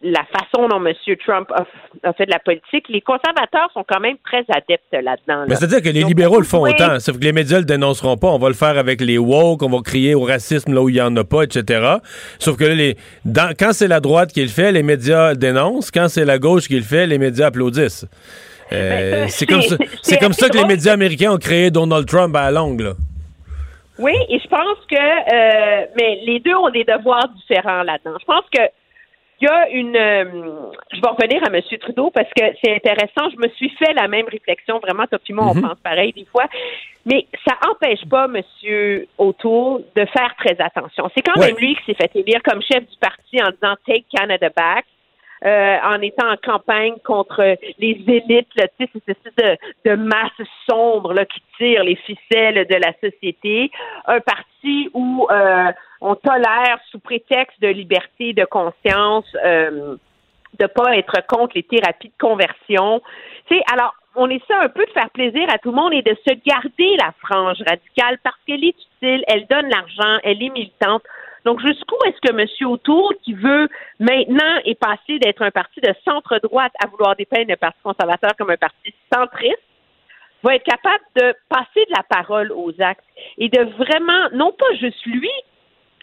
la 0.06 0.26
façon 0.26 0.68
dont 0.68 0.85
M. 0.85 0.94
Trump 1.26 1.49
a, 1.53 2.11
fait 2.11 2.26
de 2.26 2.31
la 2.31 2.40
politique, 2.40 2.90
les 2.90 2.99
conservateurs 2.99 3.69
sont 3.73 3.85
quand 3.88 4.02
même 4.02 4.18
très 4.26 4.44
adeptes 4.49 4.91
là-dedans. 4.91 5.45
Mais 5.48 5.53
là. 5.53 5.56
c'est-à-dire 5.56 5.81
que 5.81 5.88
les 5.88 6.03
libéraux 6.03 6.40
le 6.40 6.45
font 6.45 6.68
autant, 6.68 6.99
sauf 6.99 7.18
que 7.18 7.23
les 7.23 7.31
médias 7.31 7.60
le 7.60 7.64
dénonceront 7.64 8.18
pas. 8.18 8.27
On 8.27 8.38
va 8.38 8.49
le 8.49 8.53
faire 8.53 8.77
avec 8.77 8.99
les 8.99 9.18
woke, 9.18 9.64
on 9.64 9.69
va 9.69 9.80
crier 9.81 10.14
au 10.14 10.23
racisme 10.23 10.73
là 10.73 10.81
où 10.81 10.90
il 10.90 10.95
y 10.95 11.02
en 11.02 11.15
a 11.15 11.23
pas, 11.23 11.44
etc. 11.44 11.99
Sauf 12.38 12.57
que 12.57 12.65
là, 12.65 12.76
les, 12.76 12.98
dans- 13.23 13.53
quand 13.57 13.72
c'est 13.72 13.88
la 13.88 14.02
droite 14.02 14.34
qui 14.34 14.41
le 14.41 14.49
fait, 14.49 14.73
les 14.73 14.84
médias 14.84 15.31
le 15.31 15.38
dénoncent. 15.38 15.90
Quand 15.90 16.10
c'est 16.10 16.26
la 16.26 16.38
gauche 16.38 16.68
qui 16.68 16.76
le 16.76 16.84
fait, 16.84 17.07
les 17.07 17.18
médias 17.18 17.45
applaudissent. 17.45 18.06
Euh, 18.72 19.11
Ben, 19.23 19.30
c'est 19.30 19.45
comme 19.45 19.61
ça, 19.61 19.76
c'est- 20.02 20.18
comme 20.19 20.34
ça 20.34 20.49
que 20.49 20.57
les 20.57 20.65
médias 20.65 20.94
américains 20.94 21.31
ont 21.34 21.38
créé 21.38 21.69
Donald 21.72 22.07
Trump 22.07 22.35
à 22.35 22.44
la 22.45 22.52
longue. 22.52 22.81
Là. 22.81 22.94
Oui, 23.99 24.14
et 24.30 24.40
je 24.40 24.48
pense 24.48 24.77
que, 24.90 24.95
euh, 24.95 25.85
mais 25.99 26.19
les 26.26 26.40
deux 26.40 26.56
ont 26.56 26.69
des 26.69 26.84
devoirs 26.84 27.27
différents 27.30 27.84
là-dedans. 27.84 28.18
Je 28.19 28.26
pense 28.26 28.45
que 28.52 28.61
il 29.41 29.45
y 29.45 29.49
a 29.49 29.69
une. 29.72 29.95
euh, 29.98 30.23
je 30.94 31.02
vais 31.02 31.07
revenir 31.10 31.44
à 31.44 31.48
M. 31.53 31.61
Trudeau 31.81 32.10
parce 32.11 32.30
que 32.30 32.44
c'est 32.64 32.76
intéressant. 32.76 33.30
Je 33.30 33.38
me 33.45 33.49
suis 33.56 33.69
fait 33.72 33.94
la 33.94 34.07
même 34.07 34.26
réflexion. 34.31 34.80
Vraiment, 34.80 35.06
toi 35.06 35.19
moi, 35.31 35.48
on 35.52 35.56
Mhm. 35.56 35.61
pense 35.64 35.77
pareil 35.84 36.14
des 36.14 36.26
fois. 36.31 36.45
Mais 37.06 37.27
ça 37.45 37.56
empêche 37.69 38.06
pas 38.10 38.27
M. 38.34 38.41
Autour 39.18 39.81
de 39.95 40.06
faire 40.06 40.34
très 40.40 40.56
attention. 40.61 41.10
C'est 41.14 41.22
quand 41.22 41.40
Ouais. 41.40 41.48
même 41.48 41.57
lui 41.57 41.76
qui 41.76 41.84
s'est 41.88 41.95
fait 41.95 42.11
élire 42.15 42.41
comme 42.44 42.61
chef 42.61 42.81
du 42.90 42.98
parti 43.02 43.41
en 43.44 43.49
disant 43.52 43.76
Take 43.85 44.06
Canada 44.15 44.48
Back. 44.56 44.85
Euh, 45.45 45.78
en 45.84 46.02
étant 46.02 46.32
en 46.32 46.38
campagne 46.38 46.95
contre 47.03 47.57
les 47.78 48.03
élites, 48.07 48.48
là, 48.56 48.68
c'est 48.80 48.90
cette 48.94 49.10
espèce 49.10 49.36
de, 49.36 49.90
de 49.90 49.95
masse 49.95 50.32
sombre 50.70 51.14
là, 51.14 51.26
qui 51.26 51.41
tire 51.57 51.84
les 51.84 51.95
ficelles 51.95 52.65
de 52.68 52.76
la 52.76 52.94
société. 53.02 53.70
Un 54.06 54.22
parti 54.22 54.90
où 54.94 55.28
euh, 55.30 55.72
on 56.02 56.15
tolère, 56.15 56.80
sous 56.90 56.99
prétexte 56.99 57.61
de 57.61 57.68
liberté 57.68 58.34
de 58.34 58.45
conscience, 58.45 59.26
euh, 59.44 59.95
de 60.60 60.65
pas 60.68 60.95
être 60.95 61.26
contre 61.28 61.53
les 61.56 61.64
thérapies 61.64 62.10
de 62.10 62.26
conversion. 62.26 63.02
Tu 63.48 63.56
sais, 63.56 63.64
alors, 63.72 63.95
on 64.15 64.30
essaie 64.30 64.53
un 64.53 64.70
peu 64.70 64.86
de 64.86 64.91
faire 64.91 65.10
plaisir 65.10 65.48
à 65.49 65.57
tout 65.57 65.72
le 65.72 65.76
monde 65.76 65.94
et 65.94 66.03
de 66.03 66.15
se 66.28 66.34
garder 66.45 66.95
la 66.98 67.11
frange 67.20 67.57
radicale 67.68 68.18
parce 68.24 68.38
qu'elle 68.45 68.64
est 68.64 68.76
utile, 69.02 69.24
elle 69.28 69.48
donne 69.48 69.70
l'argent, 69.70 70.20
elle 70.24 70.41
est 70.41 70.49
militante. 70.49 71.03
Donc, 71.45 71.60
jusqu'où 71.61 71.98
est-ce 72.06 72.22
que 72.22 72.34
M. 72.34 72.70
Autour, 72.70 73.14
qui 73.24 73.34
veut 73.34 73.68
maintenant 73.99 74.57
est 74.65 74.80
passé 74.80 75.20
d'être 75.20 75.41
un 75.41 75.52
parti 75.52 75.82
de 75.82 75.94
centre-droite 76.06 76.72
à 76.84 76.88
vouloir 76.88 77.15
dépeindre 77.15 77.49
le 77.49 77.57
Parti 77.57 77.80
conservateur 77.84 78.32
comme 78.38 78.49
un 78.49 78.57
parti 78.57 78.94
centriste, 79.14 79.60
va 80.44 80.56
être 80.56 80.64
capable 80.64 81.03
de 81.15 81.34
passer 81.49 81.86
de 81.86 81.95
la 81.95 82.03
parole 82.03 82.52
aux 82.52 82.74
actes 82.80 83.06
et 83.38 83.49
de 83.49 83.64
vraiment, 83.78 84.30
non 84.34 84.52
pas 84.52 84.76
juste 84.76 85.06
lui, 85.06 85.32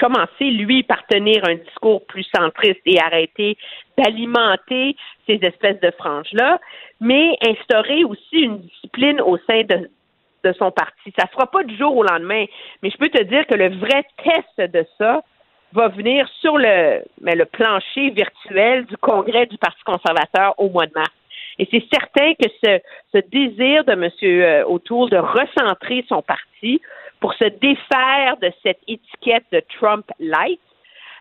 commencer, 0.01 0.45
lui, 0.45 0.83
par 0.83 1.07
tenir 1.07 1.45
un 1.47 1.57
discours 1.57 2.05
plus 2.07 2.27
centriste 2.35 2.81
et 2.87 2.99
arrêter 2.99 3.59
d'alimenter 3.99 4.97
ces 5.27 5.39
espèces 5.43 5.81
de 5.81 5.91
franges-là, 5.91 6.59
mais 7.01 7.37
instaurer 7.47 8.05
aussi 8.05 8.39
une 8.39 8.61
discipline 8.61 9.21
au 9.21 9.37
sein 9.47 9.62
de, 9.65 9.91
de 10.45 10.53
son 10.53 10.71
parti. 10.71 11.12
Ça 11.17 11.25
ne 11.25 11.29
se 11.29 11.33
fera 11.33 11.47
pas 11.47 11.65
du 11.65 11.77
jour 11.77 11.97
au 11.97 12.03
lendemain, 12.03 12.45
mais 12.83 12.91
je 12.91 12.97
peux 12.97 13.09
te 13.09 13.23
dire 13.23 13.47
que 13.47 13.55
le 13.55 13.77
vrai 13.77 14.05
test 14.23 14.73
de 14.73 14.87
ça 14.99 15.23
va 15.73 15.89
venir 15.89 16.29
sur 16.41 16.59
le, 16.59 17.03
plancher 17.45 18.11
virtuel 18.11 18.87
du 18.87 18.97
congrès 18.97 19.47
du 19.47 19.57
Parti 19.59 19.83
conservateur 19.85 20.55
au 20.59 20.69
mois 20.69 20.87
de 20.87 20.93
mars. 20.95 21.12
Et 21.59 21.69
c'est 21.71 21.85
certain 21.93 22.35
que 22.35 22.49
ce, 22.65 22.81
ce 23.12 23.19
désir 23.31 23.85
de 23.85 23.93
M. 23.93 24.11
euh, 24.23 24.65
O'Toole 24.65 25.11
de 25.11 25.19
recentrer 25.19 26.05
son 26.09 26.23
parti 26.23 26.81
pour 27.21 27.35
se 27.35 27.45
défaire 27.45 28.37
de 28.41 28.51
cette 28.62 28.81
étiquette 28.89 29.45
de 29.53 29.62
Trump 29.79 30.07
light 30.19 30.61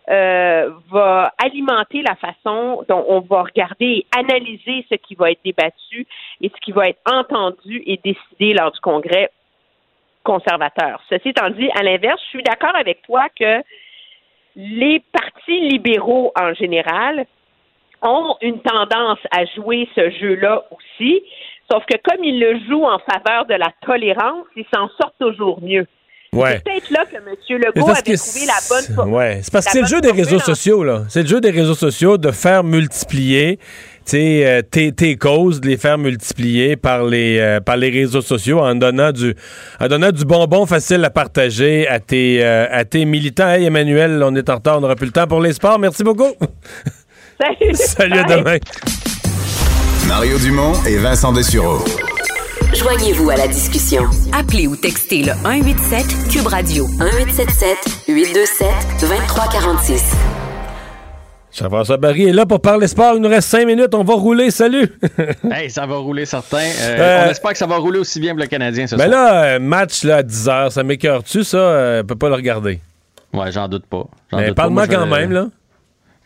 euh, 0.10 0.72
va 0.90 1.34
alimenter 1.38 2.02
la 2.02 2.15
façon 2.15 2.84
dont 2.88 3.06
on 3.07 3.19
va 3.19 3.44
regarder 3.44 3.86
et 3.86 4.06
analyser 4.18 4.86
ce 4.90 4.95
qui 4.95 5.15
va 5.15 5.31
être 5.31 5.44
débattu 5.45 6.07
et 6.41 6.49
ce 6.49 6.61
qui 6.61 6.72
va 6.72 6.90
être 6.90 7.02
entendu 7.06 7.84
et 7.86 7.99
décidé 8.03 8.53
lors 8.53 8.72
du 8.72 8.80
congrès 8.80 9.30
conservateur. 10.23 11.02
Ceci 11.10 11.30
étant 11.30 11.49
dit, 11.52 11.69
à 11.76 11.84
l'inverse, 11.84 12.22
je 12.23 12.30
suis 12.30 12.44
d'accord 12.44 12.76
avec 12.76 13.02
toi 13.03 13.27
que 13.40 13.64
les 14.56 14.99
partis 15.11 15.60
libéraux 15.69 16.31
en 16.36 16.53
général 16.53 17.26
ont 18.02 18.36
une 18.41 18.61
tendance 18.61 19.19
à 19.31 19.45
jouer 19.45 19.88
ce 19.95 20.10
jeu-là 20.10 20.64
aussi, 20.72 21.22
sauf 21.72 21.86
que 21.86 21.98
comme 22.03 22.23
ils 22.23 22.40
le 22.40 22.60
jouent 22.68 22.86
en 22.86 22.99
faveur 22.99 23.45
de 23.45 23.53
la 23.53 23.72
tolérance, 23.86 24.48
ils 24.56 24.65
s'en 24.73 24.90
sortent 24.99 25.18
toujours 25.19 25.61
mieux. 25.61 25.86
Ouais. 26.31 26.61
C'est 26.65 26.72
peut-être 26.72 26.89
là 26.91 27.06
que 27.06 27.15
M. 27.15 27.60
Legault 27.76 27.89
avait 27.89 28.15
trouvé 28.15 28.45
la 28.45 29.03
bonne 29.03 29.10
Ouais, 29.10 29.39
c'est 29.41 29.51
parce 29.51 29.65
que 29.65 29.72
c'est 29.72 29.81
le 29.81 29.88
jeu 29.88 29.99
des 29.99 30.11
réseaux 30.11 30.35
en- 30.38 30.39
sociaux, 30.39 30.84
là. 30.84 31.03
C'est 31.10 31.23
le 31.23 31.27
jeu 31.27 31.41
des 31.41 31.49
réseaux 31.49 31.73
sociaux 31.73 32.18
de 32.18 32.30
faire 32.31 32.64
multiplier 32.64 33.57
euh, 34.14 34.61
tes, 34.64 34.91
tes 34.91 35.18
causes, 35.18 35.60
de 35.61 35.68
les 35.68 35.77
faire 35.77 35.97
multiplier 35.97 36.76
par 36.76 37.03
les, 37.03 37.38
euh, 37.39 37.60
par 37.60 37.77
les 37.77 37.89
réseaux 37.89 38.22
sociaux 38.22 38.60
en 38.60 38.73
donnant 38.76 39.11
du, 39.11 39.35
en 39.80 39.88
donnant 39.88 40.11
du 40.11 40.26
bonbon 40.26 40.65
facile 40.65 41.03
à 41.06 41.10
partager 41.11 41.88
à 41.88 41.99
tes, 41.99 42.43
euh, 42.43 42.65
à 42.72 42.85
tes 42.85 43.06
militants. 43.06 43.49
Hey, 43.49 43.65
Emmanuel, 43.65 44.22
on 44.23 44.35
est 44.35 44.49
en 44.49 44.56
retard, 44.56 44.77
on 44.77 44.81
n'aura 44.81 44.95
plus 44.95 45.06
le 45.07 45.11
temps 45.11 45.27
pour 45.27 45.41
les 45.41 45.53
sports. 45.53 45.77
Merci 45.80 46.03
beaucoup. 46.03 46.31
Salut. 47.39 47.73
Salut, 47.76 48.19
à 48.19 48.23
demain. 48.23 48.57
Mario 50.07 50.38
Dumont 50.39 50.73
et 50.88 50.97
Vincent 50.97 51.31
Dessureau. 51.31 51.80
Joignez-vous 52.74 53.30
à 53.32 53.36
la 53.36 53.48
discussion. 53.48 54.04
Appelez 54.38 54.68
ou 54.68 54.76
textez 54.76 55.24
le 55.24 55.34
187 55.44 56.06
Cube 56.32 56.48
Radio 56.48 56.86
1877 56.88 57.78
827 58.08 58.68
2346. 59.02 60.16
Jean-François 61.52 61.98
Barry 61.98 62.26
est 62.30 62.32
là 62.34 62.46
pour 62.46 62.62
parler 62.62 62.88
sport. 62.88 63.16
Il 63.16 63.22
nous 63.22 63.30
reste 63.30 63.50
cinq 63.50 63.66
minutes. 63.66 63.94
On 63.96 64.04
va 64.04 64.14
rouler. 64.14 64.52
Salut. 64.52 64.88
hey, 65.52 65.70
ça 65.72 65.86
va 65.88 65.96
rouler 65.98 66.26
certain. 66.26 66.58
Euh, 66.60 66.98
Euh, 67.00 67.26
on 67.28 67.30
espère 67.32 67.52
que 67.52 67.58
ça 67.58 67.66
va 67.66 67.78
rouler 67.78 68.00
aussi 68.00 68.20
bien 68.20 68.32
pour 68.34 68.40
le 68.41 68.46
Canadien 68.48 68.86
ce 68.86 68.96
Mais 68.96 69.08
soir. 69.08 69.12
là, 69.26 69.44
euh, 69.56 69.60
match 69.60 70.04
là, 70.04 70.18
à 70.18 70.22
10h, 70.24 70.70
ça 70.70 70.84
m'écœure-tu, 70.84 71.44
ça? 71.44 71.58
Euh, 71.58 72.04
peut 72.04 72.16
pas 72.16 72.30
le 72.30 72.36
regarder. 72.36 72.80
Ouais, 73.34 73.52
j'en 73.52 73.68
doute 73.68 73.86
pas. 73.88 74.06
Mais 74.32 74.50
pas. 74.50 74.54
parle-moi 74.54 74.88
quand 74.88 75.08
même, 75.08 75.32
là. 75.32 75.48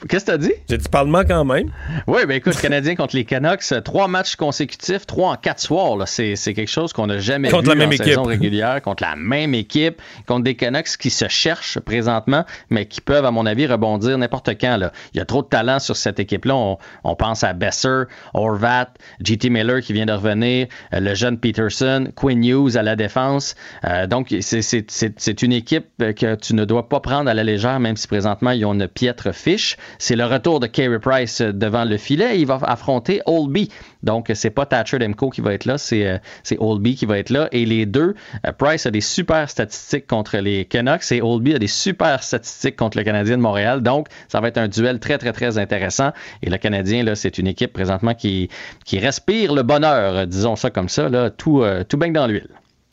Qu'est-ce 0.10 0.26
que 0.26 0.32
t'as 0.32 0.38
dit? 0.38 0.52
J'ai 0.70 0.78
dit 0.78 0.90
parlement 0.90 1.24
quand 1.28 1.46
même. 1.46 1.72
Oui, 2.08 2.26
ben 2.28 2.36
écoute, 2.36 2.56
Canadiens 2.62 2.96
contre 2.96 3.16
les 3.16 3.26
Canucks, 3.26 3.72
euh, 3.72 3.82
trois 3.82 4.08
matchs 4.08 4.36
consécutifs, 4.36 5.06
trois 5.06 5.32
en 5.32 5.36
quatre 5.36 5.60
soirs. 5.60 6.08
C'est, 6.08 6.36
c'est 6.36 6.54
quelque 6.54 6.70
chose 6.70 6.92
qu'on 6.94 7.08
n'a 7.08 7.20
jamais 7.20 7.50
Contre 7.50 7.64
vu 7.64 7.70
la 7.70 7.76
même 7.76 7.90
en 7.90 7.92
équipe. 7.92 8.06
saison 8.06 8.24
régulière, 8.24 8.82
contre 8.82 9.04
la 9.04 9.16
même 9.16 9.54
équipe, 9.54 10.02
contre 10.28 10.44
des 10.44 10.56
Canucks 10.56 10.98
qui 10.98 11.10
se 11.10 11.28
cherchent 11.28 11.80
présentement, 11.80 12.44
mais 12.70 12.86
qui 12.86 13.02
peuvent, 13.02 13.26
à 13.26 13.32
mon 13.32 13.46
avis, 13.46 13.66
rebondir 13.66 14.18
n'importe 14.18 14.50
quand. 14.60 14.78
Là. 14.78 14.92
Il 15.14 15.18
y 15.18 15.22
a 15.22 15.26
trop 15.26 15.42
de 15.42 15.48
talent 15.48 15.80
sur 15.80 15.96
cette 15.96 16.20
équipe-là. 16.20 16.56
On, 16.56 16.78
on 17.04 17.16
pense 17.16 17.44
à 17.44 17.54
Besser, 17.54 18.04
Horvat, 18.34 18.90
JT 19.24 19.50
Miller 19.50 19.82
qui 19.82 19.94
vient 19.94 20.06
de 20.06 20.14
revenir, 20.14 20.68
euh, 20.94 21.00
le 21.00 21.14
jeune 21.16 21.38
Peterson, 21.38 22.08
Quinn 22.16 22.44
Hughes 22.44 22.76
à 22.76 22.84
la 22.84 22.96
défense. 22.96 23.56
Euh, 23.86 24.08
donc, 24.08 24.36
c'est, 24.42 24.62
c'est, 24.62 24.90
c'est, 24.92 25.14
c'est 25.20 25.42
une 25.42 25.54
équipe 25.54 25.86
que 25.98 26.36
tu 26.36 26.56
ne 26.56 26.66
dois 26.66 26.90
pas 26.90 27.00
prendre 27.00 27.30
à 27.30 27.34
la 27.34 27.44
légère, 27.44 27.80
même 27.80 27.96
si 27.96 28.08
présentement, 28.08 28.52
ils 28.52 28.66
ont 28.66 28.74
une 28.74 28.88
piètre 28.88 29.34
fiche. 29.34 29.78
C'est 29.98 30.16
le 30.16 30.26
retour 30.26 30.60
de 30.60 30.68
Carey 30.68 31.00
Price 31.00 31.42
euh, 31.42 31.52
devant 31.52 31.86
le 31.86 31.98
filet. 31.98 32.40
Il 32.40 32.46
va 32.46 32.60
affronter 32.64 33.22
Oldby. 33.26 33.70
Donc, 34.04 34.30
c'est 34.34 34.50
pas 34.50 34.66
Thatcher 34.66 35.00
Demko 35.00 35.30
qui 35.30 35.42
va 35.42 35.54
être 35.54 35.66
là, 35.66 35.78
c'est, 35.78 36.06
euh, 36.08 36.18
Oldby 36.60 36.96
qui 36.96 37.06
va 37.06 37.18
être 37.18 37.30
là. 37.30 37.48
Et 37.52 37.66
les 37.66 37.86
deux, 37.86 38.16
euh, 38.46 38.52
Price 38.52 38.86
a 38.86 38.92
des 38.92 39.02
super 39.02 39.50
statistiques 39.50 40.08
contre 40.08 40.38
les 40.38 40.66
Canucks 40.66 41.12
et 41.12 41.22
Oldby 41.22 41.56
a 41.56 41.60
des 41.60 41.68
super 41.68 42.22
statistiques 42.22 42.76
contre 42.76 42.98
le 42.98 43.04
Canadien 43.04 43.38
de 43.38 43.42
Montréal. 43.42 43.82
Donc, 43.82 44.08
ça 44.28 44.42
va 44.42 44.50
être 44.50 44.58
un 44.58 44.68
duel 44.68 45.00
très, 45.00 45.18
très, 45.18 45.32
très 45.32 45.58
intéressant. 45.58 46.12
Et 46.42 46.50
le 46.50 46.58
Canadien, 46.58 47.04
là, 47.04 47.16
c'est 47.16 47.38
une 47.38 47.48
équipe 47.48 47.74
présentement 47.74 48.14
qui, 48.14 48.50
respire 48.94 49.54
le 49.54 49.64
bonheur, 49.64 50.28
disons 50.28 50.56
ça 50.56 50.70
comme 50.70 50.90
ça. 50.90 51.10
Tout, 51.32 51.64
euh, 51.64 51.84
baigne 51.94 52.14
dans 52.14 52.28
l'huile. 52.28 52.48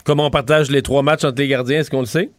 Comment 0.05 0.27
on 0.27 0.31
partage 0.31 0.71
les 0.71 0.83
trois 0.83 1.03
matchs 1.03 1.25
entre 1.25 1.41
les 1.41 1.49
gardiens, 1.49 1.81
est-ce 1.81 1.91
qu'on 1.91 2.01
le 2.01 2.07
sait? 2.07 2.31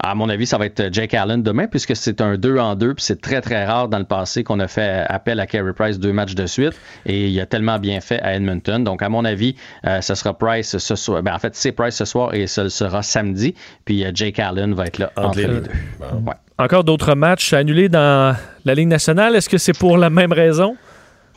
À 0.00 0.14
mon 0.14 0.28
avis, 0.28 0.46
ça 0.46 0.58
va 0.58 0.66
être 0.66 0.92
Jake 0.92 1.14
Allen 1.14 1.42
demain, 1.42 1.66
puisque 1.66 1.96
c'est 1.96 2.20
un 2.20 2.36
2 2.36 2.58
en 2.58 2.74
2, 2.74 2.94
puis 2.94 3.04
c'est 3.04 3.20
très, 3.20 3.40
très 3.40 3.64
rare 3.64 3.88
dans 3.88 3.98
le 3.98 4.04
passé 4.04 4.44
qu'on 4.44 4.60
a 4.60 4.68
fait 4.68 5.04
appel 5.08 5.40
à 5.40 5.46
Carey 5.46 5.72
Price 5.72 5.98
deux 5.98 6.12
matchs 6.12 6.34
de 6.34 6.46
suite, 6.46 6.74
et 7.06 7.28
il 7.28 7.40
a 7.40 7.46
tellement 7.46 7.78
bien 7.78 8.00
fait 8.00 8.20
à 8.20 8.34
Edmonton. 8.34 8.82
Donc, 8.82 9.02
à 9.02 9.08
mon 9.08 9.24
avis, 9.24 9.56
euh, 9.86 10.00
ce 10.00 10.14
sera 10.14 10.34
Price 10.34 10.76
ce 10.76 10.96
soir. 10.96 11.22
Ben, 11.22 11.34
en 11.34 11.38
fait, 11.38 11.54
c'est 11.54 11.72
Price 11.72 11.94
ce 11.94 12.04
soir 12.04 12.34
et 12.34 12.46
ce 12.46 12.68
sera 12.68 13.02
samedi, 13.02 13.54
puis 13.84 14.04
euh, 14.04 14.10
Jake 14.14 14.38
Allen 14.38 14.74
va 14.74 14.86
être 14.86 14.98
là 14.98 15.12
entre, 15.16 15.38
les, 15.38 15.46
deux. 15.46 15.62
Ouais. 16.00 16.34
Encore 16.58 16.84
d'autres 16.84 17.14
matchs 17.14 17.52
annulés 17.52 17.88
dans 17.88 18.36
la 18.64 18.74
Ligue 18.74 18.88
nationale. 18.88 19.34
Est-ce 19.34 19.48
que 19.48 19.58
c'est 19.58 19.76
pour 19.76 19.98
la 19.98 20.10
même 20.10 20.32
raison? 20.32 20.76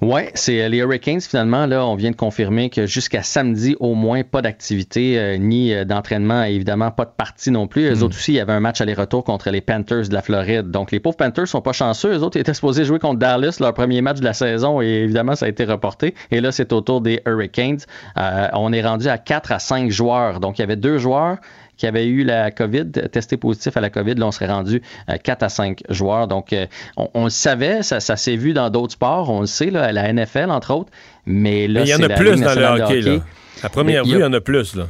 Oui, 0.01 0.21
c'est 0.35 0.61
euh, 0.61 0.69
les 0.69 0.77
Hurricanes 0.77 1.21
finalement. 1.21 1.65
Là, 1.65 1.83
on 1.85 1.95
vient 1.95 2.11
de 2.11 2.15
confirmer 2.15 2.69
que 2.69 2.85
jusqu'à 2.85 3.23
samedi, 3.23 3.75
au 3.79 3.95
moins, 3.95 4.23
pas 4.23 4.43
d'activité 4.43 5.17
euh, 5.17 5.37
ni 5.37 5.73
euh, 5.73 5.85
d'entraînement 5.85 6.43
et 6.43 6.51
évidemment 6.51 6.91
pas 6.91 7.05
de 7.05 7.11
partie 7.17 7.49
non 7.49 7.65
plus. 7.65 7.89
Eux 7.89 7.95
Hmm. 7.95 8.03
autres 8.03 8.15
aussi, 8.15 8.33
il 8.33 8.35
y 8.35 8.39
avait 8.39 8.53
un 8.53 8.59
match 8.59 8.79
aller-retour 8.79 9.23
contre 9.23 9.49
les 9.49 9.61
Panthers 9.61 10.07
de 10.09 10.13
la 10.13 10.21
Floride. 10.21 10.69
Donc 10.69 10.91
les 10.91 10.99
pauvres 10.99 11.17
Panthers 11.17 11.47
sont 11.47 11.61
pas 11.61 11.73
chanceux. 11.73 12.13
Eux 12.13 12.21
autres 12.21 12.39
étaient 12.39 12.53
supposés 12.53 12.85
jouer 12.85 12.99
contre 12.99 13.17
Dallas, 13.17 13.57
leur 13.59 13.73
premier 13.73 14.01
match 14.01 14.19
de 14.19 14.25
la 14.25 14.33
saison, 14.33 14.81
et 14.81 14.85
évidemment, 14.85 15.35
ça 15.35 15.47
a 15.47 15.49
été 15.49 15.65
reporté. 15.65 16.13
Et 16.29 16.41
là, 16.41 16.51
c'est 16.51 16.71
au 16.73 16.81
tour 16.81 17.01
des 17.01 17.21
Hurricanes. 17.25 17.79
Euh, 18.17 18.49
on 18.53 18.71
est 18.73 18.83
rendu 18.83 19.07
à 19.07 19.17
4 19.17 19.51
à 19.51 19.57
5 19.59 19.89
joueurs. 19.89 20.39
Donc 20.39 20.59
il 20.59 20.61
y 20.61 20.63
avait 20.63 20.75
deux 20.75 20.99
joueurs 20.99 21.37
qui 21.77 21.87
avaient 21.87 22.07
eu 22.07 22.23
la 22.23 22.51
COVID, 22.51 22.91
testé 23.11 23.37
positif 23.37 23.77
à 23.77 23.81
la 23.81 23.89
COVID. 23.89 24.15
Là, 24.15 24.27
on 24.27 24.31
serait 24.31 24.47
rendu 24.47 24.81
à 25.07 25.17
4 25.17 25.43
à 25.43 25.49
5 25.49 25.83
joueurs. 25.89 26.27
Donc, 26.27 26.53
euh, 26.53 26.65
on, 26.97 27.09
on 27.13 27.23
le 27.25 27.29
savait, 27.29 27.83
ça, 27.83 27.99
ça 27.99 28.17
s'est 28.17 28.35
vu 28.35 28.53
dans 28.53 28.69
d'autres 28.69 28.93
sports, 28.93 29.29
on 29.29 29.41
le 29.41 29.47
sait, 29.47 29.69
là, 29.69 29.83
à 29.83 29.91
la 29.91 30.11
NFL, 30.11 30.49
entre 30.49 30.73
autres. 30.73 30.91
Mais 31.25 31.67
là, 31.67 31.81
Mais 31.81 31.87
il 31.87 31.91
y 31.91 31.95
en 31.95 32.01
a 32.01 32.09
plus 32.09 32.41
dans 32.41 32.53
le 32.53 32.77
de 32.77 32.81
hockey. 32.83 33.01
Là. 33.01 33.19
À 33.63 33.69
première 33.69 34.03
vue, 34.03 34.11
il 34.11 34.19
y 34.19 34.23
en 34.23 34.33
a 34.33 34.41
plus. 34.41 34.75
Là. 34.75 34.87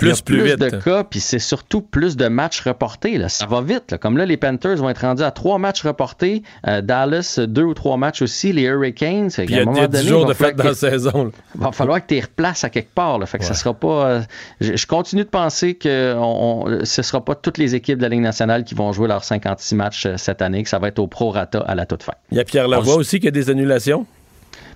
Il 0.00 0.08
y 0.08 0.10
a 0.10 0.14
Plus, 0.14 0.22
plus, 0.22 0.42
vite. 0.44 0.58
de 0.58 0.68
cas, 0.70 1.04
puis 1.04 1.20
c'est 1.20 1.38
surtout 1.38 1.80
plus 1.80 2.16
de 2.16 2.28
matchs 2.28 2.60
reportés. 2.60 3.16
Là. 3.18 3.28
Ça 3.28 3.46
va 3.46 3.60
vite. 3.60 3.90
là. 3.92 3.98
Comme 3.98 4.16
là, 4.16 4.26
les 4.26 4.36
Panthers 4.36 4.76
vont 4.76 4.88
être 4.90 5.02
rendus 5.02 5.22
à 5.22 5.30
trois 5.30 5.58
matchs 5.58 5.82
reportés. 5.82 6.42
Euh, 6.66 6.80
Dallas, 6.80 7.38
deux 7.46 7.62
ou 7.62 7.74
trois 7.74 7.96
matchs 7.96 8.22
aussi. 8.22 8.52
Les 8.52 8.62
Hurricanes. 8.62 9.28
Puis 9.30 9.44
il 9.48 9.50
y 9.56 9.58
a 9.60 9.64
moment 9.64 9.86
10 9.86 9.88
donné, 9.88 10.08
jours 10.08 10.22
il 10.24 10.28
de 10.28 10.32
fête 10.34 10.56
falloir 10.56 10.56
dans 10.56 10.64
la 10.64 10.70
que- 10.70 10.76
saison. 10.76 11.24
là. 11.24 11.30
va 11.54 11.72
falloir 11.72 12.00
que 12.02 12.06
tu 12.08 12.14
les 12.14 12.20
replaces 12.22 12.64
à 12.64 12.70
quelque 12.70 12.92
part. 12.94 13.18
Là. 13.18 13.26
Fait 13.26 13.38
que 13.38 13.44
ça 13.44 13.54
sera 13.54 13.74
pas. 13.74 14.06
euh, 14.08 14.20
je, 14.60 14.76
je 14.76 14.86
continue 14.86 15.24
de 15.24 15.28
penser 15.28 15.74
que 15.74 16.14
on, 16.16 16.66
on- 16.66 16.84
ce 16.84 17.02
sera 17.02 17.24
pas 17.24 17.34
toutes 17.34 17.58
les 17.58 17.74
équipes 17.74 17.98
de 17.98 18.02
la 18.02 18.08
Ligue 18.08 18.20
nationale 18.20 18.64
qui 18.64 18.74
vont 18.74 18.92
jouer 18.92 19.08
leurs 19.08 19.24
56 19.24 19.74
matchs 19.74 20.06
euh, 20.06 20.14
cette 20.16 20.42
année, 20.42 20.62
que 20.62 20.68
ça 20.68 20.78
va 20.78 20.88
être 20.88 20.98
au 20.98 21.06
prorata 21.06 21.60
à 21.60 21.74
la 21.74 21.86
toute 21.86 22.02
fin. 22.02 22.14
Il 22.32 22.38
y 22.38 22.40
a 22.40 22.44
Pierre 22.44 22.68
Lavoie 22.68 22.96
aussi 22.96 23.20
qui 23.20 23.28
a 23.28 23.30
des 23.30 23.50
annulations. 23.50 24.06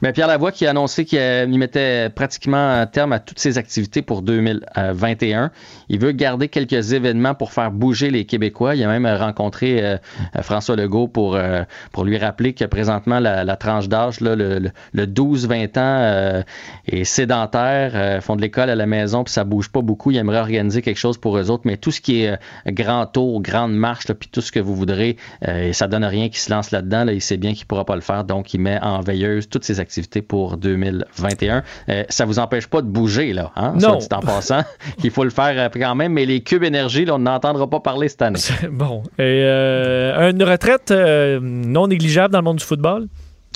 Mais 0.00 0.12
Pierre 0.12 0.28
Lavoie 0.28 0.52
qui 0.52 0.66
a 0.66 0.70
annoncé 0.70 1.04
qu'il 1.04 1.18
euh, 1.18 1.46
mettait 1.48 2.08
pratiquement 2.10 2.56
un 2.80 2.86
terme 2.86 3.12
à 3.12 3.18
toutes 3.18 3.38
ses 3.40 3.58
activités 3.58 4.00
pour 4.02 4.22
2021. 4.22 5.50
Il 5.88 5.98
veut 5.98 6.12
garder 6.12 6.48
quelques 6.48 6.92
événements 6.92 7.34
pour 7.34 7.52
faire 7.52 7.70
bouger 7.72 8.10
les 8.10 8.24
Québécois. 8.24 8.74
Il 8.76 8.84
a 8.84 8.88
même 8.88 9.06
rencontré 9.06 9.84
euh, 9.84 9.96
François 10.42 10.76
Legault 10.76 11.08
pour, 11.08 11.34
euh, 11.34 11.62
pour 11.92 12.04
lui 12.04 12.16
rappeler 12.18 12.52
que 12.52 12.64
présentement 12.64 13.18
la, 13.18 13.56
tranche 13.56 13.88
d'âge, 13.88 14.20
le, 14.20 14.34
le- 14.34 14.70
le 14.92 15.06
12-20 15.06 15.78
ans, 15.78 16.42
est 16.86 17.04
sédentaire, 17.04 18.22
font 18.22 18.36
de 18.36 18.40
l'école 18.40 18.70
à 18.70 18.76
la 18.76 18.86
maison, 18.86 19.24
puis 19.24 19.32
ça 19.32 19.44
bouge 19.44 19.68
pas 19.70 19.82
beaucoup. 19.82 20.10
Il 20.10 20.16
aimerait 20.16 20.38
organiser 20.38 20.82
quelque 20.82 20.96
chose 20.98 21.18
pour 21.18 21.36
eux 21.38 21.50
autres, 21.50 21.62
mais 21.66 21.76
tout 21.76 21.90
ce 21.90 22.00
qui 22.00 22.22
est 22.22 22.38
grand 22.68 23.06
tour, 23.06 23.42
grande 23.42 23.74
marche, 23.74 24.06
puis 24.12 24.28
tout 24.30 24.40
ce 24.40 24.52
que 24.52 24.60
vous 24.60 24.74
voudrez, 24.74 25.16
et 25.46 25.72
ça 25.72 25.88
donne 25.88 26.04
rien 26.04 26.28
qu'il 26.28 26.38
se 26.38 26.50
lance 26.50 26.70
là-dedans. 26.70 27.04
Là, 27.04 27.12
il 27.12 27.20
sait 27.20 27.36
bien 27.36 27.54
qu'il 27.54 27.66
pourra 27.66 27.84
pas 27.84 27.94
le 27.96 28.00
faire, 28.00 28.24
donc 28.24 28.54
il 28.54 28.60
met 28.60 28.78
en 28.82 29.00
veilleuse 29.00 29.48
toutes 29.48 29.64
ses 29.68 29.80
activités 29.80 30.22
pour 30.22 30.56
2021. 30.56 31.62
Euh, 31.88 32.04
ça 32.08 32.24
vous 32.24 32.38
empêche 32.38 32.66
pas 32.66 32.80
de 32.80 32.86
bouger, 32.86 33.32
là, 33.32 33.52
hein? 33.54 33.74
Non. 33.74 34.00
Soit 34.00 34.08
dit 34.08 34.14
en 34.14 34.20
passant. 34.20 34.62
il 35.04 35.10
faut 35.10 35.24
le 35.24 35.30
faire 35.30 35.52
euh, 35.56 35.68
quand 35.72 35.94
même, 35.94 36.12
mais 36.12 36.24
les 36.24 36.40
cubes 36.40 36.64
énergie, 36.64 37.04
là, 37.04 37.16
on 37.16 37.18
n'entendra 37.18 37.68
pas 37.68 37.80
parler 37.80 38.08
cette 38.08 38.22
année. 38.22 38.38
Bon. 38.70 39.02
Et 39.18 39.42
euh, 39.44 40.30
une 40.30 40.42
retraite 40.42 40.90
euh, 40.90 41.40
non 41.42 41.88
négligeable 41.88 42.32
dans 42.32 42.38
le 42.38 42.44
monde 42.44 42.58
du 42.58 42.64
football? 42.64 43.08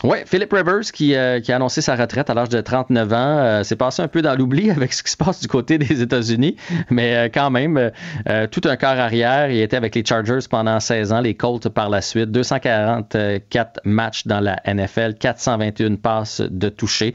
Oui, 0.05 0.19
Philip 0.27 0.53
Rivers 0.53 0.91
qui, 0.93 1.15
euh, 1.15 1.39
qui 1.41 1.53
a 1.53 1.57
annoncé 1.57 1.81
sa 1.81 1.95
retraite 1.95 2.29
à 2.29 2.35
l'âge 2.35 2.49
de 2.49 2.61
39 2.61 3.13
ans. 3.13 3.17
Euh, 3.39 3.63
c'est 3.63 3.77
passé 3.77 4.03
un 4.03 4.09
peu 4.09 4.21
dans 4.21 4.35
l'oubli 4.35 4.71
avec 4.77 4.93
ce 4.93 5.03
qui 5.03 5.11
se 5.13 5.17
passe 5.17 5.41
du 5.41 5.47
côté 5.47 5.79
des 5.79 6.03
États-Unis, 6.03 6.57
mais 6.91 7.15
euh, 7.15 7.29
quand 7.33 7.51
même, 7.51 7.91
euh, 8.29 8.47
tout 8.51 8.63
un 8.65 8.77
corps 8.77 8.91
arrière. 8.99 9.51
Il 9.51 9.61
était 9.61 9.77
avec 9.77 9.95
les 9.95 10.05
Chargers 10.05 10.41
pendant 10.51 10.81
16 10.81 11.13
ans, 11.13 11.21
les 11.21 11.35
Colts 11.35 11.69
par 11.69 11.89
la 11.89 12.01
suite. 12.01 12.31
244 12.33 13.81
matchs 13.85 14.27
dans 14.27 14.41
la 14.41 14.57
NFL, 14.67 15.15
421 15.21 15.97
passes 15.97 16.41
de 16.41 16.69
toucher. 16.69 17.15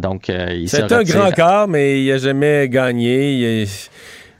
Donc, 0.00 0.28
il 0.28 0.68
C'est 0.68 0.92
un 0.92 1.02
grand 1.02 1.30
quart, 1.32 1.68
mais 1.68 2.02
il 2.02 2.10
n'a 2.10 2.18
jamais 2.18 2.68
gagné. 2.68 3.62
Il 3.62 3.68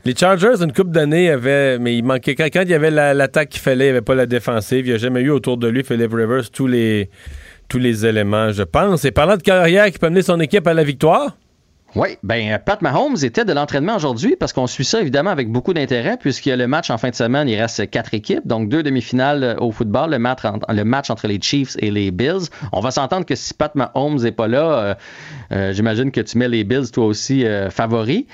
Les 0.05 0.15
Chargers, 0.15 0.63
une 0.63 0.73
coupe 0.73 0.91
d'années, 0.91 1.31
avaient, 1.31 1.79
mais 1.79 1.97
il 1.97 2.03
manquait. 2.03 2.35
Quand, 2.35 2.63
il 2.63 2.69
y 2.71 2.75
avait 2.75 2.91
la- 2.91 3.15
l'attaque 3.15 3.51
qu'il 3.51 3.61
fallait, 3.61 3.87
il 3.87 3.89
n'y 3.89 3.97
avait 3.97 4.01
pas 4.01 4.15
la 4.15 4.27
défensive. 4.27 4.87
Il 4.87 4.91
n'y 4.91 4.95
a 4.95 4.99
jamais 4.99 5.21
eu 5.21 5.31
autour 5.31 5.57
de 5.59 5.69
lui, 5.69 5.83
Philip 5.85 6.13
Rivers, 6.13 6.51
tous 6.51 6.67
les, 6.67 7.11
tous 7.69 7.79
les 7.79 8.07
éléments, 8.07 8.51
je 8.53 8.63
pense. 8.63 9.05
Et 9.05 9.11
parlant 9.11 9.37
de 9.37 9.43
carrière 9.43 9.91
qui 9.91 9.99
peut 9.99 10.07
amener 10.07 10.23
son 10.23 10.41
équipe 10.41 10.67
à 10.67 10.75
la 10.75 10.85
victoire, 10.85 11.37
Oui, 11.95 12.11
ben 12.23 12.59
Pat 12.65 12.83
Mahomes 12.83 13.17
était 13.23 13.47
de 13.47 13.53
l'entraînement 13.55 13.97
aujourd'hui 13.97 14.37
parce 14.39 14.53
qu'on 14.53 14.67
suit 14.67 14.85
ça 14.85 15.01
évidemment 15.01 15.31
avec 15.31 15.51
beaucoup 15.51 15.73
d'intérêt 15.73 16.19
puisqu'il 16.21 16.51
y 16.51 16.53
a 16.53 16.57
le 16.57 16.67
match 16.67 16.91
en 16.91 16.99
fin 16.99 17.09
de 17.09 17.15
semaine, 17.15 17.49
il 17.49 17.59
reste 17.59 17.89
quatre 17.91 18.13
équipes, 18.13 18.47
donc 18.47 18.69
deux 18.69 18.83
demi-finales 18.83 19.43
euh, 19.43 19.55
au 19.57 19.73
football, 19.73 20.11
le 20.11 20.19
match, 20.19 20.45
en- 20.45 20.59
le 20.71 20.85
match 20.85 21.09
entre 21.09 21.27
les 21.27 21.41
Chiefs 21.41 21.77
et 21.79 21.91
les 21.91 22.11
Bills. 22.11 22.49
On 22.73 22.81
va 22.81 22.91
s'entendre 22.91 23.25
que 23.25 23.35
si 23.35 23.55
Pat 23.55 23.75
Mahomes 23.75 24.21
n'est 24.23 24.33
pas 24.33 24.49
là, 24.49 24.67
euh, 24.79 24.95
euh, 25.53 25.73
j'imagine 25.73 26.11
que 26.11 26.21
tu 26.21 26.37
mets 26.37 26.49
les 26.49 26.63
Bills 26.63 26.91
toi 26.93 27.07
aussi 27.07 27.47
euh, 27.47 27.71
favoris. 27.71 28.25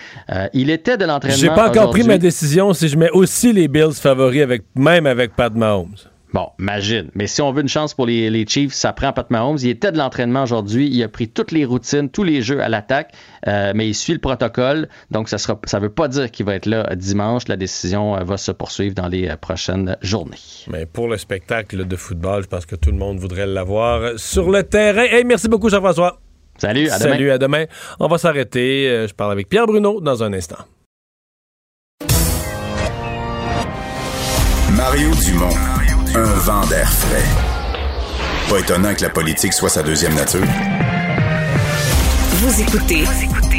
Il 0.52 0.69
était 0.69 0.97
de 0.97 1.05
l'entraînement 1.05 1.39
j'ai 1.39 1.48
pas 1.48 1.69
encore 1.69 1.90
pris 1.90 2.02
ma 2.02 2.19
décision 2.19 2.73
si 2.73 2.89
je 2.89 2.97
mets 2.97 3.11
aussi 3.11 3.52
les 3.52 3.69
Bills 3.69 3.93
favoris, 3.94 4.43
avec, 4.43 4.62
même 4.74 5.06
avec 5.06 5.36
Pat 5.36 5.55
Mahomes. 5.55 5.94
Bon, 6.35 6.51
imagine. 6.59 7.12
Mais 7.15 7.28
si 7.28 7.40
on 7.43 7.52
veut 7.52 7.62
une 7.62 7.69
chance 7.69 7.94
pour 7.94 8.06
les, 8.06 8.28
les 8.28 8.44
Chiefs, 8.44 8.73
ça 8.73 8.93
prend 8.93 9.12
Pat 9.12 9.31
Mahomes. 9.31 9.56
Il 9.62 9.69
était 9.69 9.93
de 9.93 9.98
l'entraînement 9.98 10.43
aujourd'hui. 10.43 10.89
Il 10.89 11.01
a 11.05 11.09
pris 11.09 11.28
toutes 11.28 11.52
les 11.52 11.65
routines, 11.65 12.11
tous 12.11 12.24
les 12.24 12.43
jeux 12.43 12.61
à 12.61 12.69
l'attaque, 12.69 13.12
euh, 13.47 13.70
mais 13.73 13.86
il 13.86 13.94
suit 13.94 14.15
le 14.15 14.19
protocole. 14.19 14.89
Donc, 15.12 15.28
ça 15.28 15.36
ne 15.36 15.55
ça 15.65 15.78
veut 15.78 15.90
pas 15.90 16.09
dire 16.09 16.32
qu'il 16.32 16.44
va 16.44 16.56
être 16.56 16.66
là 16.66 16.93
dimanche. 16.97 17.47
La 17.47 17.56
décision 17.56 18.16
euh, 18.16 18.24
va 18.24 18.36
se 18.36 18.51
poursuivre 18.51 18.97
dans 18.97 19.06
les 19.06 19.28
euh, 19.28 19.36
prochaines 19.36 19.97
journées. 20.02 20.36
Mais 20.69 20.86
pour 20.86 21.06
le 21.06 21.19
spectacle 21.19 21.86
de 21.86 21.97
football, 21.97 22.43
je 22.43 22.48
pense 22.48 22.66
que 22.66 22.74
tout 22.74 22.90
le 22.90 22.98
monde 22.98 23.19
voudrait 23.19 23.47
l'avoir 23.47 24.19
sur 24.19 24.51
le 24.51 24.65
terrain. 24.65 25.05
Hey, 25.05 25.23
merci 25.23 25.48
beaucoup, 25.48 25.69
Jean-François. 25.69 26.19
Salut, 26.59 26.89
à 26.89 26.98
demain. 26.98 27.11
Salut, 27.11 27.31
à 27.31 27.39
demain. 27.39 27.65
On 28.01 28.09
va 28.09 28.19
s'arrêter. 28.19 29.06
Je 29.09 29.15
parle 29.15 29.31
avec 29.31 29.48
Pierre 29.48 29.69
Bruno 29.69 30.01
dans 30.01 30.24
un 30.24 30.32
instant. 30.32 30.65
Mario 34.77 35.11
Dumont, 35.24 35.73
un 36.16 36.23
vent 36.23 36.65
d'air 36.66 36.89
frais. 36.93 37.24
Pas 38.49 38.61
étonnant 38.61 38.95
que 38.95 39.03
la 39.03 39.11
politique 39.11 39.53
soit 39.53 39.69
sa 39.69 39.82
deuxième 39.82 40.15
nature. 40.15 40.47
Vous 42.35 42.61
écoutez 42.61 43.05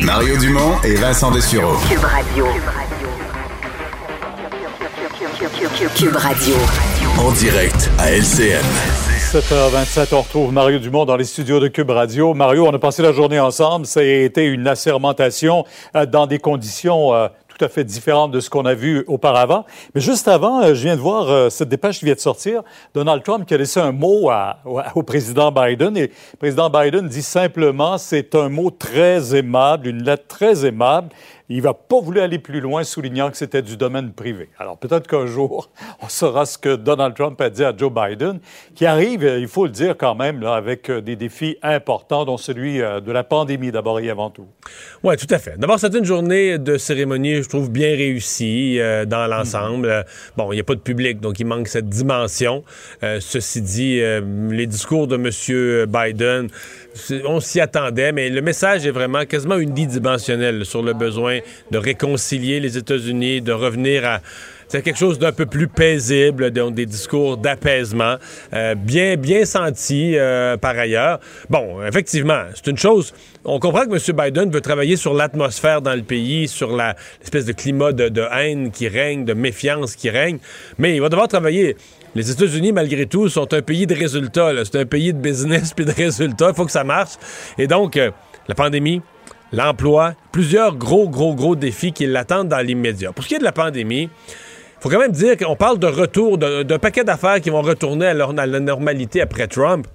Mario 0.03 0.38
Dumont 0.38 0.76
et 0.84 0.95
Vincent 0.95 1.32
Dessureau. 1.32 1.76
Cube 1.90 2.03
Radio. 2.03 2.45
Cube 5.95 6.15
Radio. 6.15 6.56
En 7.19 7.32
direct 7.34 7.90
à 7.99 8.11
LCN. 8.11 8.64
7h27, 9.32 10.14
on 10.14 10.22
retrouve 10.22 10.53
Mario 10.53 10.80
Dumont 10.80 11.03
dans 11.03 11.18
les 11.18 11.26
studios 11.26 11.60
de 11.60 11.68
Cube 11.68 11.90
Radio. 11.90 12.34
Mario, 12.34 12.68
on 12.68 12.73
a 12.73 12.80
passé 12.80 13.02
la 13.02 13.11
journée 13.11 13.40
ensemble. 13.40 13.86
Ça 13.86 13.99
a 13.99 14.03
été 14.03 14.45
une 14.45 14.68
assermentation 14.68 15.65
euh, 15.95 16.06
dans 16.06 16.26
des 16.26 16.40
conditions 16.40 17.14
euh, 17.14 17.27
tout 17.57 17.64
à 17.64 17.69
fait 17.69 17.84
différente 17.84 18.32
de 18.32 18.40
ce 18.40 18.49
qu'on 18.49 18.65
a 18.65 18.73
vu 18.73 19.03
auparavant. 19.07 19.65
Mais 19.94 20.02
juste 20.02 20.27
avant, 20.27 20.61
euh, 20.61 20.73
je 20.73 20.84
viens 20.84 20.95
de 20.95 21.02
voir 21.02 21.30
euh, 21.30 21.49
cette 21.49 21.69
dépêche 21.69 21.99
qui 21.99 22.06
vient 22.06 22.14
de 22.14 22.19
sortir. 22.19 22.64
Donald 22.94 23.23
Trump 23.23 23.45
qui 23.45 23.53
a 23.53 23.57
laissé 23.57 23.80
un 23.80 23.91
mot 23.91 24.30
au 24.95 25.03
président 25.03 25.52
Biden. 25.52 25.95
Et 25.95 26.07
le 26.07 26.38
président 26.38 26.69
Biden 26.69 27.07
dit 27.07 27.22
simplement, 27.22 27.98
c'est 27.98 28.36
un 28.36 28.49
mot 28.49 28.72
très 28.72 29.36
aimable, 29.36 29.88
une 29.88 30.03
lettre 30.03 30.27
très 30.27 30.65
aimable. 30.65 31.10
Il 31.49 31.61
va 31.61 31.73
pas 31.73 31.99
voulu 31.99 32.19
aller 32.19 32.39
plus 32.39 32.59
loin, 32.59 32.84
soulignant 32.84 33.30
que 33.30 33.38
c'était 33.38 33.61
du 33.61 33.77
domaine 33.77 34.11
privé. 34.11 34.49
Alors 34.57 34.77
peut-être 34.77 35.07
qu'un 35.07 35.26
jour, 35.26 35.69
on 36.01 36.09
saura 36.09 36.45
ce 36.45 36.57
que 36.57 36.76
Donald 36.76 37.15
Trump 37.15 37.39
a 37.41 37.49
dit 37.49 37.63
à 37.63 37.73
Joe 37.76 37.91
Biden, 37.91 38.39
qui 38.73 38.85
arrive, 38.85 39.23
euh, 39.23 39.39
il 39.39 39.47
faut 39.47 39.65
le 39.65 39.72
dire 39.72 39.95
quand 39.97 40.15
même, 40.15 40.41
là, 40.41 40.55
avec 40.55 40.89
euh, 40.89 41.01
des 41.01 41.15
défis 41.15 41.57
importants, 41.61 42.26
dont 42.26 42.38
celui 42.38 42.81
euh, 42.81 42.99
de 42.99 43.11
la 43.11 43.23
pandémie 43.23 43.72
d'abord 43.72 43.99
et 43.99 44.09
avant 44.09 44.30
tout. 44.30 44.47
Oui, 45.03 45.15
tout 45.17 45.27
à 45.30 45.38
fait. 45.38 45.57
D'abord, 45.57 45.80
c'était 45.80 45.99
une 45.99 46.05
journée 46.05 46.57
de 46.57 46.77
cérémonie, 46.77 47.43
je 47.43 47.49
trouve, 47.49 47.69
bien 47.69 47.89
réussie 47.89 48.80
euh, 48.80 49.05
dans 49.05 49.27
l'ensemble. 49.27 49.88
Euh, 49.88 50.03
Bon, 50.38 50.51
il 50.51 50.55
n'y 50.55 50.61
a 50.61 50.63
pas 50.63 50.76
de 50.76 50.80
public, 50.80 51.22
donc 51.22 51.39
il 51.39 51.45
manque 51.45 51.67
cette 51.67 51.88
dimension. 51.88 52.63
Euh, 53.03 53.19
ceci 53.22 53.61
dit, 53.61 54.01
euh, 54.01 54.22
les 54.49 54.67
discours 54.67 55.07
de 55.07 55.15
M. 55.15 55.85
Biden, 55.88 56.49
on 57.26 57.39
s'y 57.39 57.59
attendait, 57.59 58.11
mais 58.11 58.30
le 58.30 58.41
message 58.41 58.85
est 58.85 58.91
vraiment 58.91 59.26
quasiment 59.26 59.57
unidimensionnel 59.57 60.65
sur 60.65 60.81
le 60.81 60.93
besoin 60.93 61.39
de 61.72 61.77
réconcilier 61.77 62.59
les 62.59 62.77
États-Unis, 62.77 63.41
de 63.41 63.51
revenir 63.51 64.05
à 64.05 64.22
c'est 64.67 64.81
quelque 64.81 64.97
chose 64.97 65.19
d'un 65.19 65.31
peu 65.31 65.45
plus 65.45 65.67
paisible, 65.67 66.49
donc 66.51 66.73
des 66.73 66.88
discours 66.88 67.38
d'apaisement, 67.38 68.15
euh, 68.53 68.73
bien, 68.73 69.15
bien 69.15 69.45
senti 69.45 70.17
euh, 70.17 70.57
par 70.57 70.77
ailleurs. 70.77 71.19
Bon, 71.49 71.85
effectivement, 71.85 72.45
c'est 72.55 72.67
une 72.67 72.77
chose. 72.77 73.13
On 73.43 73.59
comprend 73.59 73.85
que 73.85 73.93
M. 73.93 74.17
Biden 74.17 74.49
veut 74.49 74.61
travailler 74.61 74.95
sur 74.95 75.13
l'atmosphère 75.13 75.81
dans 75.81 75.93
le 75.93 76.01
pays, 76.01 76.47
sur 76.47 76.76
l'espèce 76.76 77.45
de 77.45 77.51
climat 77.53 77.91
de, 77.91 78.09
de 78.09 78.23
haine 78.31 78.72
qui 78.72 78.88
règne, 78.88 79.23
de 79.23 79.34
méfiance 79.34 79.95
qui 79.95 80.09
règne, 80.09 80.39
mais 80.80 80.95
il 80.95 81.01
va 81.01 81.09
devoir 81.09 81.27
travailler. 81.27 81.77
Les 82.15 82.31
États-Unis, 82.31 82.71
malgré 82.71 83.05
tout, 83.05 83.27
sont 83.27 83.53
un 83.53 83.61
pays 83.61 83.85
de 83.85 83.93
résultats. 83.93 84.51
C'est 84.63 84.79
un 84.79 84.85
pays 84.85 85.13
de 85.13 85.19
business 85.19 85.73
puis 85.73 85.85
de 85.85 85.91
résultats. 85.91 86.49
Il 86.49 86.55
faut 86.55 86.65
que 86.65 86.71
ça 86.71 86.85
marche. 86.85 87.13
Et 87.57 87.67
donc, 87.67 87.97
euh, 87.97 88.11
la 88.47 88.55
pandémie, 88.55 89.01
l'emploi, 89.51 90.13
plusieurs 90.31 90.75
gros, 90.77 91.09
gros, 91.09 91.35
gros 91.35 91.55
défis 91.57 91.91
qui 91.91 92.05
l'attendent 92.05 92.47
dans 92.49 92.65
l'immédiat. 92.65 93.11
Pour 93.11 93.23
ce 93.25 93.29
qui 93.29 93.35
est 93.35 93.39
de 93.39 93.43
la 93.43 93.51
pandémie, 93.51 94.09
faut 94.79 94.89
quand 94.89 94.99
même 94.99 95.11
dire 95.11 95.35
qu'on 95.35 95.55
parle 95.55 95.77
de 95.77 95.87
retour, 95.87 96.37
d'un 96.37 96.79
paquet 96.79 97.03
d'affaires 97.03 97.41
qui 97.41 97.49
vont 97.49 97.61
retourner 97.61 98.07
à, 98.07 98.13
leur- 98.13 98.37
à 98.39 98.45
la 98.45 98.59
normalité 98.59 99.19
après 99.21 99.47
Trump. 99.47 99.85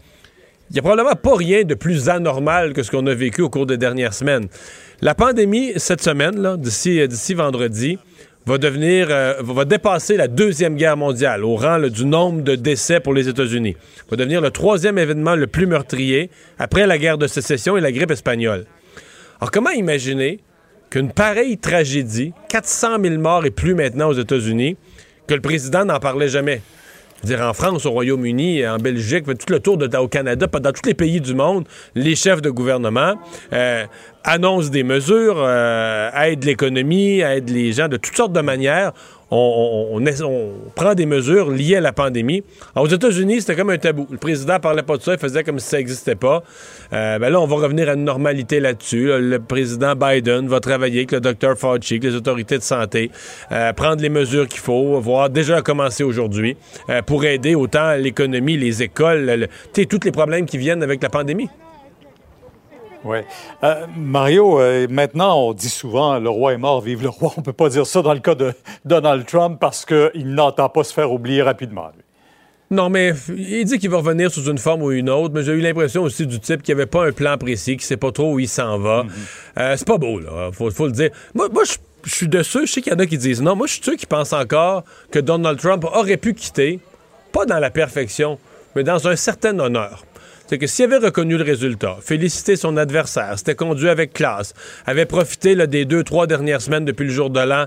Il 0.68 0.74
n'y 0.74 0.78
a 0.78 0.82
probablement 0.82 1.16
pas 1.16 1.34
rien 1.36 1.64
de 1.64 1.74
plus 1.74 2.09
anormal 2.09 2.74
que 2.74 2.82
ce 2.82 2.90
qu'on 2.90 3.06
a 3.06 3.14
vécu 3.14 3.42
au 3.42 3.48
cours 3.51 3.66
des 3.66 3.76
dernières 3.76 4.14
semaines. 4.14 4.47
La 5.01 5.14
pandémie, 5.14 5.72
cette 5.76 6.02
semaine, 6.02 6.56
d'ici, 6.59 7.06
d'ici 7.09 7.34
vendredi, 7.34 7.98
va 8.47 8.59
devenir, 8.59 9.09
euh, 9.11 9.65
dépasser 9.65 10.17
la 10.17 10.29
Deuxième 10.29 10.77
Guerre 10.77 10.97
mondiale 10.97 11.45
au 11.45 11.57
rang 11.57 11.79
du 11.79 12.07
nombre 12.07 12.43
de 12.43 12.55
décès 12.55 13.01
pour 13.01 13.15
les 13.15 13.29
États-Unis. 13.29 13.77
Va 14.11 14.17
devenir 14.17 14.41
le 14.41 14.51
troisième 14.51 14.99
événement 14.99 15.35
le 15.35 15.47
plus 15.47 15.67
meurtrier 15.67 16.31
après 16.59 16.87
la 16.87 16.99
guerre 16.99 17.19
de 17.19 17.27
sécession 17.27 17.77
et 17.77 17.81
la 17.81 17.93
grippe 17.93 18.11
espagnole. 18.11 18.65
Alors, 19.41 19.51
comment 19.51 19.71
imaginer 19.71 20.41
qu'une 20.91 21.12
pareille 21.12 21.59
tragédie, 21.59 22.33
400 22.49 23.03
000 23.03 23.19
morts 23.19 23.47
et 23.47 23.51
plus 23.51 23.75
maintenant 23.75 24.09
aux 24.09 24.19
États-Unis, 24.19 24.77
que 25.27 25.35
le 25.35 25.41
président 25.41 25.85
n'en 25.85 26.01
parlait 26.01 26.29
jamais? 26.29 26.62
Dire, 27.22 27.42
en 27.42 27.52
France, 27.52 27.84
au 27.84 27.90
Royaume-Uni, 27.90 28.66
en 28.66 28.78
Belgique, 28.78 29.24
tout 29.26 29.52
le 29.52 29.60
tour 29.60 29.76
de, 29.76 29.94
au 29.97 30.09
Canada, 30.09 30.47
dans 30.47 30.72
tous 30.72 30.86
les 30.86 30.94
pays 30.94 31.20
du 31.20 31.34
monde, 31.34 31.66
les 31.94 32.16
chefs 32.16 32.40
de 32.40 32.48
gouvernement 32.51 33.14
euh, 33.52 33.84
annoncent 34.24 34.70
des 34.70 34.84
mesures, 34.84 35.36
euh, 35.38 36.10
aident 36.14 36.44
l'économie, 36.44 37.20
aident 37.20 37.51
les 37.51 37.72
gens 37.72 37.88
de 37.88 37.98
toutes 37.98 38.16
sortes 38.16 38.32
de 38.32 38.40
manières. 38.40 38.92
On, 39.31 40.01
prend 40.74 40.94
des 40.94 41.07
mesures 41.07 41.51
liées 41.51 41.77
à 41.77 41.81
la 41.81 41.93
pandémie. 41.93 42.43
Aux 42.74 42.86
États-Unis, 42.86 43.40
c'était 43.40 43.55
comme 43.55 43.70
un 43.70 43.78
tabou. 43.78 44.07
Le 44.11 44.19
président 44.19 44.59
parlait 44.59 44.82
pas 44.82 44.97
de 44.97 45.02
ça, 45.02 45.12
il 45.12 45.19
faisait 45.19 45.44
comme 45.44 45.59
si 45.59 45.69
ça 45.69 45.77
n'existait 45.78 46.15
pas. 46.15 46.43
Euh, 46.93 47.19
ben 47.19 47.31
là, 47.31 47.40
on 47.40 47.47
va 47.47 47.57
revenir 47.57 47.89
à 47.89 47.94
une 47.94 48.05
normalité 48.05 48.61
là-dessus. 48.61 49.07
là. 49.07 49.19
Le 49.19 49.39
président 49.39 49.94
Biden 49.94 50.48
va 50.48 50.61
travailler 50.61 51.01
avec 51.01 51.12
le 51.12 51.20
docteur 51.20 51.57
Fauci, 51.57 51.94
avec 51.94 52.05
les 52.05 52.15
autorités 52.15 52.59
de 52.59 52.62
santé, 52.62 53.11
euh, 53.52 53.73
prendre 53.73 54.02
les 54.02 54.09
mesures 54.09 54.48
qu'il 54.48 54.61
faut, 54.61 54.98
voir 55.01 55.31
déjà 55.31 55.62
commencer 55.62 56.02
aujourd'hui, 56.02 56.57
euh, 56.89 57.02
pour 57.02 57.24
aider 57.24 57.55
autant 57.55 57.94
l'économie, 57.94 58.57
les 58.57 58.82
écoles, 58.82 59.48
tous 59.73 60.05
les 60.05 60.12
problèmes 60.12 60.47
qui 60.47 60.59
viennent 60.59 60.82
avec 60.82 61.02
la 61.02 61.09
pandémie. 61.09 61.48
Oui. 63.05 63.18
Euh, 63.64 63.86
Mario, 63.97 64.60
euh, 64.60 64.86
maintenant, 64.90 65.39
on 65.39 65.52
dit 65.52 65.68
souvent 65.68 66.18
le 66.18 66.28
roi 66.28 66.52
est 66.52 66.59
mort, 66.59 66.81
vive 66.81 67.02
le 67.02 67.09
roi. 67.09 67.32
On 67.36 67.43
peut 67.43 67.52
pas 67.52 67.68
dire 67.68 67.86
ça 67.86 68.02
dans 68.02 68.12
le 68.12 68.20
cas 68.20 68.35
de 68.35 68.52
Donald 68.85 69.27
Trump 69.27 69.59
parce 69.60 69.85
qu'il 69.85 70.35
n'entend 70.35 70.68
pas 70.68 70.85
se 70.85 70.93
faire 70.93 71.12
oublier 71.12 71.43
rapidement. 71.43 71.90
lui. 71.94 72.05
Non, 72.72 72.89
mais 72.89 73.12
il 73.36 73.64
dit 73.64 73.78
qu'il 73.81 73.90
va 73.90 73.97
revenir 73.97 74.31
sous 74.31 74.44
une 74.44 74.59
forme 74.59 74.82
ou 74.82 74.93
une 74.93 75.10
autre, 75.10 75.35
mais 75.35 75.43
j'ai 75.43 75.52
eu 75.52 75.60
l'impression 75.60 76.02
aussi 76.05 76.24
du 76.24 76.39
type 76.39 76.62
qu'il 76.62 76.72
n'y 76.77 76.81
avait 76.81 76.89
pas 76.89 77.05
un 77.05 77.10
plan 77.10 77.36
précis, 77.36 77.72
qu'il 77.72 77.82
sait 77.82 77.97
pas 77.97 78.12
trop 78.12 78.35
où 78.35 78.39
il 78.39 78.48
s'en 78.48 78.78
va. 78.78 79.05
Euh, 79.59 79.74
c'est 79.77 79.86
pas 79.86 79.98
beau, 79.98 80.20
là. 80.20 80.51
Faut, 80.52 80.70
faut 80.70 80.86
le 80.86 80.93
dire. 80.93 81.10
Moi, 81.35 81.48
je 82.05 82.14
suis 82.14 82.28
de 82.28 82.44
ceux, 82.44 82.66
je 82.66 82.72
sais 82.72 82.81
qu'il 82.81 82.93
y 82.93 82.94
en 82.94 83.01
a 83.01 83.06
qui 83.06 83.18
disent 83.18 83.43
non. 83.43 83.56
Moi, 83.56 83.66
je 83.66 83.72
suis 83.72 83.81
de 83.81 83.86
ceux 83.86 83.97
qui 83.97 84.06
pensent 84.06 84.32
encore 84.32 84.85
que 85.10 85.18
Donald 85.18 85.59
Trump 85.59 85.85
aurait 85.85 86.16
pu 86.16 86.32
quitter, 86.32 86.78
pas 87.32 87.44
dans 87.44 87.59
la 87.59 87.70
perfection, 87.70 88.39
mais 88.77 88.85
dans 88.85 89.09
un 89.09 89.16
certain 89.16 89.59
honneur. 89.59 90.05
C'est 90.51 90.59
que 90.59 90.66
s'il 90.66 90.86
avait 90.86 91.06
reconnu 91.06 91.36
le 91.36 91.44
résultat, 91.44 91.98
félicité 92.02 92.56
son 92.56 92.77
adversaire, 92.77 93.39
s'était 93.39 93.55
conduit 93.55 93.89
avec 93.89 94.12
classe, 94.12 94.52
avait 94.85 95.06
profité 95.06 95.55
des 95.68 95.85
deux, 95.85 96.02
trois 96.02 96.27
dernières 96.27 96.60
semaines 96.60 96.85
depuis 96.85 97.05
le 97.05 97.12
jour 97.12 97.31
de 97.31 97.39
l'an 97.39 97.66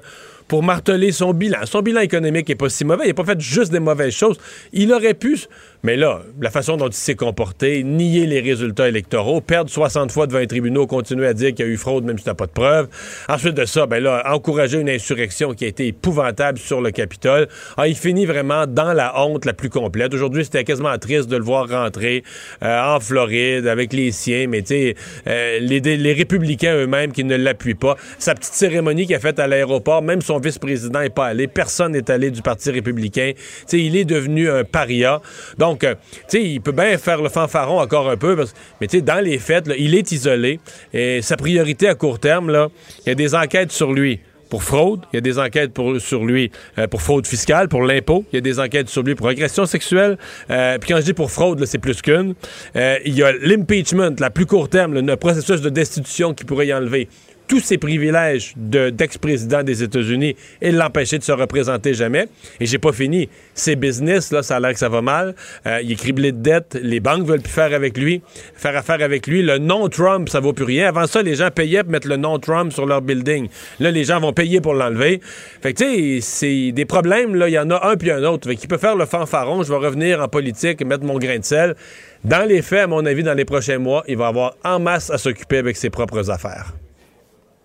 pour 0.50 0.64
marteler 0.64 1.14
son 1.14 1.34
bilan. 1.34 1.60
Son 1.64 1.82
bilan 1.82 2.02
économique 2.02 2.50
n'est 2.50 2.56
pas 2.56 2.68
si 2.68 2.84
mauvais. 2.84 3.06
Il 3.06 3.08
n'a 3.08 3.14
pas 3.14 3.24
fait 3.24 3.40
juste 3.40 3.72
des 3.72 3.80
mauvaises 3.80 4.14
choses. 4.14 4.38
Il 4.74 4.92
aurait 4.92 5.14
pu, 5.14 5.38
mais 5.86 5.98
là, 5.98 6.22
la 6.40 6.50
façon 6.50 6.78
dont 6.78 6.88
il 6.88 6.94
s'est 6.94 7.16
comporté, 7.16 7.84
nier 7.84 8.26
les 8.26 8.40
résultats 8.40 8.88
électoraux, 8.88 9.42
perdre 9.42 9.70
60 9.70 10.14
fois 10.14 10.28
devant 10.28 10.40
un 10.40 10.46
tribunal, 10.46 10.88
continuer 10.88 11.28
à 11.28 11.34
dire 11.34 11.50
qu'il 11.54 11.66
y 11.66 11.68
a 11.68 11.72
eu 11.72 11.76
fraude 11.76 12.06
même 12.06 12.18
si 12.18 12.24
t'as 12.24 12.34
pas 12.34 12.46
de 12.46 12.52
preuves. 12.52 12.88
Ensuite 13.28 13.54
de 13.56 13.66
ça, 13.66 13.86
ben 13.86 14.02
là, 14.02 14.24
encourager 14.34 14.80
une 14.80 14.90
insurrection 14.90 15.54
qui 15.54 15.66
a 15.66 15.68
été 15.68 15.88
épouvantable 15.88 16.58
sur 16.58 16.80
le 16.80 16.92
Capitole. 16.92 17.50
Ah, 17.76 17.90
il 17.90 17.96
finit 17.96 18.26
vraiment 18.26 18.66
dans 18.66 18.94
la 18.94 19.20
honte 19.20 19.44
la 19.44 19.52
plus 19.52 19.70
complète. 19.70 20.14
Aujourd'hui, 20.14 20.46
c'était 20.46 20.64
quasiment 20.64 20.98
triste 20.98 21.28
de 21.28 21.36
le 21.36 21.44
voir 21.44 21.68
rentrer 21.68 22.24
euh, 22.64 22.96
en 22.96 23.02
Floride 23.02 23.68
avec 23.68 23.92
les 23.92 24.14
siens, 24.14 24.48
mais 24.48 24.62
tu 24.62 24.68
sais, 24.68 24.96
euh, 25.28 25.60
les, 25.60 25.82
les 25.82 26.14
républicains 26.14 26.76
eux-mêmes 26.78 27.12
qui 27.12 27.26
ne 27.26 27.36
l'appuient 27.36 27.74
pas. 27.74 27.98
Sa 28.20 28.36
petite 28.36 28.54
cérémonie 28.54 29.06
qu'il 29.06 29.16
a 29.16 29.20
faite 29.20 29.38
à 29.38 29.48
l'aéroport, 29.48 30.02
même 30.02 30.22
son 30.22 30.40
vice-président 30.40 31.02
n'est 31.02 31.10
pas 31.10 31.26
allé, 31.26 31.48
personne 31.48 31.92
n'est 31.92 32.10
allé 32.10 32.32
du 32.32 32.42
Parti 32.42 32.72
républicain. 32.72 33.34
Tu 33.36 33.44
sais, 33.68 33.80
il 33.80 33.98
est 33.98 34.06
devenu 34.06 34.50
un 34.50 34.64
paria. 34.64 35.20
Donc, 35.58 35.73
euh, 35.84 35.96
tu 36.30 36.40
il 36.40 36.62
peut 36.62 36.72
bien 36.72 36.98
faire 36.98 37.22
le 37.22 37.30
fanfaron 37.30 37.80
encore 37.80 38.10
un 38.10 38.18
peu, 38.18 38.36
mais 38.80 38.88
tu 38.88 39.02
dans 39.02 39.24
les 39.24 39.40
faits, 39.40 39.70
il 39.78 39.96
est 39.96 40.12
isolé. 40.12 40.60
Et 40.94 41.22
sa 41.22 41.38
priorité 41.38 41.88
à 41.88 41.96
court 41.96 42.20
terme, 42.20 42.50
là, 42.50 42.70
il 43.06 43.10
y 43.10 43.12
a 43.12 43.16
des 43.16 43.36
enquêtes 43.36 43.72
sur 43.72 43.94
lui 43.94 44.20
pour 44.50 44.62
fraude, 44.62 45.02
il 45.12 45.16
y 45.16 45.18
a 45.18 45.22
des 45.22 45.40
enquêtes 45.40 45.74
pour, 45.74 46.00
sur 46.00 46.24
lui 46.24 46.52
euh, 46.78 46.86
pour 46.88 47.02
fraude 47.02 47.26
fiscale, 47.26 47.70
pour 47.70 47.82
l'impôt, 47.82 48.24
il 48.32 48.36
y 48.36 48.38
a 48.38 48.42
des 48.42 48.60
enquêtes 48.60 48.88
sur 48.88 49.02
lui 49.02 49.16
pour 49.16 49.28
agression 49.28 49.66
sexuelle. 49.66 50.18
Euh, 50.52 50.78
puis 50.78 50.94
quand 50.94 51.00
je 51.00 51.06
dis 51.06 51.14
pour 51.14 51.32
fraude, 51.32 51.66
c'est 51.66 51.80
plus 51.80 52.02
qu'une. 52.02 52.36
Il 52.76 53.16
y 53.16 53.24
a 53.24 53.32
l'impeachment, 53.32 54.16
la 54.20 54.30
plus 54.30 54.46
court 54.46 54.70
terme, 54.70 54.94
le 54.94 55.16
processus 55.16 55.62
de 55.62 55.70
destitution 55.70 56.36
qui 56.36 56.44
pourrait 56.44 56.68
y 56.68 56.74
enlever 56.74 57.08
tous 57.54 57.60
ses 57.60 57.78
privilèges 57.78 58.54
de- 58.58 58.90
d'ex-président 58.90 59.62
des 59.62 59.84
États-Unis 59.84 60.36
et 60.60 60.72
l'empêcher 60.72 61.20
de 61.20 61.24
se 61.24 61.32
représenter 61.32 61.94
jamais. 61.94 62.26
Et 62.60 62.66
j'ai 62.66 62.80
pas 62.80 62.92
fini. 62.92 63.30
Ses 63.54 63.76
business, 63.76 64.32
là, 64.32 64.42
ça 64.42 64.56
a 64.56 64.60
l'air 64.60 64.74
que 64.74 64.80
ça 64.80 64.90
va 64.90 65.04
mal. 65.04 65.36
Euh, 65.68 65.80
il 65.84 65.92
est 65.92 65.96
criblé 65.96 66.32
de 66.32 66.38
dettes. 66.38 66.80
Les 66.82 67.00
banques 67.00 67.28
veulent 67.28 67.44
plus 67.44 67.52
faire 67.52 67.72
avec 67.76 67.96
lui, 67.96 68.24
faire 68.56 68.76
affaire 68.76 69.04
avec 69.04 69.28
lui. 69.28 69.44
Le 69.44 69.60
nom 69.60 69.88
Trump, 69.88 70.30
ça 70.30 70.40
vaut 70.40 70.54
plus 70.54 70.66
rien. 70.66 70.88
Avant 70.88 71.06
ça, 71.06 71.22
les 71.22 71.36
gens 71.36 71.50
payaient 71.52 71.84
pour 71.84 71.92
mettre 71.92 72.08
le 72.08 72.18
nom 72.18 72.40
Trump 72.40 72.74
sur 72.74 72.88
leur 72.88 73.04
building. 73.04 73.48
Là, 73.80 73.92
les 73.92 74.04
gens 74.04 74.20
vont 74.20 74.34
payer 74.34 74.60
pour 74.60 74.74
l'enlever. 74.74 75.22
Fait 75.62 75.74
que, 75.76 75.84
tu 75.84 76.22
sais, 76.22 76.22
c'est 76.22 76.72
des 76.72 76.86
problèmes, 76.86 77.36
là. 77.36 77.50
Il 77.50 77.54
y 77.54 77.60
en 77.60 77.70
a 77.70 77.88
un 77.88 77.96
puis 77.98 78.10
un 78.10 78.24
autre. 78.24 78.50
Fait 78.50 78.56
qu'il 78.56 78.68
peut 78.68 78.80
faire 78.80 78.96
le 78.96 79.06
fanfaron. 79.06 79.62
Je 79.62 79.70
vais 79.70 79.78
revenir 79.78 80.22
en 80.22 80.28
politique 80.28 80.82
et 80.82 80.86
mettre 80.86 81.04
mon 81.04 81.20
grain 81.20 81.38
de 81.38 81.46
sel. 81.46 81.76
Dans 82.24 82.48
les 82.50 82.64
faits, 82.64 82.80
à 82.86 82.88
mon 82.88 83.06
avis, 83.06 83.22
dans 83.22 83.36
les 83.36 83.46
prochains 83.46 83.78
mois, 83.78 84.04
il 84.08 84.18
va 84.18 84.26
avoir 84.30 84.56
en 84.64 84.80
masse 84.80 85.12
à 85.12 85.20
s'occuper 85.20 85.60
avec 85.60 85.78
ses 85.78 85.92
propres 85.92 86.32
affaires. 86.32 86.74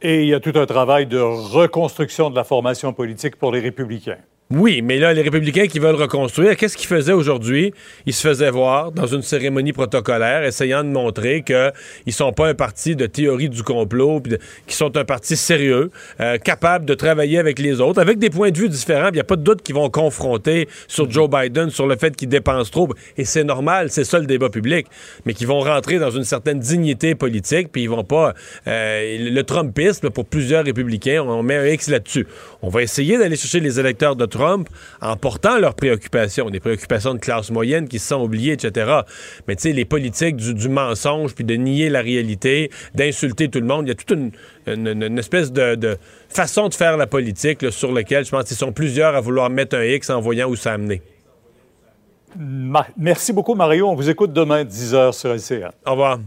Et 0.00 0.22
il 0.22 0.28
y 0.28 0.34
a 0.34 0.40
tout 0.40 0.52
un 0.54 0.66
travail 0.66 1.06
de 1.06 1.18
reconstruction 1.18 2.30
de 2.30 2.36
la 2.36 2.44
formation 2.44 2.92
politique 2.92 3.36
pour 3.36 3.50
les 3.50 3.60
républicains. 3.60 4.18
Oui, 4.50 4.80
mais 4.80 4.98
là, 4.98 5.12
les 5.12 5.20
républicains 5.20 5.66
qui 5.66 5.78
veulent 5.78 5.94
reconstruire, 5.94 6.56
qu'est-ce 6.56 6.78
qu'ils 6.78 6.86
faisaient 6.86 7.12
aujourd'hui? 7.12 7.74
Ils 8.06 8.14
se 8.14 8.26
faisaient 8.26 8.50
voir 8.50 8.92
dans 8.92 9.06
une 9.06 9.20
cérémonie 9.20 9.74
protocolaire, 9.74 10.42
essayant 10.42 10.82
de 10.82 10.88
montrer 10.88 11.42
qu'ils 11.42 12.14
sont 12.14 12.32
pas 12.32 12.48
un 12.48 12.54
parti 12.54 12.96
de 12.96 13.04
théorie 13.04 13.50
du 13.50 13.62
complot, 13.62 14.22
qu'ils 14.66 14.74
sont 14.74 14.96
un 14.96 15.04
parti 15.04 15.36
sérieux, 15.36 15.90
euh, 16.20 16.38
capable 16.38 16.86
de 16.86 16.94
travailler 16.94 17.38
avec 17.38 17.58
les 17.58 17.82
autres, 17.82 18.00
avec 18.00 18.18
des 18.18 18.30
points 18.30 18.50
de 18.50 18.56
vue 18.56 18.70
différents. 18.70 19.08
Il 19.08 19.16
n'y 19.16 19.20
a 19.20 19.24
pas 19.24 19.36
de 19.36 19.42
doute 19.42 19.60
qu'ils 19.60 19.74
vont 19.74 19.90
confronter 19.90 20.66
sur 20.86 21.10
Joe 21.10 21.28
Biden, 21.28 21.68
sur 21.68 21.86
le 21.86 21.96
fait 21.96 22.16
qu'il 22.16 22.30
dépense 22.30 22.70
trop. 22.70 22.88
Et 23.18 23.26
c'est 23.26 23.44
normal, 23.44 23.90
c'est 23.90 24.04
ça 24.04 24.18
le 24.18 24.24
débat 24.24 24.48
public. 24.48 24.86
Mais 25.26 25.34
qu'ils 25.34 25.46
vont 25.46 25.60
rentrer 25.60 25.98
dans 25.98 26.10
une 26.10 26.24
certaine 26.24 26.58
dignité 26.58 27.14
politique, 27.14 27.68
puis 27.70 27.82
ils 27.82 27.90
vont 27.90 28.02
pas... 28.04 28.32
euh, 28.66 29.30
le 29.30 29.42
Trumpisme, 29.42 30.08
pour 30.08 30.24
plusieurs 30.24 30.64
républicains, 30.64 31.22
on 31.22 31.42
met 31.42 31.56
un 31.56 31.66
X 31.66 31.88
là-dessus. 31.88 32.26
On 32.62 32.70
va 32.70 32.80
essayer 32.80 33.18
d'aller 33.18 33.36
chercher 33.36 33.60
les 33.60 33.78
électeurs 33.78 34.16
de 34.16 34.24
Trump 34.24 34.37
en 34.42 35.16
portant 35.16 35.58
leurs 35.58 35.74
préoccupations, 35.74 36.50
des 36.50 36.60
préoccupations 36.60 37.14
de 37.14 37.18
classe 37.18 37.50
moyenne 37.50 37.88
qui 37.88 37.98
se 37.98 38.08
sont 38.08 38.22
oubliées, 38.22 38.52
etc. 38.52 39.00
Mais 39.46 39.56
tu 39.56 39.62
sais, 39.62 39.72
les 39.72 39.84
politiques 39.84 40.36
du, 40.36 40.54
du 40.54 40.68
mensonge, 40.68 41.34
puis 41.34 41.44
de 41.44 41.54
nier 41.54 41.88
la 41.90 42.00
réalité, 42.00 42.70
d'insulter 42.94 43.48
tout 43.48 43.60
le 43.60 43.66
monde, 43.66 43.86
il 43.86 43.88
y 43.88 43.92
a 43.92 43.94
toute 43.94 44.10
une, 44.10 44.30
une- 44.66 45.02
une 45.02 45.18
espèce 45.18 45.52
de, 45.52 45.74
de 45.74 45.96
façon 46.28 46.68
de 46.68 46.74
faire 46.74 46.96
la 46.96 47.06
politique 47.06 47.62
là, 47.62 47.70
sur 47.70 47.92
laquelle 47.92 48.24
je 48.24 48.30
pense 48.30 48.44
qu'ils 48.44 48.56
sont 48.56 48.72
plusieurs 48.72 49.14
à 49.14 49.20
vouloir 49.20 49.50
mettre 49.50 49.76
un 49.76 49.84
X 49.84 50.10
en 50.10 50.20
voyant 50.20 50.48
où 50.48 50.56
ça 50.56 50.70
a 50.70 50.74
amené. 50.74 51.02
Ma- 52.38 52.86
Merci 52.96 53.32
beaucoup, 53.32 53.54
Mario. 53.54 53.88
On 53.88 53.94
vous 53.94 54.10
écoute 54.10 54.32
demain, 54.32 54.62
10h 54.64 55.12
sur 55.12 55.30
LCA. 55.34 55.72
Au 55.86 55.92
revoir. 55.92 56.18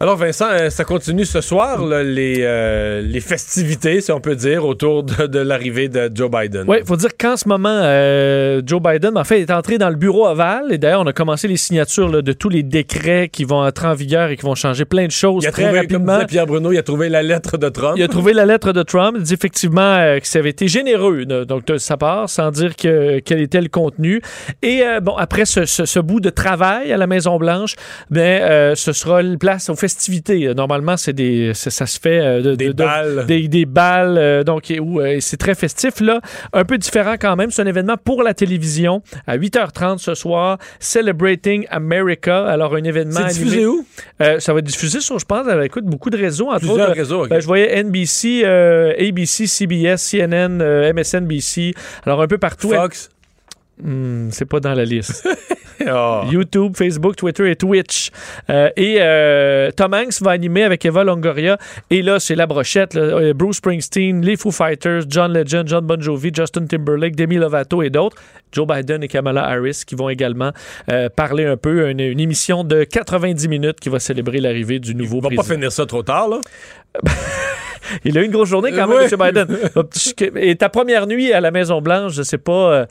Alors 0.00 0.16
Vincent, 0.16 0.46
euh, 0.50 0.70
ça 0.70 0.82
continue 0.82 1.24
ce 1.24 1.40
soir, 1.40 1.86
là, 1.86 2.02
les, 2.02 2.38
euh, 2.40 3.00
les 3.00 3.20
festivités, 3.20 4.00
si 4.00 4.10
on 4.10 4.20
peut 4.20 4.34
dire, 4.34 4.64
autour 4.66 5.04
de, 5.04 5.28
de 5.28 5.38
l'arrivée 5.38 5.88
de 5.88 6.10
Joe 6.12 6.28
Biden. 6.28 6.64
Oui, 6.66 6.78
il 6.80 6.84
faut 6.84 6.96
dire 6.96 7.16
qu'en 7.16 7.36
ce 7.36 7.48
moment, 7.48 7.68
euh, 7.70 8.60
Joe 8.66 8.82
Biden, 8.82 9.16
en 9.16 9.22
fait, 9.22 9.40
est 9.40 9.52
entré 9.52 9.78
dans 9.78 9.88
le 9.90 9.94
bureau 9.94 10.26
ovale. 10.26 10.72
Et 10.72 10.78
d'ailleurs, 10.78 11.00
on 11.02 11.06
a 11.06 11.12
commencé 11.12 11.46
les 11.46 11.56
signatures 11.56 12.08
là, 12.08 12.22
de 12.22 12.32
tous 12.32 12.48
les 12.48 12.64
décrets 12.64 13.28
qui 13.32 13.44
vont 13.44 13.62
entrer 13.64 13.86
en 13.86 13.94
vigueur 13.94 14.30
et 14.30 14.36
qui 14.36 14.42
vont 14.42 14.56
changer 14.56 14.84
plein 14.84 15.06
de 15.06 15.12
choses 15.12 15.44
Il 15.44 15.46
a 15.46 15.52
très 15.52 15.62
trouvé, 15.66 15.78
rapidement. 15.78 16.24
Pierre 16.26 16.46
Bruno, 16.48 16.72
il 16.72 16.78
a 16.78 16.82
trouvé 16.82 17.08
la 17.08 17.22
lettre 17.22 17.56
de 17.56 17.68
Trump. 17.68 17.94
Il 17.96 18.02
a 18.02 18.08
trouvé 18.08 18.32
la 18.32 18.46
lettre 18.46 18.72
de 18.72 18.82
Trump. 18.82 19.14
Il 19.16 19.22
dit 19.22 19.32
effectivement 19.34 19.80
euh, 19.94 20.18
que 20.18 20.26
ça 20.26 20.40
avait 20.40 20.50
été 20.50 20.66
généreux 20.66 21.24
de, 21.24 21.44
donc 21.44 21.66
de 21.66 21.78
sa 21.78 21.96
part, 21.96 22.28
sans 22.28 22.50
dire 22.50 22.74
que, 22.74 23.20
quel 23.20 23.40
était 23.40 23.60
le 23.60 23.68
contenu. 23.68 24.20
Et 24.60 24.82
bon, 25.00 25.14
après 25.16 25.44
ce, 25.44 25.64
ce- 25.66 25.84
ce 25.86 26.00
bout 26.00 26.18
de 26.18 26.30
travail 26.30 26.92
à 26.92 26.96
la 26.96 27.06
Maison-Blanche, 27.06 27.76
ben, 28.10 28.42
euh, 28.42 28.74
ce 28.74 28.92
sera 28.92 29.22
une 29.22 29.38
place 29.38 29.70
aux 29.70 29.83
festivités. 29.88 30.46
Euh, 30.46 30.54
Normalement, 30.54 30.96
c'est 30.96 31.12
des, 31.12 31.52
ça, 31.54 31.70
se 31.86 31.98
fait 32.00 32.20
euh, 32.20 32.40
de, 32.40 32.54
Des 32.54 32.66
de- 32.68 32.72
de- 32.72 32.84
balles. 32.84 33.26
des, 33.26 33.48
des 33.48 33.66
balles, 33.66 34.16
euh, 34.18 34.42
donc 34.44 34.70
euh, 34.70 35.18
c'est 35.20 35.36
très 35.36 35.54
festif 35.54 36.00
là, 36.00 36.20
un 36.52 36.64
peu 36.64 36.78
différent 36.78 37.16
quand 37.20 37.36
même. 37.36 37.50
C'est 37.50 37.62
un 37.62 37.66
événement 37.66 37.96
pour 38.02 38.22
la 38.22 38.32
télévision 38.34 39.02
à 39.26 39.36
8h30 39.36 39.98
ce 39.98 40.14
soir, 40.14 40.58
Celebrating 40.80 41.66
America. 41.70 42.46
Alors 42.46 42.74
un 42.74 42.84
événement 42.84 43.20
C'est 43.28 43.34
diffusé 43.34 43.56
animé- 43.58 43.66
où? 43.66 43.84
Euh, 44.22 44.40
ça 44.40 44.52
va 44.52 44.60
être 44.60 44.64
diffusé 44.66 45.00
sur, 45.00 45.18
je 45.18 45.24
pense, 45.26 45.46
avec 45.48 45.66
écoute, 45.66 45.84
beaucoup 45.84 46.10
de 46.10 46.16
réseaux. 46.16 46.48
Entre 46.50 46.60
Plusieurs 46.60 46.88
autres, 46.90 46.96
réseaux, 46.98 47.22
ok. 47.24 47.28
ben, 47.30 47.40
je 47.40 47.46
voyais 47.46 47.82
NBC, 47.82 48.44
ABC, 48.44 49.46
CBS, 49.46 49.96
CNN, 50.10 50.62
MSNBC. 50.94 51.74
Alors 52.06 52.22
un 52.22 52.26
peu 52.26 52.38
partout. 52.38 52.70
Fox. 52.70 53.10
Hmm, 53.82 54.28
c'est 54.30 54.44
pas 54.44 54.60
dans 54.60 54.72
la 54.74 54.84
liste. 54.84 55.28
Oh. 55.86 56.20
YouTube, 56.30 56.74
Facebook, 56.76 57.16
Twitter 57.16 57.50
et 57.50 57.56
Twitch. 57.56 58.10
Euh, 58.48 58.70
et 58.76 58.98
euh, 59.00 59.70
Tom 59.72 59.92
Hanks 59.94 60.22
va 60.22 60.30
animer 60.30 60.62
avec 60.62 60.84
Eva 60.86 61.02
Longoria. 61.02 61.58
Et 61.90 62.00
là, 62.02 62.20
c'est 62.20 62.36
la 62.36 62.46
brochette. 62.46 62.94
là. 62.94 63.00
Euh, 63.02 63.34
Bruce 63.34 63.56
Springsteen, 63.56 64.24
les 64.24 64.36
Foo 64.36 64.52
Fighters, 64.52 65.02
John 65.08 65.32
Legend, 65.32 65.66
John 65.66 65.84
Bon 65.84 66.00
Jovi, 66.00 66.30
Justin 66.32 66.66
Timberlake, 66.66 67.16
Demi 67.16 67.36
Lovato 67.36 67.82
et 67.82 67.90
d'autres. 67.90 68.16
Joe 68.52 68.64
Biden 68.68 69.02
et 69.02 69.08
Kamala 69.08 69.44
Harris 69.44 69.82
qui 69.84 69.96
vont 69.96 70.08
également 70.08 70.52
euh, 70.88 71.08
parler 71.08 71.44
un 71.44 71.56
peu. 71.56 71.90
Une, 71.90 71.98
une 71.98 72.20
émission 72.20 72.62
de 72.62 72.84
90 72.84 73.48
minutes 73.48 73.80
qui 73.80 73.88
va 73.88 73.98
célébrer 73.98 74.38
l'arrivée 74.38 74.78
du 74.78 74.94
nouveau 74.94 75.16
On 75.18 75.20
va 75.22 75.26
président. 75.30 75.42
pas 75.48 75.54
finir 75.54 75.72
ça 75.72 75.84
trop 75.86 76.04
tard, 76.04 76.28
là? 76.28 76.40
Il 78.04 78.16
a 78.16 78.22
eu 78.22 78.24
une 78.24 78.30
grosse 78.30 78.48
journée 78.48 78.70
quand 78.70 78.86
même, 78.86 78.96
Ouais. 78.98 79.08
M. 79.12 79.18
Biden. 79.18 79.58
Et 80.36 80.56
ta 80.56 80.68
première 80.68 81.06
nuit 81.06 81.32
à 81.32 81.40
la 81.40 81.50
Maison-Blanche, 81.50 82.12
je 82.14 82.22
sais 82.22 82.38
pas. 82.38 82.86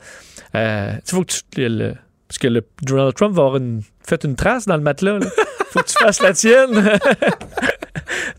Euh, 0.56 0.92
faut 1.04 1.22
que 1.24 1.32
tu. 1.32 1.68
le- 1.68 1.94
parce 2.28 2.38
que 2.38 2.48
le, 2.48 2.64
Donald 2.82 3.14
Trump 3.14 3.34
va 3.34 3.42
avoir 3.42 3.56
une, 3.58 3.82
fait 4.00 4.24
une 4.24 4.34
trace 4.34 4.66
dans 4.66 4.76
le 4.76 4.82
matelas. 4.82 5.18
là. 5.18 5.26
faut 5.70 5.80
que 5.80 5.86
tu 5.86 5.94
fasses 5.98 6.20
la 6.22 6.32
tienne. 6.32 6.98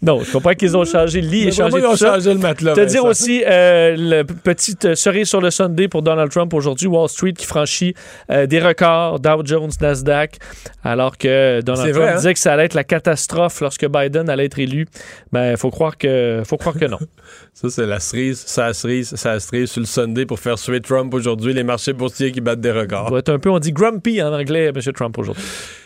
non, 0.02 0.22
je 0.24 0.32
comprends 0.32 0.54
qu'ils 0.54 0.76
ont 0.76 0.86
changé 0.86 1.22
le 1.22 1.28
lit 1.30 1.42
et 1.44 1.46
Mais 1.46 1.52
changé 1.52 1.82
tout 1.82 1.88
ont 1.88 1.96
ça. 1.96 2.16
changé 2.16 2.34
le 2.34 2.40
matelas, 2.40 2.74
Te 2.74 2.82
dire 2.86 3.06
aussi, 3.06 3.44
euh, 3.46 3.96
le 3.98 4.24
petite 4.24 4.86
euh, 4.86 4.96
cerise 4.96 5.28
sur 5.30 5.42
le 5.42 5.52
Sunday 5.52 5.88
pour 5.88 6.02
Donald 6.02 6.32
Trump 6.32 6.54
aujourd'hui, 6.54 6.88
Wall 6.88 7.10
Street 7.10 7.34
qui 7.34 7.46
franchit 7.46 7.94
euh, 8.32 8.46
des 8.46 8.60
records, 8.60 9.20
Dow 9.20 9.46
Jones, 9.46 9.72
Nasdaq, 9.82 10.38
alors 10.84 11.18
que 11.18 11.62
Donald 11.62 11.92
Trump 11.92 12.04
vrai, 12.04 12.14
hein? 12.14 12.16
disait 12.18 12.34
que 12.34 12.40
ça 12.40 12.54
allait 12.54 12.66
être 12.66 12.74
la 12.74 12.84
catastrophe 12.84 13.62
lorsque 13.62 13.88
Biden 13.88 14.30
allait 14.30 14.46
être 14.46 14.60
élu. 14.60 14.88
Ben, 15.32 15.56
faut 15.58 15.72
croire 15.72 15.98
que, 15.98 16.42
faut 16.46 16.58
croire 16.58 16.78
que 16.78 16.86
non. 16.86 17.00
Ça, 17.54 17.70
c'est 17.70 17.86
la 17.86 18.02
cerise, 18.02 18.44
ça 18.46 18.74
cerise, 18.74 19.16
ça 19.16 19.40
cerise 19.40 19.72
sur 19.72 19.80
le 19.80 19.86
Sunday 19.86 20.26
pour 20.26 20.40
faire 20.40 20.60
suer 20.60 20.82
Trump 20.82 21.14
aujourd'hui, 21.14 21.54
les 21.54 21.64
marchés 21.64 21.94
boursiers 21.94 22.34
qui 22.34 22.42
battent 22.42 22.60
des 22.60 22.72
records. 22.72 23.10
Doit 23.10 23.20
être 23.20 23.30
un 23.30 23.40
peu, 23.40 23.50
on 23.50 23.60
dit 23.60 23.72
grumpy 23.72 24.22
en 24.22 24.34
anglais, 24.34 24.74
M. 24.76 24.94
Trump 24.94 25.18
aujourd'hui. 25.18 25.44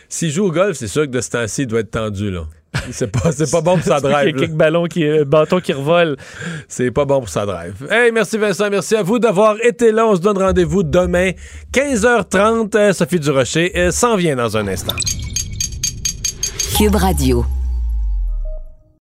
S'il 0.10 0.32
joue 0.32 0.48
au 0.48 0.52
golf, 0.52 0.76
c'est 0.76 0.88
sûr 0.88 1.04
que 1.04 1.12
de 1.12 1.22
ce 1.22 1.30
temps-ci, 1.30 1.62
il 1.62 1.68
doit 1.68 1.82
être 1.82 1.92
tendu, 1.92 2.32
là. 2.32 2.46
C'est 2.92 3.12
pas, 3.12 3.32
c'est 3.32 3.50
pas 3.50 3.62
bon 3.62 3.78
pour 3.78 3.84
sa 3.84 3.98
Il 3.98 4.04
y 4.04 4.06
a 4.06 4.10
drive. 4.12 4.36
là. 4.36 4.42
quelques 4.42 4.52
ballons 4.54 4.86
qui, 4.86 5.04
euh, 5.06 5.26
bâtons 5.26 5.60
qui 5.60 5.74
revolent. 5.74 6.16
C'est 6.68 6.92
pas 6.92 7.06
bon 7.06 7.20
pour 7.20 7.30
sa 7.30 7.46
drive. 7.46 7.88
Hey, 7.90 8.12
merci 8.12 8.38
Vincent, 8.38 8.70
merci 8.70 8.96
à 8.96 9.02
vous 9.04 9.18
d'avoir 9.20 9.56
été 9.64 9.92
là. 9.92 10.06
On 10.06 10.16
se 10.16 10.22
donne 10.22 10.38
rendez-vous 10.38 10.84
demain, 10.84 11.32
15h30. 11.74 12.76
Euh, 12.76 12.94
Sophie 12.94 13.20
Durocher 13.20 13.72
euh, 13.76 13.92
s'en 13.92 14.16
vient 14.16 14.36
dans 14.36 14.56
un 14.58 14.68
instant. 14.68 14.96
Cube 16.78 16.96
Radio. 16.96 17.44